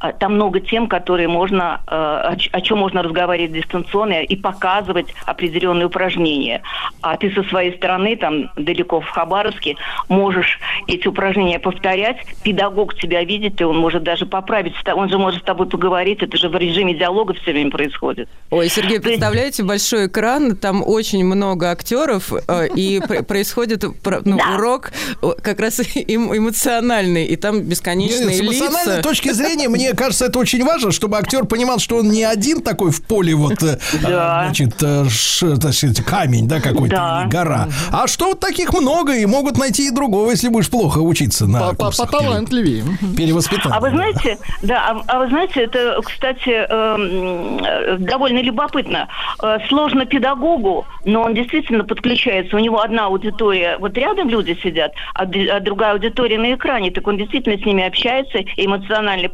А, 0.00 0.12
Там 0.12 0.34
много 0.34 0.60
тем, 0.60 0.86
которые 0.86 1.26
можно, 1.28 1.80
э, 1.86 2.36
о, 2.52 2.60
чем 2.60 2.78
можно 2.78 3.02
разговаривать 3.02 3.52
дистанционно 3.52 4.22
и 4.22 4.36
показывать 4.36 5.08
определенные 5.26 5.86
упражнения. 5.86 6.62
А 7.02 7.16
ты 7.16 7.32
со 7.32 7.42
своей 7.44 7.76
стороны, 7.76 8.16
там 8.16 8.50
далеко 8.56 9.00
в 9.00 9.08
Хабаровске, 9.08 9.76
можешь 10.08 10.60
эти 10.86 11.08
упражнения 11.08 11.58
повторять. 11.58 12.18
Педагог 12.44 12.94
тебя 12.96 13.24
видит, 13.24 13.60
и 13.60 13.64
он 13.64 13.76
может 13.78 14.04
даже 14.04 14.24
поправить. 14.26 14.74
Он 14.94 15.08
же 15.08 15.18
может 15.18 15.40
с 15.42 15.44
тобой 15.44 15.66
поговорить. 15.68 16.22
Это 16.22 16.36
же 16.36 16.48
в 16.48 16.54
режиме 16.56 16.94
диалога 16.94 17.34
все 17.34 17.52
время 17.52 17.70
происходит. 17.70 18.28
Ой, 18.50 18.68
Сергей, 18.68 19.00
представляете, 19.00 19.64
большой 19.64 20.06
экран, 20.06 20.56
там 20.56 20.82
очень 20.86 21.24
много 21.24 21.70
актеров, 21.70 22.32
э, 22.32 22.68
и 22.74 23.00
пр- 23.00 23.24
происходит 23.26 23.84
про- 24.02 24.20
ну, 24.24 24.36
урок 24.54 24.92
э, 25.22 25.26
как 25.42 25.58
раз 25.60 25.80
эм- 25.96 26.36
эмоциональный, 26.36 27.24
и 27.26 27.36
там 27.36 27.56
Нет, 27.56 27.64
бесконечные 27.66 28.30
С 28.30 28.40
эмоциональной 28.40 28.96
лица. 28.98 29.02
точки 29.02 29.32
зрения 29.32 29.68
мне 29.68 29.87
мне 29.88 29.96
кажется, 29.96 30.26
это 30.26 30.38
очень 30.38 30.62
важно, 30.64 30.92
чтобы 30.92 31.16
актер 31.16 31.44
понимал, 31.46 31.78
что 31.78 31.96
он 31.96 32.10
не 32.10 32.22
один 32.24 32.60
такой 32.60 32.90
в 32.90 33.02
поле 33.02 33.34
вот, 33.34 33.62
э, 33.62 33.78
Да. 34.02 34.40
а, 34.40 34.44
значит, 34.44 34.82
э, 34.82 35.04
ш- 35.08 35.56
камень, 36.04 36.46
да, 36.46 36.60
какой-то, 36.60 36.94
Да. 36.96 37.24
гора. 37.30 37.68
А 37.90 38.06
что 38.06 38.26
вот 38.26 38.40
таких 38.40 38.72
много, 38.74 39.14
и 39.16 39.24
могут 39.26 39.56
найти 39.58 39.88
и 39.88 39.90
другого, 39.90 40.30
если 40.30 40.48
будешь 40.48 40.68
плохо 40.68 40.98
учиться 40.98 41.46
на 41.46 41.60
По- 41.70 41.74
курсах 41.86 42.10
Поталантливее. 42.10 42.82
пере- 42.82 43.14
перевоспитания. 43.16 43.76
А 43.76 43.80
вы 43.80 43.90
знаете, 43.90 44.38
да, 44.62 44.90
а, 44.90 45.02
а 45.06 45.18
вы 45.20 45.28
знаете, 45.28 45.60
это, 45.62 46.00
кстати, 46.04 46.50
эм, 46.50 47.58
э, 47.64 47.96
довольно 47.98 48.40
любопытно. 48.42 49.08
Э, 49.42 49.58
Сложно 49.68 50.04
педагогу, 50.06 50.86
но 51.04 51.22
он 51.22 51.34
действительно 51.34 51.84
подключается. 51.84 52.56
У 52.56 52.58
него 52.58 52.80
одна 52.82 53.06
аудитория, 53.06 53.76
вот 53.78 53.96
рядом 53.96 54.28
люди 54.28 54.58
сидят, 54.62 54.92
а, 55.14 55.22
а 55.22 55.60
другая 55.60 55.92
аудитория 55.92 56.38
на 56.38 56.54
экране. 56.54 56.90
Так 56.90 57.06
он 57.06 57.16
действительно 57.16 57.56
с 57.56 57.64
ними 57.64 57.86
общается, 57.86 58.38
и 58.38 58.66
эмоционально 58.66 59.28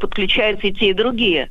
подключаются 0.45 0.67
и 0.67 0.71
те, 0.71 0.89
и 0.89 0.93
другие. 0.93 1.49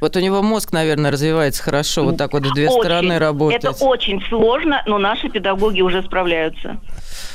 Вот 0.00 0.16
у 0.16 0.20
него 0.20 0.42
мозг, 0.42 0.72
наверное, 0.72 1.12
развивается 1.12 1.62
хорошо, 1.62 2.02
вот 2.02 2.16
так 2.16 2.32
вот 2.32 2.44
в 2.44 2.52
две 2.54 2.68
Очень. 2.68 2.80
стороны 2.80 3.18
работать. 3.20 3.64
Это 3.64 3.84
очень 3.84 4.20
сложно, 4.28 4.82
но 4.86 4.98
наши 4.98 5.28
педагоги 5.28 5.80
уже 5.80 6.02
справляются. 6.02 6.80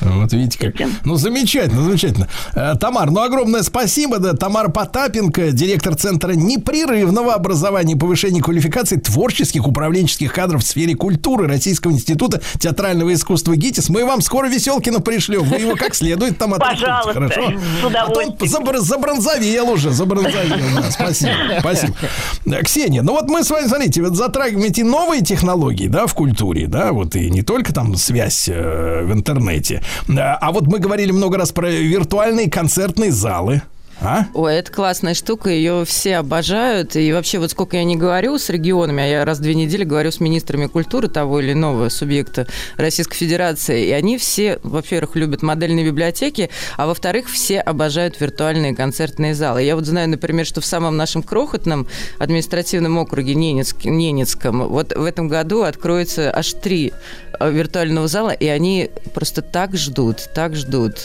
Вот 0.01 0.31
видите 0.33 0.57
как. 0.71 0.87
Ну, 1.05 1.15
замечательно, 1.15 1.83
замечательно. 1.83 2.27
Э, 2.53 2.73
Тамар, 2.79 3.09
ну, 3.11 3.21
огромное 3.21 3.63
спасибо. 3.63 4.19
Да, 4.19 4.33
Тамара 4.33 4.69
Потапенко, 4.69 5.51
директор 5.51 5.95
Центра 5.95 6.33
непрерывного 6.33 7.33
образования 7.33 7.93
и 7.93 7.97
повышения 7.97 8.41
квалификации 8.41 8.97
творческих 8.97 9.67
управленческих 9.67 10.33
кадров 10.33 10.63
в 10.63 10.67
сфере 10.67 10.95
культуры 10.95 11.47
Российского 11.47 11.91
института 11.91 12.41
театрального 12.59 13.13
искусства 13.13 13.55
ГИТИС. 13.55 13.89
Мы 13.89 14.05
вам 14.05 14.21
скоро 14.21 14.47
Веселкина 14.47 14.99
пришлем. 14.99 15.43
Вы 15.43 15.57
его 15.57 15.75
как 15.75 15.95
следует 15.95 16.37
там 16.37 16.53
Пожалуйста, 16.53 17.13
хорошо? 17.13 17.41
с 17.41 17.85
А 17.85 17.89
то 18.05 18.19
удовольствием. 18.19 18.51
забр- 18.53 18.79
забронзовел 18.79 19.69
уже, 19.69 19.91
забронзовел. 19.91 20.57
Да, 20.75 20.91
спасибо, 20.91 21.31
спасибо. 21.59 21.93
Э, 22.45 22.63
Ксения, 22.63 23.01
ну 23.01 23.13
вот 23.13 23.29
мы 23.29 23.43
с 23.43 23.49
вами, 23.49 23.67
смотрите, 23.67 24.01
вот 24.01 24.15
затрагиваем 24.15 24.65
эти 24.67 24.81
новые 24.81 25.21
технологии, 25.23 25.87
да, 25.87 26.07
в 26.07 26.13
культуре, 26.13 26.67
да, 26.67 26.91
вот 26.91 27.15
и 27.15 27.29
не 27.29 27.41
только 27.41 27.73
там 27.73 27.95
связь 27.95 28.47
э, 28.49 29.03
в 29.05 29.11
интернете. 29.13 29.66
Да, 30.07 30.35
А 30.35 30.51
вот 30.51 30.67
мы 30.67 30.79
говорили 30.79 31.11
много 31.11 31.37
раз 31.37 31.51
про 31.51 31.69
виртуальные 31.69 32.49
концертные 32.49 33.11
залы. 33.11 33.61
А? 33.99 34.25
Ой, 34.33 34.55
это 34.55 34.71
классная 34.71 35.15
штука, 35.15 35.49
ее 35.49 35.83
все 35.85 36.17
обожают. 36.17 36.95
И 36.95 37.11
вообще, 37.11 37.39
вот 37.39 37.51
сколько 37.51 37.77
я 37.77 37.83
не 37.83 37.95
говорю 37.95 38.37
с 38.37 38.49
регионами, 38.49 39.03
а 39.03 39.07
я 39.07 39.25
раз 39.25 39.39
в 39.39 39.41
две 39.41 39.55
недели 39.55 39.83
говорю 39.83 40.11
с 40.11 40.19
министрами 40.19 40.67
культуры 40.67 41.07
того 41.07 41.39
или 41.39 41.53
иного 41.53 41.89
субъекта 41.89 42.47
Российской 42.75 43.15
Федерации, 43.15 43.87
и 43.87 43.91
они 43.91 44.17
все, 44.17 44.59
во-первых, 44.61 45.15
любят 45.15 45.41
модельные 45.41 45.85
библиотеки, 45.85 46.49
а 46.77 46.85
во-вторых, 46.85 47.27
все 47.27 47.59
обожают 47.59 48.19
виртуальные 48.21 48.75
концертные 48.75 49.33
залы. 49.33 49.63
Я 49.63 49.75
вот 49.75 49.85
знаю, 49.85 50.09
например, 50.09 50.45
что 50.45 50.61
в 50.61 50.65
самом 50.65 50.95
нашем 50.95 51.23
крохотном 51.23 51.87
административном 52.19 52.99
округе 52.99 53.33
Ненецк, 53.33 53.85
Ненецком 53.85 54.67
вот 54.67 54.95
в 54.95 55.03
этом 55.03 55.27
году 55.27 55.63
откроется 55.63 56.31
аж 56.31 56.53
три 56.53 56.93
э, 57.39 57.51
виртуального 57.51 58.07
зала, 58.07 58.29
и 58.29 58.45
они 58.47 58.91
просто 59.15 59.41
так 59.41 59.75
ждут, 59.75 60.29
так 60.35 60.55
ждут. 60.55 60.97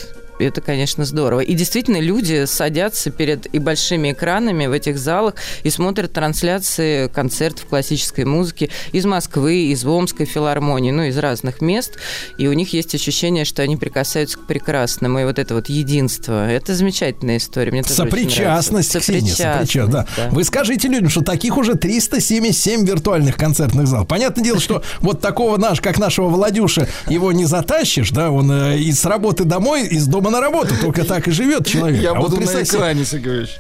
Это, 0.44 0.60
конечно, 0.60 1.04
здорово. 1.04 1.40
И 1.40 1.54
действительно, 1.54 2.00
люди 2.00 2.44
садятся 2.46 3.10
перед 3.10 3.52
и 3.52 3.58
большими 3.58 4.12
экранами 4.12 4.66
в 4.66 4.72
этих 4.72 4.98
залах 4.98 5.34
и 5.62 5.70
смотрят 5.70 6.12
трансляции 6.12 7.08
концертов 7.08 7.66
классической 7.66 8.24
музыки 8.24 8.70
из 8.92 9.04
Москвы, 9.04 9.66
из 9.66 9.84
Омской 9.84 10.26
филармонии, 10.26 10.90
ну, 10.90 11.04
из 11.04 11.18
разных 11.18 11.60
мест. 11.60 11.98
И 12.38 12.48
у 12.48 12.52
них 12.52 12.72
есть 12.72 12.94
ощущение, 12.94 13.44
что 13.44 13.62
они 13.62 13.76
прикасаются 13.76 14.38
к 14.38 14.46
прекрасному. 14.46 15.20
И 15.20 15.24
вот 15.24 15.38
это 15.38 15.54
вот 15.54 15.68
единство. 15.68 16.48
Это 16.48 16.74
замечательная 16.74 17.36
история. 17.36 17.70
Мне 17.72 17.82
тоже 17.82 17.94
Сопричастность, 17.94 18.94
нравится. 18.94 19.12
Ксения, 19.12 19.34
сопричастность, 19.34 20.08
да. 20.16 20.24
да. 20.24 20.30
Вы 20.30 20.44
скажите 20.44 20.88
людям, 20.88 21.08
что 21.08 21.22
таких 21.22 21.56
уже 21.56 21.74
377 21.74 22.84
виртуальных 22.84 23.36
концертных 23.36 23.86
залов. 23.86 24.08
Понятное 24.08 24.44
дело, 24.44 24.60
что 24.60 24.82
вот 25.00 25.20
такого 25.20 25.56
наш, 25.56 25.80
как 25.80 25.98
нашего 25.98 26.28
Владюша, 26.28 26.88
его 27.08 27.32
не 27.32 27.44
затащишь, 27.44 28.10
да, 28.10 28.30
он 28.30 28.50
э, 28.50 28.78
из 28.78 29.04
работы 29.04 29.44
домой, 29.44 29.86
из 29.86 30.06
дома 30.06 30.30
на 30.32 30.40
работу, 30.40 30.74
только 30.80 31.04
так 31.04 31.28
и 31.28 31.30
живет 31.30 31.66
человек. 31.66 32.02
Я 32.02 32.10
а 32.10 32.14
вот 32.14 32.22
буду 32.22 32.36
на 32.36 32.40
представь 32.40 32.66
себе, 32.66 32.78
экране, 32.78 33.04
Сергеевич. 33.04 33.58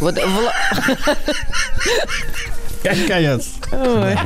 Вот 0.00 0.18
Ой. 3.72 4.16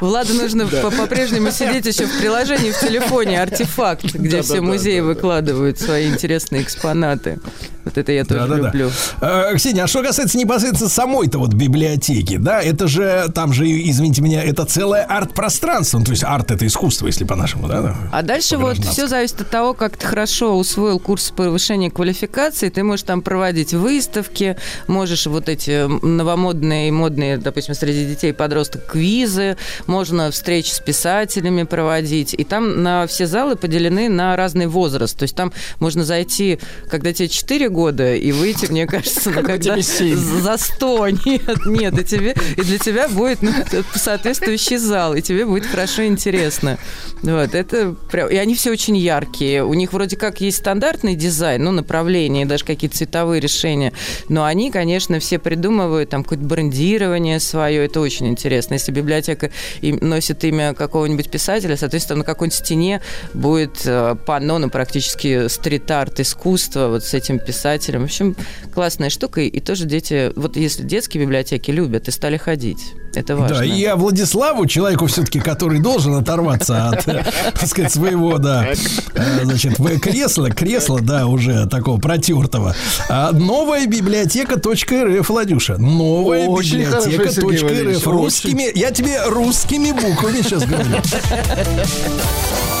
Владу 0.00 0.34
нужно 0.34 0.66
по- 0.66 0.90
по-прежнему 0.90 1.50
сидеть 1.50 1.86
еще 1.86 2.06
в 2.06 2.18
приложении 2.18 2.70
в 2.70 2.78
телефоне 2.80 3.40
«Артефакт», 3.42 4.14
где 4.14 4.42
все 4.42 4.60
музеи 4.60 5.00
выкладывают 5.00 5.78
свои 5.78 6.08
интересные 6.08 6.62
экспонаты. 6.62 7.38
Вот 7.84 7.96
это 7.98 8.10
я 8.10 8.24
тоже 8.24 8.40
Да-да-да. 8.40 8.66
люблю. 8.68 8.90
Э, 9.20 9.54
Ксения, 9.54 9.84
а 9.84 9.86
что 9.86 10.02
касается 10.02 10.36
непосредственно 10.36 10.90
самой-то 10.90 11.38
вот 11.38 11.54
библиотеки, 11.54 12.36
да, 12.36 12.60
это 12.60 12.88
же, 12.88 13.26
там 13.32 13.52
же, 13.52 13.64
извините 13.64 14.22
меня, 14.22 14.42
это 14.42 14.64
целое 14.64 15.04
арт-пространство, 15.04 15.98
ну, 16.00 16.04
то 16.04 16.10
есть 16.10 16.24
арт 16.24 16.50
это 16.50 16.66
искусство, 16.66 17.06
если 17.06 17.22
по-нашему, 17.22 17.68
да? 17.68 17.82
да? 17.82 17.96
А 18.12 18.22
дальше 18.22 18.56
вот 18.58 18.78
все 18.78 19.06
зависит 19.06 19.40
от 19.42 19.50
того, 19.50 19.72
как 19.72 19.96
ты 19.96 20.04
хорошо 20.04 20.58
усвоил 20.58 20.98
курс 20.98 21.30
повышения 21.30 21.88
квалификации. 21.88 22.70
Ты 22.70 22.82
можешь 22.82 23.04
там 23.04 23.22
проводить 23.22 23.72
выставки, 23.72 24.56
можешь 24.88 25.26
вот 25.26 25.48
эти 25.48 25.86
новомодные 26.04 26.88
и 26.88 26.90
модные, 26.90 27.35
допустим, 27.42 27.74
среди 27.74 28.04
детей 28.04 28.30
и 28.30 28.32
подросток 28.32 28.86
квизы, 28.86 29.56
можно 29.86 30.30
встречи 30.30 30.70
с 30.70 30.80
писателями 30.80 31.64
проводить. 31.64 32.34
И 32.34 32.44
там 32.44 32.82
на 32.82 33.06
все 33.06 33.26
залы 33.26 33.56
поделены 33.56 34.08
на 34.08 34.36
разный 34.36 34.66
возраст. 34.66 35.16
То 35.18 35.24
есть 35.24 35.34
там 35.34 35.52
можно 35.80 36.04
зайти, 36.04 36.58
когда 36.88 37.12
тебе 37.12 37.28
4 37.28 37.68
года, 37.68 38.14
и 38.14 38.32
выйти, 38.32 38.66
мне 38.66 38.86
кажется, 38.86 39.30
ну, 39.30 39.42
когда 39.42 39.76
за 39.76 40.56
100. 40.56 41.08
Нет, 41.26 41.66
нет, 41.66 41.98
и, 41.98 42.04
тебе, 42.04 42.34
и 42.56 42.60
для 42.60 42.78
тебя 42.78 43.08
будет 43.08 43.42
ну, 43.42 43.50
соответствующий 43.94 44.76
зал, 44.76 45.14
и 45.14 45.22
тебе 45.22 45.44
будет 45.44 45.66
хорошо 45.66 46.02
и 46.02 46.06
интересно. 46.06 46.78
Вот, 47.22 47.54
это 47.54 47.94
прям... 48.10 48.28
И 48.28 48.36
они 48.36 48.54
все 48.54 48.70
очень 48.70 48.96
яркие. 48.96 49.64
У 49.64 49.74
них 49.74 49.92
вроде 49.92 50.16
как 50.16 50.40
есть 50.40 50.58
стандартный 50.58 51.14
дизайн, 51.14 51.62
ну, 51.64 51.70
направление, 51.70 52.46
даже 52.46 52.64
какие-то 52.64 52.96
цветовые 52.96 53.40
решения. 53.40 53.92
Но 54.28 54.44
они, 54.44 54.70
конечно, 54.70 55.18
все 55.18 55.38
придумывают 55.38 56.10
там 56.10 56.22
какое-то 56.22 56.44
брендирование 56.44 57.25
свое. 57.38 57.84
Это 57.84 58.00
очень 58.00 58.26
интересно. 58.28 58.74
Если 58.74 58.92
библиотека 58.92 59.50
носит 59.82 60.44
имя 60.44 60.74
какого-нибудь 60.74 61.30
писателя, 61.30 61.76
соответственно, 61.76 62.18
на 62.18 62.24
какой-нибудь 62.24 62.58
стене 62.58 63.00
будет 63.34 63.82
э, 63.84 64.16
панно, 64.26 64.58
ну, 64.58 64.70
практически 64.70 65.48
стрит-арт, 65.48 66.20
искусство 66.20 66.88
вот 66.88 67.04
с 67.04 67.14
этим 67.14 67.38
писателем. 67.38 68.02
В 68.02 68.04
общем, 68.04 68.36
классная 68.72 69.10
штука. 69.10 69.40
И 69.40 69.60
тоже 69.60 69.86
дети, 69.86 70.32
вот 70.36 70.56
если 70.56 70.82
детские 70.82 71.22
библиотеки 71.22 71.70
любят 71.70 72.08
и 72.08 72.10
стали 72.10 72.36
ходить, 72.36 72.94
это 73.14 73.36
важно. 73.36 73.58
Да, 73.58 73.64
и 73.64 73.70
я 73.70 73.96
Владиславу, 73.96 74.66
человеку 74.66 75.06
все-таки, 75.06 75.40
который 75.40 75.80
должен 75.80 76.14
оторваться 76.14 76.88
от, 76.88 77.04
так 77.04 77.66
сказать, 77.66 77.92
своего, 77.92 78.38
да, 78.38 78.66
э, 79.14 79.44
значит, 79.44 79.76
кресла, 80.00 80.50
кресла, 80.50 81.00
да, 81.00 81.26
уже 81.26 81.66
такого 81.66 81.98
протертого. 81.98 82.74
А, 83.08 83.32
Новая 83.32 83.86
библиотека.рф, 83.86 85.28
Владюша. 85.28 85.78
Новая 85.78 86.46
библиотека.рф. 86.46 88.06
Русскими, 88.06 88.70
я 88.78 88.90
тебе 88.90 89.20
русскими 89.26 89.92
буквами 89.92 90.42
сейчас 90.42 90.64
говорю. 90.64 90.96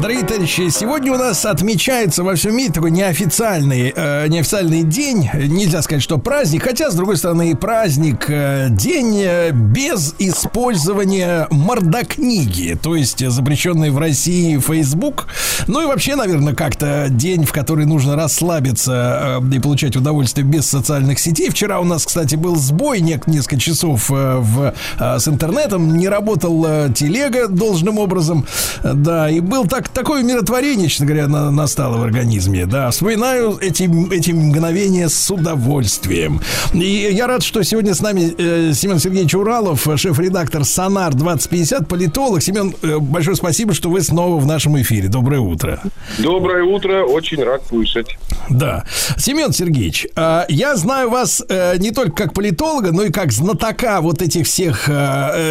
Дорогие 0.00 0.24
товарищи, 0.24 0.68
сегодня 0.68 1.12
у 1.12 1.16
нас 1.16 1.44
отмечается 1.44 2.22
во 2.22 2.36
всем 2.36 2.56
мире 2.56 2.72
такой 2.72 2.92
неофициальный, 2.92 3.92
э, 3.94 4.28
неофициальный 4.28 4.84
день. 4.84 5.28
Нельзя 5.34 5.82
сказать, 5.82 6.04
что 6.04 6.18
праздник, 6.18 6.62
хотя, 6.62 6.92
с 6.92 6.94
другой 6.94 7.16
стороны, 7.16 7.50
и 7.50 7.54
праздник. 7.56 8.26
э, 8.30 8.68
день 8.70 9.20
э, 9.20 9.50
без 9.50 10.14
использования 10.20 11.48
мордокниги, 11.50 12.78
то 12.80 12.94
есть 12.94 13.22
э, 13.22 13.30
запрещенный 13.30 13.90
в 13.90 13.98
России 13.98 14.60
Facebook. 14.60 15.26
Ну 15.66 15.82
и 15.82 15.86
вообще, 15.86 16.14
наверное, 16.14 16.54
как-то 16.54 17.08
день, 17.10 17.44
в 17.44 17.50
который 17.50 17.84
нужно 17.84 18.14
расслабиться 18.14 19.40
э, 19.42 19.56
и 19.56 19.58
получать 19.58 19.96
удовольствие 19.96 20.46
без 20.46 20.66
социальных 20.66 21.18
сетей. 21.18 21.50
Вчера 21.50 21.80
у 21.80 21.84
нас, 21.84 22.06
кстати, 22.06 22.36
был 22.36 22.54
сбой 22.54 23.00
несколько 23.00 23.58
часов 23.58 24.12
э, 24.12 24.36
в, 24.36 24.74
э, 25.00 25.18
с 25.18 25.26
интернетом, 25.26 25.96
не 25.96 26.08
работал 26.08 26.64
э, 26.64 26.88
телега 26.94 27.48
должным 27.48 27.98
образом. 27.98 28.46
Да, 28.84 29.28
и 29.28 29.40
был 29.40 29.66
так 29.66 29.87
так, 29.94 30.08
такое 30.08 30.22
умиротворение, 30.22 30.88
честно 30.88 31.06
говоря, 31.06 31.28
на- 31.28 31.50
настало 31.50 31.98
в 31.98 32.02
организме. 32.02 32.66
Да, 32.66 32.90
вспоминаю 32.90 33.58
эти, 33.60 33.84
эти 34.14 34.30
мгновения 34.30 35.08
с 35.08 35.30
удовольствием. 35.30 36.40
И 36.72 37.08
я 37.12 37.26
рад, 37.26 37.42
что 37.42 37.62
сегодня 37.62 37.94
с 37.94 38.00
нами 38.00 38.34
э, 38.38 38.72
Семен 38.74 38.98
Сергеевич 38.98 39.34
Уралов, 39.34 39.86
шеф-редактор 39.96 40.64
«Сонар 40.64 41.12
2050», 41.12 41.86
политолог. 41.86 42.42
Семен, 42.42 42.74
э, 42.82 42.98
большое 42.98 43.36
спасибо, 43.36 43.74
что 43.74 43.90
вы 43.90 44.00
снова 44.02 44.40
в 44.40 44.46
нашем 44.46 44.80
эфире. 44.80 45.08
Доброе 45.08 45.40
утро. 45.40 45.80
Доброе 46.18 46.64
утро, 46.64 47.04
очень 47.04 47.42
рад 47.42 47.62
слышать. 47.68 48.16
Да. 48.48 48.84
Семен 49.16 49.52
Сергеевич, 49.52 50.06
э, 50.16 50.44
я 50.48 50.76
знаю 50.76 51.10
вас 51.10 51.42
э, 51.48 51.76
не 51.78 51.90
только 51.90 52.12
как 52.24 52.32
политолога, 52.34 52.92
но 52.92 53.02
и 53.02 53.10
как 53.10 53.32
знатока 53.32 54.00
вот 54.00 54.22
этих 54.22 54.46
всех 54.46 54.88
э, 54.88 54.92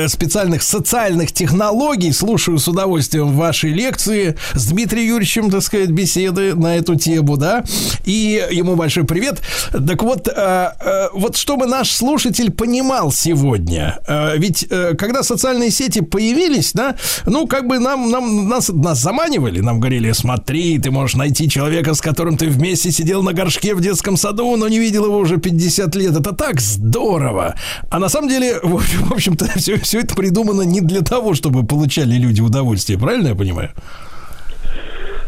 э, 0.06 0.08
специальных 0.08 0.64
социальных 0.64 1.32
технологий. 1.32 2.12
Слушаю 2.12 2.58
с 2.58 2.68
удовольствием 2.68 3.34
ваши 3.34 3.68
лекции 3.70 4.27
с 4.54 4.68
Дмитрием 4.68 5.08
Юрьевичем, 5.08 5.50
так 5.50 5.62
сказать, 5.62 5.90
беседы 5.90 6.56
на 6.56 6.76
эту 6.76 6.96
тему, 6.96 7.38
да. 7.38 7.64
И 8.06 8.46
ему 8.52 8.76
большой 8.76 9.04
привет. 9.04 9.42
Так 9.72 10.04
вот, 10.04 10.28
э, 10.28 10.32
э, 10.80 11.08
вот 11.14 11.36
чтобы 11.38 11.66
наш 11.66 11.92
слушатель 11.92 12.52
понимал 12.52 13.12
сегодня, 13.12 14.00
э, 14.08 14.38
ведь 14.38 14.68
когда 14.98 15.24
социальные 15.24 15.72
сети 15.72 16.02
появились, 16.02 16.74
да, 16.74 16.96
ну, 17.26 17.48
как 17.48 17.68
бы 17.68 17.80
нам, 17.80 18.10
нам 18.10 18.48
нас, 18.48 18.70
нас 18.70 19.00
заманивали, 19.00 19.62
нам 19.62 19.80
говорили, 19.80 20.12
смотри, 20.12 20.80
ты 20.80 20.92
можешь 20.92 21.16
найти 21.16 21.50
человека, 21.50 21.94
с 21.94 22.02
которым 22.02 22.38
ты 22.38 22.48
вместе 22.48 22.92
сидел 22.92 23.24
на 23.24 23.34
горшке 23.34 23.76
в 23.76 23.82
детском 23.82 24.18
саду, 24.18 24.56
но 24.56 24.68
не 24.68 24.80
видел 24.80 25.06
его 25.06 25.18
уже 25.18 25.38
50 25.38 25.96
лет. 25.96 26.16
Это 26.16 26.34
так 26.34 26.60
здорово. 26.60 27.56
А 27.90 28.00
на 28.00 28.10
самом 28.10 28.30
деле, 28.30 28.60
в 28.62 29.12
общем-то, 29.12 29.48
все, 29.56 29.78
все 29.80 30.00
это 30.02 30.16
придумано 30.16 30.62
не 30.64 30.82
для 30.82 31.02
того, 31.02 31.34
чтобы 31.34 31.66
получали 31.66 32.16
люди 32.16 32.42
удовольствие. 32.42 33.00
Правильно 33.00 33.30
я 33.30 33.36
понимаю? 33.36 33.72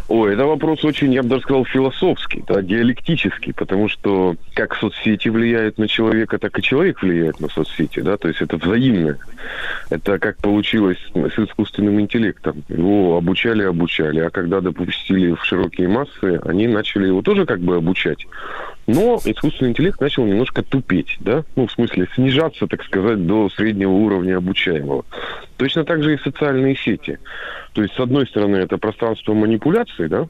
Ой, 0.10 0.34
это 0.34 0.48
вопрос 0.48 0.84
очень, 0.84 1.14
я 1.14 1.22
бы 1.22 1.30
даже 1.30 1.44
сказал, 1.44 1.66
философский, 1.66 2.44
да, 2.48 2.64
диалектический, 2.64 3.54
потому 3.54 3.88
что 3.90 4.36
как 4.56 4.74
соцсети 4.76 5.30
влияют 5.30 5.78
на 5.78 5.88
человека, 5.88 6.40
так 6.40 6.58
и 6.58 6.64
человек 6.64 7.04
влияет 7.04 7.40
на 7.40 7.48
соцсети, 7.48 8.00
да, 8.00 8.18
то 8.18 8.28
есть 8.28 8.42
это 8.42 8.58
взаимно. 8.58 9.20
Это 9.92 10.18
как 10.18 10.38
получилось 10.38 10.98
с 11.14 11.38
искусственным 11.38 12.02
интеллектом. 12.02 12.64
Его 12.70 13.18
обучали, 13.18 13.62
обучали, 13.62 14.22
а 14.22 14.32
когда 14.32 14.62
допустили 14.62 15.34
в 15.34 15.46
широкие 15.46 15.88
массы, 15.88 16.42
они 16.44 16.66
начали 16.66 17.06
его 17.06 17.22
тоже 17.22 17.46
как 17.46 17.60
бы 17.60 17.76
обучать. 17.76 18.26
Но 18.92 19.20
искусственный 19.24 19.70
интеллект 19.70 20.02
начал 20.02 20.26
немножко 20.26 20.64
тупеть, 20.64 21.18
да, 21.20 21.44
ну, 21.56 21.68
в 21.68 21.72
смысле, 21.72 22.08
снижаться, 22.16 22.66
так 22.66 22.84
сказать, 22.84 23.24
до 23.24 23.48
среднего 23.50 23.92
уровня 23.92 24.38
обучаемого. 24.38 25.06
Точно 25.58 25.84
так 25.84 26.02
же 26.02 26.16
и 26.16 26.18
социальные 26.18 26.76
сети. 26.76 27.20
То 27.74 27.84
есть, 27.84 27.94
с 27.94 28.00
одной 28.00 28.26
стороны, 28.26 28.56
это 28.56 28.80
пространство 28.80 29.36
манипуляций, 29.36 30.10
да, 30.10 30.28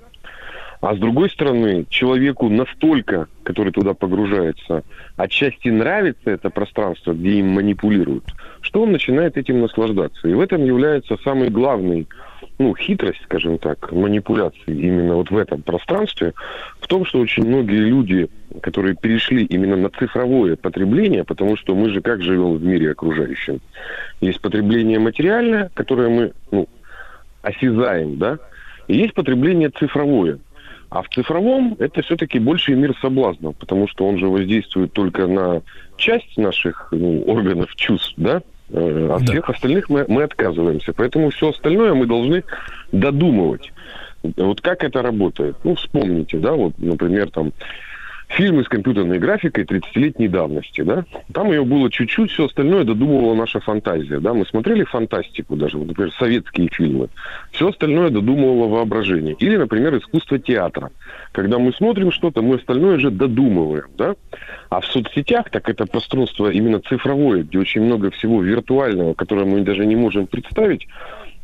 а 0.81 0.93
с 0.93 0.97
другой 0.97 1.29
стороны, 1.29 1.85
человеку 1.89 2.49
настолько, 2.49 3.29
который 3.43 3.71
туда 3.71 3.93
погружается, 3.93 4.83
отчасти 5.15 5.69
нравится 5.69 6.29
это 6.29 6.49
пространство, 6.49 7.13
где 7.13 7.39
им 7.39 7.47
манипулируют, 7.51 8.25
что 8.59 8.81
он 8.81 8.91
начинает 8.91 9.37
этим 9.37 9.61
наслаждаться. 9.61 10.27
И 10.27 10.33
в 10.33 10.41
этом 10.41 10.65
является 10.65 11.15
самый 11.23 11.49
главный, 11.49 12.09
ну, 12.57 12.75
хитрость, 12.75 13.21
скажем 13.23 13.57
так, 13.57 13.91
манипуляции 13.91 14.59
именно 14.67 15.15
вот 15.15 15.31
в 15.31 15.37
этом 15.37 15.61
пространстве, 15.61 16.33
в 16.79 16.87
том, 16.87 17.05
что 17.05 17.19
очень 17.19 17.45
многие 17.45 17.79
люди, 17.79 18.29
которые 18.61 18.95
перешли 18.95 19.45
именно 19.45 19.75
на 19.75 19.89
цифровое 19.89 20.55
потребление, 20.55 21.23
потому 21.23 21.55
что 21.55 21.75
мы 21.75 21.89
же 21.89 22.01
как 22.01 22.21
живем 22.21 22.55
в 22.55 22.63
мире 22.63 22.91
окружающем? 22.91 23.61
Есть 24.21 24.41
потребление 24.41 24.99
материальное, 24.99 25.71
которое 25.73 26.09
мы, 26.09 26.33
ну, 26.51 26.67
осязаем, 27.41 28.17
да, 28.17 28.39
и 28.87 28.97
есть 28.97 29.13
потребление 29.13 29.69
цифровое. 29.69 30.39
А 30.89 31.03
в 31.03 31.09
цифровом 31.09 31.75
это 31.77 32.01
все-таки 32.01 32.39
больше 32.39 32.73
мир 32.73 32.95
соблазнов, 32.99 33.55
потому 33.57 33.87
что 33.87 34.07
он 34.07 34.17
же 34.17 34.27
воздействует 34.27 34.91
только 34.91 35.27
на 35.27 35.61
часть 35.97 36.35
наших 36.37 36.89
ну, 36.91 37.21
органов 37.23 37.75
чувств, 37.75 38.13
да, 38.17 38.41
Э, 38.71 39.09
а 39.11 39.19
всех 39.19 39.49
остальных 39.49 39.89
мы, 39.89 40.05
мы 40.07 40.23
отказываемся. 40.23 40.93
Поэтому 40.93 41.29
все 41.29 41.49
остальное 41.49 41.93
мы 41.93 42.05
должны 42.05 42.43
додумывать. 42.91 43.71
Вот 44.21 44.61
как 44.61 44.83
это 44.83 45.01
работает? 45.01 45.55
Ну, 45.63 45.75
вспомните, 45.75 46.37
да, 46.37 46.51
вот, 46.51 46.73
например, 46.77 47.31
там, 47.31 47.53
фильмы 48.27 48.63
с 48.63 48.67
компьютерной 48.67 49.17
графикой 49.17 49.63
30-летней 49.63 50.27
давности, 50.27 50.81
да? 50.81 51.05
Там 51.33 51.51
ее 51.51 51.63
было 51.63 51.89
чуть-чуть, 51.89 52.31
все 52.31 52.45
остальное 52.45 52.83
додумывала 52.83 53.33
наша 53.33 53.59
фантазия, 53.59 54.19
да? 54.19 54.33
Мы 54.33 54.45
смотрели 54.45 54.83
фантастику 54.83 55.55
даже, 55.55 55.77
вот, 55.77 55.87
например, 55.87 56.13
советские 56.19 56.69
фильмы. 56.71 57.09
Все 57.51 57.69
остальное 57.69 58.09
додумывало 58.09 58.67
воображение. 58.67 59.35
Или, 59.39 59.57
например, 59.57 59.97
искусство 59.97 60.37
театра. 60.37 60.91
Когда 61.31 61.59
мы 61.59 61.71
смотрим 61.73 62.11
что-то, 62.11 62.41
мы 62.41 62.55
остальное 62.55 62.97
же 62.97 63.11
додумываем, 63.11 63.85
да? 63.97 64.15
А 64.69 64.81
в 64.81 64.85
соцсетях, 64.85 65.49
так 65.51 65.69
это 65.69 65.85
пространство 65.85 66.49
именно 66.49 66.79
цифровое, 66.79 67.43
где 67.43 67.59
очень 67.59 67.81
много 67.81 68.09
всего 68.11 68.41
виртуального, 68.41 69.13
которое 69.13 69.45
мы 69.45 69.61
даже 69.61 69.85
не 69.85 69.95
можем 69.95 70.25
представить, 70.25 70.87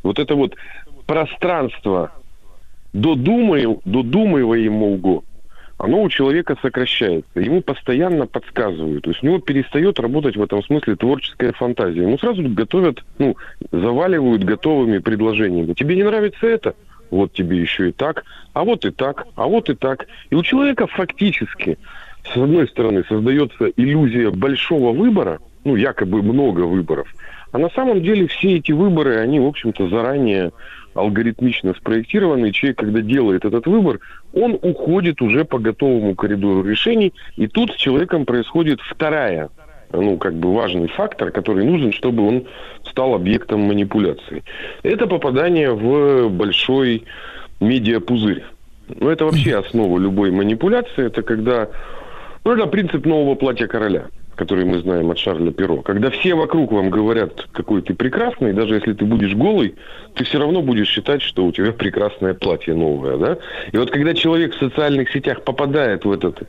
вот 0.02 0.18
это 0.18 0.36
вот 0.36 0.56
пространство 1.06 2.12
додумаем, 2.94 3.80
додумываемого, 3.86 5.24
оно 5.78 6.02
у 6.02 6.10
человека 6.10 6.58
сокращается. 6.62 7.40
Ему 7.40 7.62
постоянно 7.62 8.28
подсказывают. 8.28 9.04
То 9.04 9.12
есть 9.12 9.22
у 9.22 9.28
него 9.28 9.40
перестает 9.40 10.00
работать 10.00 10.38
в 10.38 10.42
этом 10.42 10.64
смысле 10.64 10.96
творческая 10.96 11.52
фантазия. 11.52 12.04
Ему 12.04 12.18
сразу 12.18 12.42
готовят, 12.50 13.04
ну, 13.18 13.36
заваливают 13.72 14.44
готовыми 14.46 15.00
предложениями. 15.00 15.74
Тебе 15.74 15.96
не 15.96 16.04
нравится 16.04 16.48
это? 16.48 16.76
Вот 17.16 17.34
тебе 17.34 17.60
еще 17.60 17.90
и 17.90 17.92
так, 17.92 18.26
а 18.54 18.64
вот 18.64 18.86
и 18.86 18.92
так, 18.92 19.26
а 19.36 19.48
вот 19.48 19.70
и 19.70 19.74
так. 19.74 20.08
И 20.30 20.36
у 20.36 20.44
человека 20.44 20.86
фактически, 20.86 21.78
с 22.24 22.36
одной 22.36 22.68
стороны, 22.68 23.04
создается 23.08 23.72
иллюзия 23.78 24.32
большого 24.32 24.92
выбора, 24.92 25.40
ну, 25.64 25.76
якобы 25.76 26.22
много 26.22 26.62
выборов, 26.62 27.08
а 27.54 27.58
на 27.58 27.70
самом 27.70 28.04
деле 28.04 28.28
все 28.28 28.58
эти 28.58 28.74
выборы, 28.74 29.16
они, 29.18 29.40
в 29.40 29.46
общем-то, 29.46 29.88
заранее 29.88 30.52
алгоритмично 30.94 31.74
спроектированы. 31.74 32.50
И 32.50 32.54
человек, 32.54 32.80
когда 32.80 33.00
делает 33.00 33.46
этот 33.46 33.66
выбор, 33.66 34.00
он 34.34 34.60
уходит 34.62 35.22
уже 35.22 35.46
по 35.46 35.58
готовому 35.58 36.16
коридору 36.16 36.64
решений. 36.64 37.14
И 37.38 37.48
тут 37.48 37.72
с 37.72 37.76
человеком 37.76 38.26
происходит 38.26 38.82
вторая, 38.82 39.50
ну, 39.92 40.18
как 40.18 40.34
бы 40.36 40.54
важный 40.54 40.88
фактор, 40.88 41.32
который 41.32 41.66
нужен, 41.66 41.92
чтобы 41.92 42.28
он 42.28 42.48
стал 42.90 43.16
объектом 43.16 43.62
манипуляции. 43.62 44.44
Это 44.84 45.08
попадание 45.08 45.74
в 45.74 46.30
большой 46.30 47.04
медиапузырь. 47.60 48.44
Ну, 48.88 49.10
это 49.10 49.26
вообще 49.26 49.58
основа 49.58 49.98
любой 49.98 50.32
манипуляции. 50.32 51.06
Это 51.06 51.22
когда... 51.22 51.70
Ну, 52.44 52.52
это 52.52 52.68
принцип 52.68 53.06
нового 53.06 53.36
платья 53.36 53.68
короля 53.68 54.08
который 54.36 54.66
мы 54.66 54.80
знаем 54.80 55.10
от 55.12 55.18
Шарля 55.18 55.52
Перо. 55.52 55.82
Когда 55.82 56.10
все 56.10 56.36
вокруг 56.36 56.72
вам 56.72 56.90
говорят, 56.90 57.48
какой 57.52 57.82
ты 57.82 57.94
прекрасный, 57.94 58.54
даже 58.54 58.76
если 58.76 58.94
ты 58.94 59.06
будешь 59.06 59.34
голый, 59.34 59.76
ты 60.14 60.24
все 60.24 60.40
равно 60.40 60.62
будешь 60.62 60.88
считать, 60.88 61.22
что 61.22 61.46
у 61.46 61.52
тебя 61.52 61.72
прекрасное 61.72 62.34
платье 62.34 62.74
новое, 62.74 63.18
да? 63.18 63.38
И 63.72 63.78
вот 63.78 63.92
когда 63.92 64.14
человек 64.14 64.54
в 64.54 64.60
социальных 64.60 65.10
сетях 65.12 65.44
попадает 65.44 66.06
в 66.06 66.12
этот 66.12 66.44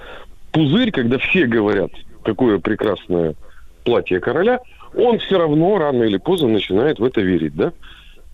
пузырь, 0.57 0.91
когда 0.91 1.19
все 1.19 1.45
говорят, 1.45 1.91
какое 2.25 2.59
прекрасное 2.59 3.35
платье 3.85 4.21
короля, 4.21 4.61
он 4.95 5.19
все 5.19 5.37
равно 5.37 5.77
рано 5.77 6.05
или 6.05 6.17
поздно 6.17 6.49
начинает 6.49 6.99
в 6.99 7.05
это 7.05 7.21
верить, 7.21 7.55
да? 7.55 7.75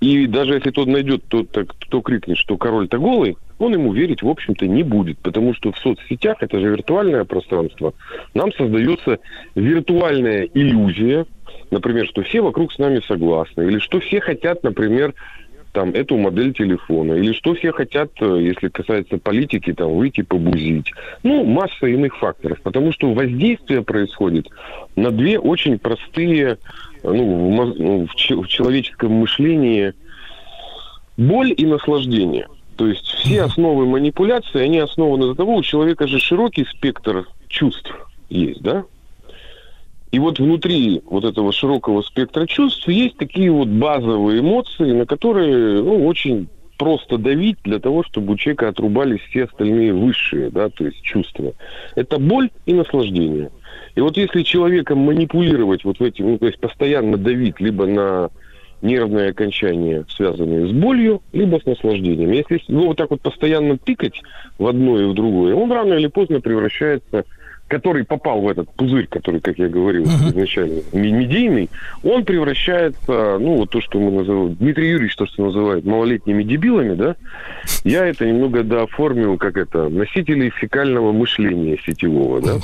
И 0.00 0.28
даже 0.28 0.54
если 0.54 0.70
тот 0.70 0.86
найдет, 0.86 1.24
кто, 1.26 1.44
кто 1.44 2.00
крикнет, 2.00 2.38
что 2.38 2.56
король-то 2.56 2.98
голый, 2.98 3.36
он 3.58 3.72
ему 3.72 3.92
верить, 3.92 4.22
в 4.22 4.28
общем-то, 4.28 4.68
не 4.68 4.84
будет. 4.84 5.18
Потому 5.18 5.52
что 5.54 5.72
в 5.72 5.78
соцсетях, 5.78 6.36
это 6.42 6.60
же 6.60 6.68
виртуальное 6.68 7.24
пространство, 7.24 7.92
нам 8.34 8.52
создается 8.52 9.18
виртуальная 9.56 10.48
иллюзия, 10.54 11.26
например, 11.72 12.06
что 12.06 12.22
все 12.22 12.40
вокруг 12.40 12.72
с 12.72 12.78
нами 12.78 13.00
согласны, 13.00 13.62
или 13.62 13.80
что 13.80 13.98
все 13.98 14.20
хотят, 14.20 14.62
например, 14.62 15.12
там, 15.72 15.90
эту 15.90 16.16
модель 16.18 16.52
телефона, 16.52 17.14
или 17.14 17.32
что 17.32 17.54
все 17.54 17.72
хотят, 17.72 18.10
э, 18.20 18.38
если 18.42 18.68
касается 18.68 19.18
политики, 19.18 19.72
там, 19.72 19.94
выйти 19.94 20.22
побузить. 20.22 20.92
Ну, 21.22 21.44
масса 21.44 21.86
иных 21.86 22.16
факторов, 22.18 22.60
потому 22.62 22.92
что 22.92 23.12
воздействие 23.12 23.82
происходит 23.82 24.48
на 24.96 25.10
две 25.10 25.38
очень 25.38 25.78
простые, 25.78 26.58
ну, 27.02 27.50
в, 27.50 27.78
ну, 27.78 28.06
в 28.06 28.42
в 28.42 28.48
человеческом 28.48 29.12
мышлении 29.12 29.94
боль 31.16 31.54
и 31.56 31.66
наслаждение. 31.66 32.48
То 32.76 32.86
есть 32.86 33.06
все 33.06 33.42
основы 33.42 33.86
манипуляции, 33.86 34.60
они 34.60 34.78
основаны 34.78 35.26
за 35.26 35.34
того, 35.34 35.56
у 35.56 35.62
человека 35.62 36.06
же 36.06 36.18
широкий 36.18 36.64
спектр 36.64 37.26
чувств 37.48 37.92
есть, 38.28 38.62
да? 38.62 38.84
И 40.12 40.18
вот 40.18 40.39
внутри 40.39 41.02
вот 41.06 41.24
этого 41.24 41.52
широкого 41.52 42.02
спектра 42.02 42.47
чувств 42.47 42.86
есть 42.86 43.16
такие 43.16 43.51
вот 43.51 43.68
базовые 43.68 44.40
эмоции, 44.40 44.93
на 44.93 45.06
которые 45.06 45.82
ну, 45.82 46.06
очень 46.06 46.48
просто 46.76 47.16
давить 47.16 47.56
для 47.64 47.78
того, 47.78 48.02
чтобы 48.02 48.34
у 48.34 48.36
человека 48.36 48.68
отрубались 48.68 49.20
все 49.30 49.44
остальные 49.44 49.94
высшие, 49.94 50.51
да, 50.51 50.68
то 50.68 50.84
есть 50.84 51.01
чувства. 51.01 51.55
Это 51.94 52.18
боль 52.18 52.51
и 52.66 52.74
наслаждение. 52.74 53.51
И 53.94 54.01
вот 54.01 54.18
если 54.18 54.43
человеком 54.43 54.98
манипулировать 54.98 55.84
вот 55.84 55.98
в 55.98 56.02
этим, 56.02 56.32
ну, 56.32 56.39
то 56.39 56.47
есть 56.47 56.59
постоянно 56.59 57.16
давить 57.16 57.59
либо 57.59 57.86
на 57.86 58.28
нервные 58.82 59.30
окончания, 59.30 60.05
связанные 60.10 60.66
с 60.68 60.72
болью, 60.72 61.22
либо 61.32 61.59
с 61.59 61.64
наслаждением. 61.64 62.32
Если 62.32 62.60
его 62.66 62.89
вот 62.89 62.98
так 62.98 63.10
вот 63.10 63.22
постоянно 63.22 63.78
тыкать 63.78 64.20
в 64.59 64.66
одно 64.66 65.01
и 65.01 65.05
в 65.05 65.14
другое, 65.14 65.55
он 65.55 65.72
рано 65.72 65.94
или 65.94 66.09
поздно 66.09 66.40
превращается 66.40 67.24
который 67.72 68.04
попал 68.04 68.42
в 68.42 68.48
этот 68.50 68.70
пузырь, 68.74 69.06
который, 69.06 69.40
как 69.40 69.58
я 69.58 69.66
говорил 69.66 70.04
изначально, 70.04 70.82
ми- 70.92 71.10
медийный, 71.10 71.70
он 72.02 72.22
превращается, 72.22 73.38
ну, 73.38 73.56
вот 73.56 73.70
то, 73.70 73.80
что 73.80 73.98
мы 73.98 74.10
называем, 74.10 74.54
Дмитрий 74.56 74.90
Юрьевич 74.90 75.16
то, 75.16 75.24
что 75.24 75.46
называет 75.46 75.82
малолетними 75.86 76.42
дебилами, 76.42 76.94
да, 76.94 77.16
я 77.84 78.04
это 78.04 78.26
немного 78.26 78.62
дооформил, 78.62 79.38
как 79.38 79.56
это, 79.56 79.88
носителей 79.88 80.50
фекального 80.50 81.12
мышления 81.12 81.78
сетевого, 81.82 82.42
да, 82.42 82.58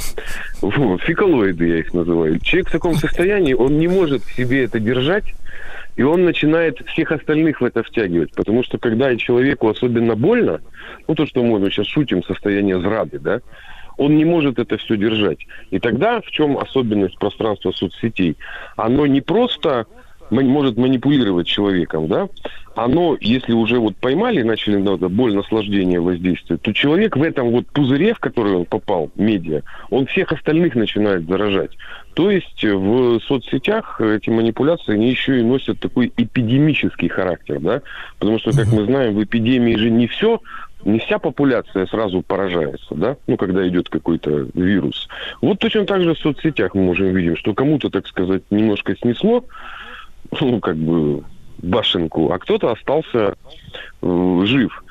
вот, 0.61 1.01
фекалоиды 1.01 1.67
я 1.67 1.79
их 1.79 1.95
называю. 1.95 2.39
Человек 2.41 2.69
в 2.69 2.73
таком 2.73 2.95
состоянии, 2.97 3.55
он 3.55 3.79
не 3.79 3.89
может 3.89 4.23
в 4.23 4.35
себе 4.35 4.65
это 4.65 4.79
держать, 4.79 5.25
и 5.97 6.03
он 6.03 6.27
начинает 6.27 6.87
всех 6.87 7.13
остальных 7.13 7.63
в 7.63 7.65
это 7.65 7.83
втягивать. 7.83 8.33
Потому 8.33 8.63
что 8.63 8.77
когда 8.79 9.17
человеку 9.17 9.69
особенно 9.69 10.15
больно, 10.17 10.61
ну 11.09 11.15
то, 11.15 11.27
что 11.27 11.43
мы 11.43 11.59
сейчас 11.71 11.87
шутим, 11.87 12.23
состояние 12.23 12.79
зрады, 12.79 13.19
да, 13.19 13.41
он 13.99 14.17
не 14.17 14.25
может 14.25 14.59
это 14.59 14.79
все 14.79 14.97
держать. 14.97 15.39
И 15.71 15.79
тогда 15.79 16.21
в 16.21 16.31
чем 16.31 16.57
особенность 16.57 17.19
пространства 17.19 17.73
соцсетей? 17.73 18.37
Оно 18.77 19.07
не 19.07 19.21
просто 19.21 19.87
может 20.31 20.77
манипулировать 20.77 21.47
человеком, 21.47 22.07
да, 22.07 22.29
оно, 22.75 23.17
если 23.21 23.53
уже 23.53 23.79
вот 23.79 23.97
поймали, 23.97 24.43
начали 24.43 24.77
надо 24.77 25.09
боль, 25.09 25.35
наслаждение, 25.35 26.01
воздействие, 26.01 26.59
то 26.59 26.73
человек 26.73 27.17
в 27.17 27.23
этом 27.23 27.51
вот 27.51 27.67
пузыре, 27.69 28.15
в 28.15 28.19
который 28.19 28.53
он 28.53 28.67
попал, 28.67 29.11
медиа, 29.17 29.63
он 29.91 30.07
всех 30.07 30.33
остальных 30.33 30.75
начинает 30.75 31.27
заражать. 31.27 31.71
То 32.15 32.31
есть 32.31 32.63
в 32.63 33.21
соцсетях 33.21 34.01
эти 34.01 34.31
манипуляции, 34.31 34.95
они 34.95 35.09
еще 35.09 35.41
и 35.41 35.43
носят 35.43 35.81
такой 35.81 36.13
эпидемический 36.17 37.09
характер, 37.09 37.59
да, 37.61 37.83
потому 38.19 38.39
что, 38.39 38.53
как 38.53 38.67
мы 38.73 38.85
знаем, 38.85 39.15
в 39.15 39.25
эпидемии 39.25 39.77
же 39.77 39.91
не 39.91 40.07
все 40.07 40.41
не 40.85 40.99
вся 41.01 41.19
популяция 41.19 41.87
сразу 41.87 42.23
поражается, 42.23 42.95
да, 42.95 43.17
ну, 43.27 43.37
когда 43.37 43.67
идет 43.69 43.89
какой-то 43.89 44.49
вирус. 44.55 45.09
Вот 45.41 45.59
точно 45.59 45.85
так 45.85 46.03
же 46.03 46.15
в 46.15 46.19
соцсетях 46.19 46.75
мы 46.75 46.83
можем 46.83 47.09
видеть, 47.09 47.39
что 47.39 47.55
кому-то, 47.55 47.91
так 47.91 48.07
сказать, 48.07 48.43
немножко 48.51 48.97
снесло, 48.97 49.45
ну, 50.41 50.61
как 50.61 50.77
бы, 50.77 51.25
башенку, 51.59 52.31
а 52.33 52.39
кто-то 52.39 52.71
остался 52.71 53.35
э, 54.03 54.41
жив. 54.45 54.85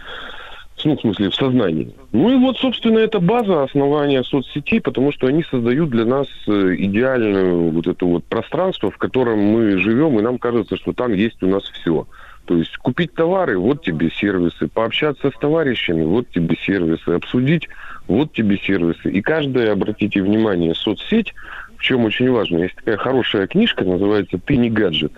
Ну, 0.85 0.95
в 0.95 1.01
смысле, 1.01 1.29
в 1.31 1.35
сознании. 1.35 1.93
Ну 2.11 2.29
и 2.29 2.35
вот, 2.35 2.57
собственно, 2.59 2.99
это 2.99 3.19
база 3.19 3.63
основания 3.63 4.23
соцсетей, 4.23 4.79
потому 4.79 5.11
что 5.11 5.27
они 5.27 5.43
создают 5.43 5.89
для 5.89 6.05
нас 6.05 6.27
э, 6.47 6.75
идеальное 6.77 7.51
вот 7.51 7.87
это 7.87 8.05
вот 8.05 8.23
пространство, 8.25 8.91
в 8.91 8.97
котором 8.97 9.39
мы 9.39 9.79
живем, 9.79 10.19
и 10.19 10.21
нам 10.21 10.37
кажется, 10.37 10.77
что 10.77 10.93
там 10.93 11.13
есть 11.13 11.41
у 11.41 11.47
нас 11.47 11.63
все. 11.63 12.07
То 12.47 12.55
есть 12.55 12.77
купить 12.77 13.13
товары, 13.13 13.59
вот 13.59 13.83
тебе 13.83 14.09
сервисы, 14.09 14.69
пообщаться 14.69 15.31
с 15.31 15.33
товарищами, 15.37 16.03
вот 16.03 16.29
тебе 16.29 16.55
сервисы, 16.55 17.09
обсудить, 17.09 17.67
вот 18.07 18.31
тебе 18.31 18.57
сервисы. 18.57 19.11
И 19.11 19.21
каждая, 19.21 19.73
обратите 19.73 20.21
внимание, 20.21 20.73
соцсеть, 20.73 21.33
в 21.77 21.81
чем 21.83 22.05
очень 22.05 22.29
важно, 22.31 22.59
есть 22.63 22.75
такая 22.75 22.97
хорошая 22.97 23.47
книжка, 23.47 23.83
называется 23.83 24.37
«Ты 24.37 24.57
не 24.57 24.69
гаджет» 24.69 25.13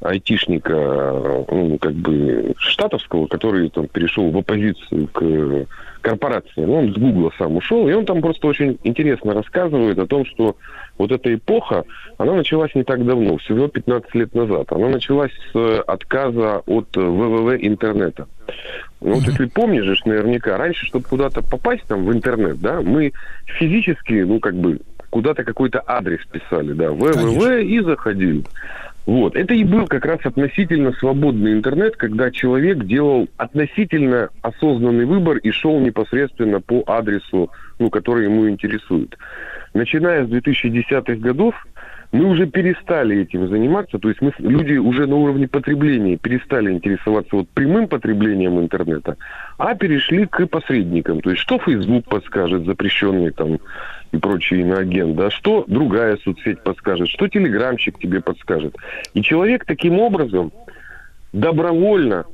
айтишника, 0.00 0.72
э, 0.74 1.44
ну, 1.48 1.78
как 1.78 1.92
бы, 1.92 2.54
штатовского, 2.58 3.26
который 3.26 3.70
там 3.70 3.86
перешел 3.86 4.30
в 4.30 4.36
оппозицию 4.36 5.08
к 5.08 5.66
корпорации. 6.02 6.64
Ну, 6.64 6.74
он 6.74 6.92
с 6.92 6.96
Гугла 6.96 7.32
сам 7.38 7.56
ушел, 7.56 7.88
и 7.88 7.92
он 7.92 8.04
там 8.04 8.20
просто 8.20 8.48
очень 8.48 8.78
интересно 8.82 9.32
рассказывает 9.32 9.98
о 9.98 10.06
том, 10.06 10.26
что 10.26 10.56
вот 10.98 11.12
эта 11.12 11.34
эпоха, 11.34 11.84
она 12.18 12.34
началась 12.34 12.74
не 12.74 12.84
так 12.84 13.04
давно, 13.06 13.38
всего 13.38 13.68
15 13.68 14.14
лет 14.14 14.34
назад. 14.34 14.70
Она 14.72 14.88
началась 14.88 15.32
с 15.52 15.80
отказа 15.86 16.62
от 16.66 16.94
ВВВ 16.96 17.56
интернета. 17.60 18.26
Ну, 19.00 19.14
вот 19.14 19.24
если 19.24 19.46
помнишь, 19.46 20.04
наверняка, 20.04 20.56
раньше, 20.56 20.86
чтобы 20.86 21.04
куда-то 21.08 21.42
попасть 21.42 21.84
там 21.88 22.04
в 22.04 22.12
интернет, 22.12 22.60
да, 22.60 22.80
мы 22.82 23.12
физически, 23.46 24.22
ну, 24.22 24.38
как 24.38 24.54
бы, 24.54 24.80
куда-то 25.12 25.44
какой-то 25.44 25.82
адрес 25.86 26.20
писали, 26.24 26.72
да, 26.72 26.90
ВВВ 26.90 27.62
и 27.62 27.80
заходили. 27.80 28.44
Вот. 29.04 29.36
Это 29.36 29.52
и 29.52 29.62
был 29.62 29.86
как 29.86 30.06
раз 30.06 30.20
относительно 30.24 30.92
свободный 30.92 31.52
интернет, 31.52 31.96
когда 31.96 32.30
человек 32.30 32.84
делал 32.84 33.28
относительно 33.36 34.30
осознанный 34.40 35.04
выбор 35.04 35.36
и 35.36 35.50
шел 35.50 35.80
непосредственно 35.80 36.60
по 36.60 36.82
адресу, 36.86 37.50
ну, 37.78 37.90
который 37.90 38.24
ему 38.24 38.48
интересует. 38.48 39.18
Начиная 39.74 40.24
с 40.24 40.30
2010-х 40.30 41.16
годов, 41.16 41.54
мы 42.12 42.26
уже 42.26 42.46
перестали 42.46 43.22
этим 43.22 43.48
заниматься, 43.48 43.98
то 43.98 44.08
есть 44.08 44.20
мы, 44.20 44.32
люди 44.38 44.74
уже 44.74 45.06
на 45.06 45.16
уровне 45.16 45.48
потребления 45.48 46.16
перестали 46.16 46.70
интересоваться 46.70 47.36
вот 47.36 47.48
прямым 47.48 47.88
потреблением 47.88 48.60
интернета, 48.60 49.16
а 49.58 49.74
перешли 49.74 50.26
к 50.26 50.46
посредникам. 50.46 51.20
То 51.22 51.30
есть 51.30 51.42
что 51.42 51.58
Facebook 51.58 52.04
подскажет, 52.04 52.66
запрещенный 52.66 53.30
там 53.30 53.58
и 54.12 54.18
прочий 54.18 54.60
иноагент, 54.60 55.16
да, 55.16 55.30
что 55.30 55.64
другая 55.66 56.18
соцсеть 56.22 56.62
подскажет, 56.62 57.08
что 57.08 57.28
телеграмчик 57.28 57.98
тебе 57.98 58.20
подскажет. 58.20 58.76
И 59.14 59.22
человек 59.22 59.64
таким 59.64 59.98
образом 59.98 60.52
добровольно 61.32 62.24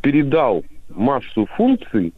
передал 0.00 0.64
массу 0.90 1.46
функций 1.56 2.12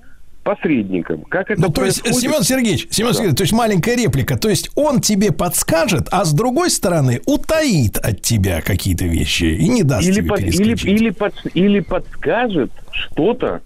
посредникам. 0.44 1.22
Как 1.22 1.50
это 1.50 1.60
Ну, 1.60 1.70
то 1.70 1.84
есть? 1.84 2.06
Семен 2.14 2.42
Сергеевич, 2.42 2.86
Семен 2.90 3.08
Да. 3.10 3.14
Сергеевич, 3.14 3.36
то 3.38 3.42
есть 3.44 3.52
маленькая 3.52 3.96
реплика. 3.96 4.36
То 4.36 4.48
есть 4.48 4.70
он 4.76 5.00
тебе 5.00 5.32
подскажет, 5.32 6.06
а 6.12 6.24
с 6.24 6.32
другой 6.32 6.70
стороны 6.70 7.20
утаит 7.26 7.96
от 7.98 8.20
тебя 8.22 8.60
какие-то 8.60 9.06
вещи 9.06 9.44
и 9.44 9.68
не 9.68 9.82
даст 9.82 10.06
или, 10.06 10.14
тебе 10.16 10.28
под- 10.28 10.40
или, 10.40 10.88
или, 10.90 11.10
под- 11.10 11.46
или 11.54 11.80
подскажет 11.80 12.70
что-то, 12.92 13.62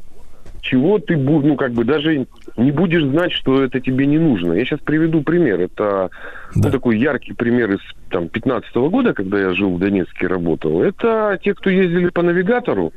чего 0.62 0.98
ты 0.98 1.14
бу- 1.14 1.42
ну 1.44 1.56
как 1.56 1.72
бы 1.72 1.84
даже 1.84 2.26
не 2.60 2.70
будешь 2.72 3.04
знать, 3.04 3.32
что 3.32 3.62
это 3.64 3.80
тебе 3.80 4.06
не 4.06 4.18
нужно. 4.18 4.52
Я 4.52 4.64
сейчас 4.64 4.80
приведу 4.80 5.22
пример. 5.22 5.60
Это 5.60 6.10
ну, 6.54 6.70
такой 6.70 6.98
яркий 6.98 7.32
пример 7.32 7.72
из 7.72 7.80
там 8.10 8.28
15 8.28 8.74
года, 8.74 9.14
когда 9.14 9.40
я 9.40 9.54
жил 9.54 9.74
в 9.74 9.78
Донецке 9.78 10.26
и 10.26 10.28
работал. 10.28 10.82
Это 10.82 11.38
те, 11.42 11.54
кто 11.54 11.70
ездили 11.70 12.08
по 12.10 12.22
навигатору. 12.22 12.92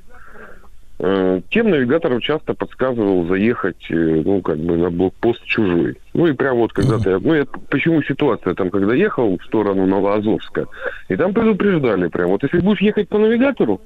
Э, 0.99 1.41
Тем 1.49 1.69
навигатору 1.69 2.19
часто 2.19 2.53
подсказывал 2.53 3.25
заехать, 3.27 3.89
э, 3.89 4.21
ну, 4.23 4.41
как 4.41 4.57
бы 4.57 4.77
на 4.77 4.89
блокпост 4.89 5.43
чужой. 5.45 5.97
Ну, 6.13 6.27
и 6.27 6.33
прям 6.33 6.57
вот 6.57 6.73
когда-то 6.73 7.09
я... 7.09 7.19
Ну, 7.19 7.33
я, 7.33 7.45
почему 7.69 8.01
ситуация 8.03 8.53
там, 8.53 8.69
когда 8.69 8.93
ехал 8.93 9.37
в 9.37 9.43
сторону 9.45 9.85
Новоазовска, 9.85 10.67
и 11.09 11.15
там 11.15 11.33
предупреждали 11.33 12.07
прям, 12.07 12.29
вот 12.29 12.43
если 12.43 12.59
будешь 12.59 12.81
ехать 12.81 13.09
по 13.09 13.17
навигатору, 13.17 13.81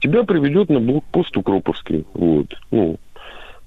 тебя 0.00 0.22
приведет 0.22 0.68
на 0.68 0.80
блокпост 0.80 1.36
Укроповский, 1.36 2.04
вот, 2.14 2.54
ну, 2.70 2.98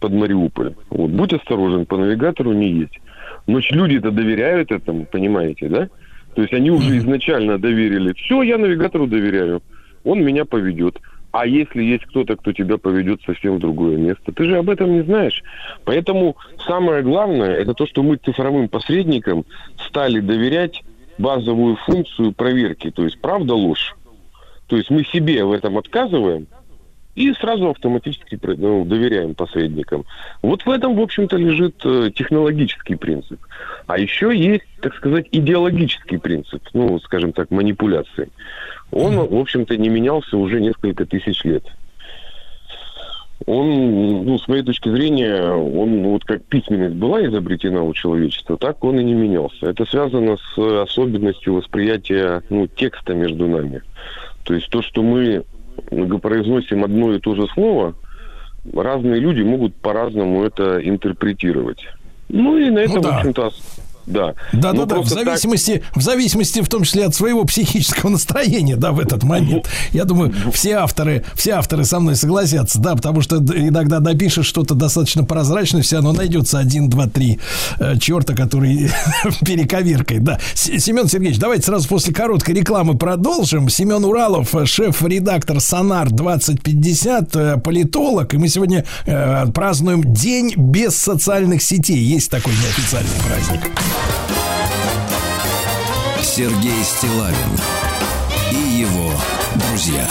под 0.03 0.11
Мариуполь. 0.11 0.73
Вот, 0.89 1.11
будь 1.11 1.31
осторожен, 1.31 1.85
по 1.85 1.95
навигатору 1.95 2.51
не 2.51 2.69
едь. 2.81 2.99
Но 3.47 3.59
люди-то 3.71 4.11
доверяют 4.11 4.69
этому, 4.69 5.05
понимаете, 5.05 5.69
да? 5.69 5.87
То 6.35 6.41
есть 6.41 6.53
они 6.53 6.71
уже 6.71 6.97
изначально 6.97 7.57
доверили. 7.57 8.11
Все, 8.11 8.41
я 8.41 8.57
навигатору 8.57 9.07
доверяю. 9.07 9.61
Он 10.03 10.21
меня 10.21 10.43
поведет. 10.43 10.99
А 11.31 11.47
если 11.47 11.81
есть 11.81 12.03
кто-то, 12.07 12.35
кто 12.35 12.51
тебя 12.51 12.77
поведет 12.77 13.21
совсем 13.25 13.55
в 13.55 13.59
другое 13.59 13.95
место, 13.95 14.33
ты 14.33 14.43
же 14.43 14.57
об 14.57 14.69
этом 14.69 14.91
не 14.91 15.03
знаешь. 15.03 15.41
Поэтому 15.85 16.35
самое 16.67 17.01
главное, 17.01 17.53
это 17.53 17.73
то, 17.73 17.87
что 17.87 18.03
мы 18.03 18.17
цифровым 18.17 18.67
посредникам 18.67 19.45
стали 19.87 20.19
доверять 20.19 20.83
базовую 21.17 21.77
функцию 21.77 22.33
проверки, 22.33 22.91
то 22.91 23.05
есть 23.05 23.21
правда 23.21 23.53
ложь. 23.53 23.95
То 24.67 24.75
есть 24.75 24.89
мы 24.89 25.05
себе 25.05 25.45
в 25.45 25.53
этом 25.53 25.77
отказываем 25.77 26.47
и 27.15 27.31
сразу 27.33 27.69
автоматически 27.69 28.39
ну, 28.57 28.85
доверяем 28.85 29.35
посредникам. 29.35 30.05
Вот 30.41 30.65
в 30.65 30.69
этом, 30.69 30.95
в 30.95 31.01
общем-то, 31.01 31.37
лежит 31.37 31.75
э, 31.85 32.09
технологический 32.15 32.95
принцип. 32.95 33.39
А 33.85 33.99
еще 33.99 34.35
есть, 34.35 34.65
так 34.81 34.95
сказать, 34.95 35.27
идеологический 35.31 36.17
принцип, 36.17 36.63
ну, 36.73 36.99
скажем 36.99 37.33
так, 37.33 37.51
манипуляции. 37.51 38.29
Он, 38.91 39.17
в 39.17 39.35
общем-то, 39.35 39.77
не 39.77 39.89
менялся 39.89 40.37
уже 40.37 40.59
несколько 40.59 41.05
тысяч 41.05 41.43
лет. 41.43 41.63
Он, 43.45 44.25
ну, 44.25 44.37
с 44.39 44.47
моей 44.47 44.63
точки 44.63 44.89
зрения, 44.89 45.51
он 45.51 46.01
ну, 46.01 46.11
вот 46.11 46.23
как 46.23 46.43
письменность 46.45 46.95
была 46.95 47.25
изобретена 47.25 47.81
у 47.81 47.93
человечества, 47.93 48.57
так 48.57 48.83
он 48.83 48.99
и 48.99 49.03
не 49.03 49.13
менялся. 49.13 49.69
Это 49.69 49.85
связано 49.85 50.37
с 50.37 50.83
особенностью 50.83 51.55
восприятия 51.55 52.41
ну, 52.49 52.67
текста 52.67 53.13
между 53.13 53.47
нами. 53.47 53.81
То 54.43 54.53
есть 54.53 54.69
то, 54.69 54.81
что 54.81 55.01
мы 55.01 55.43
произносим 56.19 56.83
одно 56.83 57.13
и 57.13 57.19
то 57.19 57.35
же 57.35 57.47
слово, 57.53 57.95
разные 58.73 59.19
люди 59.19 59.41
могут 59.41 59.75
по-разному 59.75 60.43
это 60.43 60.79
интерпретировать. 60.87 61.85
Ну 62.29 62.57
и 62.57 62.69
на 62.69 62.79
этом, 62.79 62.95
Ну 62.95 63.01
да. 63.01 63.11
в 63.11 63.17
общем-то, 63.17 63.51
Да. 64.05 64.33
Да, 64.51 64.73
Ну, 64.73 64.79
да, 64.79 64.85
да, 64.85 64.95
в 64.95 64.99
просто 64.99 65.15
так- 65.15 65.25
зависимости, 65.25 65.83
в 65.95 66.01
зависимости, 66.01 66.61
в 66.61 66.67
том 66.67 66.83
числе 66.83 67.05
от 67.05 67.15
своего 67.15 67.43
психического 67.45 68.09
настроения, 68.09 68.75
да, 68.75 68.91
в 68.91 68.99
этот 68.99 69.23
момент. 69.23 69.67
Я 69.91 70.05
думаю, 70.05 70.33
все 70.53 70.73
авторы, 70.77 71.23
все 71.35 71.51
авторы 71.53 71.85
со 71.85 71.99
мной 71.99 72.15
согласятся, 72.15 72.79
да, 72.79 72.95
потому 72.95 73.21
что 73.21 73.37
иногда 73.37 73.99
напишешь 73.99 74.45
что-то 74.45 74.75
достаточно 74.75 75.23
прозрачное, 75.23 75.81
все 75.81 75.97
равно 75.97 76.13
найдется 76.13 76.59
один, 76.59 76.89
два, 76.89 77.07
три 77.07 77.39
э, 77.79 77.97
черта, 77.99 78.33
который 78.35 78.89
перековеркает, 79.45 80.23
да. 80.23 80.39
Семен 80.53 81.07
Сергеевич, 81.07 81.39
давайте 81.39 81.65
сразу 81.65 81.87
после 81.87 82.13
короткой 82.13 82.55
рекламы 82.55 82.97
продолжим. 82.97 83.69
Семен 83.69 84.03
Уралов, 84.05 84.53
э, 84.55 84.65
шеф-редактор 84.65 85.59
Сонар 85.59 86.11
2050, 86.11 87.35
э, 87.35 87.57
политолог, 87.57 88.33
и 88.33 88.37
мы 88.37 88.47
сегодня 88.47 88.85
э, 89.05 89.45
празднуем 89.53 90.13
День 90.13 90.53
без 90.57 90.95
социальных 90.95 91.61
сетей. 91.61 91.99
Есть 91.99 92.29
такой 92.31 92.53
неофициальный 92.53 93.09
праздник. 93.27 93.71
Сергей 96.21 96.83
Стилавин 96.83 97.35
и 98.51 98.79
его 98.81 99.11
друзья. 99.69 100.07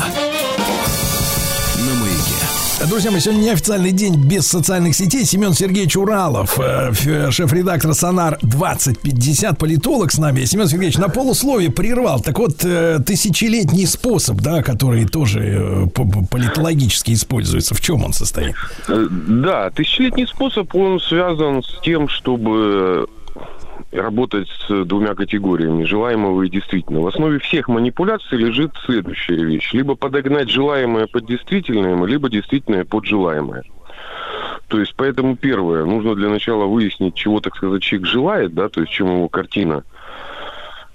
На 1.78 1.94
маяке. 2.00 2.88
Друзья 2.88 3.10
мои, 3.12 3.20
сегодня 3.20 3.42
неофициальный 3.42 3.92
день 3.92 4.16
без 4.16 4.46
социальных 4.46 4.94
сетей. 4.96 5.24
Семен 5.24 5.52
Сергеевич 5.54 5.96
Уралов, 5.96 6.59
э, 6.59 6.90
ф- 6.90 7.32
шеф-редактор 7.32 7.94
Сонар 7.94 8.38
2050, 8.42 9.56
политолог 9.59 10.10
с 10.12 10.18
нами. 10.18 10.44
Семен 10.44 10.66
Сергеевич 10.68 10.98
на 10.98 11.09
полусловие 11.09 11.70
прервал. 11.70 12.20
Так 12.20 12.38
вот, 12.40 12.64
э, 12.64 12.98
тысячелетний 13.06 13.86
способ, 13.86 14.40
да, 14.40 14.62
который 14.62 15.06
тоже 15.06 15.40
э, 15.40 15.86
политологически 16.30 17.12
используется, 17.12 17.74
в 17.74 17.80
чем 17.80 18.04
он 18.04 18.12
состоит? 18.12 18.54
Э, 18.88 19.06
Да, 19.10 19.70
тысячелетний 19.70 20.26
способ, 20.26 20.72
он 20.74 20.98
связан 21.00 21.62
с 21.62 21.80
тем, 21.84 22.09
чтобы 22.09 23.06
работать 23.90 24.48
с 24.48 24.84
двумя 24.84 25.14
категориями, 25.14 25.84
желаемого 25.84 26.42
и 26.42 26.48
действительного. 26.48 27.04
В 27.04 27.08
основе 27.08 27.38
всех 27.38 27.68
манипуляций 27.68 28.38
лежит 28.38 28.72
следующая 28.84 29.44
вещь. 29.44 29.72
Либо 29.72 29.94
подогнать 29.94 30.50
желаемое 30.50 31.06
под 31.06 31.26
действительное, 31.26 32.04
либо 32.06 32.28
действительное 32.28 32.84
под 32.84 33.04
желаемое. 33.06 33.62
То 34.68 34.80
есть, 34.80 34.94
поэтому 34.96 35.36
первое, 35.36 35.84
нужно 35.84 36.14
для 36.14 36.30
начала 36.30 36.64
выяснить, 36.64 37.14
чего, 37.14 37.40
так 37.40 37.54
сказать, 37.56 37.82
человек 37.82 38.08
желает, 38.08 38.54
да, 38.54 38.68
то 38.68 38.80
есть, 38.80 38.92
чем 38.92 39.08
его 39.08 39.28
картина, 39.28 39.84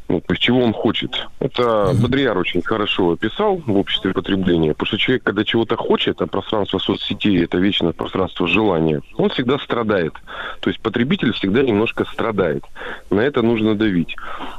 ну, 0.09 0.21
то 0.21 0.34
есть, 0.34 0.41
чего 0.41 0.61
он 0.61 0.73
хочет. 0.73 1.27
Это 1.39 1.91
Бодрияр 1.93 2.38
очень 2.38 2.61
хорошо 2.61 3.11
описал 3.11 3.57
в 3.65 3.77
обществе 3.77 4.13
потребления, 4.13 4.73
потому 4.73 4.88
что 4.88 4.97
человек, 4.97 5.23
когда 5.23 5.43
чего-то 5.43 5.75
хочет, 5.75 6.21
а 6.21 6.27
пространство 6.27 6.79
соцсетей– 6.79 7.43
это 7.45 7.57
вечное 7.57 7.91
пространство 7.91 8.47
желания, 8.47 9.01
он 9.17 9.29
всегда 9.29 9.59
страдает. 9.59 10.13
То 10.61 10.69
есть, 10.69 10.81
потребитель 10.81 11.34
всегда 11.34 11.61
немножко 11.61 12.05
страдает. 12.05 12.63
На 13.09 13.19
это 13.19 13.41
нужно 13.41 13.75
давить. 13.75 14.15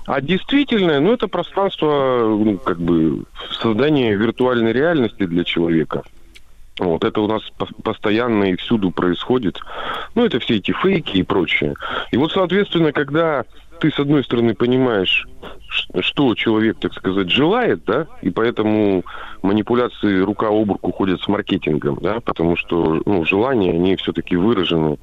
А 0.06 0.20
действительное, 0.20 1.00
ну, 1.00 1.14
это 1.14 1.28
пространство, 1.28 2.20
ну, 2.28 2.58
как 2.58 2.78
бы, 2.78 3.24
создания 3.60 4.14
виртуальной 4.14 4.72
реальности 4.72 5.24
для 5.24 5.44
человека. 5.44 6.02
Вот 6.78 7.04
это 7.04 7.20
у 7.20 7.26
нас 7.26 7.42
по- 7.56 7.68
постоянно 7.82 8.44
и 8.44 8.56
всюду 8.56 8.90
происходит. 8.90 9.58
Ну, 10.14 10.24
это 10.24 10.38
все 10.38 10.56
эти 10.56 10.72
фейки 10.72 11.16
и 11.16 11.22
прочее. 11.22 11.74
И 12.12 12.16
вот, 12.16 12.32
соответственно, 12.32 12.92
когда 12.92 13.44
ты, 13.80 13.90
с 13.90 13.98
одной 13.98 14.24
стороны, 14.24 14.54
понимаешь, 14.54 15.26
что 16.00 16.34
человек, 16.34 16.78
так 16.80 16.92
сказать, 16.94 17.30
желает, 17.30 17.84
да, 17.84 18.06
и 18.22 18.30
поэтому 18.30 19.04
манипуляции 19.42 20.20
рука 20.20 20.48
об 20.48 20.70
руку 20.70 20.92
ходят 20.92 21.20
с 21.20 21.28
маркетингом, 21.28 21.98
да, 22.00 22.20
потому 22.20 22.56
что, 22.56 23.02
ну, 23.06 23.24
желания, 23.24 23.72
они 23.72 23.96
все-таки 23.96 24.36
выражены 24.36 24.98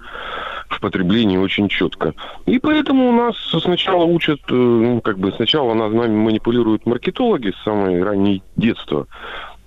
в 0.70 0.80
потреблении 0.80 1.38
очень 1.38 1.70
четко. 1.70 2.14
И 2.46 2.60
поэтому 2.60 3.10
у 3.10 3.12
нас 3.12 3.36
сначала 3.62 4.04
учат, 4.04 4.40
э, 4.50 4.54
ну, 4.54 5.02
как 5.02 5.20
бы 5.20 5.32
сначала 5.32 5.74
нас 5.74 5.92
нами 5.94 6.16
манипулируют 6.16 6.86
маркетологи 6.86 7.52
с 7.52 7.64
самой 7.64 8.02
ранней 8.04 8.44
детства. 8.56 9.08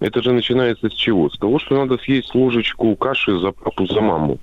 Это 0.01 0.23
же 0.23 0.33
начинается 0.33 0.89
с 0.89 0.93
чего? 0.93 1.29
С 1.29 1.39
того, 1.39 1.59
что 1.59 1.77
надо 1.77 1.99
съесть 1.99 2.35
ложечку 2.35 2.95
каши 2.97 3.37
за 3.39 3.51
папу, 3.51 3.87
за 3.87 4.01
маму. 4.01 4.39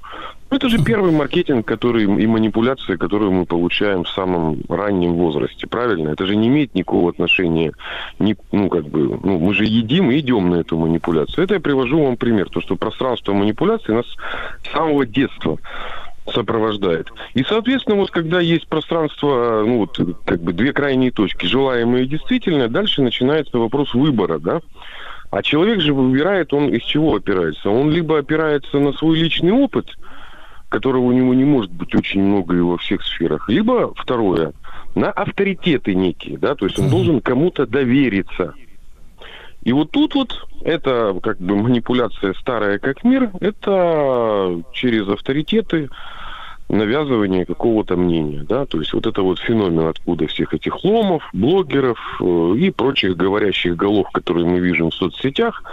Ну, 0.51 0.57
Это 0.57 0.69
же 0.69 0.77
первый 0.83 1.11
маркетинг, 1.11 1.65
который 1.65 2.03
и 2.03 2.27
манипуляция, 2.27 2.97
которую 2.97 3.31
мы 3.31 3.45
получаем 3.45 4.03
в 4.03 4.09
самом 4.09 4.61
раннем 4.69 5.13
возрасте, 5.13 5.65
правильно? 5.67 6.09
Это 6.09 6.25
же 6.27 6.35
не 6.35 6.47
имеет 6.47 6.75
никакого 6.75 7.09
отношения, 7.09 7.73
ни, 8.19 8.35
ну, 8.51 8.69
как 8.69 8.85
бы, 8.85 9.19
ну, 9.23 9.39
мы 9.39 9.53
же 9.55 9.65
едим 9.65 10.11
и 10.11 10.19
идем 10.19 10.49
на 10.51 10.57
эту 10.57 10.77
манипуляцию. 10.77 11.43
Это 11.43 11.55
я 11.55 11.59
привожу 11.59 12.03
вам 12.03 12.15
пример, 12.15 12.49
то, 12.49 12.61
что 12.61 12.75
пространство 12.75 13.33
манипуляции 13.33 13.93
нас 13.93 14.05
с 14.63 14.71
самого 14.71 15.05
детства 15.05 15.57
сопровождает. 16.31 17.11
И, 17.33 17.43
соответственно, 17.43 17.97
вот 17.97 18.11
когда 18.11 18.39
есть 18.39 18.67
пространство, 18.67 19.63
ну 19.65 19.79
вот 19.79 19.99
как 20.25 20.41
бы 20.41 20.53
две 20.53 20.73
крайние 20.73 21.11
точки, 21.11 21.45
желаемое 21.45 22.03
и 22.03 22.07
действительное, 22.07 22.67
дальше 22.67 23.01
начинается 23.01 23.57
вопрос 23.57 23.93
выбора, 23.93 24.39
да. 24.39 24.61
А 25.31 25.41
человек 25.43 25.81
же 25.81 25.93
выбирает, 25.93 26.53
он 26.53 26.69
из 26.69 26.83
чего 26.83 27.15
опирается? 27.15 27.69
Он 27.69 27.91
либо 27.91 28.17
опирается 28.17 28.79
на 28.79 28.93
свой 28.93 29.17
личный 29.19 29.51
опыт, 29.51 29.91
которого 30.75 31.03
у 31.03 31.13
него 31.13 31.33
не 31.33 31.45
может 31.45 31.71
быть 31.71 31.95
очень 31.95 32.21
много 32.21 32.53
и 32.53 32.59
во 32.59 32.77
всех 32.77 33.01
сферах, 33.01 33.47
либо 33.47 33.93
второе, 33.95 34.51
на 34.93 35.09
авторитеты 35.09 35.95
некие, 35.95 36.37
да, 36.37 36.53
то 36.53 36.65
есть 36.65 36.77
он 36.77 36.89
должен 36.89 37.21
кому-то 37.21 37.65
довериться. 37.65 38.53
И 39.63 39.71
вот 39.71 39.91
тут 39.91 40.15
вот 40.15 40.45
это 40.63 41.17
как 41.23 41.39
бы 41.39 41.55
манипуляция 41.55 42.33
старая 42.33 42.77
как 42.77 43.05
мир, 43.05 43.31
это 43.39 44.61
через 44.73 45.07
авторитеты 45.07 45.87
навязывание 46.67 47.45
какого-то 47.45 47.95
мнения, 47.95 48.43
да, 48.43 48.65
то 48.65 48.77
есть 48.79 48.91
вот 48.91 49.05
это 49.07 49.21
вот 49.21 49.39
феномен, 49.39 49.87
откуда 49.87 50.27
всех 50.27 50.53
этих 50.53 50.83
ломов, 50.83 51.23
блогеров 51.31 51.99
э, 52.19 52.55
и 52.57 52.69
прочих 52.69 53.15
говорящих 53.15 53.77
голов, 53.77 54.11
которые 54.11 54.45
мы 54.45 54.59
видим 54.59 54.89
в 54.89 54.93
соцсетях, 54.93 55.63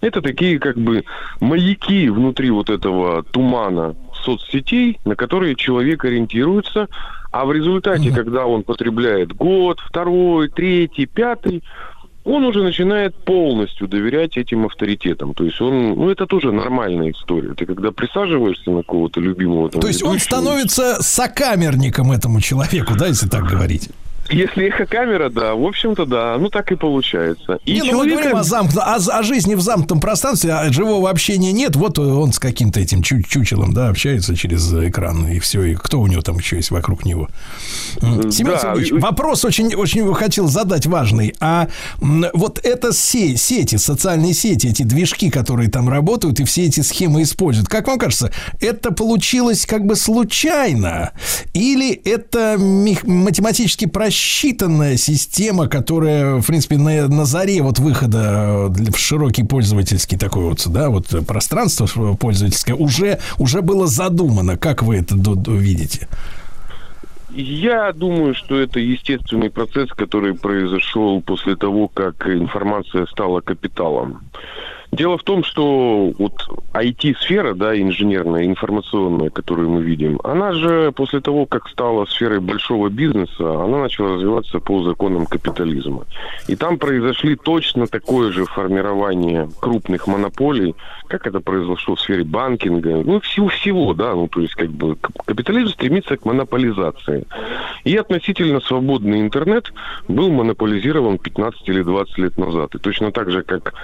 это 0.00 0.22
такие 0.22 0.60
как 0.60 0.76
бы 0.76 1.04
маяки 1.40 2.08
внутри 2.08 2.50
вот 2.50 2.70
этого 2.70 3.24
тумана 3.24 3.96
соцсетей, 4.24 4.98
на 5.04 5.14
которые 5.16 5.54
человек 5.54 6.04
ориентируется, 6.04 6.88
а 7.30 7.44
в 7.44 7.52
результате, 7.52 8.10
когда 8.12 8.46
он 8.46 8.62
потребляет 8.62 9.32
год, 9.34 9.80
второй, 9.80 10.48
третий, 10.48 11.06
пятый, 11.06 11.62
он 12.24 12.44
уже 12.44 12.62
начинает 12.62 13.14
полностью 13.14 13.86
доверять 13.86 14.36
этим 14.36 14.64
авторитетам. 14.64 15.34
То 15.34 15.44
есть 15.44 15.60
он, 15.60 15.94
ну 15.94 16.10
это 16.10 16.26
тоже 16.26 16.52
нормальная 16.52 17.10
история. 17.10 17.52
Ты 17.54 17.66
когда 17.66 17.92
присаживаешься 17.92 18.70
на 18.70 18.82
кого-то 18.82 19.20
любимого 19.20 19.68
там 19.68 19.80
То 19.80 19.88
есть 19.88 20.02
он 20.02 20.18
становится 20.18 21.02
сокамерником 21.02 22.12
этому 22.12 22.40
человеку, 22.40 22.94
да, 22.96 23.08
если 23.08 23.28
так 23.28 23.44
говорить? 23.44 23.90
Если 24.30 24.68
эхокамера, 24.68 25.28
да, 25.28 25.54
в 25.54 25.64
общем-то, 25.64 26.06
да, 26.06 26.36
ну 26.38 26.48
так 26.48 26.72
и 26.72 26.76
получается. 26.76 27.58
И 27.64 27.74
Не, 27.74 27.80
ну 27.92 27.98
мы 27.98 28.08
человека- 28.08 28.30
говорим 28.30 28.36
о, 28.36 28.40
замкну- 28.40 28.80
о, 28.80 29.18
о 29.18 29.22
жизни 29.22 29.54
в 29.54 29.60
замкнутом 29.60 30.00
пространстве, 30.00 30.52
а 30.52 30.72
живого 30.72 31.10
общения 31.10 31.52
нет. 31.52 31.76
Вот 31.76 31.98
он 31.98 32.32
с 32.32 32.38
каким-то 32.38 32.80
этим 32.80 33.02
чу- 33.02 33.22
чучелом, 33.22 33.72
да, 33.74 33.88
общается 33.88 34.34
через 34.36 34.72
экран, 34.72 35.28
и 35.28 35.38
все. 35.40 35.62
И 35.64 35.74
кто 35.74 36.00
у 36.00 36.06
него 36.06 36.22
там 36.22 36.38
еще 36.38 36.56
есть 36.56 36.70
вокруг 36.70 37.04
него? 37.04 37.28
Семен 38.00 38.52
Да, 38.52 38.58
Сергеевич, 38.58 38.92
вопрос 39.02 39.44
очень, 39.44 39.74
очень 39.74 40.12
хотел 40.14 40.48
задать 40.48 40.86
важный. 40.86 41.34
А 41.40 41.68
вот 42.00 42.60
это 42.64 42.92
се- 42.92 43.36
сети, 43.36 43.76
социальные 43.76 44.34
сети, 44.34 44.68
эти 44.68 44.82
движки, 44.82 45.30
которые 45.30 45.68
там 45.70 45.88
работают, 45.88 46.40
и 46.40 46.44
все 46.44 46.64
эти 46.66 46.80
схемы 46.80 47.22
используют, 47.22 47.68
как 47.68 47.86
вам 47.88 47.98
кажется, 47.98 48.32
это 48.60 48.90
получилось 48.90 49.66
как 49.66 49.84
бы 49.84 49.96
случайно? 49.96 51.12
Или 51.52 51.92
это 51.92 52.56
математически 52.58 53.84
просчитанная 54.14 54.96
система, 54.96 55.66
которая, 55.66 56.36
в 56.40 56.46
принципе, 56.46 56.78
на, 56.78 57.08
на 57.08 57.24
заре 57.24 57.60
вот 57.62 57.80
выхода 57.80 58.70
э, 58.78 58.90
в 58.92 58.96
широкий 58.96 59.42
пользовательский 59.42 60.16
такой 60.16 60.44
вот, 60.44 60.64
да, 60.68 60.88
вот 60.88 61.06
пространство 61.26 62.14
пользовательское 62.14 62.76
уже, 62.76 63.18
уже 63.38 63.60
было 63.60 63.88
задумано. 63.88 64.56
Как 64.56 64.84
вы 64.84 64.98
это 64.98 65.16
видите? 65.16 66.06
Я 67.30 67.92
думаю, 67.92 68.36
что 68.36 68.60
это 68.60 68.78
естественный 68.78 69.50
процесс, 69.50 69.90
который 69.90 70.34
произошел 70.34 71.20
после 71.20 71.56
того, 71.56 71.88
как 71.88 72.28
информация 72.28 73.06
стала 73.06 73.40
капиталом. 73.40 74.22
Дело 74.94 75.18
в 75.18 75.24
том, 75.24 75.42
что 75.42 76.12
вот 76.18 76.34
IT-сфера, 76.72 77.54
да, 77.54 77.76
инженерная, 77.76 78.46
информационная, 78.46 79.28
которую 79.28 79.68
мы 79.68 79.82
видим, 79.82 80.20
она 80.22 80.52
же 80.52 80.92
после 80.92 81.20
того, 81.20 81.46
как 81.46 81.68
стала 81.68 82.04
сферой 82.04 82.38
большого 82.38 82.90
бизнеса, 82.90 83.60
она 83.64 83.82
начала 83.82 84.14
развиваться 84.14 84.60
по 84.60 84.84
законам 84.84 85.26
капитализма. 85.26 86.04
И 86.46 86.54
там 86.54 86.78
произошли 86.78 87.34
точно 87.34 87.88
такое 87.88 88.30
же 88.30 88.44
формирование 88.44 89.48
крупных 89.60 90.06
монополий, 90.06 90.76
как 91.08 91.26
это 91.26 91.40
произошло 91.40 91.96
в 91.96 92.00
сфере 92.00 92.22
банкинга, 92.22 93.02
ну, 93.04 93.18
всего-всего, 93.18 93.94
да, 93.94 94.14
ну, 94.14 94.28
то 94.28 94.42
есть, 94.42 94.54
как 94.54 94.70
бы, 94.70 94.96
капитализм 95.24 95.72
стремится 95.72 96.16
к 96.16 96.24
монополизации. 96.24 97.26
И 97.82 97.96
относительно 97.96 98.60
свободный 98.60 99.20
интернет 99.22 99.72
был 100.06 100.30
монополизирован 100.30 101.18
15 101.18 101.68
или 101.68 101.82
20 101.82 102.18
лет 102.18 102.38
назад. 102.38 102.76
И 102.76 102.78
точно 102.78 103.10
так 103.10 103.32
же, 103.32 103.42
как 103.42 103.74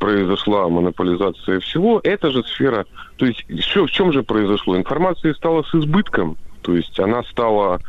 произошла 0.00 0.55
монополизация 0.68 1.60
всего, 1.60 2.00
эта 2.02 2.30
же 2.30 2.42
сфера, 2.44 2.86
то 3.16 3.26
есть, 3.26 3.44
все 3.60 3.86
в 3.86 3.90
чем 3.90 4.12
же 4.12 4.22
произошло? 4.22 4.76
Информации 4.76 5.32
стало 5.32 5.62
с 5.62 5.74
избытком, 5.74 6.36
то 6.62 6.74
есть 6.74 6.98
она 6.98 7.22
стала 7.24 7.80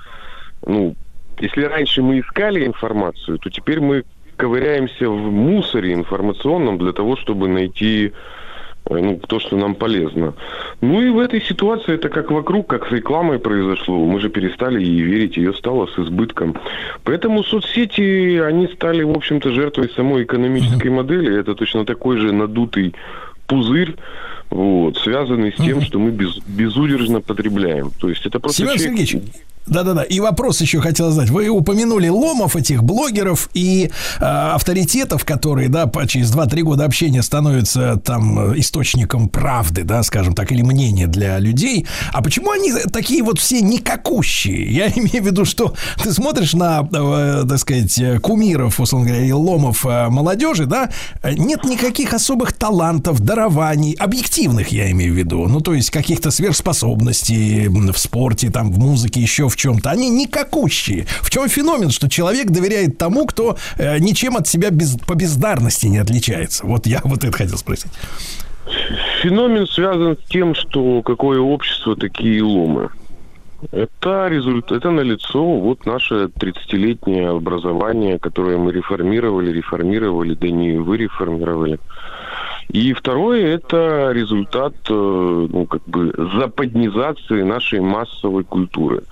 ну, 0.65 0.95
если 1.39 1.63
раньше 1.63 2.01
мы 2.01 2.19
искали 2.19 2.65
информацию, 2.65 3.37
то 3.39 3.49
теперь 3.49 3.79
мы 3.79 4.03
ковыряемся 4.37 5.09
в 5.09 5.31
мусоре 5.31 5.93
информационном 5.93 6.77
для 6.77 6.93
того, 6.93 7.15
чтобы 7.17 7.47
найти 7.47 8.13
ну, 8.89 9.19
то, 9.27 9.39
что 9.39 9.57
нам 9.57 9.75
полезно. 9.75 10.33
Ну 10.81 11.01
и 11.01 11.09
в 11.09 11.19
этой 11.19 11.41
ситуации 11.41 11.95
это 11.95 12.09
как 12.09 12.31
вокруг, 12.31 12.67
как 12.67 12.87
с 12.87 12.91
рекламой 12.91 13.39
произошло. 13.39 14.05
Мы 14.05 14.19
же 14.19 14.29
перестали 14.29 14.81
ей 14.81 15.01
верить, 15.01 15.37
ее 15.37 15.53
стало 15.53 15.87
с 15.87 15.99
избытком. 15.99 16.55
Поэтому 17.03 17.43
соцсети, 17.43 18.37
они 18.39 18.67
стали, 18.67 19.03
в 19.03 19.11
общем-то, 19.11 19.51
жертвой 19.51 19.89
самой 19.95 20.23
экономической 20.23 20.89
модели. 20.89 21.39
Это 21.39 21.55
точно 21.55 21.85
такой 21.85 22.17
же 22.17 22.31
надутый 22.31 22.93
пузырь, 23.47 23.95
вот, 24.49 24.97
связанный 24.97 25.53
с 25.53 25.55
тем, 25.55 25.81
что 25.81 25.99
мы 25.99 26.11
без, 26.11 26.37
безудержно 26.45 27.21
потребляем. 27.21 27.91
То 27.99 28.09
есть 28.09 28.25
это 28.25 28.39
просто... 28.39 28.63
Семен 28.63 28.77
человек- 28.77 29.07
Сергеевич, 29.07 29.33
да-да-да. 29.67 30.03
И 30.03 30.19
вопрос 30.19 30.61
еще 30.61 30.79
хотел 30.81 31.11
задать. 31.11 31.29
Вы 31.29 31.49
упомянули 31.49 32.07
ломов 32.07 32.55
этих 32.55 32.83
блогеров 32.83 33.49
и 33.53 33.91
э, 34.19 34.23
авторитетов, 34.23 35.25
которые, 35.25 35.69
да, 35.69 35.87
по- 35.87 36.07
через 36.07 36.33
2-3 36.33 36.61
года 36.61 36.85
общения 36.85 37.21
становятся 37.21 37.97
там 37.97 38.57
источником 38.57 39.29
правды, 39.29 39.83
да, 39.83 40.03
скажем 40.03 40.33
так, 40.33 40.51
или 40.51 40.61
мнения 40.61 41.07
для 41.07 41.39
людей. 41.39 41.85
А 42.13 42.21
почему 42.21 42.51
они 42.51 42.71
такие 42.91 43.23
вот 43.23 43.39
все 43.39 43.61
никакущие? 43.61 44.71
Я 44.71 44.87
имею 44.95 45.23
в 45.23 45.25
виду, 45.25 45.45
что 45.45 45.73
ты 46.01 46.13
смотришь 46.13 46.53
на, 46.53 46.87
э, 46.91 47.43
так 47.47 47.59
сказать, 47.59 48.21
кумиров, 48.21 48.79
условно 48.79 49.07
говоря, 49.07 49.25
и 49.25 49.31
ломов 49.31 49.85
э, 49.85 50.07
молодежи, 50.09 50.65
да, 50.65 50.89
нет 51.23 51.65
никаких 51.65 52.13
особых 52.13 52.53
талантов, 52.53 53.19
дарований, 53.19 53.93
объективных, 53.93 54.69
я 54.69 54.89
имею 54.91 55.13
в 55.13 55.17
виду. 55.17 55.47
Ну, 55.47 55.59
то 55.59 55.73
есть 55.73 55.89
каких-то 55.89 56.31
сверхспособностей 56.31 57.67
в 57.67 57.97
спорте, 57.97 58.49
там, 58.49 58.71
в 58.71 58.79
музыке, 58.79 59.19
еще 59.21 59.49
в 59.49 59.56
чем-то. 59.57 59.89
Они 59.89 60.09
никакущие. 60.09 61.05
В 61.21 61.29
чем 61.29 61.49
феномен, 61.49 61.89
что 61.89 62.09
человек 62.09 62.47
доверяет 62.47 62.97
тому, 62.97 63.25
кто 63.25 63.57
э, 63.77 63.99
ничем 63.99 64.37
от 64.37 64.47
себя 64.47 64.69
без, 64.69 64.97
по 64.97 65.15
бездарности 65.15 65.87
не 65.87 65.97
отличается? 65.97 66.65
Вот 66.65 66.87
я 66.87 67.01
вот 67.03 67.23
это 67.23 67.35
хотел 67.35 67.57
спросить. 67.57 67.91
Феномен 69.21 69.67
связан 69.67 70.15
с 70.17 70.29
тем, 70.29 70.55
что 70.55 71.01
какое 71.01 71.39
общество, 71.39 71.95
такие 71.95 72.41
ломы. 72.43 72.89
Это 73.71 74.27
результат, 74.27 74.77
это 74.77 74.91
налицо 74.91 75.43
вот 75.43 75.85
наше 75.85 76.25
30-летнее 76.25 77.29
образование, 77.29 78.19
которое 78.19 78.57
мы 78.57 78.71
реформировали, 78.71 79.51
реформировали, 79.51 80.35
да 80.35 80.49
не 80.49 80.77
вы 80.77 80.97
реформировали. 80.97 81.79
И 82.69 82.93
второе, 82.93 83.55
это 83.55 84.11
результат, 84.11 84.73
э, 84.89 84.93
ну, 84.93 85.65
как 85.65 85.83
бы, 85.85 86.13
западнизации 86.39 87.41
нашей 87.41 87.79
массовой 87.79 88.43
культуры. 88.43 89.03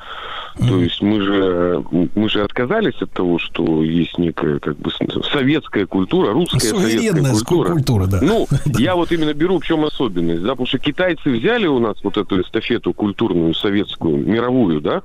То 0.58 0.80
есть 0.80 1.02
мы 1.02 1.22
же, 1.22 1.84
мы 2.16 2.30
же 2.30 2.42
отказались 2.42 3.02
от 3.02 3.12
того, 3.12 3.40
что 3.40 3.84
есть 3.84 4.18
некая 4.18 4.60
как 4.60 4.78
бы 4.78 4.90
советская 5.32 5.86
культура, 5.86 6.32
русская 6.32 6.60
советская 6.60 7.24
культура. 7.32 7.72
культура, 7.72 8.08
да. 8.08 8.20
Ну, 8.22 8.48
я 8.78 8.96
вот 8.96 9.12
именно 9.12 9.34
беру 9.34 9.60
в 9.60 9.66
чем 9.66 9.84
особенность, 9.84 10.44
да, 10.44 10.52
потому 10.52 10.68
что 10.68 10.80
китайцы 10.80 11.30
взяли 11.30 11.68
у 11.68 11.80
нас 11.80 11.98
вот 12.04 12.18
эту 12.18 12.42
эстафету 12.42 12.94
культурную, 12.94 13.54
советскую, 13.54 14.18
мировую, 14.26 14.80
да, 14.80 15.02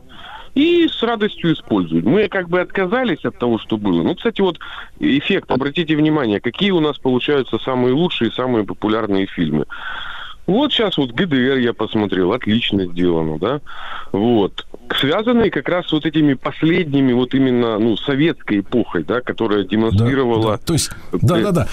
и 0.55 0.89
с 0.89 1.02
радостью 1.02 1.55
используют. 1.55 2.05
Мы 2.05 2.28
как 2.28 2.48
бы 2.48 2.60
отказались 2.60 3.24
от 3.24 3.39
того, 3.39 3.59
что 3.59 3.77
было. 3.77 4.02
Ну, 4.02 4.14
кстати, 4.14 4.40
вот 4.40 4.59
эффект, 4.98 5.51
обратите 5.51 5.97
внимание, 5.97 6.40
какие 6.40 6.70
у 6.70 6.81
нас 6.81 6.98
получаются 6.98 7.59
самые 7.59 7.94
лучшие, 7.94 8.32
самые 8.32 8.64
популярные 8.64 9.27
фильмы. 9.27 9.66
Вот 10.51 10.72
сейчас 10.72 10.97
вот 10.98 11.12
ГДР 11.12 11.59
я 11.59 11.72
посмотрел, 11.72 12.32
отлично 12.32 12.85
сделано, 12.86 13.39
да. 13.39 13.60
Вот. 14.10 14.66
Связанные 15.01 15.48
как 15.52 15.68
раз 15.68 15.93
вот 15.93 16.05
этими 16.05 16.35
последними, 16.35 17.12
вот 17.12 17.35
именно, 17.35 17.78
ну, 17.78 17.97
советской 17.97 18.59
эпохой, 18.59 19.05
да, 19.05 19.20
которая 19.20 19.62
демонстрировала... 19.62 20.59
То 20.59 20.72
есть, 20.72 20.90
да-да-да. 21.12 21.68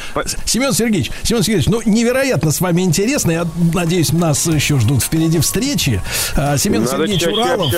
Семен 0.45 0.73
Сергеевич, 0.73 1.09
Семен 1.23 1.41
Сергеевич, 1.41 1.67
ну, 1.69 1.81
невероятно 1.87 2.51
с 2.51 2.61
вами 2.61 2.83
интересно. 2.83 3.31
Я 3.31 3.45
надеюсь, 3.73 4.13
нас 4.13 4.45
еще 4.45 4.77
ждут 4.79 5.01
впереди 5.01 5.39
встречи. 5.39 5.99
А, 6.35 6.55
Семен 6.57 6.81
Надо 6.81 7.07
Сергеевич 7.07 7.25
Уралов. 7.25 7.71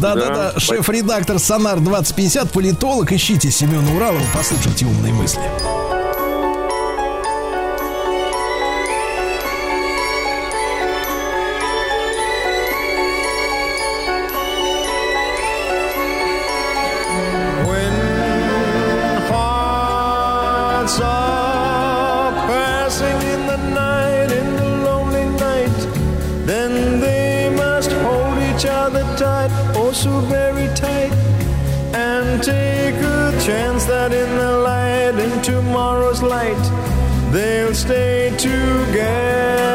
Да-да-да, 0.00 0.52
Да. 0.54 0.58
шеф-редактор 0.58 1.38
Сонар 1.38 1.78
2050, 1.78 2.50
политолог. 2.50 3.12
Ищите 3.12 3.52
Семена 3.52 3.88
Уралова, 3.94 4.24
послушайте 4.34 4.86
умные 4.86 5.12
мысли. 5.12 5.42
So 30.04 30.20
very 30.28 30.68
tight, 30.74 31.12
and 31.94 32.42
take 32.42 32.94
a 32.96 33.32
chance 33.40 33.86
that 33.86 34.12
in 34.12 34.30
the 34.36 34.52
light, 34.58 35.18
in 35.18 35.42
tomorrow's 35.42 36.20
light, 36.20 36.64
they'll 37.32 37.72
stay 37.72 38.28
together. 38.36 39.73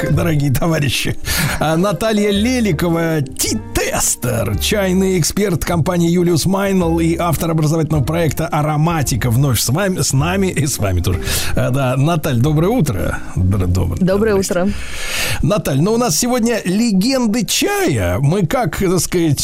Так, 0.00 0.14
дорогие 0.14 0.52
товарищи. 0.52 1.16
А 1.58 1.76
Наталья 1.76 2.30
Леликова, 2.30 3.20
Ти-тестер, 3.22 4.56
чайный 4.58 5.18
эксперт 5.18 5.64
компании 5.64 6.10
Юлиус 6.10 6.46
Майнл 6.46 7.00
и 7.00 7.16
автор 7.16 7.50
образовательного 7.50 8.02
проекта 8.04 8.46
«Ароматика» 8.46 9.30
вновь 9.30 9.60
с 9.60 9.68
вами, 9.68 10.00
с 10.00 10.12
нами 10.12 10.48
и 10.48 10.66
с 10.66 10.78
вами 10.78 11.00
тоже. 11.00 11.20
А, 11.56 11.70
Да, 11.70 11.96
Наталья, 11.96 12.40
доброе 12.40 12.68
утро. 12.68 13.18
Др- 13.36 13.66
Доброе, 13.66 14.00
Доброе 14.00 14.34
утро. 14.36 14.68
Наталья, 15.42 15.82
ну 15.82 15.92
у 15.92 15.96
нас 15.96 16.16
сегодня 16.18 16.60
легенды 16.64 17.44
чая. 17.46 18.18
Мы 18.20 18.46
как, 18.46 18.78
так 18.78 19.00
сказать, 19.00 19.40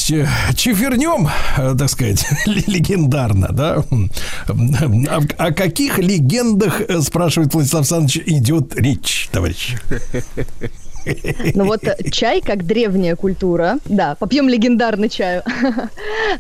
чефернем, 0.57 1.29
э, 1.59 1.75
так 1.79 1.89
сказать, 1.91 2.25
легендарно, 2.47 3.49
да? 3.53 3.77
О, 4.49 5.21
о 5.39 5.53
каких 5.53 5.99
легендах, 5.99 6.81
э, 6.81 7.01
спрашивает 7.01 7.53
Владислав 7.55 7.81
Александрович, 7.83 8.23
идет 8.27 8.75
речь, 8.77 9.16
товарищ? 9.37 9.77
Ну 11.55 11.67
вот 11.67 11.85
э, 11.85 11.97
чай 12.11 12.41
как 12.41 12.67
древняя 12.67 13.15
культура, 13.15 13.79
да, 13.85 14.17
попьем 14.19 14.49
легендарный 14.49 15.09
чаю. 15.09 15.43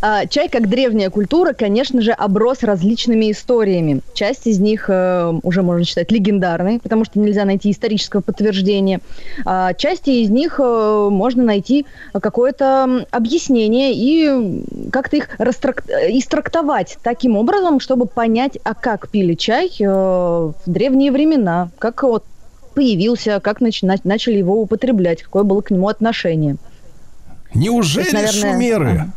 А, 0.02 0.27
Чай 0.27 0.48
как 0.48 0.68
древняя 0.68 1.10
культура, 1.10 1.52
конечно 1.52 2.02
же, 2.02 2.10
оброс 2.10 2.62
различными 2.62 3.31
историями. 3.31 4.01
Часть 4.14 4.47
из 4.47 4.59
них 4.59 4.86
э, 4.89 5.32
уже 5.43 5.62
можно 5.62 5.85
считать 5.85 6.10
легендарной, 6.10 6.81
потому 6.81 7.05
что 7.05 7.20
нельзя 7.20 7.44
найти 7.44 7.70
исторического 7.70 8.20
подтверждения. 8.20 9.01
А 9.44 9.73
Части 9.74 10.10
из 10.10 10.31
них 10.31 10.59
э, 10.59 11.09
можно 11.10 11.44
найти 11.44 11.86
какое-то 12.12 13.06
объяснение 13.10 13.93
и 13.94 14.90
как-то 14.90 15.16
их 15.16 15.28
истрактовать 15.40 16.98
таким 17.02 17.36
образом, 17.36 17.78
чтобы 17.78 18.06
понять, 18.06 18.59
а 18.64 18.74
как 18.74 19.09
пили 19.09 19.35
чай 19.35 19.70
в 19.78 20.55
древние 20.66 21.12
времена, 21.12 21.70
как 21.78 22.02
вот 22.02 22.24
появился, 22.77 23.40
как 23.40 23.61
нач- 23.62 23.85
на- 23.85 23.97
начали 24.05 24.36
его 24.36 24.61
употреблять, 24.61 25.23
какое 25.23 25.43
было 25.43 25.62
к 25.62 25.70
нему 25.70 25.89
отношение. 25.89 26.57
Неужели 27.55 28.11
То 28.11 28.19
есть, 28.19 28.35
наверное, 28.35 28.53
шумеры? 28.53 29.12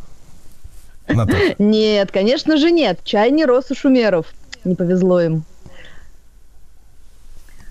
Нет, 1.60 2.11
конечно 2.11 2.57
же 2.57 2.72
нет. 2.72 2.99
Чай 3.03 3.31
не 3.31 3.44
рос 3.45 3.69
у 3.69 3.76
шумеров. 3.76 4.27
Не 4.64 4.76
повезло 4.76 5.19
им. 5.22 5.44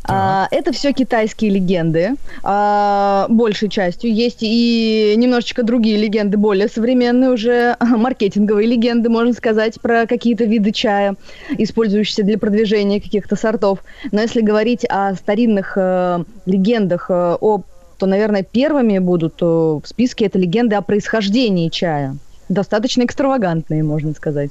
А, 0.09 0.49
это 0.51 0.73
все 0.73 0.93
китайские 0.93 1.51
легенды, 1.51 2.15
а, 2.43 3.27
большей 3.29 3.69
частью. 3.69 4.13
Есть 4.13 4.39
и 4.41 5.15
немножечко 5.17 5.63
другие 5.63 5.99
легенды, 5.99 6.39
более 6.39 6.69
современные 6.69 7.31
уже, 7.31 7.77
маркетинговые 7.81 8.67
легенды, 8.67 9.11
можно 9.11 9.35
сказать, 9.35 9.81
про 9.81 10.07
какие-то 10.07 10.45
виды 10.45 10.73
чая, 10.73 11.17
использующиеся 11.59 12.23
для 12.23 12.39
продвижения 12.39 13.01
каких-то 13.01 13.37
сортов. 13.37 13.81
Но 14.11 14.23
если 14.23 14.41
говорить 14.41 14.87
о 14.89 15.15
старинных 15.15 15.75
э, 15.77 16.25
легендах, 16.47 17.11
э, 17.11 17.37
о, 17.41 17.63
то, 17.99 18.07
наверное, 18.07 18.43
первыми 18.43 18.99
будут 18.99 19.35
э, 19.43 19.45
в 19.45 19.83
списке 19.85 20.27
это 20.27 20.39
легенды 20.39 20.75
о 20.77 20.83
происхождении 20.83 21.69
чая. 21.69 22.17
Достаточно 22.49 23.03
экстравагантные, 23.03 23.83
можно 23.83 24.15
сказать. 24.15 24.51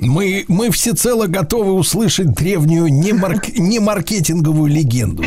Мы, 0.00 0.44
мы 0.48 0.70
всецело 0.70 1.26
готовы 1.26 1.72
услышать 1.72 2.32
древнюю 2.34 2.88
не, 2.88 3.12
марк- 3.12 3.52
не 3.58 3.78
маркетинговую 3.78 4.70
легенду. 4.70 5.24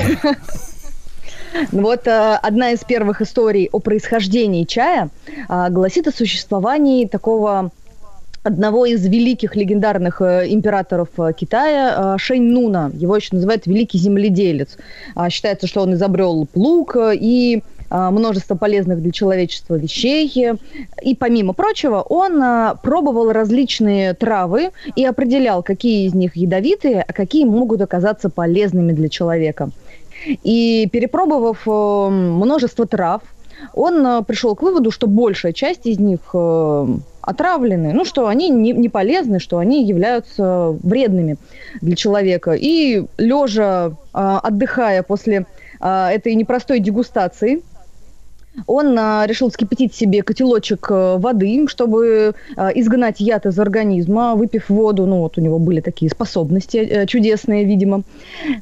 Ну 1.71 1.81
Вот 1.83 2.07
э, 2.07 2.39
одна 2.41 2.71
из 2.71 2.79
первых 2.79 3.21
историй 3.21 3.69
о 3.71 3.79
происхождении 3.79 4.63
чая 4.63 5.09
э, 5.47 5.69
гласит 5.69 6.07
о 6.07 6.11
существовании 6.11 7.05
такого 7.05 7.71
одного 8.41 8.85
из 8.85 9.05
великих 9.05 9.55
легендарных 9.55 10.21
э, 10.21 10.47
императоров 10.49 11.09
Китая, 11.37 12.17
Шэнь 12.17 12.51
Нуна. 12.51 12.91
Его 12.95 13.15
еще 13.15 13.29
называют 13.35 13.67
великий 13.67 13.99
земледелец. 13.99 14.77
А, 15.15 15.29
считается, 15.29 15.67
что 15.67 15.81
он 15.81 15.93
изобрел 15.93 16.47
плуг 16.51 16.97
и 17.13 17.61
множество 17.93 18.55
полезных 18.55 19.01
для 19.01 19.11
человечества 19.11 19.75
вещей. 19.75 20.31
И 21.01 21.15
помимо 21.15 21.53
прочего, 21.53 22.01
он 22.01 22.41
а, 22.41 22.75
пробовал 22.81 23.31
различные 23.31 24.13
травы 24.15 24.71
и 24.95 25.05
определял, 25.05 25.61
какие 25.61 26.07
из 26.07 26.15
них 26.15 26.35
ядовитые, 26.35 27.05
а 27.07 27.13
какие 27.13 27.45
могут 27.45 27.81
оказаться 27.81 28.29
полезными 28.29 28.93
для 28.93 29.09
человека. 29.09 29.69
И 30.43 30.87
перепробовав 30.91 31.67
э, 31.67 32.09
множество 32.09 32.87
трав, 32.87 33.21
он 33.73 34.05
э, 34.05 34.23
пришел 34.23 34.55
к 34.55 34.61
выводу, 34.61 34.91
что 34.91 35.07
большая 35.07 35.53
часть 35.53 35.85
из 35.85 35.99
них 35.99 36.19
э, 36.33 36.87
отравлены, 37.21 37.93
ну, 37.93 38.05
что 38.05 38.27
они 38.27 38.49
не, 38.49 38.73
не 38.73 38.89
полезны, 38.89 39.39
что 39.39 39.57
они 39.57 39.85
являются 39.85 40.77
вредными 40.83 41.37
для 41.81 41.95
человека. 41.95 42.53
И 42.53 43.05
лежа, 43.17 43.91
э, 44.13 44.39
отдыхая 44.43 45.03
после 45.03 45.45
этой 45.79 46.35
непростой 46.35 46.79
дегустации, 46.79 47.61
он 48.67 48.97
а, 48.97 49.25
решил 49.25 49.49
вскипятить 49.49 49.93
себе 49.93 50.21
котелочек 50.21 50.87
э, 50.89 51.17
воды, 51.17 51.65
чтобы 51.67 52.35
а, 52.55 52.69
изгнать 52.69 53.19
яд 53.19 53.45
из 53.45 53.57
организма, 53.59 54.35
выпив 54.35 54.69
воду. 54.69 55.05
Ну, 55.05 55.19
вот 55.19 55.37
у 55.37 55.41
него 55.41 55.59
были 55.59 55.81
такие 55.81 56.09
способности 56.11 56.77
э, 56.77 57.05
чудесные, 57.07 57.65
видимо. 57.65 58.03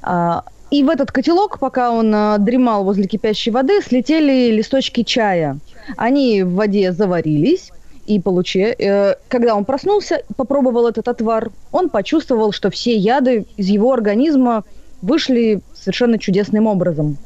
А, 0.02 0.44
и 0.70 0.84
в 0.84 0.90
этот 0.90 1.12
котелок, 1.12 1.60
пока 1.60 1.92
он 1.92 2.12
дремал 2.46 2.86
возле 2.86 3.06
кипящей 3.06 3.52
воды, 3.52 3.82
слетели 3.82 4.52
листочки 4.52 5.04
чая. 5.04 5.60
Они 5.98 6.44
в 6.44 6.54
воде 6.54 6.94
заварились. 6.94 7.72
И 8.08 8.20
получи, 8.20 8.76
э, 8.78 9.16
когда 9.28 9.56
он 9.56 9.64
проснулся, 9.64 10.24
попробовал 10.36 10.88
этот 10.88 11.08
отвар, 11.08 11.52
он 11.72 11.90
почувствовал, 11.90 12.52
что 12.52 12.70
все 12.70 12.96
яды 12.96 13.46
из 13.58 13.68
его 13.68 13.94
организма 13.94 14.64
вышли 15.02 15.62
совершенно 15.74 16.18
чудесным 16.18 16.68
образом. 16.68 17.18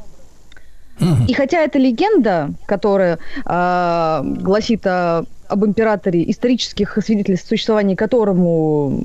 И 1.28 1.34
хотя 1.34 1.62
это 1.62 1.78
легенда, 1.78 2.52
которая 2.66 3.20
а, 3.46 4.22
гласит 4.24 4.86
о- 4.88 5.26
об 5.48 5.66
императоре, 5.66 6.30
исторических 6.30 6.98
свидетельств 7.04 7.48
существования 7.50 7.96
которому, 7.96 9.00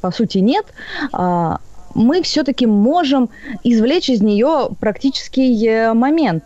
по 0.00 0.10
сути, 0.10 0.38
нет, 0.38 0.66
а, 1.12 1.58
мы 1.94 2.22
все-таки 2.22 2.66
можем 2.66 3.30
извлечь 3.64 4.10
из 4.10 4.22
нее 4.22 4.68
практический 4.78 5.66
э, 5.66 5.92
момент. 5.92 6.44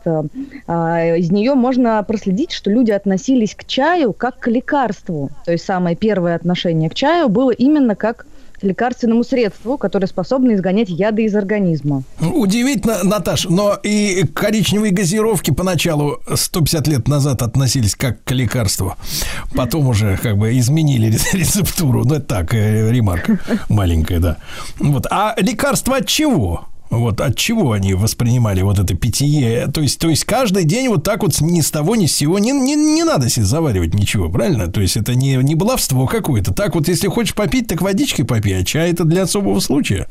А, 0.66 1.16
Из 1.16 1.30
нее 1.30 1.54
можно 1.54 2.02
проследить, 2.02 2.52
что 2.52 2.70
люди 2.70 2.90
относились 2.90 3.54
к 3.54 3.64
чаю 3.64 4.12
как 4.12 4.38
к 4.38 4.48
лекарству. 4.48 5.30
То 5.44 5.52
есть 5.52 5.64
самое 5.64 5.96
первое 5.96 6.34
отношение 6.34 6.88
к 6.88 6.94
чаю 6.94 7.28
было 7.28 7.50
именно 7.50 7.94
как 7.94 8.26
лекарственному 8.62 9.24
средству, 9.24 9.76
которое 9.78 10.06
способно 10.06 10.54
изгонять 10.54 10.88
яды 10.88 11.24
из 11.24 11.34
организма. 11.34 12.02
Удивительно, 12.20 13.02
Наташ, 13.02 13.44
но 13.48 13.74
и 13.82 14.24
коричневые 14.34 14.92
газировки 14.92 15.50
поначалу 15.50 16.20
150 16.32 16.86
лет 16.88 17.08
назад 17.08 17.42
относились 17.42 17.94
как 17.94 18.22
к 18.24 18.30
лекарству. 18.32 18.94
Потом 19.54 19.88
уже 19.88 20.16
как 20.16 20.36
бы 20.38 20.56
изменили 20.58 21.10
ре- 21.10 21.38
рецептуру. 21.38 22.04
Ну, 22.04 22.14
это 22.14 22.26
так, 22.26 22.54
э, 22.54 22.90
ремарка 22.90 23.38
маленькая, 23.68 24.18
да. 24.20 24.36
Вот. 24.78 25.06
А 25.10 25.34
лекарства 25.38 25.96
от 25.96 26.06
чего? 26.06 26.66
Вот 26.90 27.20
от 27.20 27.36
чего 27.36 27.72
они 27.72 27.94
воспринимали 27.94 28.62
вот 28.62 28.78
это 28.78 28.94
питье? 28.94 29.68
То 29.72 29.80
есть, 29.80 29.98
то 29.98 30.08
есть 30.08 30.24
каждый 30.24 30.64
день 30.64 30.88
вот 30.88 31.02
так 31.02 31.22
вот 31.22 31.40
ни 31.40 31.60
с 31.60 31.70
того, 31.70 31.96
ни 31.96 32.06
с 32.06 32.14
сего 32.14 32.38
не, 32.38 32.52
не, 32.52 32.76
не 32.76 33.04
надо 33.04 33.28
себе 33.28 33.46
заваривать 33.46 33.94
ничего, 33.94 34.28
правильно? 34.28 34.68
То 34.68 34.80
есть 34.80 34.96
это 34.96 35.14
не, 35.14 35.36
не 35.36 35.54
баловство 35.54 36.06
какое-то. 36.06 36.52
Так 36.52 36.74
вот, 36.74 36.88
если 36.88 37.08
хочешь 37.08 37.34
попить, 37.34 37.66
так 37.66 37.82
водичкой 37.82 38.24
попей, 38.24 38.58
а 38.58 38.64
чай 38.64 38.92
это 38.92 39.04
для 39.04 39.22
особого 39.22 39.60
случая. 39.60 40.06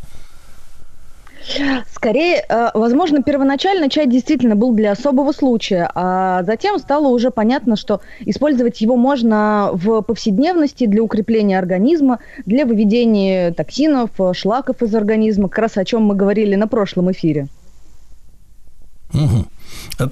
Скорее, 1.92 2.46
э, 2.48 2.70
возможно, 2.74 3.22
первоначально 3.22 3.90
чай 3.90 4.08
действительно 4.08 4.56
был 4.56 4.74
для 4.74 4.92
особого 4.92 5.32
случая, 5.32 5.90
а 5.94 6.44
затем 6.44 6.80
стало 6.80 7.08
уже 7.08 7.32
понятно, 7.32 7.76
что 7.76 8.02
использовать 8.22 8.82
его 8.82 8.96
можно 8.96 9.70
в 9.74 10.02
повседневности 10.02 10.86
для 10.86 11.04
укрепления 11.04 11.60
организма, 11.60 12.20
для 12.46 12.66
выведения 12.66 13.52
токсинов, 13.52 14.12
шлаков 14.34 14.82
из 14.82 14.96
организма, 14.96 15.50
как 15.50 15.60
раз 15.60 15.78
о 15.78 15.86
чем 15.86 16.04
мы 16.04 16.16
говорили 16.16 16.56
на 16.56 16.68
прошлом 16.68 17.12
эфире. 17.12 17.48
Мгм. 19.14 19.48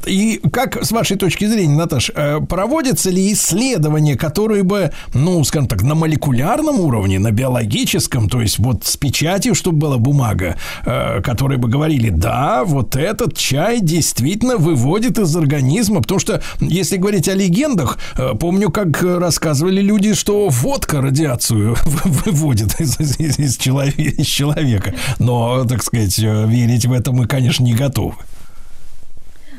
И 0.05 0.41
как, 0.51 0.83
с 0.83 0.91
вашей 0.91 1.17
точки 1.17 1.45
зрения, 1.45 1.75
Наташ, 1.75 2.11
э, 2.13 2.39
проводятся 2.41 3.09
ли 3.09 3.33
исследования, 3.33 4.15
которые 4.15 4.63
бы, 4.63 4.91
ну, 5.13 5.43
скажем 5.43 5.67
так, 5.67 5.83
на 5.83 5.95
молекулярном 5.95 6.79
уровне, 6.79 7.19
на 7.19 7.31
биологическом, 7.31 8.29
то 8.29 8.41
есть 8.41 8.59
вот 8.59 8.85
с 8.85 8.97
печатью, 8.97 9.55
чтобы 9.55 9.77
была 9.77 9.97
бумага, 9.97 10.55
э, 10.85 11.21
которые 11.21 11.57
бы 11.57 11.67
говорили, 11.67 12.09
да, 12.09 12.63
вот 12.63 12.95
этот 12.95 13.35
чай 13.37 13.79
действительно 13.81 14.57
выводит 14.57 15.19
из 15.19 15.35
организма, 15.35 16.01
потому 16.01 16.19
что, 16.19 16.41
если 16.59 16.97
говорить 16.97 17.27
о 17.27 17.33
легендах, 17.33 17.97
э, 18.17 18.33
помню, 18.39 18.69
как 18.69 19.01
рассказывали 19.01 19.81
люди, 19.81 20.13
что 20.13 20.49
водка 20.49 21.01
радиацию 21.01 21.75
выводит 22.03 22.79
из, 22.79 22.99
из, 22.99 23.39
из, 23.39 23.57
человека, 23.57 24.01
из 24.01 24.27
человека. 24.27 24.93
Но, 25.19 25.65
так 25.65 25.83
сказать, 25.83 26.17
верить 26.17 26.85
в 26.85 26.93
это 26.93 27.11
мы, 27.11 27.27
конечно, 27.27 27.63
не 27.63 27.73
готовы. 27.73 28.15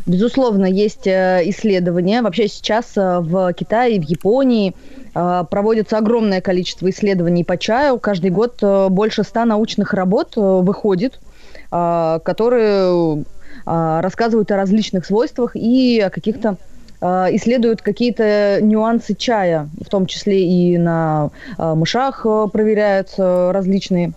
Безусловно, 0.04 0.66
есть 0.66 1.06
э, 1.06 1.42
исследования. 1.44 2.22
Вообще 2.22 2.48
сейчас 2.48 2.96
э, 2.96 3.20
в 3.20 3.52
Китае, 3.52 4.00
в 4.00 4.04
Японии 4.04 4.74
э, 5.14 5.44
проводится 5.48 5.98
огромное 5.98 6.40
количество 6.40 6.90
исследований 6.90 7.44
по 7.44 7.56
чаю. 7.56 7.98
Каждый 8.00 8.30
год 8.30 8.60
больше 8.90 9.22
ста 9.22 9.44
научных 9.44 9.94
работ 9.94 10.34
выходит, 10.36 11.20
которые 11.70 13.24
рассказывают 13.64 14.50
о 14.50 14.56
различных 14.56 15.06
свойствах 15.06 15.56
и 15.56 16.00
о 16.00 16.10
каких-то 16.10 16.56
исследуют 17.00 17.80
какие-то 17.80 18.58
нюансы 18.60 19.14
чая, 19.14 19.68
в 19.80 19.88
том 19.88 20.06
числе 20.06 20.44
и 20.44 20.76
на 20.76 21.30
мышах 21.58 22.26
проверяются 22.52 23.50
различные 23.52 24.12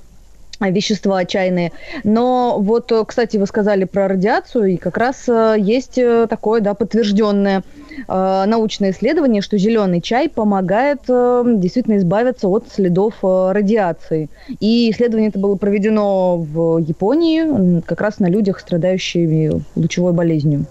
вещества 0.59 1.25
чайные. 1.25 1.71
Но 2.03 2.57
вот, 2.59 2.91
э, 2.91 3.03
кстати, 3.05 3.37
вы 3.37 3.45
сказали 3.45 3.83
про 3.85 4.07
радиацию, 4.07 4.65
и 4.65 4.77
как 4.77 4.97
раз 4.97 5.25
э, 5.27 5.55
есть 5.59 5.97
э, 5.97 6.27
такое, 6.29 6.61
да, 6.61 6.73
подтвержденное 6.73 7.63
научное 8.07 8.91
исследование, 8.91 9.41
что 9.41 9.57
зеленый 9.57 10.01
чай 10.01 10.27
помогает 10.27 10.99
действительно 11.07 11.95
избавиться 11.95 12.49
от 12.49 12.65
следов 12.69 13.13
радиации. 13.21 14.29
И 14.59 14.91
исследование 14.91 15.29
это 15.29 15.39
было 15.39 15.55
проведено 15.55 16.37
в 16.37 16.79
Японии, 16.79 17.79
как 17.85 18.01
раз 18.01 18.19
на 18.19 18.27
людях, 18.27 18.59
страдающими 18.59 19.63
лучевой 19.77 20.11
болезнью. 20.11 20.65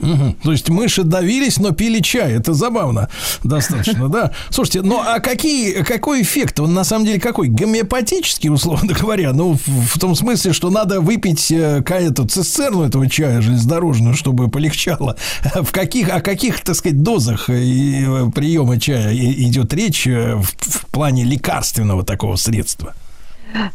Угу. 0.00 0.36
То 0.42 0.52
есть 0.52 0.68
мыши 0.68 1.02
давились, 1.02 1.58
но 1.58 1.72
пили 1.72 2.00
чай. 2.00 2.32
Это 2.32 2.52
забавно 2.54 3.08
достаточно, 3.42 4.08
да. 4.08 4.32
Слушайте, 4.50 4.82
ну 4.82 5.00
а 5.00 5.20
какие, 5.20 5.82
какой 5.82 6.22
эффект? 6.22 6.60
Он 6.60 6.74
на 6.74 6.84
самом 6.84 7.06
деле 7.06 7.20
какой? 7.20 7.48
Гомеопатический, 7.48 8.50
условно 8.50 8.92
говоря. 8.92 9.32
Ну, 9.32 9.54
в, 9.54 9.66
в 9.66 9.98
том 9.98 10.14
смысле, 10.14 10.52
что 10.52 10.70
надо 10.70 11.00
выпить 11.00 11.50
э, 11.50 11.82
эту 11.86 12.26
цистерну 12.26 12.82
этого 12.82 13.08
чая 13.08 13.40
железнодорожную, 13.40 14.14
чтобы 14.14 14.48
полегчало. 14.48 15.16
В 15.54 15.72
каких, 15.72 16.10
о 16.10 16.20
каких, 16.20 16.60
так 16.60 16.76
сказать, 16.76 17.02
дозах 17.02 17.48
и, 17.48 18.04
э, 18.06 18.30
приема 18.34 18.78
чая 18.78 19.14
идет 19.14 19.72
речь 19.72 20.06
э, 20.06 20.34
в, 20.34 20.44
в 20.44 20.86
плане 20.86 21.24
лекарственного 21.24 22.04
такого 22.04 22.36
средства? 22.36 22.94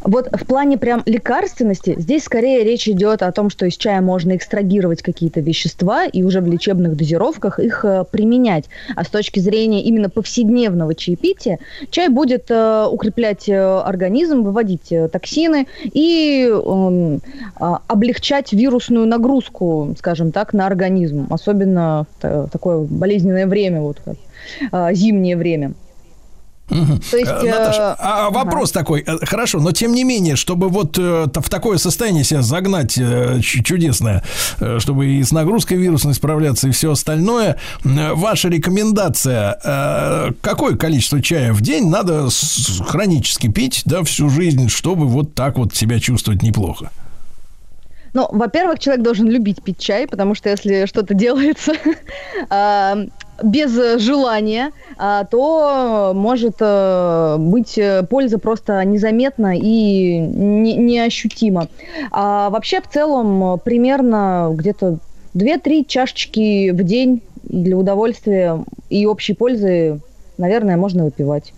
Вот 0.02 0.28
в 0.32 0.46
плане 0.46 0.78
прям 0.78 1.02
лекарственности 1.06 1.94
здесь 1.98 2.24
скорее 2.24 2.64
речь 2.64 2.88
идет 2.88 3.22
о 3.22 3.32
том, 3.32 3.50
что 3.50 3.66
из 3.66 3.76
чая 3.76 4.00
можно 4.00 4.36
экстрагировать 4.36 5.02
какие-то 5.02 5.40
вещества 5.40 6.04
и 6.04 6.22
уже 6.22 6.40
в 6.40 6.46
лечебных 6.46 6.96
дозировках 6.96 7.58
их 7.58 7.84
э, 7.84 8.04
применять. 8.10 8.66
А 8.94 9.04
с 9.04 9.08
точки 9.08 9.40
зрения 9.40 9.82
именно 9.82 10.10
повседневного 10.10 10.94
чаепития, 10.94 11.58
чай 11.90 12.08
будет 12.08 12.50
э, 12.50 12.86
укреплять 12.90 13.48
э, 13.48 13.58
организм, 13.58 14.42
выводить 14.42 14.92
э, 14.92 15.08
токсины 15.08 15.66
и 15.84 16.48
э, 16.50 17.18
э, 17.60 17.74
облегчать 17.86 18.52
вирусную 18.52 19.06
нагрузку, 19.06 19.94
скажем 19.98 20.32
так, 20.32 20.52
на 20.52 20.66
организм, 20.66 21.26
особенно 21.30 22.06
в 22.20 22.48
такое 22.48 22.78
болезненное 22.78 23.46
время, 23.46 23.80
вот 23.80 24.00
э, 24.72 24.94
зимнее 24.94 25.36
время. 25.36 25.72
То 27.10 27.16
есть, 27.16 27.30
э, 27.30 27.50
Наташа, 27.50 27.96
а 27.98 28.30
вопрос 28.30 28.70
ага. 28.70 28.80
такой, 28.80 29.04
э, 29.06 29.24
хорошо, 29.24 29.60
но 29.60 29.72
тем 29.72 29.92
не 29.92 30.04
менее, 30.04 30.36
чтобы 30.36 30.68
вот 30.68 30.98
э, 30.98 31.26
в 31.32 31.48
такое 31.50 31.78
состояние 31.78 32.24
себя 32.24 32.42
загнать 32.42 32.98
чудесное, 33.42 34.22
чтобы 34.78 35.06
и 35.06 35.22
с 35.22 35.32
нагрузкой 35.32 35.76
вирусной 35.76 36.14
справляться, 36.14 36.68
и 36.68 36.70
все 36.70 36.92
остальное, 36.92 37.58
ваша 37.84 38.48
рекомендация, 38.48 40.34
какое 40.40 40.76
количество 40.76 41.20
чая 41.20 41.52
в 41.52 41.60
день 41.60 41.88
надо 41.88 42.28
хронически 42.86 43.48
пить, 43.48 43.82
да, 43.84 44.02
всю 44.02 44.28
жизнь, 44.28 44.68
чтобы 44.68 45.06
вот 45.06 45.34
так 45.34 45.58
вот 45.58 45.74
себя 45.74 46.00
чувствовать 46.00 46.42
неплохо? 46.42 46.90
Ну, 48.14 48.28
во-первых, 48.30 48.78
человек 48.78 49.02
должен 49.02 49.28
любить 49.28 49.62
пить 49.62 49.78
чай, 49.78 50.06
потому 50.06 50.34
что 50.34 50.50
если 50.50 50.84
что-то 50.84 51.14
делается 51.14 51.72
а, 52.50 52.98
без 53.42 54.00
желания, 54.00 54.72
а, 54.98 55.24
то 55.24 56.12
может 56.14 56.56
э, 56.60 57.36
быть 57.38 57.78
э, 57.78 58.02
польза 58.02 58.38
просто 58.38 58.84
незаметна 58.84 59.56
и 59.56 60.18
неощутима. 60.18 61.68
А 62.10 62.50
вообще, 62.50 62.82
в 62.82 62.88
целом, 62.88 63.58
примерно 63.58 64.50
где-то 64.52 64.98
2-3 65.34 65.86
чашечки 65.86 66.70
в 66.70 66.82
день 66.84 67.22
для 67.42 67.76
удовольствия 67.76 68.62
и 68.90 69.06
общей 69.06 69.32
пользы, 69.32 70.00
наверное, 70.36 70.76
можно 70.76 71.04
выпивать. 71.04 71.54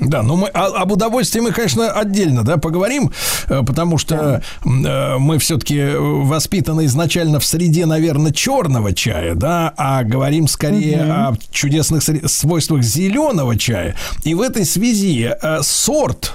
Да, 0.00 0.22
но 0.22 0.36
мы 0.36 0.48
а, 0.48 0.66
об 0.66 0.92
удовольствии 0.92 1.40
мы, 1.40 1.52
конечно, 1.52 1.90
отдельно, 1.90 2.42
да, 2.42 2.56
поговорим, 2.56 3.12
э, 3.48 3.62
потому 3.66 3.98
что 3.98 4.42
да. 4.64 5.16
мы 5.18 5.38
все-таки 5.38 5.90
воспитаны 5.94 6.86
изначально 6.86 7.38
в 7.38 7.44
среде, 7.44 7.86
наверное, 7.86 8.32
черного 8.32 8.94
чая, 8.94 9.34
да, 9.34 9.72
а 9.76 10.02
говорим 10.02 10.48
скорее 10.48 11.04
угу. 11.04 11.12
о 11.12 11.34
чудесных 11.50 12.02
свойствах 12.26 12.82
зеленого 12.82 13.56
чая. 13.58 13.94
И 14.24 14.34
в 14.34 14.40
этой 14.40 14.64
связи 14.64 15.30
э, 15.40 15.58
сорт 15.62 16.34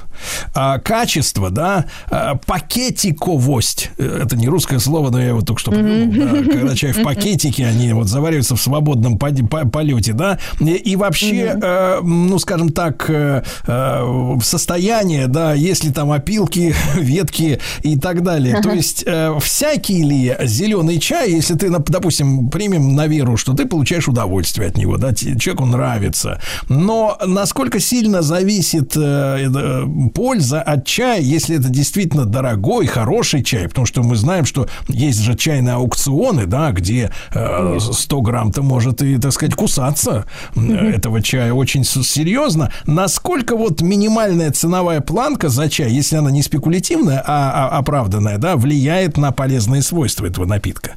а, 0.54 0.80
качество, 0.80 1.50
да, 1.50 1.86
а, 2.10 2.36
пакетиковость. 2.36 3.92
Это 3.98 4.36
не 4.36 4.48
русское 4.48 4.80
слово, 4.80 5.10
но 5.10 5.20
я 5.20 5.30
его 5.30 5.42
только 5.42 5.60
что 5.60 5.72
придумал. 5.72 6.44
Да, 6.44 6.52
когда 6.52 6.76
чай 6.76 6.92
в 6.92 7.04
пакетике, 7.04 7.66
они 7.66 7.94
вот 7.94 8.08
завариваются 8.08 8.56
в 8.56 8.62
свободном 8.62 9.18
полете, 9.18 10.14
да. 10.14 10.40
И 10.60 10.96
вообще, 10.96 11.58
э, 11.62 12.00
ну, 12.02 12.40
скажем 12.40 12.70
так, 12.70 13.10
э, 13.10 13.44
э, 13.68 14.38
состояние, 14.42 15.28
да, 15.28 15.54
если 15.54 15.92
там 15.92 16.12
опилки, 16.12 16.76
ветки 16.96 17.60
и 17.82 17.98
так 17.98 18.24
далее. 18.24 18.62
То 18.62 18.72
есть 18.72 19.04
э, 19.06 19.38
всякий 19.42 20.04
ли 20.04 20.36
зеленый 20.44 21.00
чай, 21.00 21.32
если 21.32 21.56
ты, 21.56 21.70
допустим, 21.70 22.50
примем 22.50 22.96
на 22.96 23.08
веру, 23.08 23.38
что 23.38 23.54
ты 23.54 23.66
получаешь 23.66 24.08
удовольствие 24.08 24.68
от 24.68 24.78
него, 24.78 24.98
да, 24.98 25.14
человеку 25.14 25.66
нравится. 25.66 26.42
Но 26.70 27.18
насколько 27.26 27.80
сильно 27.80 28.22
зависит 28.22 28.96
э, 28.96 29.50
э 29.54 29.86
польза 30.10 30.62
от 30.62 30.86
чая, 30.86 31.22
если 31.22 31.58
это 31.58 31.70
действительно 31.70 32.26
дорогой, 32.26 32.86
хороший 32.88 33.44
чай, 33.44 33.68
потому 33.68 33.86
что 33.86 34.04
мы 34.04 34.16
знаем, 34.16 34.46
что 34.46 34.68
есть 34.88 35.20
же 35.20 35.36
чайные 35.36 35.76
аукционы, 35.76 36.46
да, 36.46 36.72
где 36.72 37.12
э, 37.34 37.78
100 37.80 38.22
грамм-то 38.22 38.62
может 38.62 39.02
и, 39.02 39.18
так 39.18 39.32
сказать, 39.32 39.56
кусаться 39.56 40.26
этого 40.56 41.22
чая 41.22 41.54
очень 41.54 41.84
серьезно. 41.84 42.72
Насколько 42.86 43.56
вот 43.56 43.82
минимальная 43.82 44.52
ценовая 44.52 45.02
планка 45.02 45.50
за 45.50 45.70
чай, 45.70 45.92
если 45.92 46.18
она 46.18 46.32
не 46.32 46.42
спекулятивная, 46.42 47.24
а, 47.26 47.70
а 47.70 47.78
оправданная, 47.78 48.38
да, 48.38 48.56
влияет 48.56 49.18
на 49.18 49.32
полезные 49.32 49.82
свойства 49.82 50.26
этого 50.26 50.46
напитка? 50.46 50.96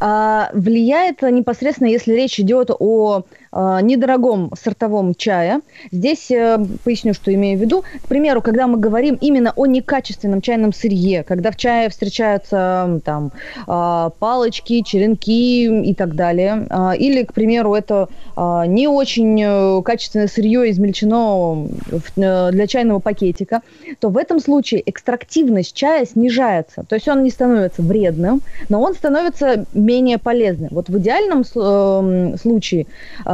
А, 0.00 0.50
влияет 0.52 1.22
непосредственно, 1.22 1.88
если 1.88 2.12
речь 2.12 2.38
идет 2.40 2.70
о 2.78 3.24
недорогом 3.52 4.52
сортовом 4.60 5.14
чая. 5.14 5.60
Здесь 5.90 6.30
э, 6.30 6.58
поясню, 6.84 7.14
что 7.14 7.32
имею 7.32 7.58
в 7.58 7.60
виду. 7.60 7.82
К 8.02 8.08
примеру, 8.08 8.42
когда 8.42 8.66
мы 8.66 8.78
говорим 8.78 9.16
именно 9.20 9.52
о 9.56 9.66
некачественном 9.66 10.40
чайном 10.40 10.72
сырье, 10.72 11.22
когда 11.22 11.50
в 11.50 11.56
чае 11.56 11.88
встречаются 11.88 13.00
там 13.04 13.32
а, 13.66 14.10
палочки, 14.18 14.82
черенки 14.82 15.64
и 15.82 15.94
так 15.94 16.14
далее, 16.14 16.66
а, 16.70 16.92
или, 16.92 17.22
к 17.22 17.32
примеру, 17.32 17.74
это 17.74 18.08
не 18.68 18.86
очень 18.86 19.42
э, 19.42 19.82
качественное 19.82 20.28
сырье 20.28 20.70
измельчено 20.70 21.66
э, 21.90 22.50
для 22.52 22.66
чайного 22.68 23.00
пакетика, 23.00 23.62
то 23.98 24.10
в 24.10 24.16
этом 24.16 24.38
случае 24.38 24.82
экстрактивность 24.86 25.74
чая 25.74 26.06
снижается. 26.06 26.84
То 26.88 26.94
есть 26.94 27.08
он 27.08 27.24
не 27.24 27.30
становится 27.30 27.82
вредным, 27.82 28.40
но 28.68 28.80
он 28.80 28.94
становится 28.94 29.64
менее 29.74 30.18
полезным. 30.18 30.68
Вот 30.70 30.88
в 30.88 30.98
идеальном 30.98 31.44
случае 32.38 32.86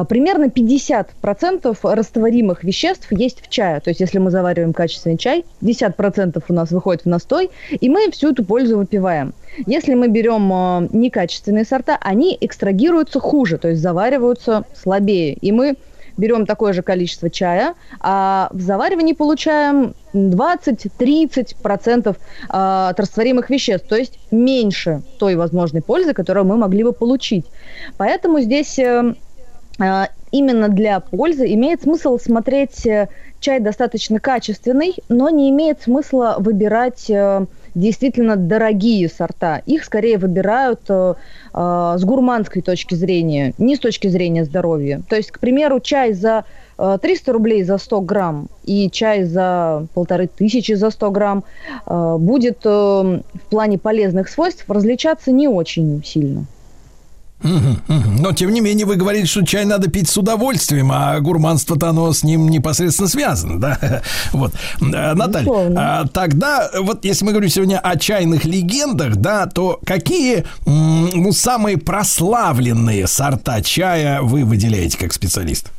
примерно 0.05 0.47
50% 0.47 1.77
растворимых 1.83 2.65
веществ 2.65 3.11
есть 3.11 3.43
в 3.43 3.49
чае. 3.49 3.81
То 3.81 3.91
есть, 3.91 4.01
если 4.01 4.19
мы 4.19 4.31
завариваем 4.31 4.73
качественный 4.73 5.17
чай, 5.17 5.45
50% 5.61 6.43
у 6.49 6.53
нас 6.53 6.71
выходит 6.71 7.05
в 7.05 7.09
настой, 7.09 7.51
и 7.71 7.89
мы 7.89 8.11
всю 8.11 8.31
эту 8.31 8.45
пользу 8.45 8.79
выпиваем. 8.79 9.35
Если 9.67 9.95
мы 9.95 10.09
берем 10.09 10.53
э, 10.53 10.89
некачественные 10.93 11.65
сорта, 11.65 11.97
они 12.01 12.37
экстрагируются 12.41 13.21
хуже, 13.21 13.59
то 13.59 13.69
есть 13.69 13.81
завариваются 13.81 14.65
слабее. 14.75 15.35
И 15.35 15.53
мы 15.53 15.77
берем 16.17 16.47
такое 16.47 16.73
же 16.73 16.83
количество 16.83 17.29
чая, 17.31 17.75
а 18.01 18.49
в 18.53 18.61
заваривании 18.61 19.15
получаем 19.15 19.95
20-30% 20.13 22.17
а, 22.49 22.91
от 22.91 23.01
растворимых 23.01 23.51
веществ, 23.51 23.89
то 23.89 23.97
есть 23.97 24.21
меньше 24.31 25.03
той 25.19 25.35
возможной 25.35 25.83
пользы, 25.83 26.15
которую 26.15 26.47
мы 26.47 26.57
могли 26.57 26.85
бы 26.85 26.93
получить. 26.93 27.47
Поэтому 27.97 28.39
здесь 28.41 28.79
э, 28.79 28.85
а, 28.85 29.17
именно 30.35 30.69
для 30.69 31.01
пользы 31.01 31.53
имеет 31.55 31.83
смысл 31.83 32.19
смотреть 32.19 32.85
э, 32.87 33.09
чай 33.39 33.61
достаточно 33.61 34.19
качественный, 34.19 34.97
но 35.09 35.31
не 35.31 35.51
имеет 35.51 35.83
смысла 35.83 36.37
выбирать 36.39 37.09
э, 37.09 37.47
действительно 37.75 38.37
дорогие 38.37 39.09
сорта. 39.09 39.63
Их 39.67 39.85
скорее 39.85 40.19
выбирают 40.19 40.81
э, 40.89 41.15
э, 41.53 41.95
с 41.99 42.05
гурманской 42.05 42.63
точки 42.63 42.95
зрения, 42.95 43.53
не 43.59 43.77
с 43.77 43.79
точки 43.79 44.09
зрения 44.09 44.45
здоровья. 44.45 45.03
То 45.09 45.17
есть, 45.17 45.31
к 45.31 45.39
примеру, 45.39 45.79
чай 45.79 46.15
за 46.15 46.45
э, 46.79 46.99
300 47.01 47.33
рублей 47.33 47.63
за 47.63 47.79
100 47.79 48.01
грамм 48.01 48.49
и 48.65 48.91
чай 48.91 49.25
за 49.25 49.87
полторы 49.95 50.27
тысячи 50.27 50.73
за 50.73 50.91
100 50.91 51.11
грамм 51.11 51.45
э, 51.87 52.17
будет 52.19 52.59
э, 52.65 52.69
в 52.69 53.51
плане 53.51 53.79
полезных 53.79 54.29
свойств 54.29 54.65
различаться 54.69 55.31
не 55.31 55.49
очень 55.49 56.03
сильно. 56.05 56.47
Но, 57.45 58.33
тем 58.33 58.53
не 58.53 58.61
менее, 58.61 58.87
вы 58.87 58.97
говорите, 58.97 59.27
что 59.27 59.45
чай 59.45 59.65
надо 59.65 59.91
пить 59.91 60.09
с 60.09 60.17
удовольствием, 60.17 60.91
а 60.93 61.21
гурманство-то 61.21 61.91
оно 61.91 62.13
с 62.13 62.25
ним 62.25 62.49
непосредственно 62.49 63.09
связано, 63.09 63.61
да? 63.61 63.79
Вот. 64.33 64.53
Наталья, 64.81 65.73
а, 65.77 66.07
тогда, 66.07 66.71
вот 66.81 67.05
если 67.05 67.25
мы 67.25 67.33
говорим 67.33 67.51
сегодня 67.51 67.79
о 67.79 67.97
чайных 67.97 68.45
легендах, 68.45 69.17
да, 69.17 69.47
то 69.47 69.79
какие, 69.85 70.45
ну, 70.67 71.33
самые 71.33 71.77
прославленные 71.79 73.07
сорта 73.07 73.61
чая 73.63 74.23
вы 74.23 74.45
выделяете 74.45 74.99
как 74.99 75.13
специалист? 75.13 75.71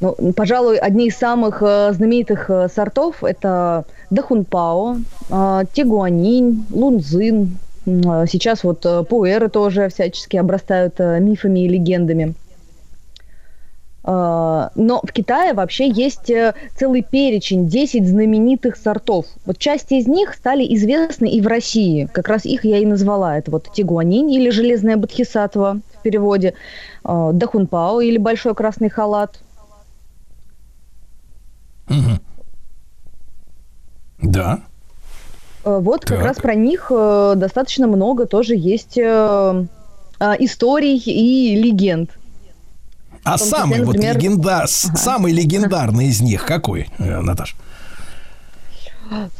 Ну, 0.00 0.14
пожалуй, 0.34 0.78
одни 0.78 1.08
из 1.08 1.16
самых 1.16 1.62
э, 1.62 1.92
знаменитых 1.92 2.48
э, 2.48 2.68
сортов 2.74 3.22
это 3.22 3.84
Дахунпао, 4.08 4.96
э, 5.28 5.64
Тигуанинь, 5.74 6.64
Лунзин. 6.70 7.58
Э, 7.86 8.26
Сейчас 8.28 8.64
вот 8.64 8.84
э, 8.86 9.04
пуэры 9.04 9.48
тоже 9.48 9.88
всячески 9.88 10.36
обрастают 10.36 11.00
э, 11.00 11.20
мифами 11.20 11.60
и 11.60 11.68
легендами. 11.68 12.34
Э, 14.04 14.68
Но 14.74 15.00
в 15.02 15.12
Китае 15.12 15.54
вообще 15.54 15.88
есть 15.88 16.30
э, 16.30 16.54
целый 16.76 17.02
перечень, 17.02 17.68
10 17.68 18.08
знаменитых 18.08 18.76
сортов. 18.76 19.26
Вот 19.46 19.58
часть 19.58 19.92
из 19.92 20.06
них 20.06 20.34
стали 20.34 20.64
известны 20.74 21.30
и 21.30 21.40
в 21.40 21.46
России. 21.46 22.08
Как 22.12 22.28
раз 22.28 22.44
их 22.44 22.64
я 22.64 22.78
и 22.78 22.86
назвала. 22.86 23.38
Это 23.38 23.50
вот 23.50 23.68
Тигуанинь 23.72 24.30
или 24.30 24.50
Железная 24.50 24.96
Бодхисаттва 24.96 25.80
в 25.98 26.02
переводе, 26.02 26.54
э, 27.04 27.30
Дахунпао 27.32 28.00
или 28.00 28.18
Большой 28.18 28.54
Красный 28.54 28.90
Халат, 28.90 29.40
Да. 34.22 34.60
Э, 35.64 35.78
Вот 35.82 36.04
как 36.04 36.18
Так. 36.18 36.26
раз 36.26 36.36
про 36.38 36.54
них 36.54 36.86
э, 36.90 37.34
достаточно 37.36 37.86
много 37.86 38.26
тоже 38.26 38.54
есть 38.56 38.96
э, 38.98 39.64
э, 40.20 40.32
историй 40.38 40.96
и 40.96 41.56
легенд. 41.56 42.10
А 43.22 43.36
том 43.36 43.46
числе, 43.46 43.58
самый 43.58 43.78
вот 43.84 43.94
например- 43.96 44.16
легенда, 44.16 44.64
с- 44.66 44.90
самый 44.96 45.32
легендарный 45.32 46.06
из 46.06 46.20
них 46.22 46.46
какой, 46.46 46.88
Наташ? 46.98 47.54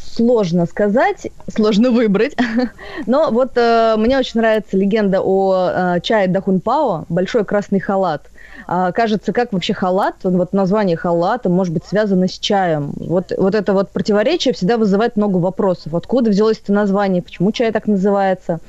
Сложно 0.02 0.66
сказать, 0.66 1.28
сложно 1.54 1.90
выбрать. 1.90 2.36
Но 3.06 3.30
вот 3.30 3.52
э, 3.56 3.94
мне 3.96 4.18
очень 4.18 4.40
нравится 4.40 4.76
легенда 4.76 5.20
о 5.22 5.70
э, 5.96 6.00
чае 6.02 6.26
Дахунпао, 6.28 7.06
большой 7.08 7.44
красный 7.44 7.78
халат. 7.80 8.26
А, 8.72 8.92
кажется, 8.92 9.32
как 9.32 9.52
вообще 9.52 9.74
халат, 9.74 10.14
вот 10.22 10.52
название 10.52 10.96
халата 10.96 11.48
может 11.48 11.74
быть 11.74 11.84
связано 11.84 12.28
с 12.28 12.38
чаем. 12.38 12.92
Вот, 12.98 13.32
вот 13.36 13.56
это 13.56 13.72
вот 13.72 13.90
противоречие 13.90 14.54
всегда 14.54 14.76
вызывает 14.76 15.16
много 15.16 15.38
вопросов. 15.38 15.92
Откуда 15.92 16.30
взялось 16.30 16.60
это 16.62 16.72
название, 16.72 17.20
почему 17.20 17.50
чай 17.50 17.72
так 17.72 17.88
называется? 17.88 18.60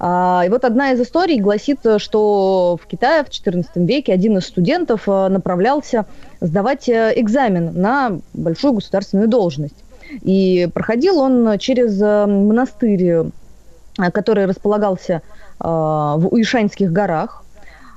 А, 0.00 0.44
И 0.46 0.48
вот 0.48 0.64
одна 0.64 0.92
из 0.92 1.00
историй 1.02 1.38
гласит, 1.40 1.80
что 1.98 2.78
в 2.82 2.86
Китае 2.86 3.22
в 3.22 3.28
XIV 3.28 3.66
веке 3.84 4.14
один 4.14 4.38
из 4.38 4.46
студентов 4.46 5.02
э, 5.06 5.28
направлялся 5.28 6.06
сдавать 6.40 6.88
э, 6.88 7.12
экзамен 7.14 7.78
на 7.78 8.18
большую 8.32 8.72
государственную 8.72 9.28
должность. 9.28 9.76
И 10.22 10.70
проходил 10.72 11.18
он 11.18 11.58
через 11.58 12.00
э, 12.00 12.24
монастырь, 12.24 13.24
который 13.98 14.46
располагался 14.46 15.20
в 15.58 16.28
Уишаньских 16.32 16.90
горах. 16.90 17.43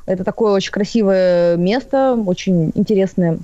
Это 0.08 0.24
такое 0.24 0.54
очень 0.54 0.72
красивое 0.72 1.58
место, 1.58 2.18
очень 2.26 2.72
интересное 2.76 3.38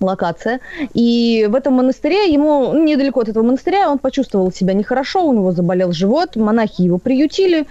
локация. 0.00 0.60
И 0.94 1.46
в 1.50 1.54
этом 1.54 1.74
монастыре 1.74 2.32
ему, 2.32 2.72
ну, 2.72 2.82
недалеко 2.82 3.20
от 3.20 3.28
этого 3.28 3.44
монастыря, 3.44 3.90
он 3.90 3.98
почувствовал 3.98 4.50
себя 4.50 4.72
нехорошо, 4.72 5.26
у 5.26 5.32
него 5.34 5.52
заболел 5.52 5.92
живот, 5.92 6.36
монахи 6.36 6.82
его 6.82 6.96
приютили 6.96 7.66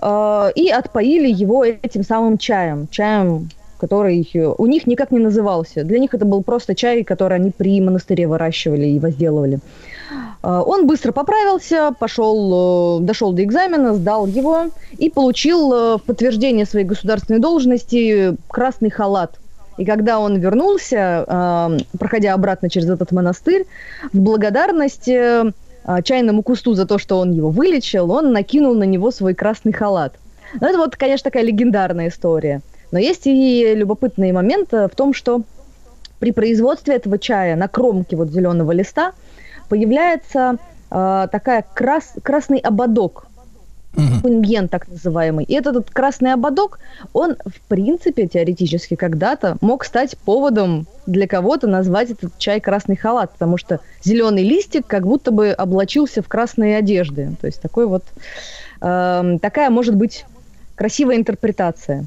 э, 0.00 0.50
и 0.54 0.70
отпоили 0.70 1.28
его 1.28 1.64
этим 1.64 2.04
самым 2.04 2.38
чаем, 2.38 2.86
чаем, 2.88 3.48
который 3.78 4.24
у 4.58 4.66
них 4.66 4.86
никак 4.86 5.10
не 5.10 5.18
назывался. 5.18 5.82
Для 5.82 5.98
них 5.98 6.14
это 6.14 6.24
был 6.24 6.44
просто 6.44 6.76
чай, 6.76 7.02
который 7.02 7.36
они 7.36 7.50
при 7.50 7.80
монастыре 7.80 8.28
выращивали 8.28 8.86
и 8.86 9.00
возделывали. 9.00 9.56
Э, 9.56 9.91
Он 10.42 10.86
быстро 10.86 11.12
поправился, 11.12 11.94
пошел, 11.96 12.98
э, 12.98 13.04
дошел 13.04 13.32
до 13.32 13.44
экзамена, 13.44 13.94
сдал 13.94 14.26
его 14.26 14.70
и 14.98 15.08
получил 15.08 15.72
э, 15.72 15.96
в 15.98 16.02
подтверждение 16.02 16.66
своей 16.66 16.84
государственной 16.84 17.38
должности 17.38 18.36
красный 18.48 18.90
халат. 18.90 19.38
И 19.78 19.84
когда 19.84 20.18
он 20.18 20.38
вернулся, 20.38 21.24
э, 21.26 21.78
проходя 21.98 22.34
обратно 22.34 22.68
через 22.68 22.88
этот 22.90 23.12
монастырь, 23.12 23.66
в 24.12 24.18
благодарность 24.18 25.08
э, 25.08 25.52
э, 25.84 26.02
чайному 26.02 26.42
кусту 26.42 26.74
за 26.74 26.86
то, 26.86 26.98
что 26.98 27.18
он 27.18 27.32
его 27.32 27.50
вылечил, 27.50 28.10
он 28.10 28.32
накинул 28.32 28.74
на 28.74 28.84
него 28.84 29.10
свой 29.10 29.34
красный 29.34 29.72
халат. 29.72 30.14
Ну, 30.60 30.66
это 30.66 30.78
вот, 30.78 30.96
конечно, 30.96 31.24
такая 31.24 31.44
легендарная 31.44 32.08
история. 32.08 32.60
Но 32.90 32.98
есть 32.98 33.26
и 33.26 33.74
любопытный 33.74 34.32
момент 34.32 34.70
в 34.72 34.90
том, 34.94 35.14
что 35.14 35.42
при 36.18 36.30
производстве 36.30 36.94
этого 36.94 37.18
чая 37.18 37.56
на 37.56 37.68
кромке 37.68 38.16
вот 38.16 38.28
зеленого 38.28 38.70
листа 38.72 39.12
появляется 39.72 40.58
э, 40.90 41.28
такая 41.32 41.64
крас, 41.72 42.12
красный 42.22 42.58
ободок, 42.58 43.24
куньен 44.20 44.68
так 44.68 44.86
называемый. 44.86 45.46
И 45.46 45.54
этот, 45.54 45.76
этот 45.76 45.90
красный 45.90 46.34
ободок, 46.34 46.78
он 47.14 47.36
в 47.46 47.58
принципе 47.68 48.28
теоретически 48.28 48.96
когда-то 48.96 49.56
мог 49.62 49.86
стать 49.86 50.18
поводом 50.18 50.86
для 51.06 51.26
кого-то 51.26 51.68
назвать 51.68 52.10
этот 52.10 52.36
чай 52.36 52.60
красный 52.60 52.96
халат, 52.96 53.32
потому 53.32 53.56
что 53.56 53.80
зеленый 54.04 54.42
листик 54.42 54.86
как 54.86 55.06
будто 55.06 55.30
бы 55.30 55.52
облачился 55.52 56.20
в 56.20 56.28
красные 56.28 56.76
одежды. 56.76 57.34
То 57.40 57.46
есть 57.46 57.62
такой 57.62 57.86
вот 57.86 58.04
эм, 58.82 59.38
такая 59.38 59.70
может 59.70 59.94
быть 59.94 60.26
красивая 60.74 61.16
интерпретация. 61.16 62.04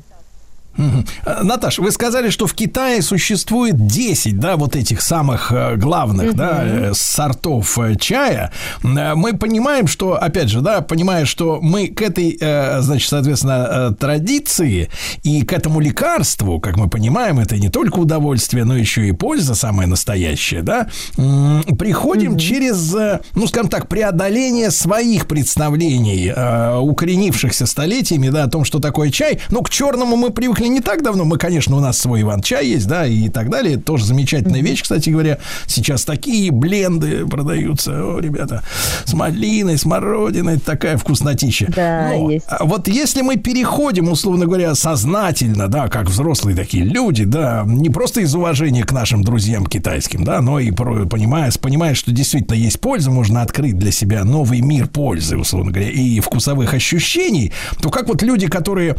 Э, 0.77 1.43
Наташ, 1.43 1.79
вы 1.79 1.91
сказали, 1.91 2.29
что 2.29 2.47
в 2.47 2.53
Китае 2.53 3.01
существует 3.01 3.87
10, 3.87 4.39
да, 4.39 4.57
вот 4.57 4.75
этих 4.75 5.01
самых 5.01 5.51
э, 5.51 5.75
главных, 5.75 6.35
да, 6.35 6.63
э, 6.63 6.91
сортов 6.93 7.77
чая. 7.99 8.51
Мы 8.83 9.37
понимаем, 9.37 9.87
что, 9.87 10.13
опять 10.13 10.49
же, 10.49 10.61
да, 10.61 10.81
понимая, 10.81 11.25
что 11.25 11.59
мы 11.61 11.87
к 11.87 12.01
этой, 12.01 12.37
значит, 12.81 13.09
соответственно, 13.09 13.95
традиции 13.99 14.89
и 15.23 15.43
к 15.43 15.53
этому 15.53 15.79
лекарству, 15.79 16.59
как 16.59 16.77
мы 16.77 16.89
понимаем, 16.89 17.39
это 17.39 17.57
не 17.57 17.69
только 17.69 17.99
удовольствие, 17.99 18.63
но 18.65 18.75
еще 18.75 19.07
и 19.07 19.11
польза 19.11 19.55
самая 19.55 19.87
настоящая, 19.87 20.61
да, 20.61 20.87
приходим 21.15 22.37
через, 22.37 22.95
ну, 23.33 23.47
скажем 23.47 23.69
так, 23.69 23.87
преодоление 23.87 24.71
своих 24.71 25.27
представлений, 25.27 26.31
укоренившихся 26.79 27.65
столетиями, 27.65 28.29
да, 28.29 28.43
о 28.43 28.47
том, 28.47 28.63
что 28.65 28.79
такое 28.79 29.09
чай. 29.09 29.39
Ну, 29.49 29.61
к 29.61 29.69
черному 29.69 30.15
мы 30.15 30.31
привыкли 30.31 30.64
не 30.69 30.81
так 30.81 31.03
давно. 31.03 31.25
Мы, 31.25 31.37
конечно, 31.37 31.75
у 31.75 31.79
нас 31.79 31.97
свой 31.97 32.21
Иван-чай 32.21 32.67
есть, 32.67 32.87
да, 32.87 33.05
и 33.05 33.29
так 33.29 33.49
далее. 33.49 33.77
Тоже 33.77 34.05
замечательная 34.05 34.61
вещь, 34.61 34.83
кстати 34.83 35.09
говоря. 35.09 35.39
Сейчас 35.67 36.05
такие 36.05 36.51
бленды 36.51 37.25
продаются, 37.25 37.91
о, 38.03 38.19
ребята, 38.19 38.63
с 39.05 39.13
малиной, 39.13 39.77
смородиной, 39.77 40.59
такая 40.59 40.97
вкуснотища. 40.97 41.71
Да, 41.75 42.11
Но, 42.13 42.31
есть. 42.31 42.45
а 42.47 42.65
вот 42.65 42.87
если 42.87 43.21
мы 43.21 43.37
переходим, 43.37 44.09
условно 44.09 44.45
говоря, 44.45 44.75
сознательно, 44.75 45.67
да, 45.67 45.87
как 45.87 46.09
взрослые 46.09 46.55
такие 46.55 46.83
люди, 46.83 47.25
да, 47.25 47.63
не 47.65 47.89
просто 47.89 48.21
из 48.21 48.33
уважения 48.35 48.83
к 48.83 48.91
нашим 48.91 49.23
друзьям 49.23 49.65
китайским, 49.65 50.23
да, 50.23 50.41
но 50.41 50.59
и 50.59 50.71
понимая, 50.71 51.51
понимая, 51.61 51.93
что 51.93 52.11
действительно 52.11 52.55
есть 52.55 52.79
польза, 52.79 53.11
можно 53.11 53.41
открыть 53.41 53.77
для 53.77 53.91
себя 53.91 54.23
новый 54.23 54.61
мир 54.61 54.87
пользы, 54.87 55.37
условно 55.37 55.71
говоря, 55.71 55.89
и 55.89 56.19
вкусовых 56.19 56.73
ощущений, 56.73 57.51
то 57.81 57.89
как 57.89 58.07
вот 58.07 58.21
люди, 58.21 58.47
которые 58.47 58.95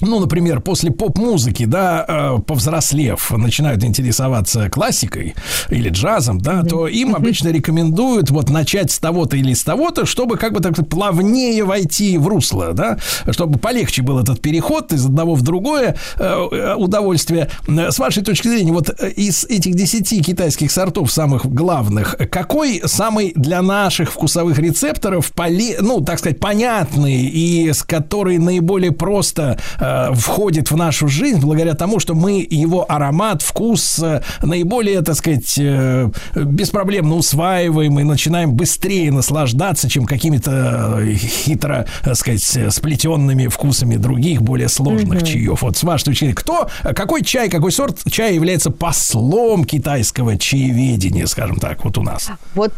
ну, 0.00 0.20
например, 0.20 0.60
после 0.60 0.90
поп-музыки, 0.90 1.64
да, 1.64 2.04
э, 2.06 2.38
повзрослев, 2.46 3.30
начинают 3.30 3.84
интересоваться 3.84 4.68
классикой 4.70 5.34
или 5.70 5.88
джазом, 5.88 6.40
да, 6.40 6.62
то 6.62 6.86
им 6.86 7.14
обычно 7.14 7.48
рекомендуют 7.48 8.30
вот 8.30 8.50
начать 8.50 8.90
с 8.90 8.98
того-то 8.98 9.36
или 9.36 9.54
с 9.54 9.64
того-то, 9.64 10.06
чтобы 10.06 10.36
как 10.36 10.52
бы 10.52 10.60
так 10.60 10.74
плавнее 10.88 11.64
войти 11.64 12.18
в 12.18 12.28
русло, 12.28 12.72
да, 12.72 12.98
чтобы 13.30 13.58
полегче 13.58 14.02
был 14.02 14.18
этот 14.18 14.40
переход 14.40 14.92
из 14.92 15.06
одного 15.06 15.34
в 15.34 15.42
другое 15.42 15.96
э, 16.16 16.48
э, 16.52 16.74
удовольствие. 16.74 17.48
С 17.66 17.98
вашей 17.98 18.22
точки 18.22 18.48
зрения, 18.48 18.72
вот 18.72 18.90
из 18.90 19.44
этих 19.44 19.74
десяти 19.74 20.22
китайских 20.22 20.70
сортов 20.70 21.10
самых 21.12 21.46
главных, 21.46 22.16
какой 22.30 22.82
самый 22.84 23.32
для 23.34 23.62
наших 23.62 24.12
вкусовых 24.12 24.58
рецепторов, 24.58 25.32
ну, 25.80 26.00
так 26.00 26.18
сказать, 26.18 26.38
понятный 26.38 27.22
и 27.26 27.72
с 27.72 27.82
который 27.82 28.38
наиболее 28.38 28.92
просто 28.92 29.58
э, 29.88 30.14
входит 30.14 30.70
в 30.70 30.76
нашу 30.76 31.08
жизнь 31.08 31.40
благодаря 31.40 31.74
тому, 31.74 32.00
что 32.00 32.14
мы 32.14 32.46
его 32.48 32.84
аромат, 32.90 33.42
вкус 33.42 33.98
э, 33.98 34.22
наиболее, 34.42 35.02
так 35.02 35.16
сказать, 35.16 35.54
э, 35.58 36.10
беспроблемно 36.34 37.14
усваиваем 37.16 37.98
и 38.00 38.04
начинаем 38.04 38.52
быстрее 38.52 39.10
наслаждаться, 39.12 39.88
чем 39.88 40.06
какими-то 40.06 40.98
э, 41.00 41.14
хитро, 41.14 41.86
так 42.02 42.16
сказать, 42.16 42.42
сплетенными 42.70 43.46
вкусами 43.48 43.96
других, 43.96 44.42
более 44.42 44.68
сложных 44.68 45.18
Мгм. 45.20 45.26
чаев. 45.26 45.62
Вот 45.62 45.76
с 45.76 45.82
вашей 45.82 46.04
точки 46.04 46.18
зрения, 46.20 46.34
кто, 46.34 46.68
какой 46.82 47.22
чай, 47.22 47.48
какой 47.48 47.72
сорт 47.72 47.98
чая 48.10 48.32
является 48.34 48.70
послом 48.70 49.64
китайского 49.64 50.36
чаеведения, 50.36 51.26
скажем 51.26 51.56
так, 51.56 51.84
вот 51.84 51.98
у 51.98 52.02
нас? 52.02 52.30
Вот 52.54 52.72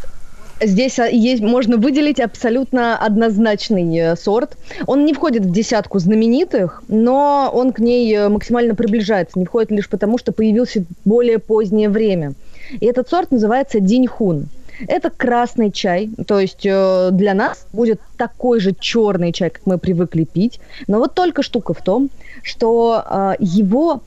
здесь 0.60 0.98
а, 0.98 1.06
есть, 1.08 1.42
можно 1.42 1.76
выделить 1.76 2.20
абсолютно 2.20 2.96
однозначный 2.96 3.96
э, 3.96 4.16
сорт. 4.16 4.56
Он 4.86 5.04
не 5.04 5.14
входит 5.14 5.44
в 5.44 5.52
десятку 5.52 5.98
знаменитых, 5.98 6.82
но 6.88 7.50
он 7.52 7.72
к 7.72 7.78
ней 7.78 8.14
э, 8.14 8.28
максимально 8.28 8.74
приближается. 8.74 9.38
Не 9.38 9.46
входит 9.46 9.70
лишь 9.70 9.88
потому, 9.88 10.18
что 10.18 10.32
появился 10.32 10.84
более 11.04 11.38
позднее 11.38 11.88
время. 11.88 12.34
И 12.80 12.86
этот 12.86 13.08
сорт 13.08 13.30
называется 13.30 13.80
диньхун. 13.80 14.48
Это 14.88 15.10
красный 15.10 15.70
чай, 15.70 16.10
то 16.26 16.38
есть 16.40 16.64
э, 16.64 17.10
для 17.12 17.34
нас 17.34 17.66
будет 17.72 18.00
такой 18.16 18.60
же 18.60 18.74
черный 18.78 19.32
чай, 19.32 19.50
как 19.50 19.66
мы 19.66 19.78
привыкли 19.78 20.24
пить. 20.24 20.60
Но 20.86 20.98
вот 20.98 21.14
только 21.14 21.42
штука 21.42 21.74
в 21.74 21.82
том, 21.82 22.08
что 22.42 23.04
э, 23.04 23.34
его 23.40 24.00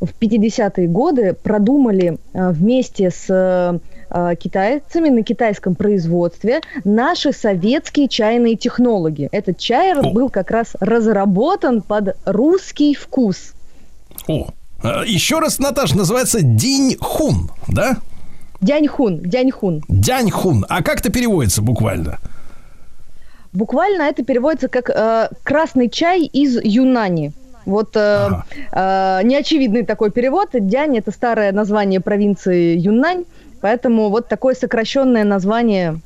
в 0.00 0.10
50-е 0.20 0.86
годы 0.86 1.34
продумали 1.42 2.18
э, 2.32 2.50
вместе 2.50 3.10
с 3.10 3.80
э, 4.12 4.34
китайцами 4.36 5.08
на 5.08 5.22
китайском 5.22 5.74
производстве 5.74 6.60
наши 6.84 7.32
советские 7.32 8.08
чайные 8.08 8.56
технологии. 8.56 9.28
Этот 9.32 9.58
чай 9.58 9.94
был 10.12 10.28
как 10.28 10.50
раз 10.50 10.76
разработан 10.80 11.82
под 11.82 12.16
русский 12.24 12.94
вкус. 12.94 13.54
О, 14.28 14.48
э, 14.82 14.88
еще 15.06 15.38
раз, 15.38 15.58
Наташа, 15.58 15.96
называется 15.96 16.40
Диньхун, 16.42 17.50
да? 17.68 17.96
Дяньхун, 18.60 19.20
дяньхун. 19.20 19.82
Дяньхун. 19.88 20.64
А 20.68 20.82
как 20.82 21.00
это 21.00 21.10
переводится 21.10 21.62
буквально? 21.62 22.18
Буквально 23.52 24.02
это 24.02 24.24
переводится 24.24 24.68
как 24.68 24.88
э, 24.88 25.28
красный 25.42 25.90
чай 25.90 26.24
из 26.24 26.58
Юнани. 26.62 27.32
Вот 27.66 27.96
э, 27.96 28.28
э, 28.72 29.20
неочевидный 29.24 29.84
такой 29.84 30.10
перевод. 30.10 30.50
Дянь 30.52 30.96
это 30.96 31.10
старое 31.10 31.52
название 31.52 32.00
провинции 32.00 32.76
Юннань, 32.78 33.24
поэтому 33.62 34.10
вот 34.10 34.28
такое 34.28 34.54
сокращенное 34.54 35.24
название. 35.24 36.00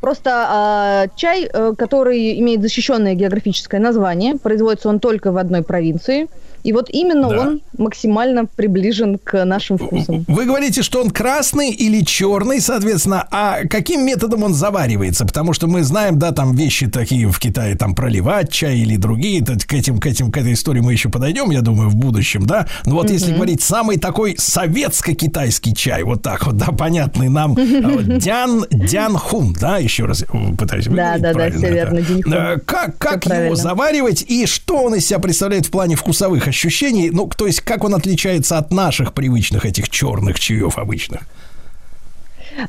Просто 0.00 1.06
э, 1.06 1.16
чай, 1.16 1.48
э, 1.50 1.72
который 1.78 2.38
имеет 2.40 2.62
защищенное 2.62 3.14
географическое 3.14 3.80
название, 3.80 4.34
производится 4.36 4.88
он 4.88 4.98
только 4.98 5.30
в 5.30 5.36
одной 5.36 5.62
провинции. 5.62 6.28
И 6.64 6.72
вот 6.72 6.88
именно 6.90 7.28
Да. 7.28 7.40
он 7.40 7.60
максимально 7.78 8.46
приближен 8.46 9.18
к 9.18 9.44
нашим 9.44 9.78
вкусам. 9.78 10.24
Вы 10.28 10.44
говорите, 10.44 10.82
что 10.82 11.00
он 11.00 11.10
красный 11.10 11.70
или 11.70 12.04
черный, 12.04 12.60
соответственно, 12.60 13.26
а 13.30 13.64
каким 13.68 14.04
методом 14.06 14.42
он 14.44 14.54
заваривается? 14.54 15.24
Потому 15.26 15.52
что 15.52 15.66
мы 15.66 15.82
знаем, 15.82 16.18
да, 16.18 16.32
там 16.32 16.54
вещи 16.54 16.86
такие 16.86 17.28
в 17.28 17.38
Китае, 17.38 17.74
там 17.76 17.94
проливать 17.94 18.52
чай 18.52 18.78
или 18.78 18.96
другие, 18.96 19.44
то 19.44 19.56
к 19.58 19.72
этим, 19.72 19.98
к 19.98 20.06
этим, 20.06 20.30
к 20.30 20.36
этой 20.36 20.52
истории 20.52 20.80
мы 20.80 20.92
еще 20.92 21.08
подойдем, 21.08 21.50
я 21.50 21.60
думаю, 21.62 21.88
в 21.88 21.96
будущем, 21.96 22.46
да. 22.46 22.66
Но 22.86 22.94
вот 22.94 23.10
если 23.10 23.34
говорить 23.34 23.62
самый 23.62 23.98
такой 23.98 24.36
советско-китайский 24.38 25.74
чай, 25.74 26.02
вот 26.02 26.22
так 26.22 26.46
вот, 26.46 26.56
да, 26.56 26.66
понятный 26.66 27.28
нам, 27.28 27.52
а 27.52 27.88
вот 27.88 28.04
Дян, 28.18 28.66
Дянхун, 28.70 29.54
да, 29.58 29.78
еще 29.78 30.04
раз 30.04 30.24
пытаюсь 30.58 30.86
Да, 30.86 31.16
да, 31.18 31.32
да, 31.32 31.50
все 31.50 31.72
верно. 31.72 31.98
Э, 31.98 32.58
Как, 32.64 32.98
как 32.98 33.26
его 33.26 33.54
заваривать 33.54 34.22
и 34.28 34.46
что 34.46 34.82
он 34.82 34.94
из 34.94 35.06
себя 35.06 35.18
представляет 35.18 35.66
в 35.66 35.70
плане 35.70 35.96
вкусовых 35.96 36.46
ощущений? 36.52 37.10
Ну, 37.10 37.28
то 37.28 37.46
есть, 37.46 37.60
как 37.60 37.84
он 37.84 37.94
отличается 37.94 38.58
от 38.58 38.72
наших 38.72 39.12
привычных 39.12 39.64
этих 39.64 39.88
черных 39.88 40.38
чаев 40.38 40.78
обычных? 40.78 41.20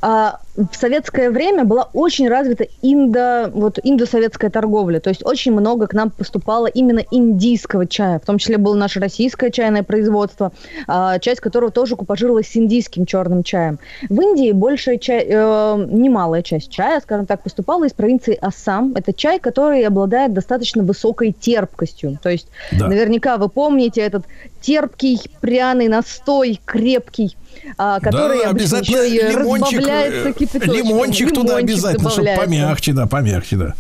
А, 0.02 0.40
в 0.56 0.76
советское 0.76 1.32
время 1.32 1.66
была 1.66 1.90
очень 1.94 2.30
развита 2.30 2.68
индо, 2.82 3.50
вот, 3.54 3.80
индосоветская 3.82 4.52
торговля. 4.52 5.00
То 5.00 5.10
есть 5.10 5.26
очень 5.26 5.52
много 5.52 5.88
к 5.88 5.94
нам 5.94 6.12
поступало 6.12 6.68
именно 6.68 7.04
индийского 7.10 7.88
чая. 7.88 8.20
В 8.20 8.26
том 8.26 8.38
числе 8.38 8.58
было 8.58 8.76
наше 8.76 9.00
российское 9.00 9.50
чайное 9.50 9.84
производство, 9.84 10.52
а, 10.88 11.18
часть 11.20 11.42
которого 11.42 11.72
тоже 11.72 11.96
купажировалась 11.96 12.48
с 12.50 12.56
индийским 12.56 13.06
черным 13.06 13.44
чаем. 13.44 13.80
В 14.10 14.22
Индии 14.22 14.52
большая 14.52 14.98
часть, 14.98 15.28
немалая 15.28 16.44
часть 16.44 16.70
чая, 16.70 17.00
скажем 17.02 17.26
так, 17.26 17.42
поступала 17.42 17.86
из 17.86 17.94
провинции 17.94 18.38
Ассам. 18.40 18.94
Это 18.96 19.12
чай, 19.12 19.40
который 19.40 19.82
обладает 19.84 20.34
достаточно 20.34 20.84
высокой 20.84 21.32
терпкостью. 21.32 22.20
То 22.22 22.30
есть 22.30 22.48
Да. 22.72 22.88
наверняка 22.88 23.38
вы 23.38 23.50
помните 23.50 24.02
этот 24.02 24.26
терпкий 24.62 25.20
пряный 25.42 25.88
настой, 25.88 26.60
крепкий, 26.66 27.36
а, 27.78 28.00
который 28.00 28.44
да, 28.44 28.50
обычно 28.50 28.80
обязательно 28.80 29.02
еще 29.02 29.16
и 29.16 29.36
разбавляется 29.36 30.30
э, 30.30 30.34
кипяточком. 30.48 30.76
лимончик 30.76 31.34
туда 31.34 31.58
обязательно, 31.58 32.10
чтобы 32.10 32.28
добавляется. 32.28 32.66
помягче, 32.66 32.94
да, 32.94 33.08
помягче, 33.08 33.56
да. 33.58 33.76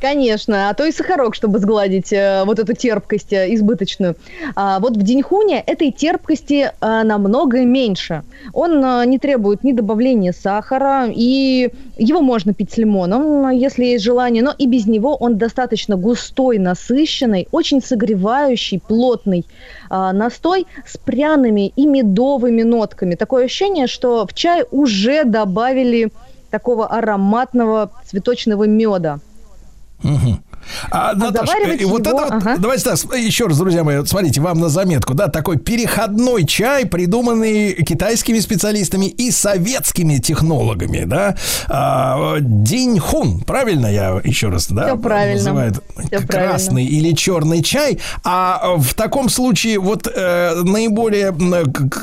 Конечно, 0.00 0.68
а 0.68 0.74
то 0.74 0.84
и 0.84 0.92
сахарок, 0.92 1.34
чтобы 1.34 1.58
сгладить 1.58 2.12
э, 2.12 2.42
вот 2.44 2.58
эту 2.58 2.74
терпкость 2.74 3.32
э, 3.32 3.54
избыточную. 3.54 4.16
А 4.54 4.78
вот 4.78 4.96
в 4.96 5.02
Диньхуне 5.02 5.60
этой 5.60 5.90
терпкости 5.90 6.70
э, 6.70 7.02
намного 7.02 7.64
меньше. 7.64 8.22
Он 8.52 8.84
э, 8.84 9.06
не 9.06 9.18
требует 9.18 9.64
ни 9.64 9.72
добавления 9.72 10.32
сахара, 10.32 11.06
и 11.08 11.70
его 11.96 12.20
можно 12.20 12.52
пить 12.52 12.72
с 12.72 12.76
лимоном, 12.76 13.50
если 13.50 13.86
есть 13.86 14.04
желание, 14.04 14.42
но 14.42 14.54
и 14.56 14.66
без 14.66 14.86
него 14.86 15.16
он 15.16 15.38
достаточно 15.38 15.96
густой, 15.96 16.58
насыщенный, 16.58 17.48
очень 17.50 17.80
согревающий, 17.80 18.78
плотный 18.86 19.46
э, 19.90 20.10
настой 20.12 20.66
с 20.86 20.98
пряными 20.98 21.72
и 21.74 21.86
медовыми 21.86 22.62
нотками. 22.62 23.14
Такое 23.14 23.46
ощущение, 23.46 23.86
что 23.86 24.26
в 24.26 24.34
чай 24.34 24.64
уже 24.70 25.24
добавили 25.24 26.10
такого 26.50 26.86
ароматного 26.86 27.90
цветочного 28.04 28.64
меда. 28.64 29.20
Mm-hmm. 30.06 30.45
А, 30.90 31.14
Наташа, 31.14 31.46
заваривать 31.46 31.82
э, 31.82 31.86
вот 31.86 32.06
его- 32.06 32.18
это 32.18 32.24
вот, 32.24 32.30
ага. 32.32 32.56
давайте 32.58 32.84
так, 32.84 32.98
еще 33.16 33.46
раз, 33.46 33.58
друзья 33.58 33.84
мои, 33.84 34.04
смотрите, 34.04 34.40
вам 34.40 34.60
на 34.60 34.68
заметку, 34.68 35.14
да, 35.14 35.28
такой 35.28 35.58
переходной 35.58 36.46
чай, 36.46 36.86
придуманный 36.86 37.72
китайскими 37.74 38.38
специалистами 38.40 39.06
и 39.06 39.30
советскими 39.30 40.18
технологами, 40.18 41.04
да, 41.04 41.36
а, 41.68 42.36
Диньхун, 42.40 43.40
правильно 43.40 43.86
я 43.86 44.20
еще 44.24 44.48
раз, 44.48 44.68
да, 44.68 44.86
Всё 44.86 44.96
правильно. 44.96 45.36
называют 45.36 45.82
Всё 46.10 46.26
красный 46.26 46.84
или 46.84 47.12
черный 47.12 47.62
чай, 47.62 47.98
а 48.24 48.74
в 48.76 48.94
таком 48.94 49.28
случае 49.28 49.78
вот 49.78 50.06
э, 50.12 50.62
наиболее 50.62 51.34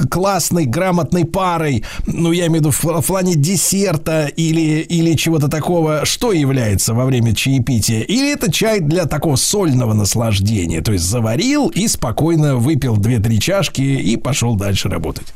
классной, 0.10 0.66
грамотной 0.66 1.26
парой, 1.26 1.84
ну, 2.08 2.32
я 2.32 2.48
имею 2.48 2.64
в 2.64 2.82
виду 2.82 3.02
в 3.02 3.06
плане 3.06 3.36
десерта 3.36 4.28
или, 4.28 4.82
или 4.82 5.14
чего-то 5.16 5.48
такого, 5.50 6.06
что 6.06 6.32
является 6.32 6.94
во 6.94 7.06
время 7.06 7.34
чаепития? 7.36 8.02
Или 8.02 8.34
это 8.34 8.52
чай 8.54 8.80
для 8.80 9.06
такого 9.06 9.36
сольного 9.36 9.94
наслаждения? 9.94 10.82
То 10.82 10.94
есть 10.94 11.04
заварил 11.04 11.68
и 11.68 11.88
спокойно 11.88 12.56
выпил 12.56 12.96
2-3 12.96 13.38
чашки 13.40 13.82
и 13.82 14.16
пошел 14.16 14.56
дальше 14.56 14.88
работать. 14.88 15.34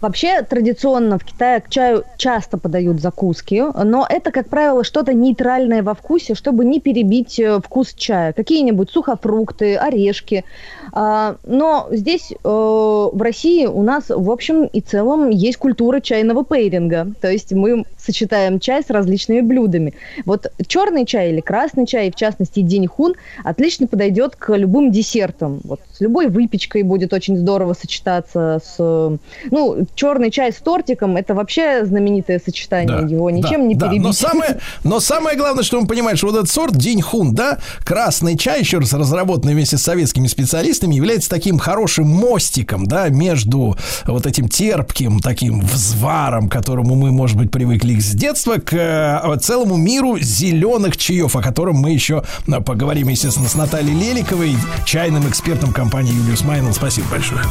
Вообще, 0.00 0.42
традиционно 0.42 1.18
в 1.18 1.24
Китае 1.24 1.60
к 1.60 1.68
чаю 1.68 2.04
часто 2.16 2.56
подают 2.56 3.00
закуски, 3.00 3.64
но 3.84 4.06
это, 4.08 4.30
как 4.30 4.48
правило, 4.48 4.84
что-то 4.84 5.12
нейтральное 5.12 5.82
во 5.82 5.94
вкусе, 5.94 6.34
чтобы 6.34 6.64
не 6.64 6.80
перебить 6.80 7.40
э, 7.40 7.60
вкус 7.60 7.94
чая. 7.94 8.32
Какие-нибудь 8.32 8.90
сухофрукты, 8.90 9.76
орешки. 9.76 10.44
А, 10.92 11.36
Но 11.44 11.88
здесь, 11.90 12.32
э, 12.32 12.36
в 12.44 13.20
России, 13.20 13.66
у 13.66 13.82
нас, 13.82 14.04
в 14.08 14.30
общем 14.30 14.64
и 14.64 14.80
целом, 14.80 15.30
есть 15.30 15.58
культура 15.58 16.00
чайного 16.00 16.44
пейринга. 16.44 17.08
То 17.20 17.30
есть 17.30 17.52
мы 17.52 17.84
сочетаем 17.98 18.60
чай 18.60 18.82
с 18.82 18.90
различными 18.90 19.40
блюдами. 19.40 19.94
Вот 20.24 20.50
черный 20.66 21.04
чай 21.04 21.30
или 21.30 21.40
красный 21.40 21.86
чай, 21.86 22.10
в 22.10 22.14
частности, 22.14 22.60
диньхун, 22.60 23.14
отлично 23.44 23.86
подойдет 23.86 24.36
к 24.36 24.56
любым 24.56 24.90
десертам. 24.90 25.60
Вот 25.64 25.80
с 25.92 26.00
любой 26.00 26.28
выпечкой 26.28 26.84
будет 26.84 27.12
очень 27.12 27.36
здорово 27.36 27.74
сочетаться 27.74 28.60
с... 28.64 29.18
Ну, 29.50 29.86
черный 29.94 30.30
чай 30.30 30.52
с 30.52 30.56
тортиком– 30.56 31.16
это 31.18 31.34
вообще 31.34 31.84
знаменитое 31.84 32.40
сочетание. 32.44 33.06
Его 33.08 33.30
ничем 33.30 33.60
да, 33.62 33.66
не 33.66 33.74
да. 33.74 33.88
перебить. 33.88 34.04
Но 34.04 34.12
самое, 34.12 34.60
но 34.84 35.00
самое 35.00 35.36
главное, 35.36 35.64
что 35.64 35.80
мы 35.80 35.86
понимаем, 35.86 36.16
что 36.16 36.28
вот 36.28 36.36
этот 36.36 36.50
сорт 36.50 36.76
Диньхун, 36.76 37.34
да, 37.34 37.58
красный 37.84 38.36
чай, 38.36 38.60
еще 38.60 38.78
раз 38.78 38.92
разработанный 38.92 39.54
вместе 39.54 39.78
с 39.78 39.82
советскими 39.82 40.26
специалистами, 40.26 40.94
является 40.94 41.28
таким 41.30 41.58
хорошим 41.58 42.08
мостиком, 42.08 42.86
да, 42.86 43.08
между 43.08 43.76
вот 44.06 44.26
этим 44.26 44.48
терпким 44.48 45.20
таким 45.20 45.60
взваром, 45.60 46.48
к 46.48 46.52
которому 46.52 46.94
мы, 46.94 47.12
может 47.12 47.36
быть, 47.36 47.50
привыкли 47.50 47.98
с 47.98 48.12
детства, 48.12 48.56
к 48.56 48.72
э, 48.72 49.36
целому 49.40 49.76
миру 49.76 50.18
зеленых 50.18 50.96
чаев, 50.96 51.36
о 51.36 51.42
котором 51.42 51.76
мы 51.76 51.90
еще 51.90 52.24
э, 52.46 52.60
поговорим, 52.60 53.08
естественно, 53.08 53.48
с 53.48 53.54
Натальей 53.54 53.94
Леликовой, 53.94 54.56
чайным 54.84 55.28
экспертом 55.28 55.72
компании 55.72 56.12
Юлиус 56.12 56.42
Майнл. 56.42 56.72
Спасибо 56.72 57.08
большое. 57.10 57.42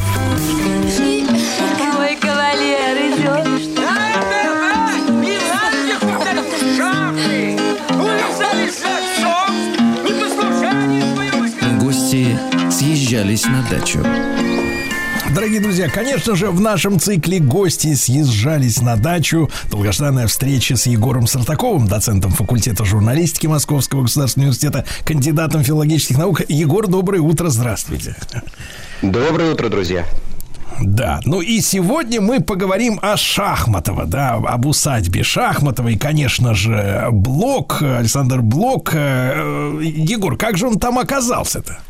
Съезжались 13.18 13.46
на 13.46 13.62
дачу. 13.68 13.98
Дорогие 15.34 15.60
друзья, 15.60 15.88
конечно 15.88 16.36
же, 16.36 16.50
в 16.50 16.60
нашем 16.60 17.00
цикле 17.00 17.40
гости 17.40 17.94
съезжались 17.94 18.80
на 18.80 18.96
дачу. 18.96 19.50
Долгожданная 19.70 20.28
встреча 20.28 20.76
с 20.76 20.86
Егором 20.86 21.26
Сартаковым, 21.26 21.88
доцентом 21.88 22.30
факультета 22.30 22.84
журналистики 22.84 23.48
Московского 23.48 24.02
государственного 24.02 24.50
университета, 24.50 24.84
кандидатом 25.04 25.64
филологических 25.64 26.16
наук. 26.16 26.42
Егор, 26.48 26.86
доброе 26.86 27.20
утро, 27.20 27.48
здравствуйте. 27.48 28.14
Доброе 29.02 29.52
утро, 29.52 29.68
друзья. 29.68 30.06
Да, 30.80 31.18
ну 31.24 31.40
и 31.40 31.60
сегодня 31.60 32.20
мы 32.20 32.40
поговорим 32.40 33.00
о 33.02 33.16
Шахматово, 33.16 34.06
да, 34.06 34.34
об 34.34 34.66
усадьбе 34.66 35.24
Шахматова 35.24 35.88
и, 35.88 35.96
конечно 35.96 36.54
же, 36.54 37.08
Блок, 37.10 37.82
Александр 37.82 38.42
Блок. 38.42 38.90
Э, 38.94 39.80
Егор, 39.82 40.36
как 40.36 40.56
же 40.56 40.68
он 40.68 40.78
там 40.78 41.00
оказался-то? 41.00 41.80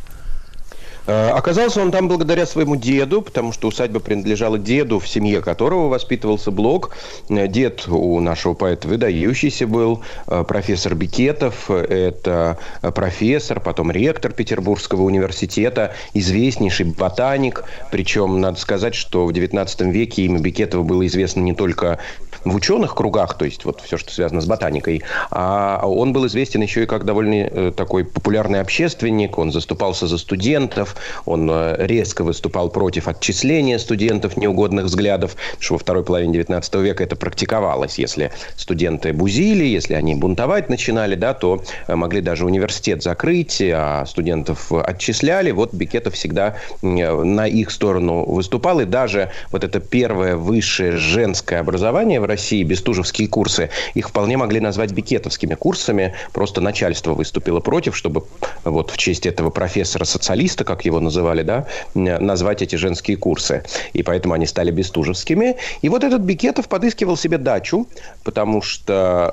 Э, 1.09 1.31
Оказался 1.31 1.81
он 1.81 1.91
там 1.91 2.07
благодаря 2.07 2.45
своему 2.45 2.77
деду, 2.77 3.23
потому 3.23 3.53
что 3.53 3.69
усадьба 3.69 3.99
принадлежала 3.99 4.59
деду, 4.59 4.99
в 4.99 5.09
семье 5.09 5.41
которого 5.41 5.89
воспитывался 5.89 6.51
Блок. 6.51 6.95
Э, 7.31 7.49
Дед 7.49 7.89
у 7.89 8.21
нашего 8.21 8.53
поэта 8.53 8.89
выдающийся 8.89 9.67
был, 9.67 10.03
э, 10.27 10.45
профессор 10.47 10.95
Бикетов. 10.95 11.71
Это 11.71 12.59
профессор, 12.83 13.61
потом 13.61 13.91
ректор 13.91 14.33
Петербургского 14.33 15.03
университета, 15.03 15.95
известнейший 16.13 16.87
ботаник. 16.87 17.65
Причем, 17.91 18.41
надо 18.41 18.61
сказать, 18.61 18.95
что 18.95 19.25
в 19.25 19.31
XIX 19.31 19.91
веке 19.91 20.23
имя 20.23 20.41
Бикетова 20.41 20.83
было 20.83 21.07
известно 21.07 21.41
не 21.41 21.55
только 21.55 21.99
в 22.45 22.55
ученых 22.55 22.95
кругах, 22.95 23.37
то 23.37 23.45
есть 23.45 23.65
вот 23.65 23.81
все, 23.81 23.97
что 23.97 24.13
связано 24.13 24.41
с 24.41 24.47
ботаникой, 24.47 25.03
а 25.31 25.83
он 25.85 26.13
был 26.13 26.27
известен 26.27 26.63
еще 26.63 26.85
и 26.85 26.87
как 26.87 27.05
довольно 27.05 27.35
э, 27.35 27.73
такой 27.77 28.05
популярный 28.05 28.61
общественник, 28.61 29.39
он 29.39 29.53
заступался 29.53 30.07
за 30.07 30.19
студентов, 30.19 30.97
он 31.25 31.49
э, 31.51 31.77
резко 31.87 32.25
выступал 32.25 32.71
против 32.71 33.09
отчисления 33.09 33.79
студентов 33.79 34.37
неугодных 34.37 34.87
взглядов, 34.87 35.37
что 35.59 35.75
во 35.75 35.79
второй 35.79 36.05
половине 36.05 36.35
19 36.35 36.75
века 36.77 37.05
это 37.05 37.17
практиковалось. 37.17 37.99
Если 37.99 38.31
студенты 38.57 39.13
бузили, 39.13 39.65
если 39.65 39.95
они 39.95 40.15
бунтовать 40.15 40.69
начинали, 40.69 41.15
да, 41.15 41.35
то 41.35 41.63
э, 41.87 41.95
могли 41.95 42.21
даже 42.21 42.45
университет 42.45 43.03
закрыть, 43.03 43.61
а 43.63 44.05
студентов 44.07 44.73
отчисляли. 44.73 45.51
Вот 45.51 45.75
Бикетов 45.75 46.15
всегда 46.15 46.57
на 46.83 47.47
их 47.47 47.71
сторону 47.71 48.25
выступал, 48.25 48.81
и 48.81 48.85
даже 48.85 49.31
вот 49.51 49.65
это 49.65 49.81
первое 49.81 50.37
высшее 50.37 50.97
женское 50.97 51.61
образование 51.61 52.21
в 52.21 52.25
России, 52.25 52.38
бестужевские 52.63 53.29
курсы, 53.29 53.71
их 53.95 54.09
вполне 54.09 54.37
могли 54.37 54.61
назвать 54.61 54.93
бикетовскими 54.93 55.55
курсами. 55.55 56.15
Просто 56.33 56.61
начальство 56.61 57.15
выступило 57.15 57.61
против, 57.61 57.97
чтобы 57.97 58.25
вот 58.65 58.91
в 58.91 58.97
честь 58.97 59.27
этого 59.27 59.51
профессора-социалиста, 59.51 60.65
как 60.65 60.85
его 60.85 61.01
называли, 61.01 61.43
да, 61.43 61.67
назвать 61.95 62.63
эти 62.63 62.77
женские 62.77 63.17
курсы. 63.17 63.65
И 63.93 64.03
поэтому 64.03 64.35
они 64.35 64.47
стали 64.47 64.71
бестужевскими. 64.71 65.57
И 65.83 65.89
вот 65.89 66.05
этот 66.05 66.23
Бикетов 66.23 66.69
подыскивал 66.69 67.17
себе 67.17 67.39
дачу, 67.39 67.87
потому 68.25 68.63
что 68.63 69.33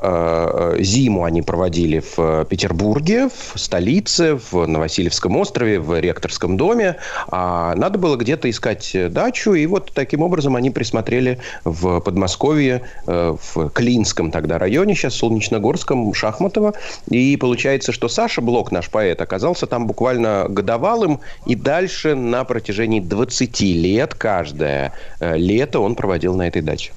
э, 0.76 0.82
зиму 0.82 1.24
они 1.24 1.42
проводили 1.42 2.04
в 2.16 2.46
Петербурге, 2.46 3.30
в 3.30 3.60
столице, 3.60 4.40
в 4.52 4.66
Новосильевском 4.66 5.36
острове, 5.38 5.80
в 5.80 6.00
ректорском 6.00 6.58
доме. 6.58 6.98
А 7.28 7.76
надо 7.76 8.00
было 8.00 8.16
где-то 8.16 8.50
искать 8.50 8.96
дачу. 9.12 9.54
И 9.54 9.66
вот 9.66 9.92
таким 9.94 10.22
образом 10.22 10.56
они 10.56 10.70
присмотрели 10.72 11.40
в 11.64 12.00
Подмосковье 12.00 12.76
Э, 12.76 12.85
в 13.06 13.70
Клинском 13.70 14.32
тогда 14.32 14.58
районе, 14.58 14.96
сейчас 14.96 15.16
Солнечногорском, 15.16 16.14
Шахматово. 16.14 16.74
И 17.10 17.38
получается, 17.38 17.92
что 17.92 18.08
Саша 18.10 18.42
Блок, 18.42 18.72
наш 18.72 18.90
поэт, 18.90 19.22
оказался 19.22 19.68
там 19.68 19.88
буквально 19.88 20.46
годовалым, 20.50 21.20
и 21.46 21.56
дальше 21.56 22.16
на 22.16 22.44
протяжении 22.44 23.00
20 23.00 23.62
лет 23.62 24.14
каждое 24.16 24.94
э, 25.20 25.38
лето 25.38 25.80
он 25.80 25.96
проводил 25.96 26.36
на 26.36 26.48
этой 26.48 26.62
даче. 26.62 26.92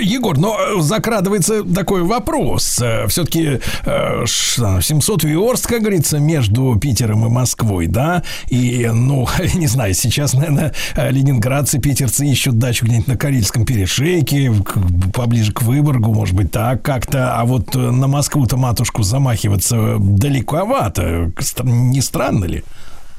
Егор, 0.00 0.36
но 0.38 0.80
закрадывается 0.80 1.62
такой 1.62 2.02
вопрос. 2.02 2.82
Все-таки 3.08 3.60
700 3.86 5.24
верст, 5.24 5.66
как 5.66 5.80
говорится, 5.80 6.18
между 6.18 6.76
Питером 6.80 7.26
и 7.26 7.28
Москвой, 7.28 7.86
да? 7.86 8.22
И, 8.48 8.90
ну, 8.92 9.28
не 9.54 9.66
знаю, 9.66 9.94
сейчас, 9.94 10.34
наверное, 10.34 10.74
ленинградцы, 10.96 11.78
питерцы 11.78 12.26
ищут 12.26 12.58
дачу 12.58 12.86
где-нибудь 12.86 13.08
на 13.08 13.16
Карельском 13.16 13.64
перешейке, 13.64 14.52
поближе 15.12 15.52
к 15.52 15.62
Выборгу, 15.62 16.12
может 16.12 16.34
быть, 16.34 16.50
так 16.50 16.82
как-то. 16.82 17.36
А 17.38 17.44
вот 17.44 17.74
на 17.74 18.08
Москву-то 18.08 18.56
матушку 18.56 19.02
замахиваться 19.02 19.96
далековато. 19.98 21.32
Не 21.62 22.00
странно 22.00 22.44
ли? 22.46 22.64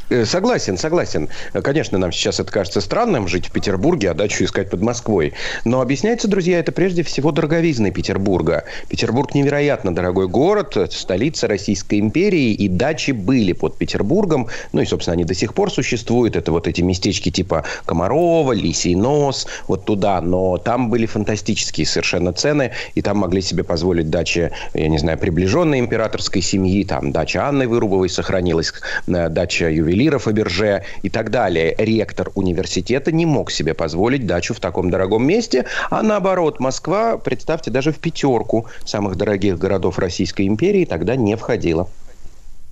Э, 0.10 0.26
согласен, 0.26 0.78
согласен. 0.78 1.30
Конечно, 1.54 1.98
нам 1.98 2.12
сейчас 2.12 2.40
это 2.40 2.52
кажется 2.52 2.82
странным, 2.82 3.28
жить 3.28 3.48
в 3.48 3.52
Петербурге, 3.52 4.12
а 4.12 4.14
дачу 4.14 4.44
искать 4.44 4.70
под 4.70 4.82
Москвой. 4.82 5.34
Но 5.66 5.82
объясняется, 5.82 6.28
друзья, 6.28 6.60
это 6.60 6.72
прежде 6.72 7.04
всего 7.04 7.32
дороговизной 7.32 7.92
Петербурга. 7.92 8.66
Петербург 8.90 9.34
невероятно 9.34 9.96
дорогой 9.96 10.28
город, 10.28 10.78
столица 10.92 11.48
Российской 11.48 12.00
империи, 12.00 12.52
и 12.52 12.68
дачи 12.68 13.12
были 13.12 13.54
под 13.54 13.78
Петербургом. 13.78 14.50
Ну 14.74 14.82
и, 14.82 14.86
собственно, 14.86 15.14
они 15.14 15.24
до 15.24 15.34
сих 15.34 15.54
пор 15.54 15.72
существуют. 15.72 16.36
Это 16.36 16.52
вот 16.52 16.68
эти 16.68 16.82
местечки 16.82 17.32
типа 17.32 17.64
Комарова, 17.86 18.52
Лисий 18.52 18.96
нос, 18.96 19.48
вот 19.68 19.86
туда. 19.86 20.20
Но 20.22 20.58
там 20.58 20.90
были 20.90 21.06
фантастические 21.06 21.86
совершенно 21.86 22.34
цены, 22.34 22.72
и 22.96 23.02
там 23.02 23.18
могли 23.18 23.42
себе 23.42 23.64
позволить 23.64 24.10
дачи, 24.10 24.52
я 24.74 24.88
не 24.90 24.98
знаю, 24.98 25.18
приближенной 25.18 25.80
императорской 25.80 26.42
семьи. 26.42 26.84
Там 26.84 27.12
дача 27.12 27.48
Анны 27.48 27.68
Вырубовой 27.68 28.10
сохранилась, 28.10 28.74
э, 29.08 29.30
дача 29.30 29.70
ювелира 29.70 29.93
ювелира 29.94 30.18
Фаберже 30.18 30.84
и 31.04 31.10
так 31.10 31.30
далее. 31.30 31.76
Ректор 31.78 32.32
университета 32.36 33.12
не 33.12 33.26
мог 33.26 33.52
себе 33.52 33.74
позволить 33.74 34.26
дачу 34.26 34.54
в 34.54 34.60
таком 34.60 34.90
дорогом 34.90 35.26
месте, 35.26 35.66
а 35.90 36.02
наоборот, 36.02 36.60
Москва, 36.60 37.18
представьте, 37.18 37.72
даже 37.72 37.92
в 37.92 38.00
пятерку 38.00 38.66
самых 38.86 39.16
дорогих 39.16 39.58
городов 39.58 40.00
Российской 40.00 40.48
империи 40.48 40.86
тогда 40.86 41.16
не 41.16 41.36
входила. 41.36 41.88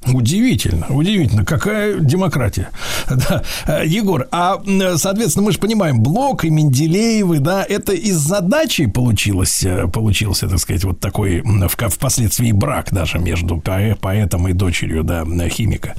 Удивительно, 0.07 0.87
удивительно, 0.89 1.45
какая 1.45 1.99
демократия. 1.99 2.69
Да. 3.67 3.81
Егор, 3.83 4.27
а, 4.31 4.59
соответственно, 4.95 5.45
мы 5.45 5.51
же 5.51 5.59
понимаем, 5.59 6.01
Блок 6.01 6.43
и 6.43 6.49
Менделеевы, 6.49 7.39
да, 7.39 7.63
это 7.63 7.93
из 7.93 8.15
задачи 8.15 8.87
получилось, 8.87 9.63
получился, 9.93 10.49
так 10.49 10.57
сказать, 10.57 10.83
вот 10.83 10.99
такой 10.99 11.43
впоследствии 11.67 12.51
брак 12.51 12.87
даже 12.91 13.19
между 13.19 13.57
поэтом 13.57 14.47
и 14.47 14.53
дочерью, 14.53 15.03
да, 15.03 15.23
химика. 15.49 15.93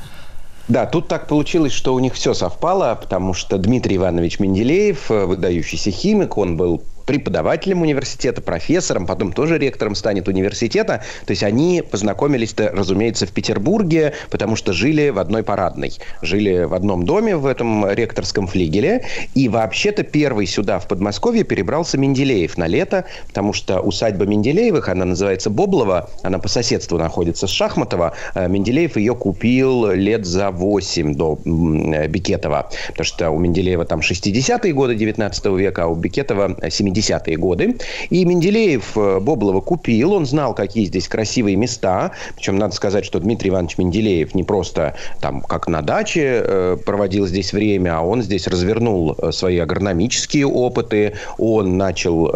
Да, 0.68 0.86
тут 0.86 1.08
так 1.08 1.26
получилось, 1.26 1.72
что 1.72 1.94
у 1.94 1.98
них 1.98 2.14
все 2.14 2.34
совпало, 2.34 2.94
потому 2.94 3.34
что 3.34 3.58
Дмитрий 3.58 3.96
Иванович 3.96 4.38
Менделеев, 4.38 5.10
выдающийся 5.10 5.90
химик, 5.90 6.38
он 6.38 6.56
был 6.56 6.82
преподавателем 7.06 7.82
университета, 7.82 8.40
профессором, 8.40 9.06
потом 9.06 9.32
тоже 9.32 9.58
ректором 9.58 9.94
станет 9.94 10.28
университета. 10.28 11.02
То 11.26 11.30
есть 11.30 11.42
они 11.42 11.82
познакомились-то, 11.88 12.70
разумеется, 12.72 13.26
в 13.26 13.32
Петербурге, 13.32 14.14
потому 14.30 14.56
что 14.56 14.72
жили 14.72 15.08
в 15.10 15.18
одной 15.18 15.42
парадной. 15.42 15.92
Жили 16.22 16.64
в 16.64 16.74
одном 16.74 17.04
доме 17.04 17.36
в 17.36 17.46
этом 17.46 17.90
ректорском 17.90 18.46
флигеле. 18.46 19.04
И 19.34 19.48
вообще-то 19.48 20.02
первый 20.02 20.46
сюда, 20.46 20.78
в 20.78 20.86
Подмосковье, 20.86 21.44
перебрался 21.44 21.98
Менделеев 21.98 22.56
на 22.58 22.66
лето, 22.66 23.04
потому 23.28 23.52
что 23.52 23.80
усадьба 23.80 24.26
Менделеевых, 24.26 24.88
она 24.88 25.04
называется 25.04 25.50
Боблова, 25.50 26.10
она 26.22 26.38
по 26.38 26.48
соседству 26.48 26.98
находится 26.98 27.46
с 27.46 27.50
Шахматова. 27.50 28.14
Менделеев 28.34 28.96
ее 28.96 29.14
купил 29.14 29.90
лет 29.90 30.26
за 30.26 30.50
8 30.50 31.14
до 31.14 31.38
Бикетова, 31.44 32.70
потому 32.88 33.04
что 33.04 33.30
у 33.30 33.38
Менделеева 33.38 33.84
там 33.84 34.00
60-е 34.00 34.72
годы 34.72 34.94
19 34.94 35.46
века, 35.46 35.84
а 35.84 35.86
у 35.86 35.94
Бикетова 35.94 36.56
70 36.68 36.91
70-е 36.92 37.36
годы. 37.36 37.76
И 38.10 38.24
Менделеев 38.24 38.96
э, 38.96 39.20
Боблова 39.20 39.60
купил, 39.60 40.12
он 40.12 40.26
знал, 40.26 40.54
какие 40.54 40.84
здесь 40.84 41.08
красивые 41.08 41.56
места. 41.56 42.12
Причем 42.36 42.58
надо 42.58 42.74
сказать, 42.74 43.04
что 43.04 43.18
Дмитрий 43.18 43.50
Иванович 43.50 43.78
Менделеев 43.78 44.34
не 44.34 44.44
просто 44.44 44.94
там 45.20 45.40
как 45.40 45.68
на 45.68 45.82
даче 45.82 46.42
э, 46.44 46.76
проводил 46.84 47.26
здесь 47.26 47.52
время, 47.52 47.98
а 47.98 48.02
он 48.02 48.22
здесь 48.22 48.46
развернул 48.46 49.16
э, 49.16 49.32
свои 49.32 49.58
агрономические 49.58 50.46
опыты, 50.46 51.14
он 51.38 51.76
начал 51.76 52.28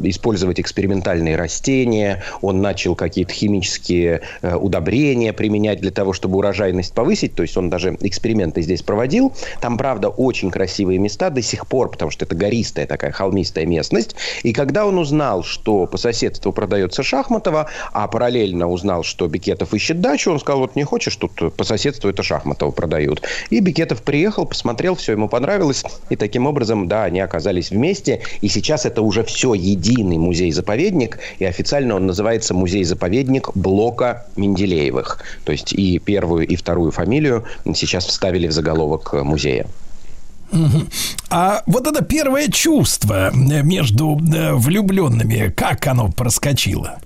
использовать 0.00 0.60
экспериментальные 0.60 1.36
растения, 1.36 2.22
он 2.40 2.60
начал 2.60 2.94
какие-то 2.94 3.32
химические 3.32 4.22
удобрения 4.42 5.32
применять 5.32 5.80
для 5.80 5.90
того, 5.90 6.12
чтобы 6.12 6.38
урожайность 6.38 6.92
повысить. 6.94 7.34
То 7.34 7.42
есть 7.42 7.56
он 7.56 7.70
даже 7.70 7.96
эксперименты 8.00 8.62
здесь 8.62 8.82
проводил. 8.82 9.32
Там, 9.60 9.78
правда, 9.78 10.08
очень 10.08 10.50
красивые 10.50 10.98
места 10.98 11.30
до 11.30 11.42
сих 11.42 11.66
пор, 11.66 11.90
потому 11.90 12.10
что 12.10 12.24
это 12.24 12.34
гористая 12.34 12.86
такая 12.86 13.12
холмистая 13.12 13.66
местность. 13.66 13.99
И 14.42 14.52
когда 14.52 14.86
он 14.86 14.98
узнал, 14.98 15.42
что 15.42 15.86
по 15.86 15.96
соседству 15.96 16.52
продается 16.52 17.02
Шахматова, 17.02 17.68
а 17.92 18.08
параллельно 18.08 18.68
узнал, 18.68 19.02
что 19.02 19.26
Бикетов 19.28 19.74
ищет 19.74 20.00
дачу, 20.00 20.30
он 20.30 20.40
сказал, 20.40 20.60
вот 20.60 20.76
не 20.76 20.84
хочешь, 20.84 21.16
тут 21.16 21.54
по 21.54 21.64
соседству 21.64 22.08
это 22.08 22.22
Шахматова 22.22 22.70
продают. 22.70 23.22
И 23.50 23.60
Бикетов 23.60 24.02
приехал, 24.02 24.46
посмотрел, 24.46 24.94
все 24.94 25.12
ему 25.12 25.28
понравилось. 25.28 25.84
И 26.08 26.16
таким 26.16 26.46
образом, 26.46 26.88
да, 26.88 27.04
они 27.04 27.20
оказались 27.20 27.70
вместе. 27.70 28.22
И 28.40 28.48
сейчас 28.48 28.86
это 28.86 29.02
уже 29.02 29.22
все 29.24 29.54
единый 29.54 30.18
музей-заповедник. 30.18 31.18
И 31.38 31.44
официально 31.44 31.94
он 31.94 32.06
называется 32.06 32.54
музей-заповедник 32.54 33.50
Блока 33.54 34.26
Менделеевых. 34.36 35.22
То 35.44 35.52
есть 35.52 35.72
и 35.72 35.98
первую, 35.98 36.46
и 36.46 36.56
вторую 36.56 36.90
фамилию 36.90 37.44
сейчас 37.74 38.06
вставили 38.06 38.46
в 38.46 38.52
заголовок 38.52 39.12
музея. 39.12 39.66
А 41.30 41.62
вот 41.66 41.86
это 41.86 42.04
первое 42.04 42.48
чувство 42.48 43.30
э, 43.32 43.62
между 43.62 44.18
э, 44.18 44.54
влюбленными, 44.54 45.52
как 45.56 45.86
оно 45.86 46.08
проскочило? 46.10 46.98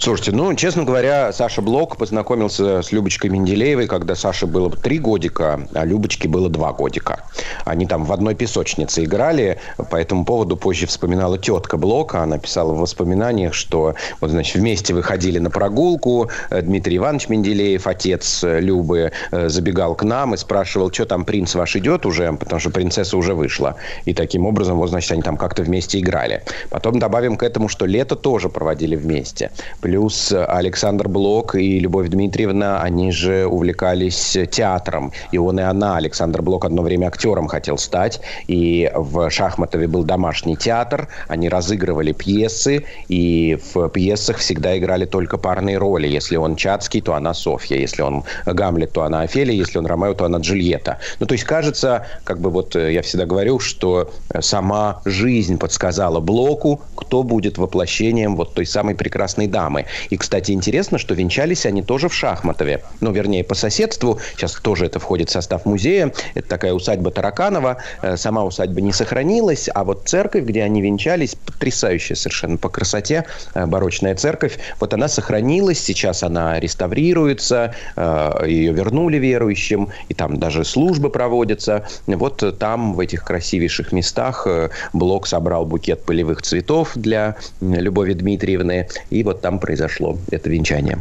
Слушайте, 0.00 0.30
ну, 0.30 0.54
честно 0.54 0.84
говоря, 0.84 1.32
Саша 1.32 1.60
Блок 1.60 1.96
познакомился 1.96 2.82
с 2.82 2.92
Любочкой 2.92 3.30
Менделеевой, 3.30 3.88
когда 3.88 4.14
Саше 4.14 4.46
было 4.46 4.70
три 4.70 5.00
годика, 5.00 5.66
а 5.74 5.84
Любочке 5.84 6.28
было 6.28 6.48
два 6.48 6.72
годика. 6.72 7.24
Они 7.64 7.84
там 7.84 8.04
в 8.04 8.12
одной 8.12 8.36
песочнице 8.36 9.02
играли. 9.02 9.58
По 9.90 9.96
этому 9.96 10.24
поводу 10.24 10.56
позже 10.56 10.86
вспоминала 10.86 11.36
тетка 11.36 11.76
Блока. 11.76 12.22
Она 12.22 12.38
писала 12.38 12.72
в 12.74 12.78
воспоминаниях, 12.78 13.54
что 13.54 13.96
вот, 14.20 14.30
значит, 14.30 14.54
вместе 14.54 14.94
выходили 14.94 15.40
на 15.40 15.50
прогулку. 15.50 16.30
Э, 16.50 16.62
Дмитрий 16.62 16.98
Иванович 16.98 17.28
Менделеев, 17.28 17.88
отец 17.88 18.44
э, 18.44 18.60
Любы, 18.60 19.10
э, 19.32 19.48
забегал 19.48 19.96
к 19.96 20.04
нам 20.04 20.32
и 20.32 20.36
спрашивал, 20.36 20.92
что 20.92 21.06
там 21.06 21.24
принц 21.24 21.56
ваш 21.56 21.74
идет 21.74 22.06
уже, 22.06 22.32
потому 22.34 22.60
что 22.60 22.70
принцесса 22.70 23.16
уже 23.16 23.34
вышла. 23.34 23.74
И 24.04 24.14
таким 24.14 24.46
образом, 24.46 24.76
вот, 24.76 24.90
значит, 24.90 25.10
они 25.10 25.22
там 25.22 25.36
как-то 25.36 25.64
вместе 25.64 25.98
играли. 25.98 26.44
Потом 26.70 27.00
добавим 27.00 27.36
к 27.36 27.42
этому, 27.42 27.68
что 27.68 27.84
лето 27.84 28.14
тоже 28.14 28.48
проводили 28.48 28.94
вместе. 28.94 29.50
Плюс 29.88 30.34
Александр 30.36 31.08
Блок 31.08 31.54
и 31.54 31.80
Любовь 31.80 32.10
Дмитриевна, 32.10 32.82
они 32.82 33.10
же 33.10 33.46
увлекались 33.46 34.36
театром. 34.50 35.12
И 35.32 35.38
он, 35.38 35.58
и 35.58 35.62
она, 35.62 35.96
Александр 35.96 36.42
Блок, 36.42 36.66
одно 36.66 36.82
время 36.82 37.06
актером 37.06 37.48
хотел 37.48 37.78
стать. 37.78 38.20
И 38.48 38.92
в 38.94 39.30
Шахматове 39.30 39.86
был 39.88 40.04
домашний 40.04 40.58
театр. 40.58 41.08
Они 41.26 41.48
разыгрывали 41.48 42.12
пьесы. 42.12 42.84
И 43.08 43.58
в 43.72 43.88
пьесах 43.88 44.36
всегда 44.36 44.76
играли 44.76 45.06
только 45.06 45.38
парные 45.38 45.78
роли. 45.78 46.06
Если 46.06 46.36
он 46.36 46.56
Чацкий, 46.56 47.00
то 47.00 47.14
она 47.14 47.32
Софья. 47.32 47.78
Если 47.78 48.02
он 48.02 48.24
Гамлет, 48.44 48.92
то 48.92 49.04
она 49.04 49.22
Офелия. 49.22 49.54
Если 49.54 49.78
он 49.78 49.86
Ромео, 49.86 50.12
то 50.12 50.26
она 50.26 50.36
Джульетта. 50.36 50.98
Ну, 51.18 51.24
то 51.24 51.32
есть, 51.32 51.44
кажется, 51.44 52.04
как 52.24 52.40
бы 52.40 52.50
вот 52.50 52.76
э, 52.76 52.92
я 52.92 53.00
всегда 53.00 53.24
говорю, 53.24 53.58
что 53.58 54.10
э, 54.28 54.42
сама 54.42 55.00
жизнь 55.06 55.56
подсказала 55.56 56.20
Блоку, 56.20 56.82
кто 56.94 57.22
будет 57.22 57.56
воплощением 57.56 58.36
вот 58.36 58.52
той 58.52 58.66
самой 58.66 58.94
прекрасной 58.94 59.46
дамы. 59.46 59.77
И, 60.10 60.16
кстати, 60.16 60.52
интересно, 60.52 60.98
что 60.98 61.14
венчались 61.14 61.66
они 61.66 61.82
тоже 61.82 62.08
в 62.08 62.14
Шахматове. 62.14 62.82
Ну, 63.00 63.12
вернее, 63.12 63.44
по 63.44 63.54
соседству. 63.54 64.18
Сейчас 64.34 64.54
тоже 64.54 64.86
это 64.86 64.98
входит 64.98 65.28
в 65.28 65.32
состав 65.32 65.64
музея. 65.66 66.12
Это 66.34 66.48
такая 66.48 66.72
усадьба 66.72 67.10
Тараканова. 67.10 67.78
Э, 68.02 68.16
Сама 68.16 68.44
усадьба 68.44 68.80
не 68.80 68.92
сохранилась, 68.92 69.68
а 69.72 69.84
вот 69.84 70.02
церковь, 70.06 70.44
где 70.44 70.62
они 70.62 70.82
венчались, 70.82 71.34
потрясающая 71.34 72.16
совершенно 72.16 72.56
по 72.56 72.68
красоте, 72.68 73.24
э, 73.54 73.66
барочная 73.66 74.14
церковь, 74.14 74.58
вот 74.80 74.94
она 74.94 75.08
сохранилась. 75.08 75.78
Сейчас 75.80 76.22
она 76.22 76.60
реставрируется, 76.60 77.74
э, 77.96 78.44
ее 78.46 78.72
вернули 78.72 79.18
верующим, 79.18 79.88
и 80.08 80.14
там 80.14 80.38
даже 80.38 80.64
службы 80.64 81.10
проводятся. 81.10 81.86
Вот 82.06 82.58
там, 82.58 82.94
в 82.94 83.00
этих 83.00 83.24
красивейших 83.24 83.92
местах, 83.92 84.46
Блок 84.92 85.26
собрал 85.26 85.64
букет 85.64 86.02
полевых 86.04 86.42
цветов 86.42 86.92
для 86.94 87.36
Любови 87.60 88.14
Дмитриевны, 88.14 88.88
и 89.10 89.22
вот 89.22 89.40
там 89.40 89.58
произошло 89.68 90.16
это 90.30 90.48
венчание. 90.48 90.98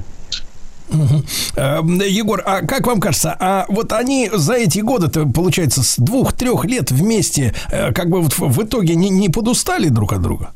Э, 1.55 1.81
Егор, 2.09 2.43
а 2.45 2.61
как 2.61 2.85
вам 2.85 2.99
кажется, 2.99 3.33
а 3.39 3.65
вот 3.69 3.93
они 3.93 4.29
за 4.33 4.55
эти 4.55 4.79
годы, 4.79 5.07
получается, 5.25 5.83
с 5.83 5.95
двух-трех 5.97 6.65
лет 6.65 6.91
вместе, 6.91 7.53
э, 7.71 7.93
как 7.93 8.09
бы 8.09 8.21
вот 8.21 8.37
в 8.37 8.63
итоге 8.63 8.95
не, 8.95 9.09
не 9.09 9.29
подустали 9.29 9.87
друг 9.87 10.11
от 10.11 10.21
друга? 10.21 10.49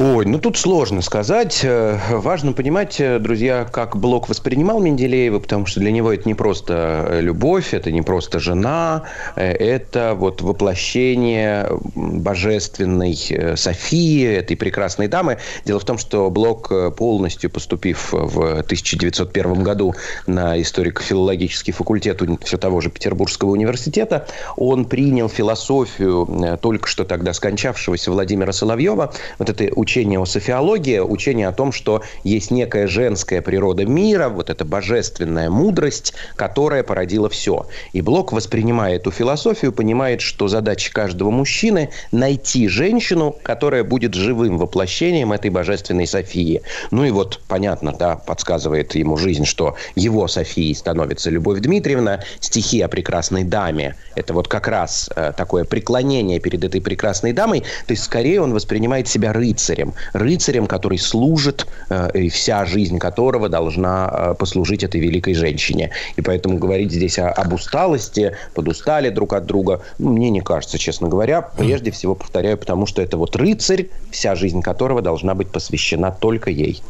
Ой, 0.00 0.26
ну 0.26 0.38
тут 0.38 0.56
сложно 0.56 1.02
сказать. 1.02 1.62
Э, 1.64 1.98
Важно 2.10 2.52
понимать, 2.52 3.00
э, 3.00 3.18
друзья, 3.18 3.64
как 3.64 3.96
Блок 3.96 4.28
воспринимал 4.28 4.78
Менделеева, 4.78 5.40
потому 5.40 5.66
что 5.66 5.80
для 5.80 5.90
него 5.90 6.12
это 6.12 6.28
не 6.28 6.34
просто 6.34 7.04
э, 7.08 7.20
любовь, 7.20 7.74
это 7.74 7.90
не 7.90 8.02
просто 8.02 8.38
жена, 8.38 9.02
это 9.34 10.14
вот 10.16 10.40
воплощение 10.40 11.68
божественной 11.96 13.16
Софии, 13.56 14.24
этой 14.24 14.56
прекрасной 14.56 15.08
дамы. 15.08 15.38
Дело 15.64 15.80
в 15.80 15.84
том, 15.84 15.98
что 15.98 16.30
Блок, 16.30 16.72
полностью 16.96 17.50
поступив 17.50 18.12
в 18.12 18.60
1901 18.60 19.64
году 19.64 19.96
на 20.28 20.60
историко-филологический 20.62 21.72
факультет 21.72 22.22
все 22.44 22.56
того 22.56 22.80
же 22.80 22.90
Петербургского 22.90 23.50
университета, 23.50 24.28
он 24.56 24.84
принял 24.84 25.28
философию 25.28 26.58
только 26.62 26.86
что 26.86 27.04
тогда 27.04 27.32
скончавшегося 27.32 28.12
Владимира 28.12 28.52
Соловьева, 28.52 29.12
вот 29.38 29.50
это 29.50 29.68
учение 29.88 30.20
о 30.20 30.26
софиологии, 30.26 30.98
учение 30.98 31.48
о 31.48 31.52
том, 31.52 31.72
что 31.72 32.02
есть 32.22 32.50
некая 32.50 32.86
женская 32.86 33.40
природа 33.40 33.86
мира, 33.86 34.28
вот 34.28 34.50
эта 34.50 34.66
божественная 34.66 35.48
мудрость, 35.48 36.12
которая 36.36 36.82
породила 36.82 37.30
все. 37.30 37.66
И 37.94 38.02
Блок, 38.02 38.32
воспринимая 38.32 38.96
эту 38.96 39.10
философию, 39.10 39.72
понимает, 39.72 40.20
что 40.20 40.46
задача 40.46 40.92
каждого 40.92 41.30
мужчины– 41.30 41.88
найти 42.12 42.68
женщину, 42.68 43.34
которая 43.42 43.82
будет 43.82 44.12
живым 44.12 44.58
воплощением 44.58 45.32
этой 45.32 45.48
божественной 45.48 46.06
Софии. 46.06 46.60
Ну 46.90 47.06
и 47.06 47.10
вот, 47.10 47.40
понятно, 47.48 47.94
да, 47.98 48.16
подсказывает 48.16 48.94
ему 48.94 49.16
жизнь, 49.16 49.46
что 49.46 49.76
его 49.94 50.28
Софией 50.28 50.74
становится 50.74 51.30
Любовь 51.30 51.60
Дмитриевна, 51.60 52.20
стихи 52.40 52.82
о 52.82 52.88
прекрасной 52.88 53.44
даме– 53.44 53.94
это 54.18 54.34
вот 54.34 54.48
как 54.48 54.66
раз 54.66 55.08
э, 55.14 55.32
такое 55.36 55.64
преклонение 55.64 56.40
перед 56.40 56.64
этой 56.64 56.80
прекрасной 56.80 57.32
дамой, 57.32 57.60
то 57.60 57.92
есть 57.92 58.02
скорее 58.02 58.42
он 58.42 58.52
воспринимает 58.52 59.06
себя 59.06 59.32
рыцарем, 59.32 59.77
рыцарем, 60.12 60.66
который 60.66 60.98
служит, 60.98 61.66
э, 61.90 62.10
и 62.14 62.28
вся 62.28 62.64
жизнь 62.66 62.98
которого 62.98 63.48
должна 63.48 64.10
э, 64.10 64.34
послужить 64.38 64.84
этой 64.84 65.00
великой 65.00 65.34
женщине. 65.34 65.90
И 66.16 66.22
поэтому 66.22 66.58
говорить 66.58 66.92
здесь 66.92 67.18
о- 67.18 67.30
об 67.30 67.52
усталости, 67.52 68.36
подустали 68.54 69.10
друг 69.10 69.32
от 69.32 69.46
друга, 69.46 69.80
ну, 69.98 70.10
мне 70.12 70.30
не 70.30 70.40
кажется, 70.40 70.78
честно 70.78 71.08
говоря. 71.08 71.42
Прежде 71.42 71.90
всего, 71.90 72.14
повторяю, 72.14 72.58
потому 72.58 72.86
что 72.86 73.02
это 73.02 73.16
вот 73.16 73.36
рыцарь, 73.36 73.88
вся 74.10 74.34
жизнь 74.34 74.62
которого 74.62 75.02
должна 75.02 75.34
быть 75.34 75.48
посвящена 75.48 76.10
только 76.10 76.50
ей. 76.50 76.82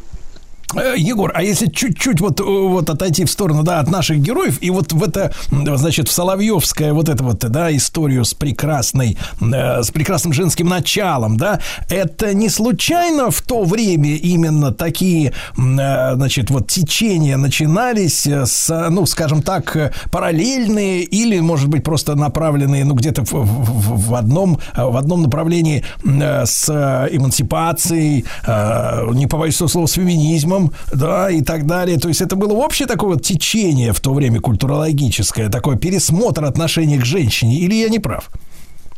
Э, 0.75 0.93
Егор, 0.97 1.31
а 1.33 1.41
если 1.43 1.67
чуть-чуть 1.67 2.21
вот, 2.21 2.39
э, 2.39 2.43
вот 2.43 2.89
отойти 2.89 3.25
в 3.25 3.31
сторону, 3.31 3.63
да, 3.63 3.79
от 3.79 3.89
наших 3.89 4.19
героев, 4.19 4.57
и 4.61 4.69
вот 4.69 4.93
в 4.93 5.03
это, 5.03 5.33
значит, 5.49 6.07
в 6.07 6.11
Соловьевское 6.11 6.93
вот 6.93 7.09
это 7.09 7.23
вот, 7.23 7.39
да, 7.39 7.75
историю 7.75 8.23
с 8.25 8.33
прекрасной, 8.33 9.17
э, 9.41 9.81
с 9.83 9.89
прекрасным 9.91 10.33
женским 10.33 10.67
началом, 10.67 11.37
да, 11.37 11.59
это 11.89 12.33
не 12.33 12.49
случайно 12.49 13.31
в 13.31 13.41
то 13.41 13.63
время 13.63 14.15
именно 14.15 14.71
такие, 14.71 15.33
значит, 15.55 16.49
вот 16.51 16.67
течения 16.67 17.37
начинались 17.37 18.25
с, 18.27 18.89
ну, 18.89 19.05
скажем 19.05 19.41
так, 19.41 19.93
параллельные 20.11 21.03
или, 21.03 21.39
может 21.39 21.69
быть, 21.69 21.83
просто 21.83 22.15
направленные, 22.15 22.85
ну, 22.85 22.93
где-то 22.93 23.23
в, 23.25 23.31
в- 23.33 24.09
в 24.09 24.15
одном, 24.15 24.59
в 24.75 24.97
одном 24.97 25.23
направлении 25.23 25.83
с 26.05 26.69
эмансипацией, 27.11 28.25
э, 28.45 29.05
не 29.13 29.27
побоюсь 29.27 29.55
этого 29.55 29.67
слова, 29.67 29.85
с 29.87 29.93
феминизмом, 29.93 30.58
да, 30.93 31.29
и 31.29 31.41
так 31.41 31.65
далее. 31.65 31.97
То 31.97 32.07
есть 32.07 32.21
это 32.21 32.35
было 32.35 32.53
общее 32.53 32.87
такое 32.87 33.15
вот 33.15 33.23
течение 33.23 33.93
в 33.93 33.99
то 33.99 34.13
время 34.13 34.39
культурологическое, 34.39 35.49
такой 35.49 35.77
пересмотр 35.77 36.45
отношения 36.45 36.99
к 36.99 37.05
женщине, 37.05 37.59
или 37.59 37.75
я 37.75 37.89
не 37.89 37.99
прав? 37.99 38.29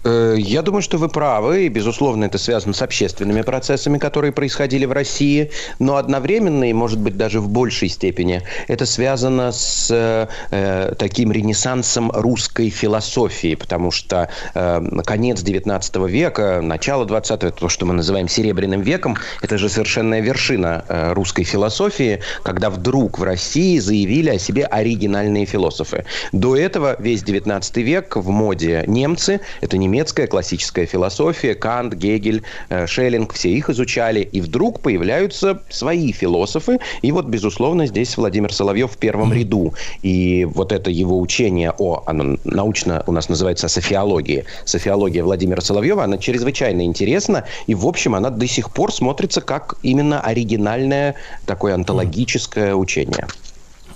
Э, 0.03 0.35
Я 0.37 0.61
думаю, 0.61 0.81
что 0.81 0.97
вы 0.97 1.09
правы, 1.09 1.65
и, 1.65 1.69
безусловно, 1.69 2.25
это 2.25 2.37
связано 2.37 2.73
с 2.73 2.81
общественными 2.81 3.41
процессами, 3.41 3.97
которые 3.97 4.31
происходили 4.31 4.85
в 4.85 4.91
России, 4.91 5.51
но 5.79 5.97
одновременно, 5.97 6.69
и, 6.69 6.73
может 6.73 6.99
быть, 6.99 7.17
даже 7.17 7.39
в 7.39 7.49
большей 7.49 7.89
степени, 7.89 8.41
это 8.67 8.85
связано 8.85 9.51
с 9.51 9.89
э, 9.91 10.95
таким 10.97 11.31
ренессансом 11.31 12.11
русской 12.11 12.69
философии, 12.69 13.55
потому 13.55 13.91
что 13.91 14.29
э, 14.55 14.81
конец 15.05 15.43
XIX 15.43 16.09
века, 16.09 16.61
начало 16.61 17.05
XX, 17.05 17.51
то, 17.51 17.69
что 17.69 17.85
мы 17.85 17.93
называем 17.93 18.27
Серебряным 18.27 18.81
веком, 18.81 19.17
это 19.41 19.57
же 19.57 19.69
совершенная 19.69 20.21
вершина 20.21 20.83
э, 20.87 21.13
русской 21.13 21.43
философии, 21.43 22.21
когда 22.43 22.69
вдруг 22.69 23.19
в 23.19 23.23
России 23.23 23.77
заявили 23.79 24.29
о 24.29 24.39
себе 24.39 24.65
оригинальные 24.65 25.45
философы. 25.45 26.05
До 26.31 26.55
этого 26.55 26.95
весь 26.99 27.23
XIX 27.23 27.81
век 27.81 28.15
в 28.15 28.29
моде 28.29 28.83
немцы, 28.87 29.41
это 29.61 29.77
немецкая 29.91 30.27
классическая 30.27 30.85
философия, 30.85 31.53
Кант, 31.53 31.93
Гегель, 31.93 32.43
э, 32.69 32.87
Шеллинг, 32.87 33.33
все 33.33 33.49
их 33.49 33.69
изучали, 33.69 34.21
и 34.21 34.39
вдруг 34.39 34.79
появляются 34.79 35.61
свои 35.69 36.13
философы, 36.13 36.79
и 37.01 37.11
вот, 37.11 37.25
безусловно, 37.25 37.85
здесь 37.85 38.15
Владимир 38.17 38.53
Соловьев 38.53 38.91
в 38.91 38.97
первом 38.97 39.33
ряду, 39.33 39.73
и 40.01 40.45
вот 40.45 40.71
это 40.71 40.89
его 40.89 41.19
учение 41.19 41.73
о, 41.77 42.03
оно 42.05 42.37
научно 42.45 43.03
у 43.05 43.11
нас 43.11 43.27
называется 43.27 43.67
софиологии, 43.67 44.45
софиология 44.65 45.23
Владимира 45.23 45.61
Соловьева, 45.61 46.03
она 46.03 46.17
чрезвычайно 46.17 46.83
интересна, 46.85 47.43
и, 47.67 47.75
в 47.75 47.85
общем, 47.85 48.15
она 48.15 48.29
до 48.29 48.47
сих 48.47 48.71
пор 48.71 48.93
смотрится 48.93 49.41
как 49.41 49.75
именно 49.83 50.21
оригинальное 50.21 51.15
такое 51.45 51.73
антологическое 51.73 52.73
учение. 52.75 53.27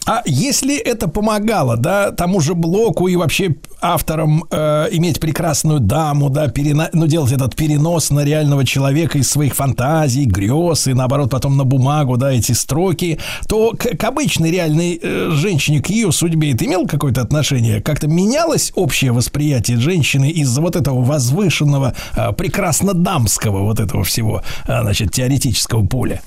А 0.05 0.21
если 0.25 0.77
это 0.77 1.07
помогало, 1.07 1.77
да, 1.77 2.11
тому 2.11 2.39
же 2.39 2.53
Блоку 2.53 3.07
и 3.07 3.15
вообще 3.15 3.55
авторам 3.81 4.45
э, 4.51 4.87
иметь 4.91 5.19
прекрасную 5.19 5.79
даму, 5.79 6.29
да, 6.29 6.47
перена... 6.47 6.89
ну, 6.93 7.07
делать 7.07 7.31
этот 7.31 7.55
перенос 7.55 8.11
на 8.11 8.23
реального 8.23 8.65
человека 8.65 9.17
из 9.17 9.29
своих 9.29 9.55
фантазий, 9.55 10.25
грез, 10.25 10.87
и 10.87 10.93
наоборот 10.93 11.31
потом 11.31 11.57
на 11.57 11.63
бумагу, 11.63 12.17
да, 12.17 12.31
эти 12.31 12.51
строки, 12.51 13.17
то 13.47 13.71
к, 13.71 13.97
к 13.97 14.03
обычной 14.03 14.51
реальной 14.51 14.99
э, 15.01 15.29
женщине, 15.31 15.81
к 15.81 15.89
ее 15.89 16.11
судьбе 16.11 16.53
это 16.53 16.65
имело 16.65 16.85
какое-то 16.85 17.21
отношение? 17.21 17.81
Как-то 17.81 18.07
менялось 18.07 18.71
общее 18.75 19.11
восприятие 19.11 19.77
женщины 19.77 20.29
из-за 20.29 20.61
вот 20.61 20.75
этого 20.75 21.01
возвышенного, 21.01 21.95
э, 22.15 22.31
прекрасно-дамского 22.33 23.63
вот 23.63 23.79
этого 23.79 24.03
всего, 24.03 24.43
э, 24.67 24.81
значит, 24.81 25.11
теоретического 25.11 25.83
поля? 25.83 26.21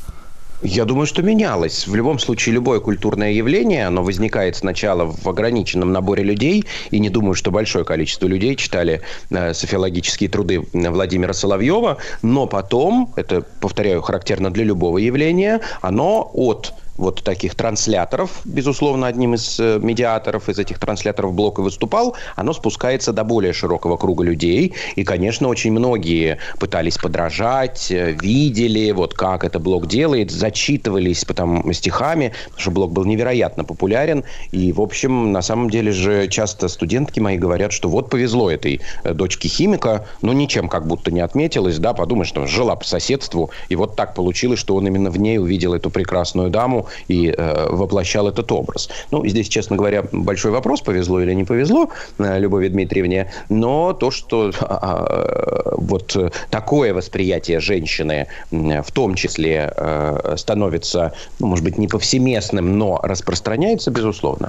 Я 0.63 0.85
думаю, 0.85 1.07
что 1.07 1.23
менялось. 1.23 1.87
В 1.87 1.95
любом 1.95 2.19
случае, 2.19 2.57
любое 2.57 2.81
культурное 2.81 3.31
явление, 3.31 3.87
оно 3.87 4.03
возникает 4.03 4.57
сначала 4.57 5.05
в 5.05 5.29
ограниченном 5.29 5.93
наборе 5.93 6.25
людей, 6.25 6.65
и 6.91 6.99
не 6.99 7.11
думаю, 7.11 7.35
что 7.35 7.53
большое 7.53 7.85
количество 7.85 8.27
людей 8.27 8.57
читали 8.57 9.01
э, 9.31 9.55
софиологические 9.55 10.29
труды 10.29 10.65
Владимира 10.73 11.33
Соловьева, 11.33 11.99
но 12.23 12.47
потом, 12.47 13.13
это, 13.15 13.45
повторяю, 13.61 14.03
характерно 14.03 14.51
для 14.51 14.65
любого 14.65 14.99
явления, 14.99 15.61
оно 15.81 16.29
от 16.35 16.75
вот 16.99 17.23
таких 17.23 17.55
трансляторов, 17.55 18.41
безусловно, 18.45 19.07
одним 19.07 19.35
из 19.35 19.59
э, 19.61 19.79
медиаторов 19.81 20.49
из 20.49 20.59
этих 20.59 20.79
трансляторов 20.79 21.33
блок 21.33 21.61
и 21.61 21.63
выступал, 21.63 22.17
оно 22.35 22.53
спускается 22.53 23.13
до 23.13 23.25
более 23.25 23.53
широкого 23.53 23.97
круга 23.97 24.25
людей. 24.25 24.75
И, 24.97 25.05
конечно, 25.05 25.49
очень 25.49 25.71
многие 25.73 26.39
пытались 26.59 26.99
подражать, 26.99 27.91
э, 27.91 28.17
видели, 28.21 28.91
вот 28.91 29.15
как 29.15 29.45
это 29.45 29.61
блок 29.61 29.87
делает, 29.87 30.33
зачитывались 30.33 31.25
потом 31.25 31.73
стихами, 31.73 32.33
потому 32.47 32.61
что 32.61 32.71
блок 32.73 32.93
был 32.93 33.05
невероятно 33.05 33.65
популярен. 33.65 34.25
И, 34.51 34.73
в 34.73 34.81
общем, 34.81 35.31
на 35.33 35.41
самом 35.41 35.71
деле 35.71 35.93
же 35.93 36.27
часто 36.27 36.67
студентки 36.67 37.21
мои 37.21 37.39
говорят, 37.39 37.73
что 37.73 37.89
вот 37.89 38.11
повезло 38.11 38.51
этой 38.51 38.81
э, 39.05 39.15
дочке 39.15 39.49
химика, 39.49 40.07
но 40.21 40.33
ничем 40.33 40.69
как 40.69 40.89
будто 40.89 41.13
не 41.13 41.21
отметилась, 41.21 41.79
да, 41.79 41.95
подумаешь, 41.95 42.29
что 42.29 42.45
жила 42.47 42.75
по 42.75 42.85
соседству, 42.85 43.51
и 43.69 43.77
вот 43.77 43.95
так 43.95 44.15
получилось, 44.17 44.59
что 44.59 44.75
он 44.75 44.87
именно 44.89 45.11
в 45.11 45.21
ней 45.21 45.39
увидел 45.39 45.75
эту 45.75 45.91
прекрасную 45.91 46.51
даму, 46.51 46.88
и 47.09 47.35
э, 47.37 47.67
воплощал 47.71 48.29
этот 48.29 48.51
образ. 48.53 48.89
Ну, 49.11 49.27
здесь, 49.27 49.49
честно 49.49 49.77
говоря, 49.77 50.05
большой 50.13 50.51
вопрос, 50.53 50.81
повезло 50.81 51.21
или 51.21 51.35
не 51.35 51.45
повезло 51.45 51.89
э, 52.19 52.39
Любови 52.39 52.69
Дмитриевне, 52.69 53.31
но 53.49 53.93
то, 53.93 54.11
что 54.11 54.51
э, 54.51 55.75
вот 55.77 56.17
такое 56.51 56.95
восприятие 56.95 57.61
женщины 57.61 58.27
э, 58.51 58.83
в 58.83 58.93
том 58.93 59.15
числе 59.15 59.73
э, 59.77 60.35
становится, 60.37 61.13
ну, 61.39 61.47
может 61.47 61.65
быть, 61.65 61.79
не 61.79 61.89
повсеместным, 61.89 62.79
но 62.79 63.01
распространяется, 63.03 63.91
безусловно. 63.91 64.49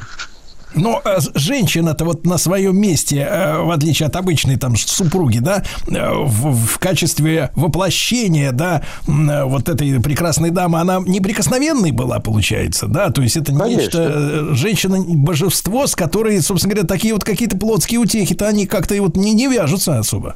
Но 0.76 1.02
э, 1.04 1.18
женщина-то 1.36 2.06
вот 2.06 2.26
на 2.26 2.38
своем 2.38 2.78
месте, 2.80 3.28
э, 3.30 3.62
в 3.62 3.72
отличие 3.72 4.08
от 4.08 4.16
обычной 4.16 4.58
там 4.58 4.76
супруги, 4.76 5.40
да, 5.40 5.64
э, 5.88 6.12
в, 6.12 6.54
в 6.54 6.80
качестве 6.80 7.52
воплощения, 7.56 8.52
да, 8.52 8.84
э, 9.08 9.44
вот 9.46 9.68
этой 9.68 10.00
прекрасной 10.00 10.52
дамы, 10.52 10.80
она 10.80 11.00
неприкосновенной 11.00 11.92
была, 11.92 12.20
получается, 12.20 12.88
да, 12.88 13.10
то 13.10 13.22
есть 13.22 13.36
это 13.36 13.54
Конечно. 13.54 13.82
нечто, 13.82 14.56
женщина-божество, 14.56 15.88
с 15.88 15.96
которой, 15.96 16.42
собственно 16.42 16.76
говоря, 16.76 16.88
такие 16.88 17.14
вот 17.14 17.24
какие-то 17.24 17.58
плотские 17.58 18.00
утехи-то 18.00 18.48
они 18.48 18.68
как-то 18.68 18.94
и 18.94 19.00
вот 19.00 19.18
не, 19.18 19.34
не 19.34 19.48
вяжутся 19.48 19.98
особо. 19.98 20.36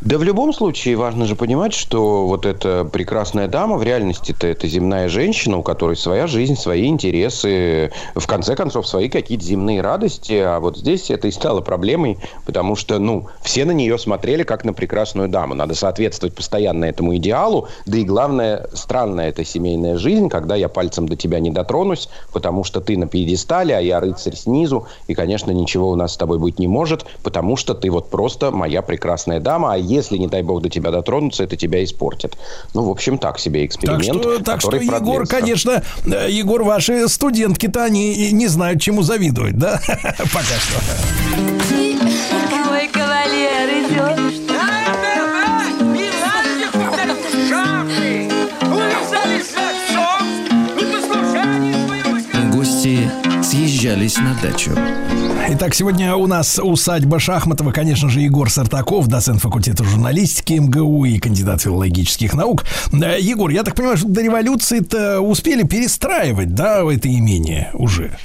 Да 0.00 0.16
в 0.16 0.22
любом 0.22 0.54
случае 0.54 0.96
важно 0.96 1.26
же 1.26 1.36
понимать, 1.36 1.74
что 1.74 2.26
вот 2.26 2.46
эта 2.46 2.88
прекрасная 2.90 3.48
дама 3.48 3.76
в 3.76 3.82
реальности-то 3.82 4.46
это 4.46 4.66
земная 4.66 5.10
женщина, 5.10 5.58
у 5.58 5.62
которой 5.62 5.94
своя 5.94 6.26
жизнь, 6.26 6.56
свои 6.56 6.86
интересы, 6.86 7.92
в 8.14 8.26
конце 8.26 8.56
концов, 8.56 8.88
свои 8.88 9.10
какие-то 9.10 9.44
земные 9.44 9.82
радости. 9.82 10.32
А 10.32 10.58
вот 10.58 10.78
здесь 10.78 11.10
это 11.10 11.28
и 11.28 11.30
стало 11.30 11.60
проблемой, 11.60 12.16
потому 12.46 12.76
что, 12.76 12.98
ну, 12.98 13.26
все 13.42 13.66
на 13.66 13.72
нее 13.72 13.98
смотрели 13.98 14.42
как 14.42 14.64
на 14.64 14.72
прекрасную 14.72 15.28
даму. 15.28 15.52
Надо 15.52 15.74
соответствовать 15.74 16.34
постоянно 16.34 16.86
этому 16.86 17.14
идеалу. 17.16 17.68
Да 17.84 17.98
и 17.98 18.04
главное, 18.04 18.68
странная 18.72 19.28
эта 19.28 19.44
семейная 19.44 19.98
жизнь, 19.98 20.30
когда 20.30 20.56
я 20.56 20.70
пальцем 20.70 21.10
до 21.10 21.16
тебя 21.16 21.40
не 21.40 21.50
дотронусь, 21.50 22.08
потому 22.32 22.64
что 22.64 22.80
ты 22.80 22.96
на 22.96 23.06
пьедестале, 23.06 23.76
а 23.76 23.80
я 23.80 24.00
рыцарь 24.00 24.34
снизу. 24.34 24.86
И, 25.08 25.14
конечно, 25.14 25.50
ничего 25.50 25.90
у 25.90 25.94
нас 25.94 26.14
с 26.14 26.16
тобой 26.16 26.38
быть 26.38 26.58
не 26.58 26.68
может, 26.68 27.04
потому 27.22 27.56
что 27.56 27.74
ты 27.74 27.90
вот 27.90 28.08
просто 28.08 28.50
моя 28.50 28.80
прекрасная 28.80 29.40
дама, 29.40 29.74
а 29.74 29.89
если, 29.90 30.16
не 30.16 30.28
дай 30.28 30.42
бог, 30.42 30.62
до 30.62 30.68
тебя 30.68 30.90
дотронуться, 30.90 31.44
это 31.44 31.56
тебя 31.56 31.82
испортит. 31.84 32.36
Ну, 32.74 32.84
в 32.84 32.90
общем, 32.90 33.18
так 33.18 33.38
себе 33.38 33.66
эксперимент, 33.66 34.04
Так 34.04 34.14
что, 34.22 34.44
так 34.44 34.60
что 34.60 34.76
Егор, 34.76 35.26
конечно, 35.26 35.82
э, 36.06 36.28
Егор, 36.30 36.62
ваши 36.62 37.08
студентки-то 37.08 37.84
они 37.84 38.32
не 38.32 38.46
знают, 38.48 38.80
чему 38.80 39.02
завидовать, 39.02 39.58
да? 39.58 39.80
Пока 40.18 40.56
что. 40.58 40.80
Мой 42.66 42.88
кавалер 42.88 43.68
идет. 43.68 44.49
Съезжались 53.90 54.18
на 54.18 54.34
дачу. 54.40 54.70
Итак, 55.48 55.74
сегодня 55.74 56.14
у 56.14 56.26
нас 56.26 56.60
усадьба 56.62 57.18
Шахматова, 57.18 57.72
конечно 57.72 58.08
же, 58.08 58.20
Егор 58.20 58.48
Сартаков, 58.48 59.08
доцент 59.08 59.40
факультета 59.40 59.82
журналистики 59.82 60.52
МГУ 60.54 61.06
и 61.06 61.18
кандидат 61.18 61.62
филологических 61.62 62.34
наук. 62.34 62.64
Егор, 62.92 63.50
я 63.50 63.64
так 63.64 63.74
понимаю, 63.74 63.96
что 63.96 64.06
до 64.06 64.22
революции-то 64.22 65.20
успели 65.20 65.64
перестраивать, 65.64 66.54
да, 66.54 66.82
это 66.82 67.12
имение 67.12 67.70
уже? 67.74 68.16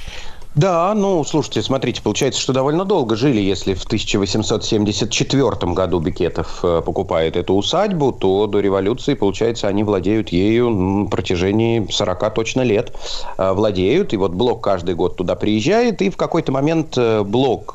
Да, 0.56 0.94
ну, 0.94 1.22
слушайте, 1.22 1.60
смотрите, 1.60 2.00
получается, 2.00 2.40
что 2.40 2.54
довольно 2.54 2.86
долго 2.86 3.14
жили. 3.14 3.42
Если 3.42 3.74
в 3.74 3.84
1874 3.84 5.72
году 5.74 5.98
Бекетов 6.00 6.60
э, 6.62 6.80
покупает 6.82 7.36
эту 7.36 7.52
усадьбу, 7.52 8.10
то 8.10 8.46
до 8.46 8.60
революции, 8.60 9.12
получается, 9.12 9.68
они 9.68 9.84
владеют 9.84 10.30
ею 10.30 10.70
на 10.70 11.10
протяжении 11.10 11.86
40 11.90 12.32
точно 12.32 12.62
лет. 12.62 12.94
Э, 13.36 13.52
Владеют, 13.52 14.14
и 14.14 14.16
вот 14.16 14.32
Блок 14.32 14.64
каждый 14.64 14.94
год 14.94 15.16
туда 15.16 15.34
приезжает, 15.34 16.00
и 16.00 16.08
в 16.08 16.16
какой-то 16.16 16.52
момент 16.52 16.96
э, 16.96 17.22
Блок, 17.22 17.74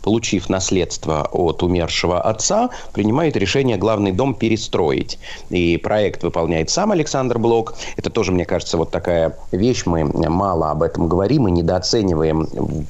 получив 0.00 0.48
наследство 0.48 1.28
от 1.32 1.64
умершего 1.64 2.20
отца, 2.20 2.70
принимает 2.92 3.36
решение 3.36 3.76
главный 3.76 4.12
дом 4.12 4.34
перестроить. 4.34 5.18
И 5.48 5.78
проект 5.78 6.22
выполняет 6.22 6.70
сам 6.70 6.92
Александр 6.92 7.40
Блок. 7.40 7.74
Это 7.96 8.08
тоже, 8.08 8.30
мне 8.30 8.44
кажется, 8.44 8.76
вот 8.76 8.92
такая 8.92 9.36
вещь. 9.50 9.82
Мы 9.84 10.04
мало 10.04 10.70
об 10.70 10.84
этом 10.84 11.08
говорим 11.08 11.48
и 11.48 11.50
недооцениваем 11.50 12.19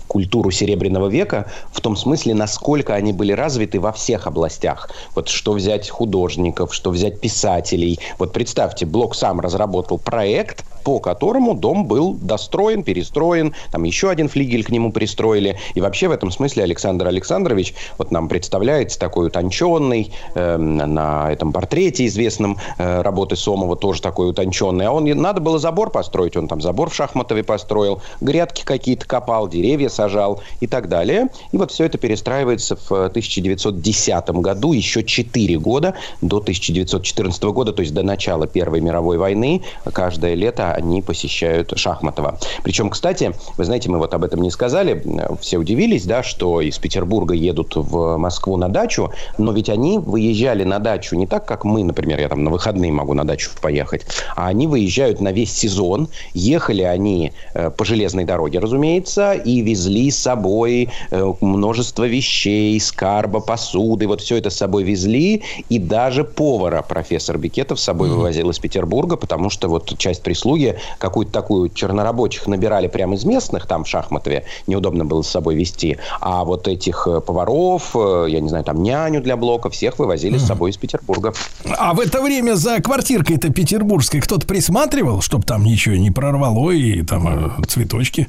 культуру 0.07 0.51
Серебряного 0.51 1.09
века 1.09 1.47
в 1.73 1.81
том 1.81 1.97
смысле, 1.97 2.35
насколько 2.35 2.95
они 2.95 3.13
были 3.13 3.33
развиты 3.33 3.81
во 3.81 3.93
всех 3.93 4.27
областях. 4.27 4.91
Вот 5.15 5.29
что 5.29 5.53
взять 5.53 5.89
художников, 5.89 6.75
что 6.75 6.91
взять 6.91 7.21
писателей. 7.21 7.99
Вот 8.19 8.33
представьте, 8.33 8.87
Блок 8.87 9.15
сам 9.15 9.41
разработал 9.41 9.99
проект, 9.99 10.65
по 10.85 10.99
которому 10.99 11.55
дом 11.55 11.87
был 11.87 12.15
достроен, 12.15 12.83
перестроен, 12.83 13.55
там 13.71 13.85
еще 13.85 14.11
один 14.11 14.29
флигель 14.29 14.65
к 14.65 14.71
нему 14.71 14.93
пристроили. 14.93 15.59
И 15.75 15.81
вообще 15.81 16.09
в 16.09 16.13
этом 16.13 16.31
смысле 16.31 16.65
Александр 16.65 17.07
Александрович 17.07 17.75
вот 17.99 18.11
нам 18.11 18.29
представляется 18.29 18.99
такой 18.99 19.29
утонченный, 19.29 20.13
э, 20.35 20.57
на 20.57 21.31
этом 21.31 21.53
портрете 21.53 22.07
известном 22.07 22.59
э, 22.79 23.03
работы 23.03 23.37
Сомова 23.37 23.77
тоже 23.77 24.01
такой 24.03 24.31
утонченный. 24.31 24.87
А 24.87 24.93
он, 24.93 25.05
надо 25.05 25.41
было 25.41 25.59
забор 25.59 25.91
построить, 25.91 26.37
он 26.37 26.49
там 26.49 26.61
забор 26.61 26.91
в 26.91 26.95
Шахматове 26.95 27.43
построил, 27.43 28.03
грядки 28.21 28.65
какие-то 28.65 29.07
деревья 29.49 29.89
сажал 29.89 30.41
и 30.61 30.67
так 30.67 30.89
далее. 30.89 31.29
И 31.53 31.57
вот 31.57 31.71
все 31.71 31.85
это 31.85 31.99
перестраивается 31.99 32.77
в 32.77 32.91
1910 32.91 34.31
году, 34.31 34.73
еще 34.73 35.03
4 35.03 35.59
года 35.59 35.95
до 36.21 36.39
1914 36.39 37.43
года, 37.45 37.73
то 37.73 37.81
есть 37.81 37.95
до 37.95 38.03
начала 38.03 38.47
Первой 38.47 38.81
мировой 38.81 39.19
войны. 39.19 39.63
Каждое 39.93 40.35
лето 40.35 40.73
они 40.73 41.03
посещают 41.03 41.73
Шахматова. 41.77 42.39
Причем, 42.63 42.91
кстати, 42.91 43.33
вы 43.57 43.65
знаете, 43.65 43.91
мы 43.91 43.99
вот 43.99 44.15
об 44.15 44.25
этом 44.25 44.43
не 44.43 44.51
сказали, 44.51 45.03
все 45.41 45.59
удивились, 45.59 46.05
да, 46.05 46.23
что 46.23 46.61
из 46.61 46.79
Петербурга 46.79 47.35
едут 47.35 47.77
в 47.77 48.17
Москву 48.17 48.57
на 48.57 48.69
дачу, 48.69 49.11
но 49.39 49.53
ведь 49.53 49.69
они 49.69 49.99
выезжали 49.99 50.65
на 50.65 50.79
дачу 50.79 51.17
не 51.17 51.27
так, 51.27 51.47
как 51.47 51.65
мы, 51.65 51.85
например, 51.85 52.21
я 52.21 52.29
там 52.29 52.45
на 52.45 52.51
выходные 52.51 52.93
могу 52.93 53.15
на 53.15 53.25
дачу 53.25 53.51
поехать, 53.61 54.07
а 54.37 54.49
они 54.49 54.67
выезжают 54.67 55.21
на 55.21 55.33
весь 55.33 55.53
сезон. 55.53 56.09
Ехали 56.35 56.83
они 56.83 57.33
э, 57.55 57.71
по 57.71 57.85
железной 57.85 58.25
дороге, 58.25 58.59
разумеется, 58.59 59.00
и 59.35 59.61
везли 59.63 60.11
с 60.11 60.19
собой 60.19 60.89
э, 61.11 61.33
множество 61.41 62.07
вещей, 62.07 62.79
скарба, 62.81 63.41
посуды, 63.41 64.07
вот 64.07 64.21
все 64.21 64.37
это 64.37 64.51
с 64.51 64.57
собой 64.57 64.83
везли, 64.85 65.43
и 65.69 65.79
даже 65.79 66.25
повара 66.25 66.83
профессор 66.83 67.39
Бикетов 67.39 67.81
с 67.81 67.85
собой 67.85 68.09
mm-hmm. 68.09 68.15
вывозил 68.15 68.51
из 68.51 68.59
Петербурга, 68.59 69.17
потому 69.17 69.51
что 69.51 69.69
вот 69.69 69.97
часть 69.99 70.23
прислуги 70.23 70.79
какую-то 70.99 71.33
такую 71.33 71.71
чернорабочих 71.71 72.47
набирали 72.47 72.89
прямо 72.89 73.15
из 73.15 73.25
местных, 73.25 73.67
там 73.67 73.85
в 73.85 73.89
Шахматове, 73.89 74.45
неудобно 74.67 75.05
было 75.05 75.23
с 75.23 75.29
собой 75.29 75.55
вести, 75.55 75.99
а 76.21 76.45
вот 76.45 76.69
этих 76.69 77.07
э, 77.07 77.21
поваров, 77.21 77.95
я 77.95 78.41
не 78.41 78.49
знаю, 78.49 78.65
там 78.65 78.83
няню 78.83 79.21
для 79.21 79.37
блока, 79.37 79.71
всех 79.71 79.99
вывозили 79.99 80.37
mm-hmm. 80.37 80.39
с 80.39 80.47
собой 80.47 80.71
из 80.71 80.77
Петербурга. 80.77 81.33
А 81.79 81.95
в 81.95 82.01
это 82.01 82.21
время 82.23 82.55
за 82.55 82.81
квартиркой-то 82.81 83.53
петербургской 83.53 84.21
кто-то 84.21 84.47
присматривал, 84.47 85.21
чтобы 85.21 85.45
там 85.45 85.65
ничего 85.65 85.97
не 85.97 86.11
прорвало 86.11 86.71
и 86.71 87.03
там 87.03 87.65
цветочки? 87.67 88.29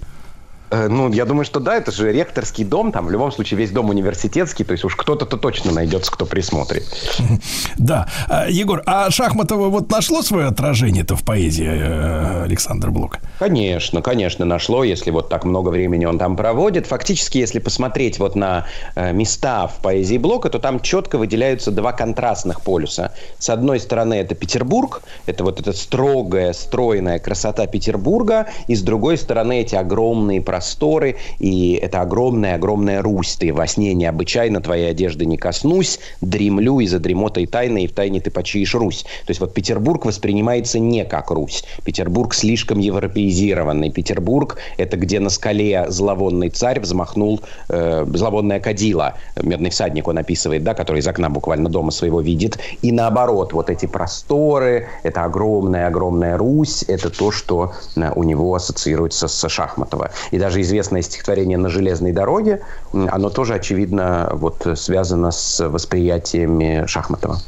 Э, 0.71 0.87
ну, 0.87 1.11
я 1.11 1.25
думаю, 1.25 1.43
что 1.43 1.59
да, 1.59 1.75
это 1.75 1.91
же 1.91 2.11
ректорский 2.11 2.63
дом, 2.63 2.91
там 2.91 3.05
в 3.05 3.11
любом 3.11 3.31
случае 3.31 3.57
весь 3.57 3.71
дом 3.71 3.89
университетский, 3.89 4.63
то 4.63 4.71
есть 4.71 4.85
уж 4.85 4.95
кто-то-то 4.95 5.37
точно 5.37 5.71
найдется, 5.71 6.11
кто 6.11 6.25
присмотрит. 6.25 6.83
Да. 7.77 8.07
А, 8.29 8.47
Егор, 8.47 8.83
а 8.85 9.09
Шахматова 9.09 9.69
вот 9.69 9.89
нашло 9.89 10.21
свое 10.21 10.47
отражение-то 10.47 11.15
в 11.15 11.23
поэзии 11.23 11.67
э, 11.67 12.43
Александра 12.43 12.91
Блока? 12.91 13.19
Конечно, 13.39 14.01
конечно, 14.01 14.45
нашло, 14.45 14.83
если 14.83 15.09
вот 15.09 15.29
так 15.29 15.45
много 15.45 15.69
времени 15.69 16.05
он 16.05 16.19
там 16.19 16.37
проводит. 16.37 16.85
Фактически, 16.85 17.39
если 17.39 17.59
посмотреть 17.59 18.19
вот 18.19 18.35
на 18.35 18.67
э, 18.95 19.13
места 19.13 19.67
в 19.67 19.81
поэзии 19.81 20.17
Блока, 20.17 20.49
то 20.49 20.59
там 20.59 20.79
четко 20.79 21.17
выделяются 21.17 21.71
два 21.71 21.91
контрастных 21.91 22.61
полюса. 22.61 23.13
С 23.39 23.49
одной 23.49 23.79
стороны, 23.79 24.13
это 24.13 24.35
Петербург, 24.35 25.01
это 25.25 25.43
вот 25.43 25.59
эта 25.59 25.73
строгая, 25.73 26.53
стройная 26.53 27.19
красота 27.19 27.65
Петербурга, 27.65 28.47
и 28.67 28.75
с 28.75 28.81
другой 28.81 29.17
стороны, 29.17 29.61
эти 29.61 29.75
огромные 29.75 30.39
пространства 30.39 30.60
просторы, 30.61 31.15
и 31.39 31.73
это 31.81 32.01
огромная-огромная 32.01 33.01
Русь. 33.01 33.35
Ты 33.35 33.51
во 33.51 33.65
сне 33.65 33.95
необычайно 33.95 34.61
твоей 34.61 34.91
одежды 34.91 35.25
не 35.25 35.35
коснусь, 35.37 35.99
дремлю 36.21 36.79
и 36.79 36.85
за 36.85 36.99
дремотой 36.99 37.47
тайны, 37.47 37.83
и 37.83 37.87
в 37.87 37.93
тайне 37.93 38.21
ты 38.21 38.29
почиешь 38.29 38.75
Русь. 38.75 39.01
То 39.25 39.31
есть 39.31 39.39
вот 39.39 39.55
Петербург 39.55 40.05
воспринимается 40.05 40.77
не 40.77 41.03
как 41.03 41.31
Русь. 41.31 41.63
Петербург 41.83 42.35
слишком 42.35 42.77
европеизированный. 42.77 43.89
Петербург– 43.89 44.57
это 44.77 44.97
где 44.97 45.19
на 45.19 45.31
скале 45.31 45.87
зловонный 45.89 46.49
царь 46.49 46.79
взмахнул 46.79 47.41
э, 47.69 48.05
зловонное 48.13 48.59
кадило. 48.59 49.15
Медный 49.41 49.71
всадник 49.71 50.07
он 50.07 50.19
описывает, 50.19 50.63
да, 50.63 50.75
который 50.75 50.99
из 50.99 51.07
окна 51.07 51.31
буквально 51.31 51.69
дома 51.69 51.89
своего 51.89 52.21
видит. 52.21 52.59
И 52.83 52.91
наоборот, 52.91 53.53
вот 53.53 53.71
эти 53.71 53.87
просторы, 53.87 54.87
это 55.01 55.23
огромная-огромная 55.23 56.37
Русь, 56.37 56.85
это 56.87 57.09
то, 57.09 57.31
что 57.31 57.73
э, 57.95 58.11
у 58.15 58.23
него 58.23 58.53
ассоциируется 58.53 59.27
с 59.27 59.49
Шахматова. 59.49 60.11
И 60.31 60.37
даже 60.37 60.50
даже 60.51 60.61
известное 60.63 61.01
стихотворение 61.01 61.57
«На 61.57 61.69
железной 61.69 62.11
дороге», 62.11 62.59
оно 62.91 63.29
тоже, 63.29 63.53
очевидно, 63.53 64.29
вот 64.33 64.67
связано 64.75 65.31
с 65.31 65.65
восприятиями 65.65 66.83
Шахматова. 66.87 67.39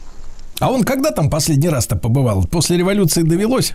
А 0.60 0.72
он 0.72 0.84
когда 0.84 1.12
там 1.12 1.30
последний 1.30 1.68
раз-то 1.68 1.98
побывал? 1.98 2.46
После 2.46 2.78
революции 2.78 3.24
довелось? 3.24 3.74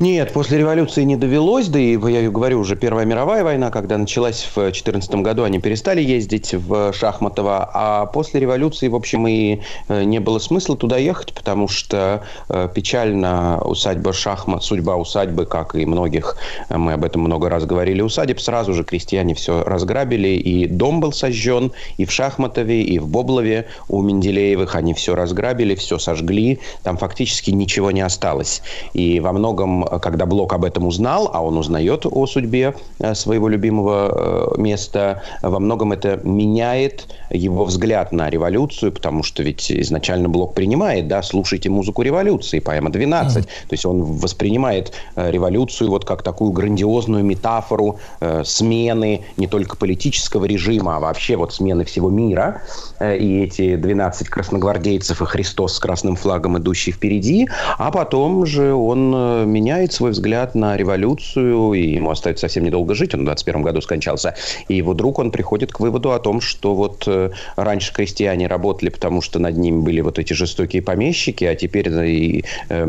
Нет, 0.00 0.32
после 0.32 0.58
революции 0.58 1.04
не 1.04 1.14
довелось, 1.14 1.68
да 1.68 1.78
и, 1.78 1.92
я 1.92 2.28
говорю, 2.28 2.58
уже 2.58 2.74
Первая 2.74 3.06
мировая 3.06 3.44
война, 3.44 3.70
когда 3.70 3.96
началась 3.96 4.42
в 4.42 4.54
2014 4.56 5.14
году, 5.16 5.44
они 5.44 5.60
перестали 5.60 6.02
ездить 6.02 6.52
в 6.52 6.92
Шахматово, 6.92 7.70
а 7.72 8.06
после 8.06 8.40
революции, 8.40 8.88
в 8.88 8.96
общем, 8.96 9.28
и 9.28 9.60
э, 9.86 10.02
не 10.02 10.18
было 10.18 10.40
смысла 10.40 10.76
туда 10.76 10.96
ехать, 10.96 11.32
потому 11.32 11.68
что 11.68 12.24
э, 12.48 12.68
печально 12.74 13.60
усадьба 13.62 14.12
Шахмат, 14.12 14.64
судьба 14.64 14.96
усадьбы, 14.96 15.46
как 15.46 15.76
и 15.76 15.86
многих, 15.86 16.36
э, 16.68 16.76
мы 16.76 16.94
об 16.94 17.04
этом 17.04 17.22
много 17.22 17.48
раз 17.48 17.64
говорили, 17.64 18.02
усадеб, 18.02 18.40
сразу 18.40 18.74
же 18.74 18.82
крестьяне 18.82 19.36
все 19.36 19.62
разграбили, 19.62 20.30
и 20.30 20.66
дом 20.66 20.98
был 20.98 21.12
сожжен, 21.12 21.70
и 21.98 22.04
в 22.04 22.10
Шахматове, 22.10 22.82
и 22.82 22.98
в 22.98 23.06
Боблове 23.06 23.68
у 23.88 24.02
Менделеевых 24.02 24.74
они 24.74 24.92
все 24.92 25.14
разграбили, 25.14 25.76
все 25.76 25.98
сожгли, 25.98 26.58
там 26.82 26.96
фактически 26.96 27.52
ничего 27.52 27.92
не 27.92 28.00
осталось. 28.00 28.60
И 28.92 29.20
во 29.20 29.32
многом 29.32 29.83
когда 30.00 30.26
Блок 30.26 30.52
об 30.52 30.64
этом 30.64 30.86
узнал, 30.86 31.30
а 31.32 31.42
он 31.42 31.56
узнает 31.56 32.06
о 32.06 32.26
судьбе 32.26 32.74
э, 32.98 33.14
своего 33.14 33.48
любимого 33.48 34.54
э, 34.56 34.60
места, 34.60 35.22
во 35.42 35.58
многом 35.58 35.92
это 35.92 36.20
меняет 36.24 37.06
его 37.30 37.64
взгляд 37.64 38.12
на 38.12 38.30
революцию, 38.30 38.92
потому 38.92 39.22
что 39.22 39.42
ведь 39.42 39.70
изначально 39.70 40.28
Блок 40.28 40.54
принимает, 40.54 41.08
да, 41.08 41.22
слушайте 41.22 41.70
музыку 41.70 42.02
революции, 42.02 42.58
поэма 42.60 42.90
12. 42.90 43.44
Mm. 43.44 43.46
То 43.46 43.72
есть 43.72 43.86
он 43.86 44.02
воспринимает 44.02 44.92
э, 45.16 45.30
революцию 45.30 45.90
вот 45.90 46.04
как 46.04 46.22
такую 46.22 46.52
грандиозную 46.52 47.24
метафору 47.24 47.98
смены 48.44 49.24
не 49.36 49.46
только 49.46 49.76
политического 49.76 50.44
режима, 50.44 50.96
а 50.96 51.00
вообще 51.00 51.36
вот 51.36 51.52
смены 51.52 51.84
всего 51.84 52.10
мира. 52.10 52.62
И 53.00 53.42
эти 53.42 53.76
12 53.76 54.28
красногвардейцев 54.28 55.20
и 55.20 55.24
Христос 55.24 55.74
с 55.74 55.78
красным 55.78 56.16
флагом, 56.16 56.58
идущий 56.58 56.92
впереди. 56.92 57.48
А 57.78 57.90
потом 57.90 58.46
же 58.46 58.72
он 58.72 59.10
меняет 59.50 59.73
меняет 59.74 59.92
свой 59.92 60.12
взгляд 60.12 60.54
на 60.54 60.76
революцию, 60.76 61.72
и 61.72 61.94
ему 61.94 62.10
остается 62.10 62.42
совсем 62.42 62.64
недолго 62.64 62.94
жить, 62.94 63.14
он 63.14 63.22
в 63.22 63.24
21 63.24 63.62
году 63.62 63.80
скончался. 63.80 64.34
И 64.68 64.76
его 64.76 64.94
друг, 64.94 65.18
он 65.18 65.30
приходит 65.30 65.72
к 65.72 65.80
выводу 65.80 66.12
о 66.12 66.18
том, 66.18 66.40
что 66.40 66.74
вот 66.74 67.04
э, 67.06 67.30
раньше 67.56 67.92
крестьяне 67.92 68.46
работали, 68.46 68.90
потому 68.90 69.20
что 69.20 69.38
над 69.38 69.56
ними 69.56 69.80
были 69.80 70.00
вот 70.00 70.18
эти 70.18 70.32
жестокие 70.32 70.82
помещики, 70.82 71.44
а 71.44 71.54
теперь 71.54 71.88
и, 71.88 72.44
э, 72.68 72.86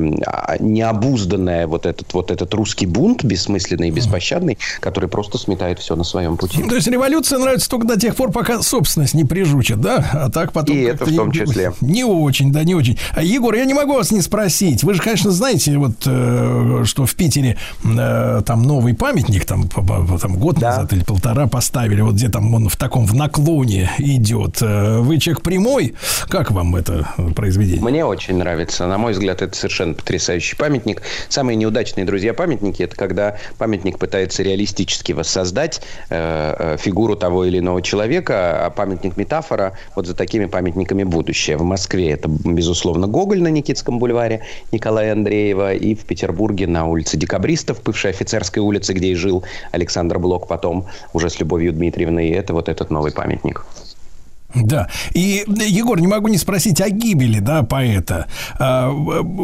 необузданная 0.59 1.67
вот 1.67 1.85
этот, 1.85 2.13
вот 2.13 2.31
этот 2.31 2.53
русский 2.53 2.85
бунт, 2.85 3.23
бессмысленный 3.23 3.87
и 3.87 3.91
беспощадный, 3.91 4.57
который 4.79 5.09
просто 5.09 5.37
сметает 5.37 5.79
все 5.79 5.95
на 5.95 6.03
своем 6.03 6.37
пути. 6.37 6.63
То 6.63 6.75
есть 6.75 6.87
революция 6.87 7.39
нравится 7.39 7.69
только 7.69 7.87
до 7.87 7.99
тех 7.99 8.15
пор, 8.15 8.31
пока 8.31 8.61
собственность 8.61 9.15
не 9.15 9.23
прижучит, 9.23 9.81
да? 9.81 10.05
А 10.13 10.29
так 10.29 10.51
потом... 10.51 10.75
И 10.75 10.81
это 10.81 11.05
в 11.05 11.15
том 11.15 11.31
числе. 11.31 11.73
Не 11.81 12.03
очень, 12.03 12.51
да, 12.51 12.63
не 12.63 12.75
очень. 12.75 12.97
А, 13.13 13.23
Егор, 13.23 13.55
я 13.55 13.65
не 13.65 13.73
могу 13.73 13.93
вас 13.93 14.11
не 14.11 14.21
спросить. 14.21 14.83
Вы 14.83 14.93
же, 14.93 15.01
конечно, 15.01 15.31
знаете, 15.31 15.77
вот 15.77 16.05
э, 16.05 16.74
что 16.83 17.05
в 17.05 17.15
Питере 17.15 17.57
э, 17.83 18.41
там 18.45 18.63
новый 18.63 18.93
памятник, 18.93 19.45
там, 19.45 19.67
там 19.67 20.37
год 20.37 20.59
да. 20.59 20.69
назад 20.69 20.93
или 20.93 21.03
полтора 21.03 21.47
поставили, 21.47 22.01
вот 22.01 22.15
где 22.15 22.29
там 22.29 22.53
он 22.53 22.69
в 22.69 22.75
таком 22.75 23.05
в 23.05 23.13
наклоне 23.15 23.89
идет. 23.99 24.61
Э, 24.61 24.99
вы 24.99 25.19
человек 25.19 25.43
прямой, 25.43 25.93
как 26.27 26.51
вам 26.51 26.75
это 26.75 27.07
произведение? 27.35 27.81
Мне 27.81 28.05
очень 28.05 28.35
нравится. 28.37 28.87
На 28.87 28.97
мой 28.97 29.13
взгляд, 29.13 29.41
это 29.41 29.55
совершенно 29.55 29.93
потрясающий 29.93 30.55
памятник. 30.55 31.01
Самые 31.29 31.55
неудачные, 31.55 32.05
друзья, 32.05 32.33
памятники, 32.33 32.83
это 32.83 32.95
когда 32.95 33.37
памятник 33.57 33.97
пытается 33.99 34.43
реалистически 34.43 35.11
воссоздать 35.13 35.81
э, 36.09 36.55
э, 36.57 36.77
фигуру 36.77 37.15
того 37.15 37.45
или 37.45 37.59
иного 37.59 37.81
человека, 37.81 38.65
а 38.65 38.69
памятник 38.69 39.17
метафора, 39.17 39.73
вот 39.95 40.07
за 40.07 40.15
такими 40.15 40.45
памятниками 40.45 41.03
будущее. 41.03 41.57
В 41.57 41.63
Москве 41.63 42.11
это, 42.11 42.29
безусловно, 42.29 43.07
Гоголь 43.07 43.41
на 43.41 43.49
Никитском 43.49 43.99
бульваре 43.99 44.41
Николая 44.71 45.13
Андреева, 45.13 45.73
и 45.73 45.95
в 45.95 46.05
Петербурге 46.05 46.64
Петербурге 46.65 46.67
на 46.67 46.85
улице 46.85 47.17
Декабристов, 47.17 47.81
бывшей 47.83 48.11
офицерской 48.11 48.61
улице, 48.61 48.93
где 48.93 49.07
и 49.07 49.15
жил 49.15 49.43
Александр 49.71 50.19
Блок 50.19 50.47
потом, 50.47 50.85
уже 51.13 51.29
с 51.29 51.39
Любовью 51.39 51.73
Дмитриевной. 51.73 52.27
И 52.27 52.31
это 52.31 52.53
вот 52.53 52.69
этот 52.69 52.91
новый 52.91 53.11
памятник. 53.11 53.65
Да. 54.55 54.87
И, 55.13 55.43
Егор, 55.47 55.99
не 55.99 56.07
могу 56.07 56.29
не 56.29 56.37
спросить 56.37 56.81
о 56.81 56.89
гибели, 56.89 57.39
да, 57.39 57.63
поэта. 57.63 58.27
А, 58.57 58.89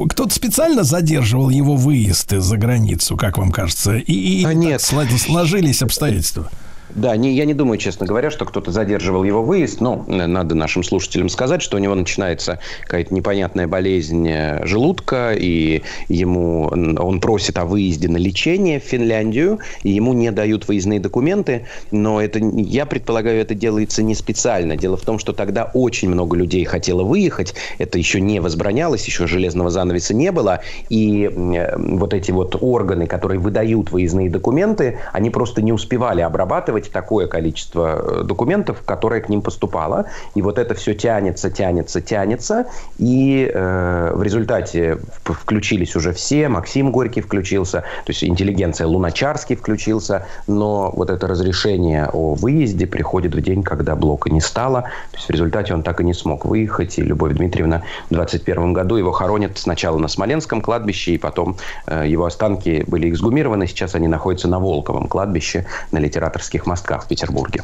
кто-то 0.09 0.33
специально 0.33 0.83
задерживал 0.83 1.49
его 1.49 1.75
выезд 1.75 2.31
за 2.31 2.57
границу, 2.57 3.17
как 3.17 3.37
вам 3.37 3.51
кажется? 3.51 3.97
И, 3.97 4.13
и 4.13 4.45
а 4.45 4.53
нет. 4.53 4.81
сложились 4.81 5.81
обстоятельства? 5.81 6.49
Да, 6.95 7.15
не, 7.15 7.33
я 7.33 7.45
не 7.45 7.53
думаю, 7.53 7.77
честно 7.77 8.05
говоря, 8.05 8.31
что 8.31 8.45
кто-то 8.45 8.71
задерживал 8.71 9.23
его 9.23 9.43
выезд. 9.43 9.81
Но 9.81 10.05
э, 10.07 10.25
надо 10.25 10.55
нашим 10.55 10.83
слушателям 10.83 11.29
сказать, 11.29 11.61
что 11.61 11.77
у 11.77 11.79
него 11.79 11.95
начинается 11.95 12.59
какая-то 12.83 13.13
непонятная 13.13 13.67
болезнь 13.67 14.27
э, 14.27 14.65
желудка, 14.65 15.33
и 15.33 15.81
ему 16.09 16.67
он 16.67 17.19
просит 17.21 17.57
о 17.57 17.65
выезде 17.65 18.09
на 18.09 18.17
лечение 18.17 18.79
в 18.79 18.83
Финляндию, 18.83 19.59
и 19.83 19.91
ему 19.91 20.13
не 20.13 20.31
дают 20.31 20.67
выездные 20.67 20.99
документы. 20.99 21.65
Но 21.91 22.21
это, 22.21 22.39
я 22.39 22.85
предполагаю, 22.85 23.39
это 23.39 23.55
делается 23.55 24.03
не 24.03 24.15
специально. 24.15 24.75
Дело 24.75 24.97
в 24.97 25.01
том, 25.01 25.19
что 25.19 25.33
тогда 25.33 25.71
очень 25.73 26.09
много 26.09 26.35
людей 26.35 26.65
хотело 26.65 27.03
выехать. 27.03 27.55
Это 27.77 27.97
еще 27.97 28.19
не 28.19 28.39
возбранялось, 28.39 29.05
еще 29.05 29.27
железного 29.27 29.69
занавеса 29.69 30.13
не 30.13 30.31
было. 30.31 30.61
И 30.89 31.29
э, 31.31 31.77
вот 31.77 32.13
эти 32.13 32.31
вот 32.31 32.57
органы, 32.59 33.07
которые 33.07 33.39
выдают 33.39 33.91
выездные 33.91 34.29
документы, 34.29 34.99
они 35.13 35.29
просто 35.29 35.61
не 35.61 35.71
успевали 35.71 36.21
обрабатывать 36.21 36.80
такое 36.89 37.27
количество 37.27 38.21
э, 38.21 38.23
документов, 38.23 38.81
которое 38.85 39.21
к 39.21 39.29
ним 39.29 39.41
поступало. 39.41 40.05
И 40.35 40.41
вот 40.41 40.57
это 40.57 40.73
все 40.73 40.93
тянется, 40.93 41.49
тянется, 41.49 42.01
тянется. 42.01 42.65
И 42.97 43.49
э, 43.53 44.11
в 44.15 44.23
результате 44.23 44.99
включились 45.23 45.95
уже 45.95 46.13
все. 46.13 46.47
Максим 46.49 46.91
Горький 46.91 47.21
включился, 47.21 47.81
то 47.81 48.11
есть 48.11 48.23
интеллигенция 48.23 48.87
Луначарский 48.87 49.55
включился. 49.55 50.25
Но 50.47 50.91
вот 50.95 51.09
это 51.09 51.27
разрешение 51.27 52.07
о 52.11 52.33
выезде 52.33 52.87
приходит 52.87 53.35
в 53.35 53.41
день, 53.41 53.63
когда 53.63 53.95
блока 53.95 54.29
не 54.29 54.41
стало. 54.41 54.81
То 55.11 55.17
есть 55.17 55.27
в 55.27 55.31
результате 55.31 55.73
он 55.73 55.83
так 55.83 56.01
и 56.01 56.03
не 56.03 56.13
смог 56.13 56.45
выехать. 56.45 56.97
И 56.97 57.01
Любовь 57.01 57.33
Дмитриевна 57.33 57.83
в 58.09 58.13
21 58.13 58.73
году 58.73 58.95
его 58.95 59.11
хоронят 59.11 59.57
сначала 59.57 59.97
на 59.97 60.07
Смоленском 60.07 60.61
кладбище, 60.61 61.13
и 61.13 61.17
потом 61.17 61.57
э, 61.87 62.05
его 62.07 62.25
останки 62.25 62.83
были 62.87 63.09
эксгумированы. 63.09 63.67
Сейчас 63.67 63.95
они 63.95 64.07
находятся 64.07 64.47
на 64.47 64.59
Волковом 64.59 65.07
кладбище 65.07 65.65
на 65.91 65.99
литераторских 65.99 66.65
мостках 66.71 67.05
в 67.05 67.07
Петербурге. 67.07 67.63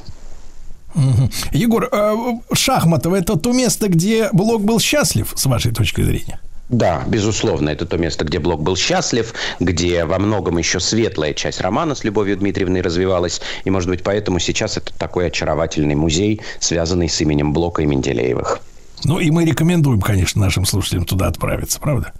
Егор, 1.51 1.89
э, 1.91 2.15
Шахматова 2.53 3.15
это 3.15 3.37
то 3.37 3.51
место, 3.53 3.87
где 3.87 4.29
Блок 4.33 4.63
был 4.63 4.79
счастлив, 4.79 5.33
с 5.35 5.45
вашей 5.45 5.71
точки 5.71 6.01
зрения? 6.01 6.39
Да, 6.69 7.03
безусловно, 7.07 7.69
это 7.69 7.85
то 7.85 7.97
место, 7.97 8.25
где 8.25 8.39
Блок 8.39 8.61
был 8.61 8.75
счастлив, 8.75 9.33
где 9.59 10.03
во 10.03 10.19
многом 10.19 10.57
еще 10.57 10.79
светлая 10.79 11.33
часть 11.33 11.61
романа 11.61 11.95
с 11.95 12.03
Любовью 12.03 12.35
Дмитриевной 12.35 12.81
развивалась. 12.81 13.41
И, 13.63 13.69
может 13.69 13.89
быть, 13.89 14.03
поэтому 14.03 14.39
сейчас 14.39 14.75
это 14.75 14.93
такой 14.97 15.27
очаровательный 15.27 15.95
музей, 15.95 16.41
связанный 16.59 17.07
с 17.07 17.21
именем 17.21 17.53
Блока 17.53 17.83
и 17.83 17.85
Менделеевых. 17.85 18.59
Ну 19.05 19.19
и 19.19 19.31
мы 19.31 19.45
рекомендуем, 19.45 20.01
конечно, 20.01 20.41
нашим 20.41 20.65
слушателям 20.65 21.05
туда 21.05 21.27
отправиться, 21.27 21.79
правда? 21.79 22.11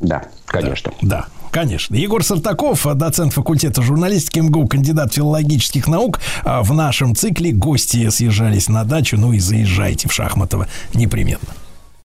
Да, 0.00 0.24
конечно. 0.46 0.92
Да, 1.02 1.26
конечно. 1.56 1.96
Егор 1.96 2.22
Сартаков, 2.22 2.86
доцент 2.96 3.32
факультета 3.32 3.80
журналистики 3.80 4.40
МГУ, 4.40 4.66
кандидат 4.66 5.14
филологических 5.14 5.88
наук. 5.88 6.20
А 6.44 6.62
В 6.62 6.74
нашем 6.74 7.14
цикле 7.14 7.50
гости 7.50 8.10
съезжались 8.10 8.68
на 8.68 8.84
дачу. 8.84 9.16
Ну 9.16 9.32
и 9.32 9.38
заезжайте 9.38 10.06
в 10.06 10.12
Шахматово 10.12 10.68
непременно. 10.92 11.65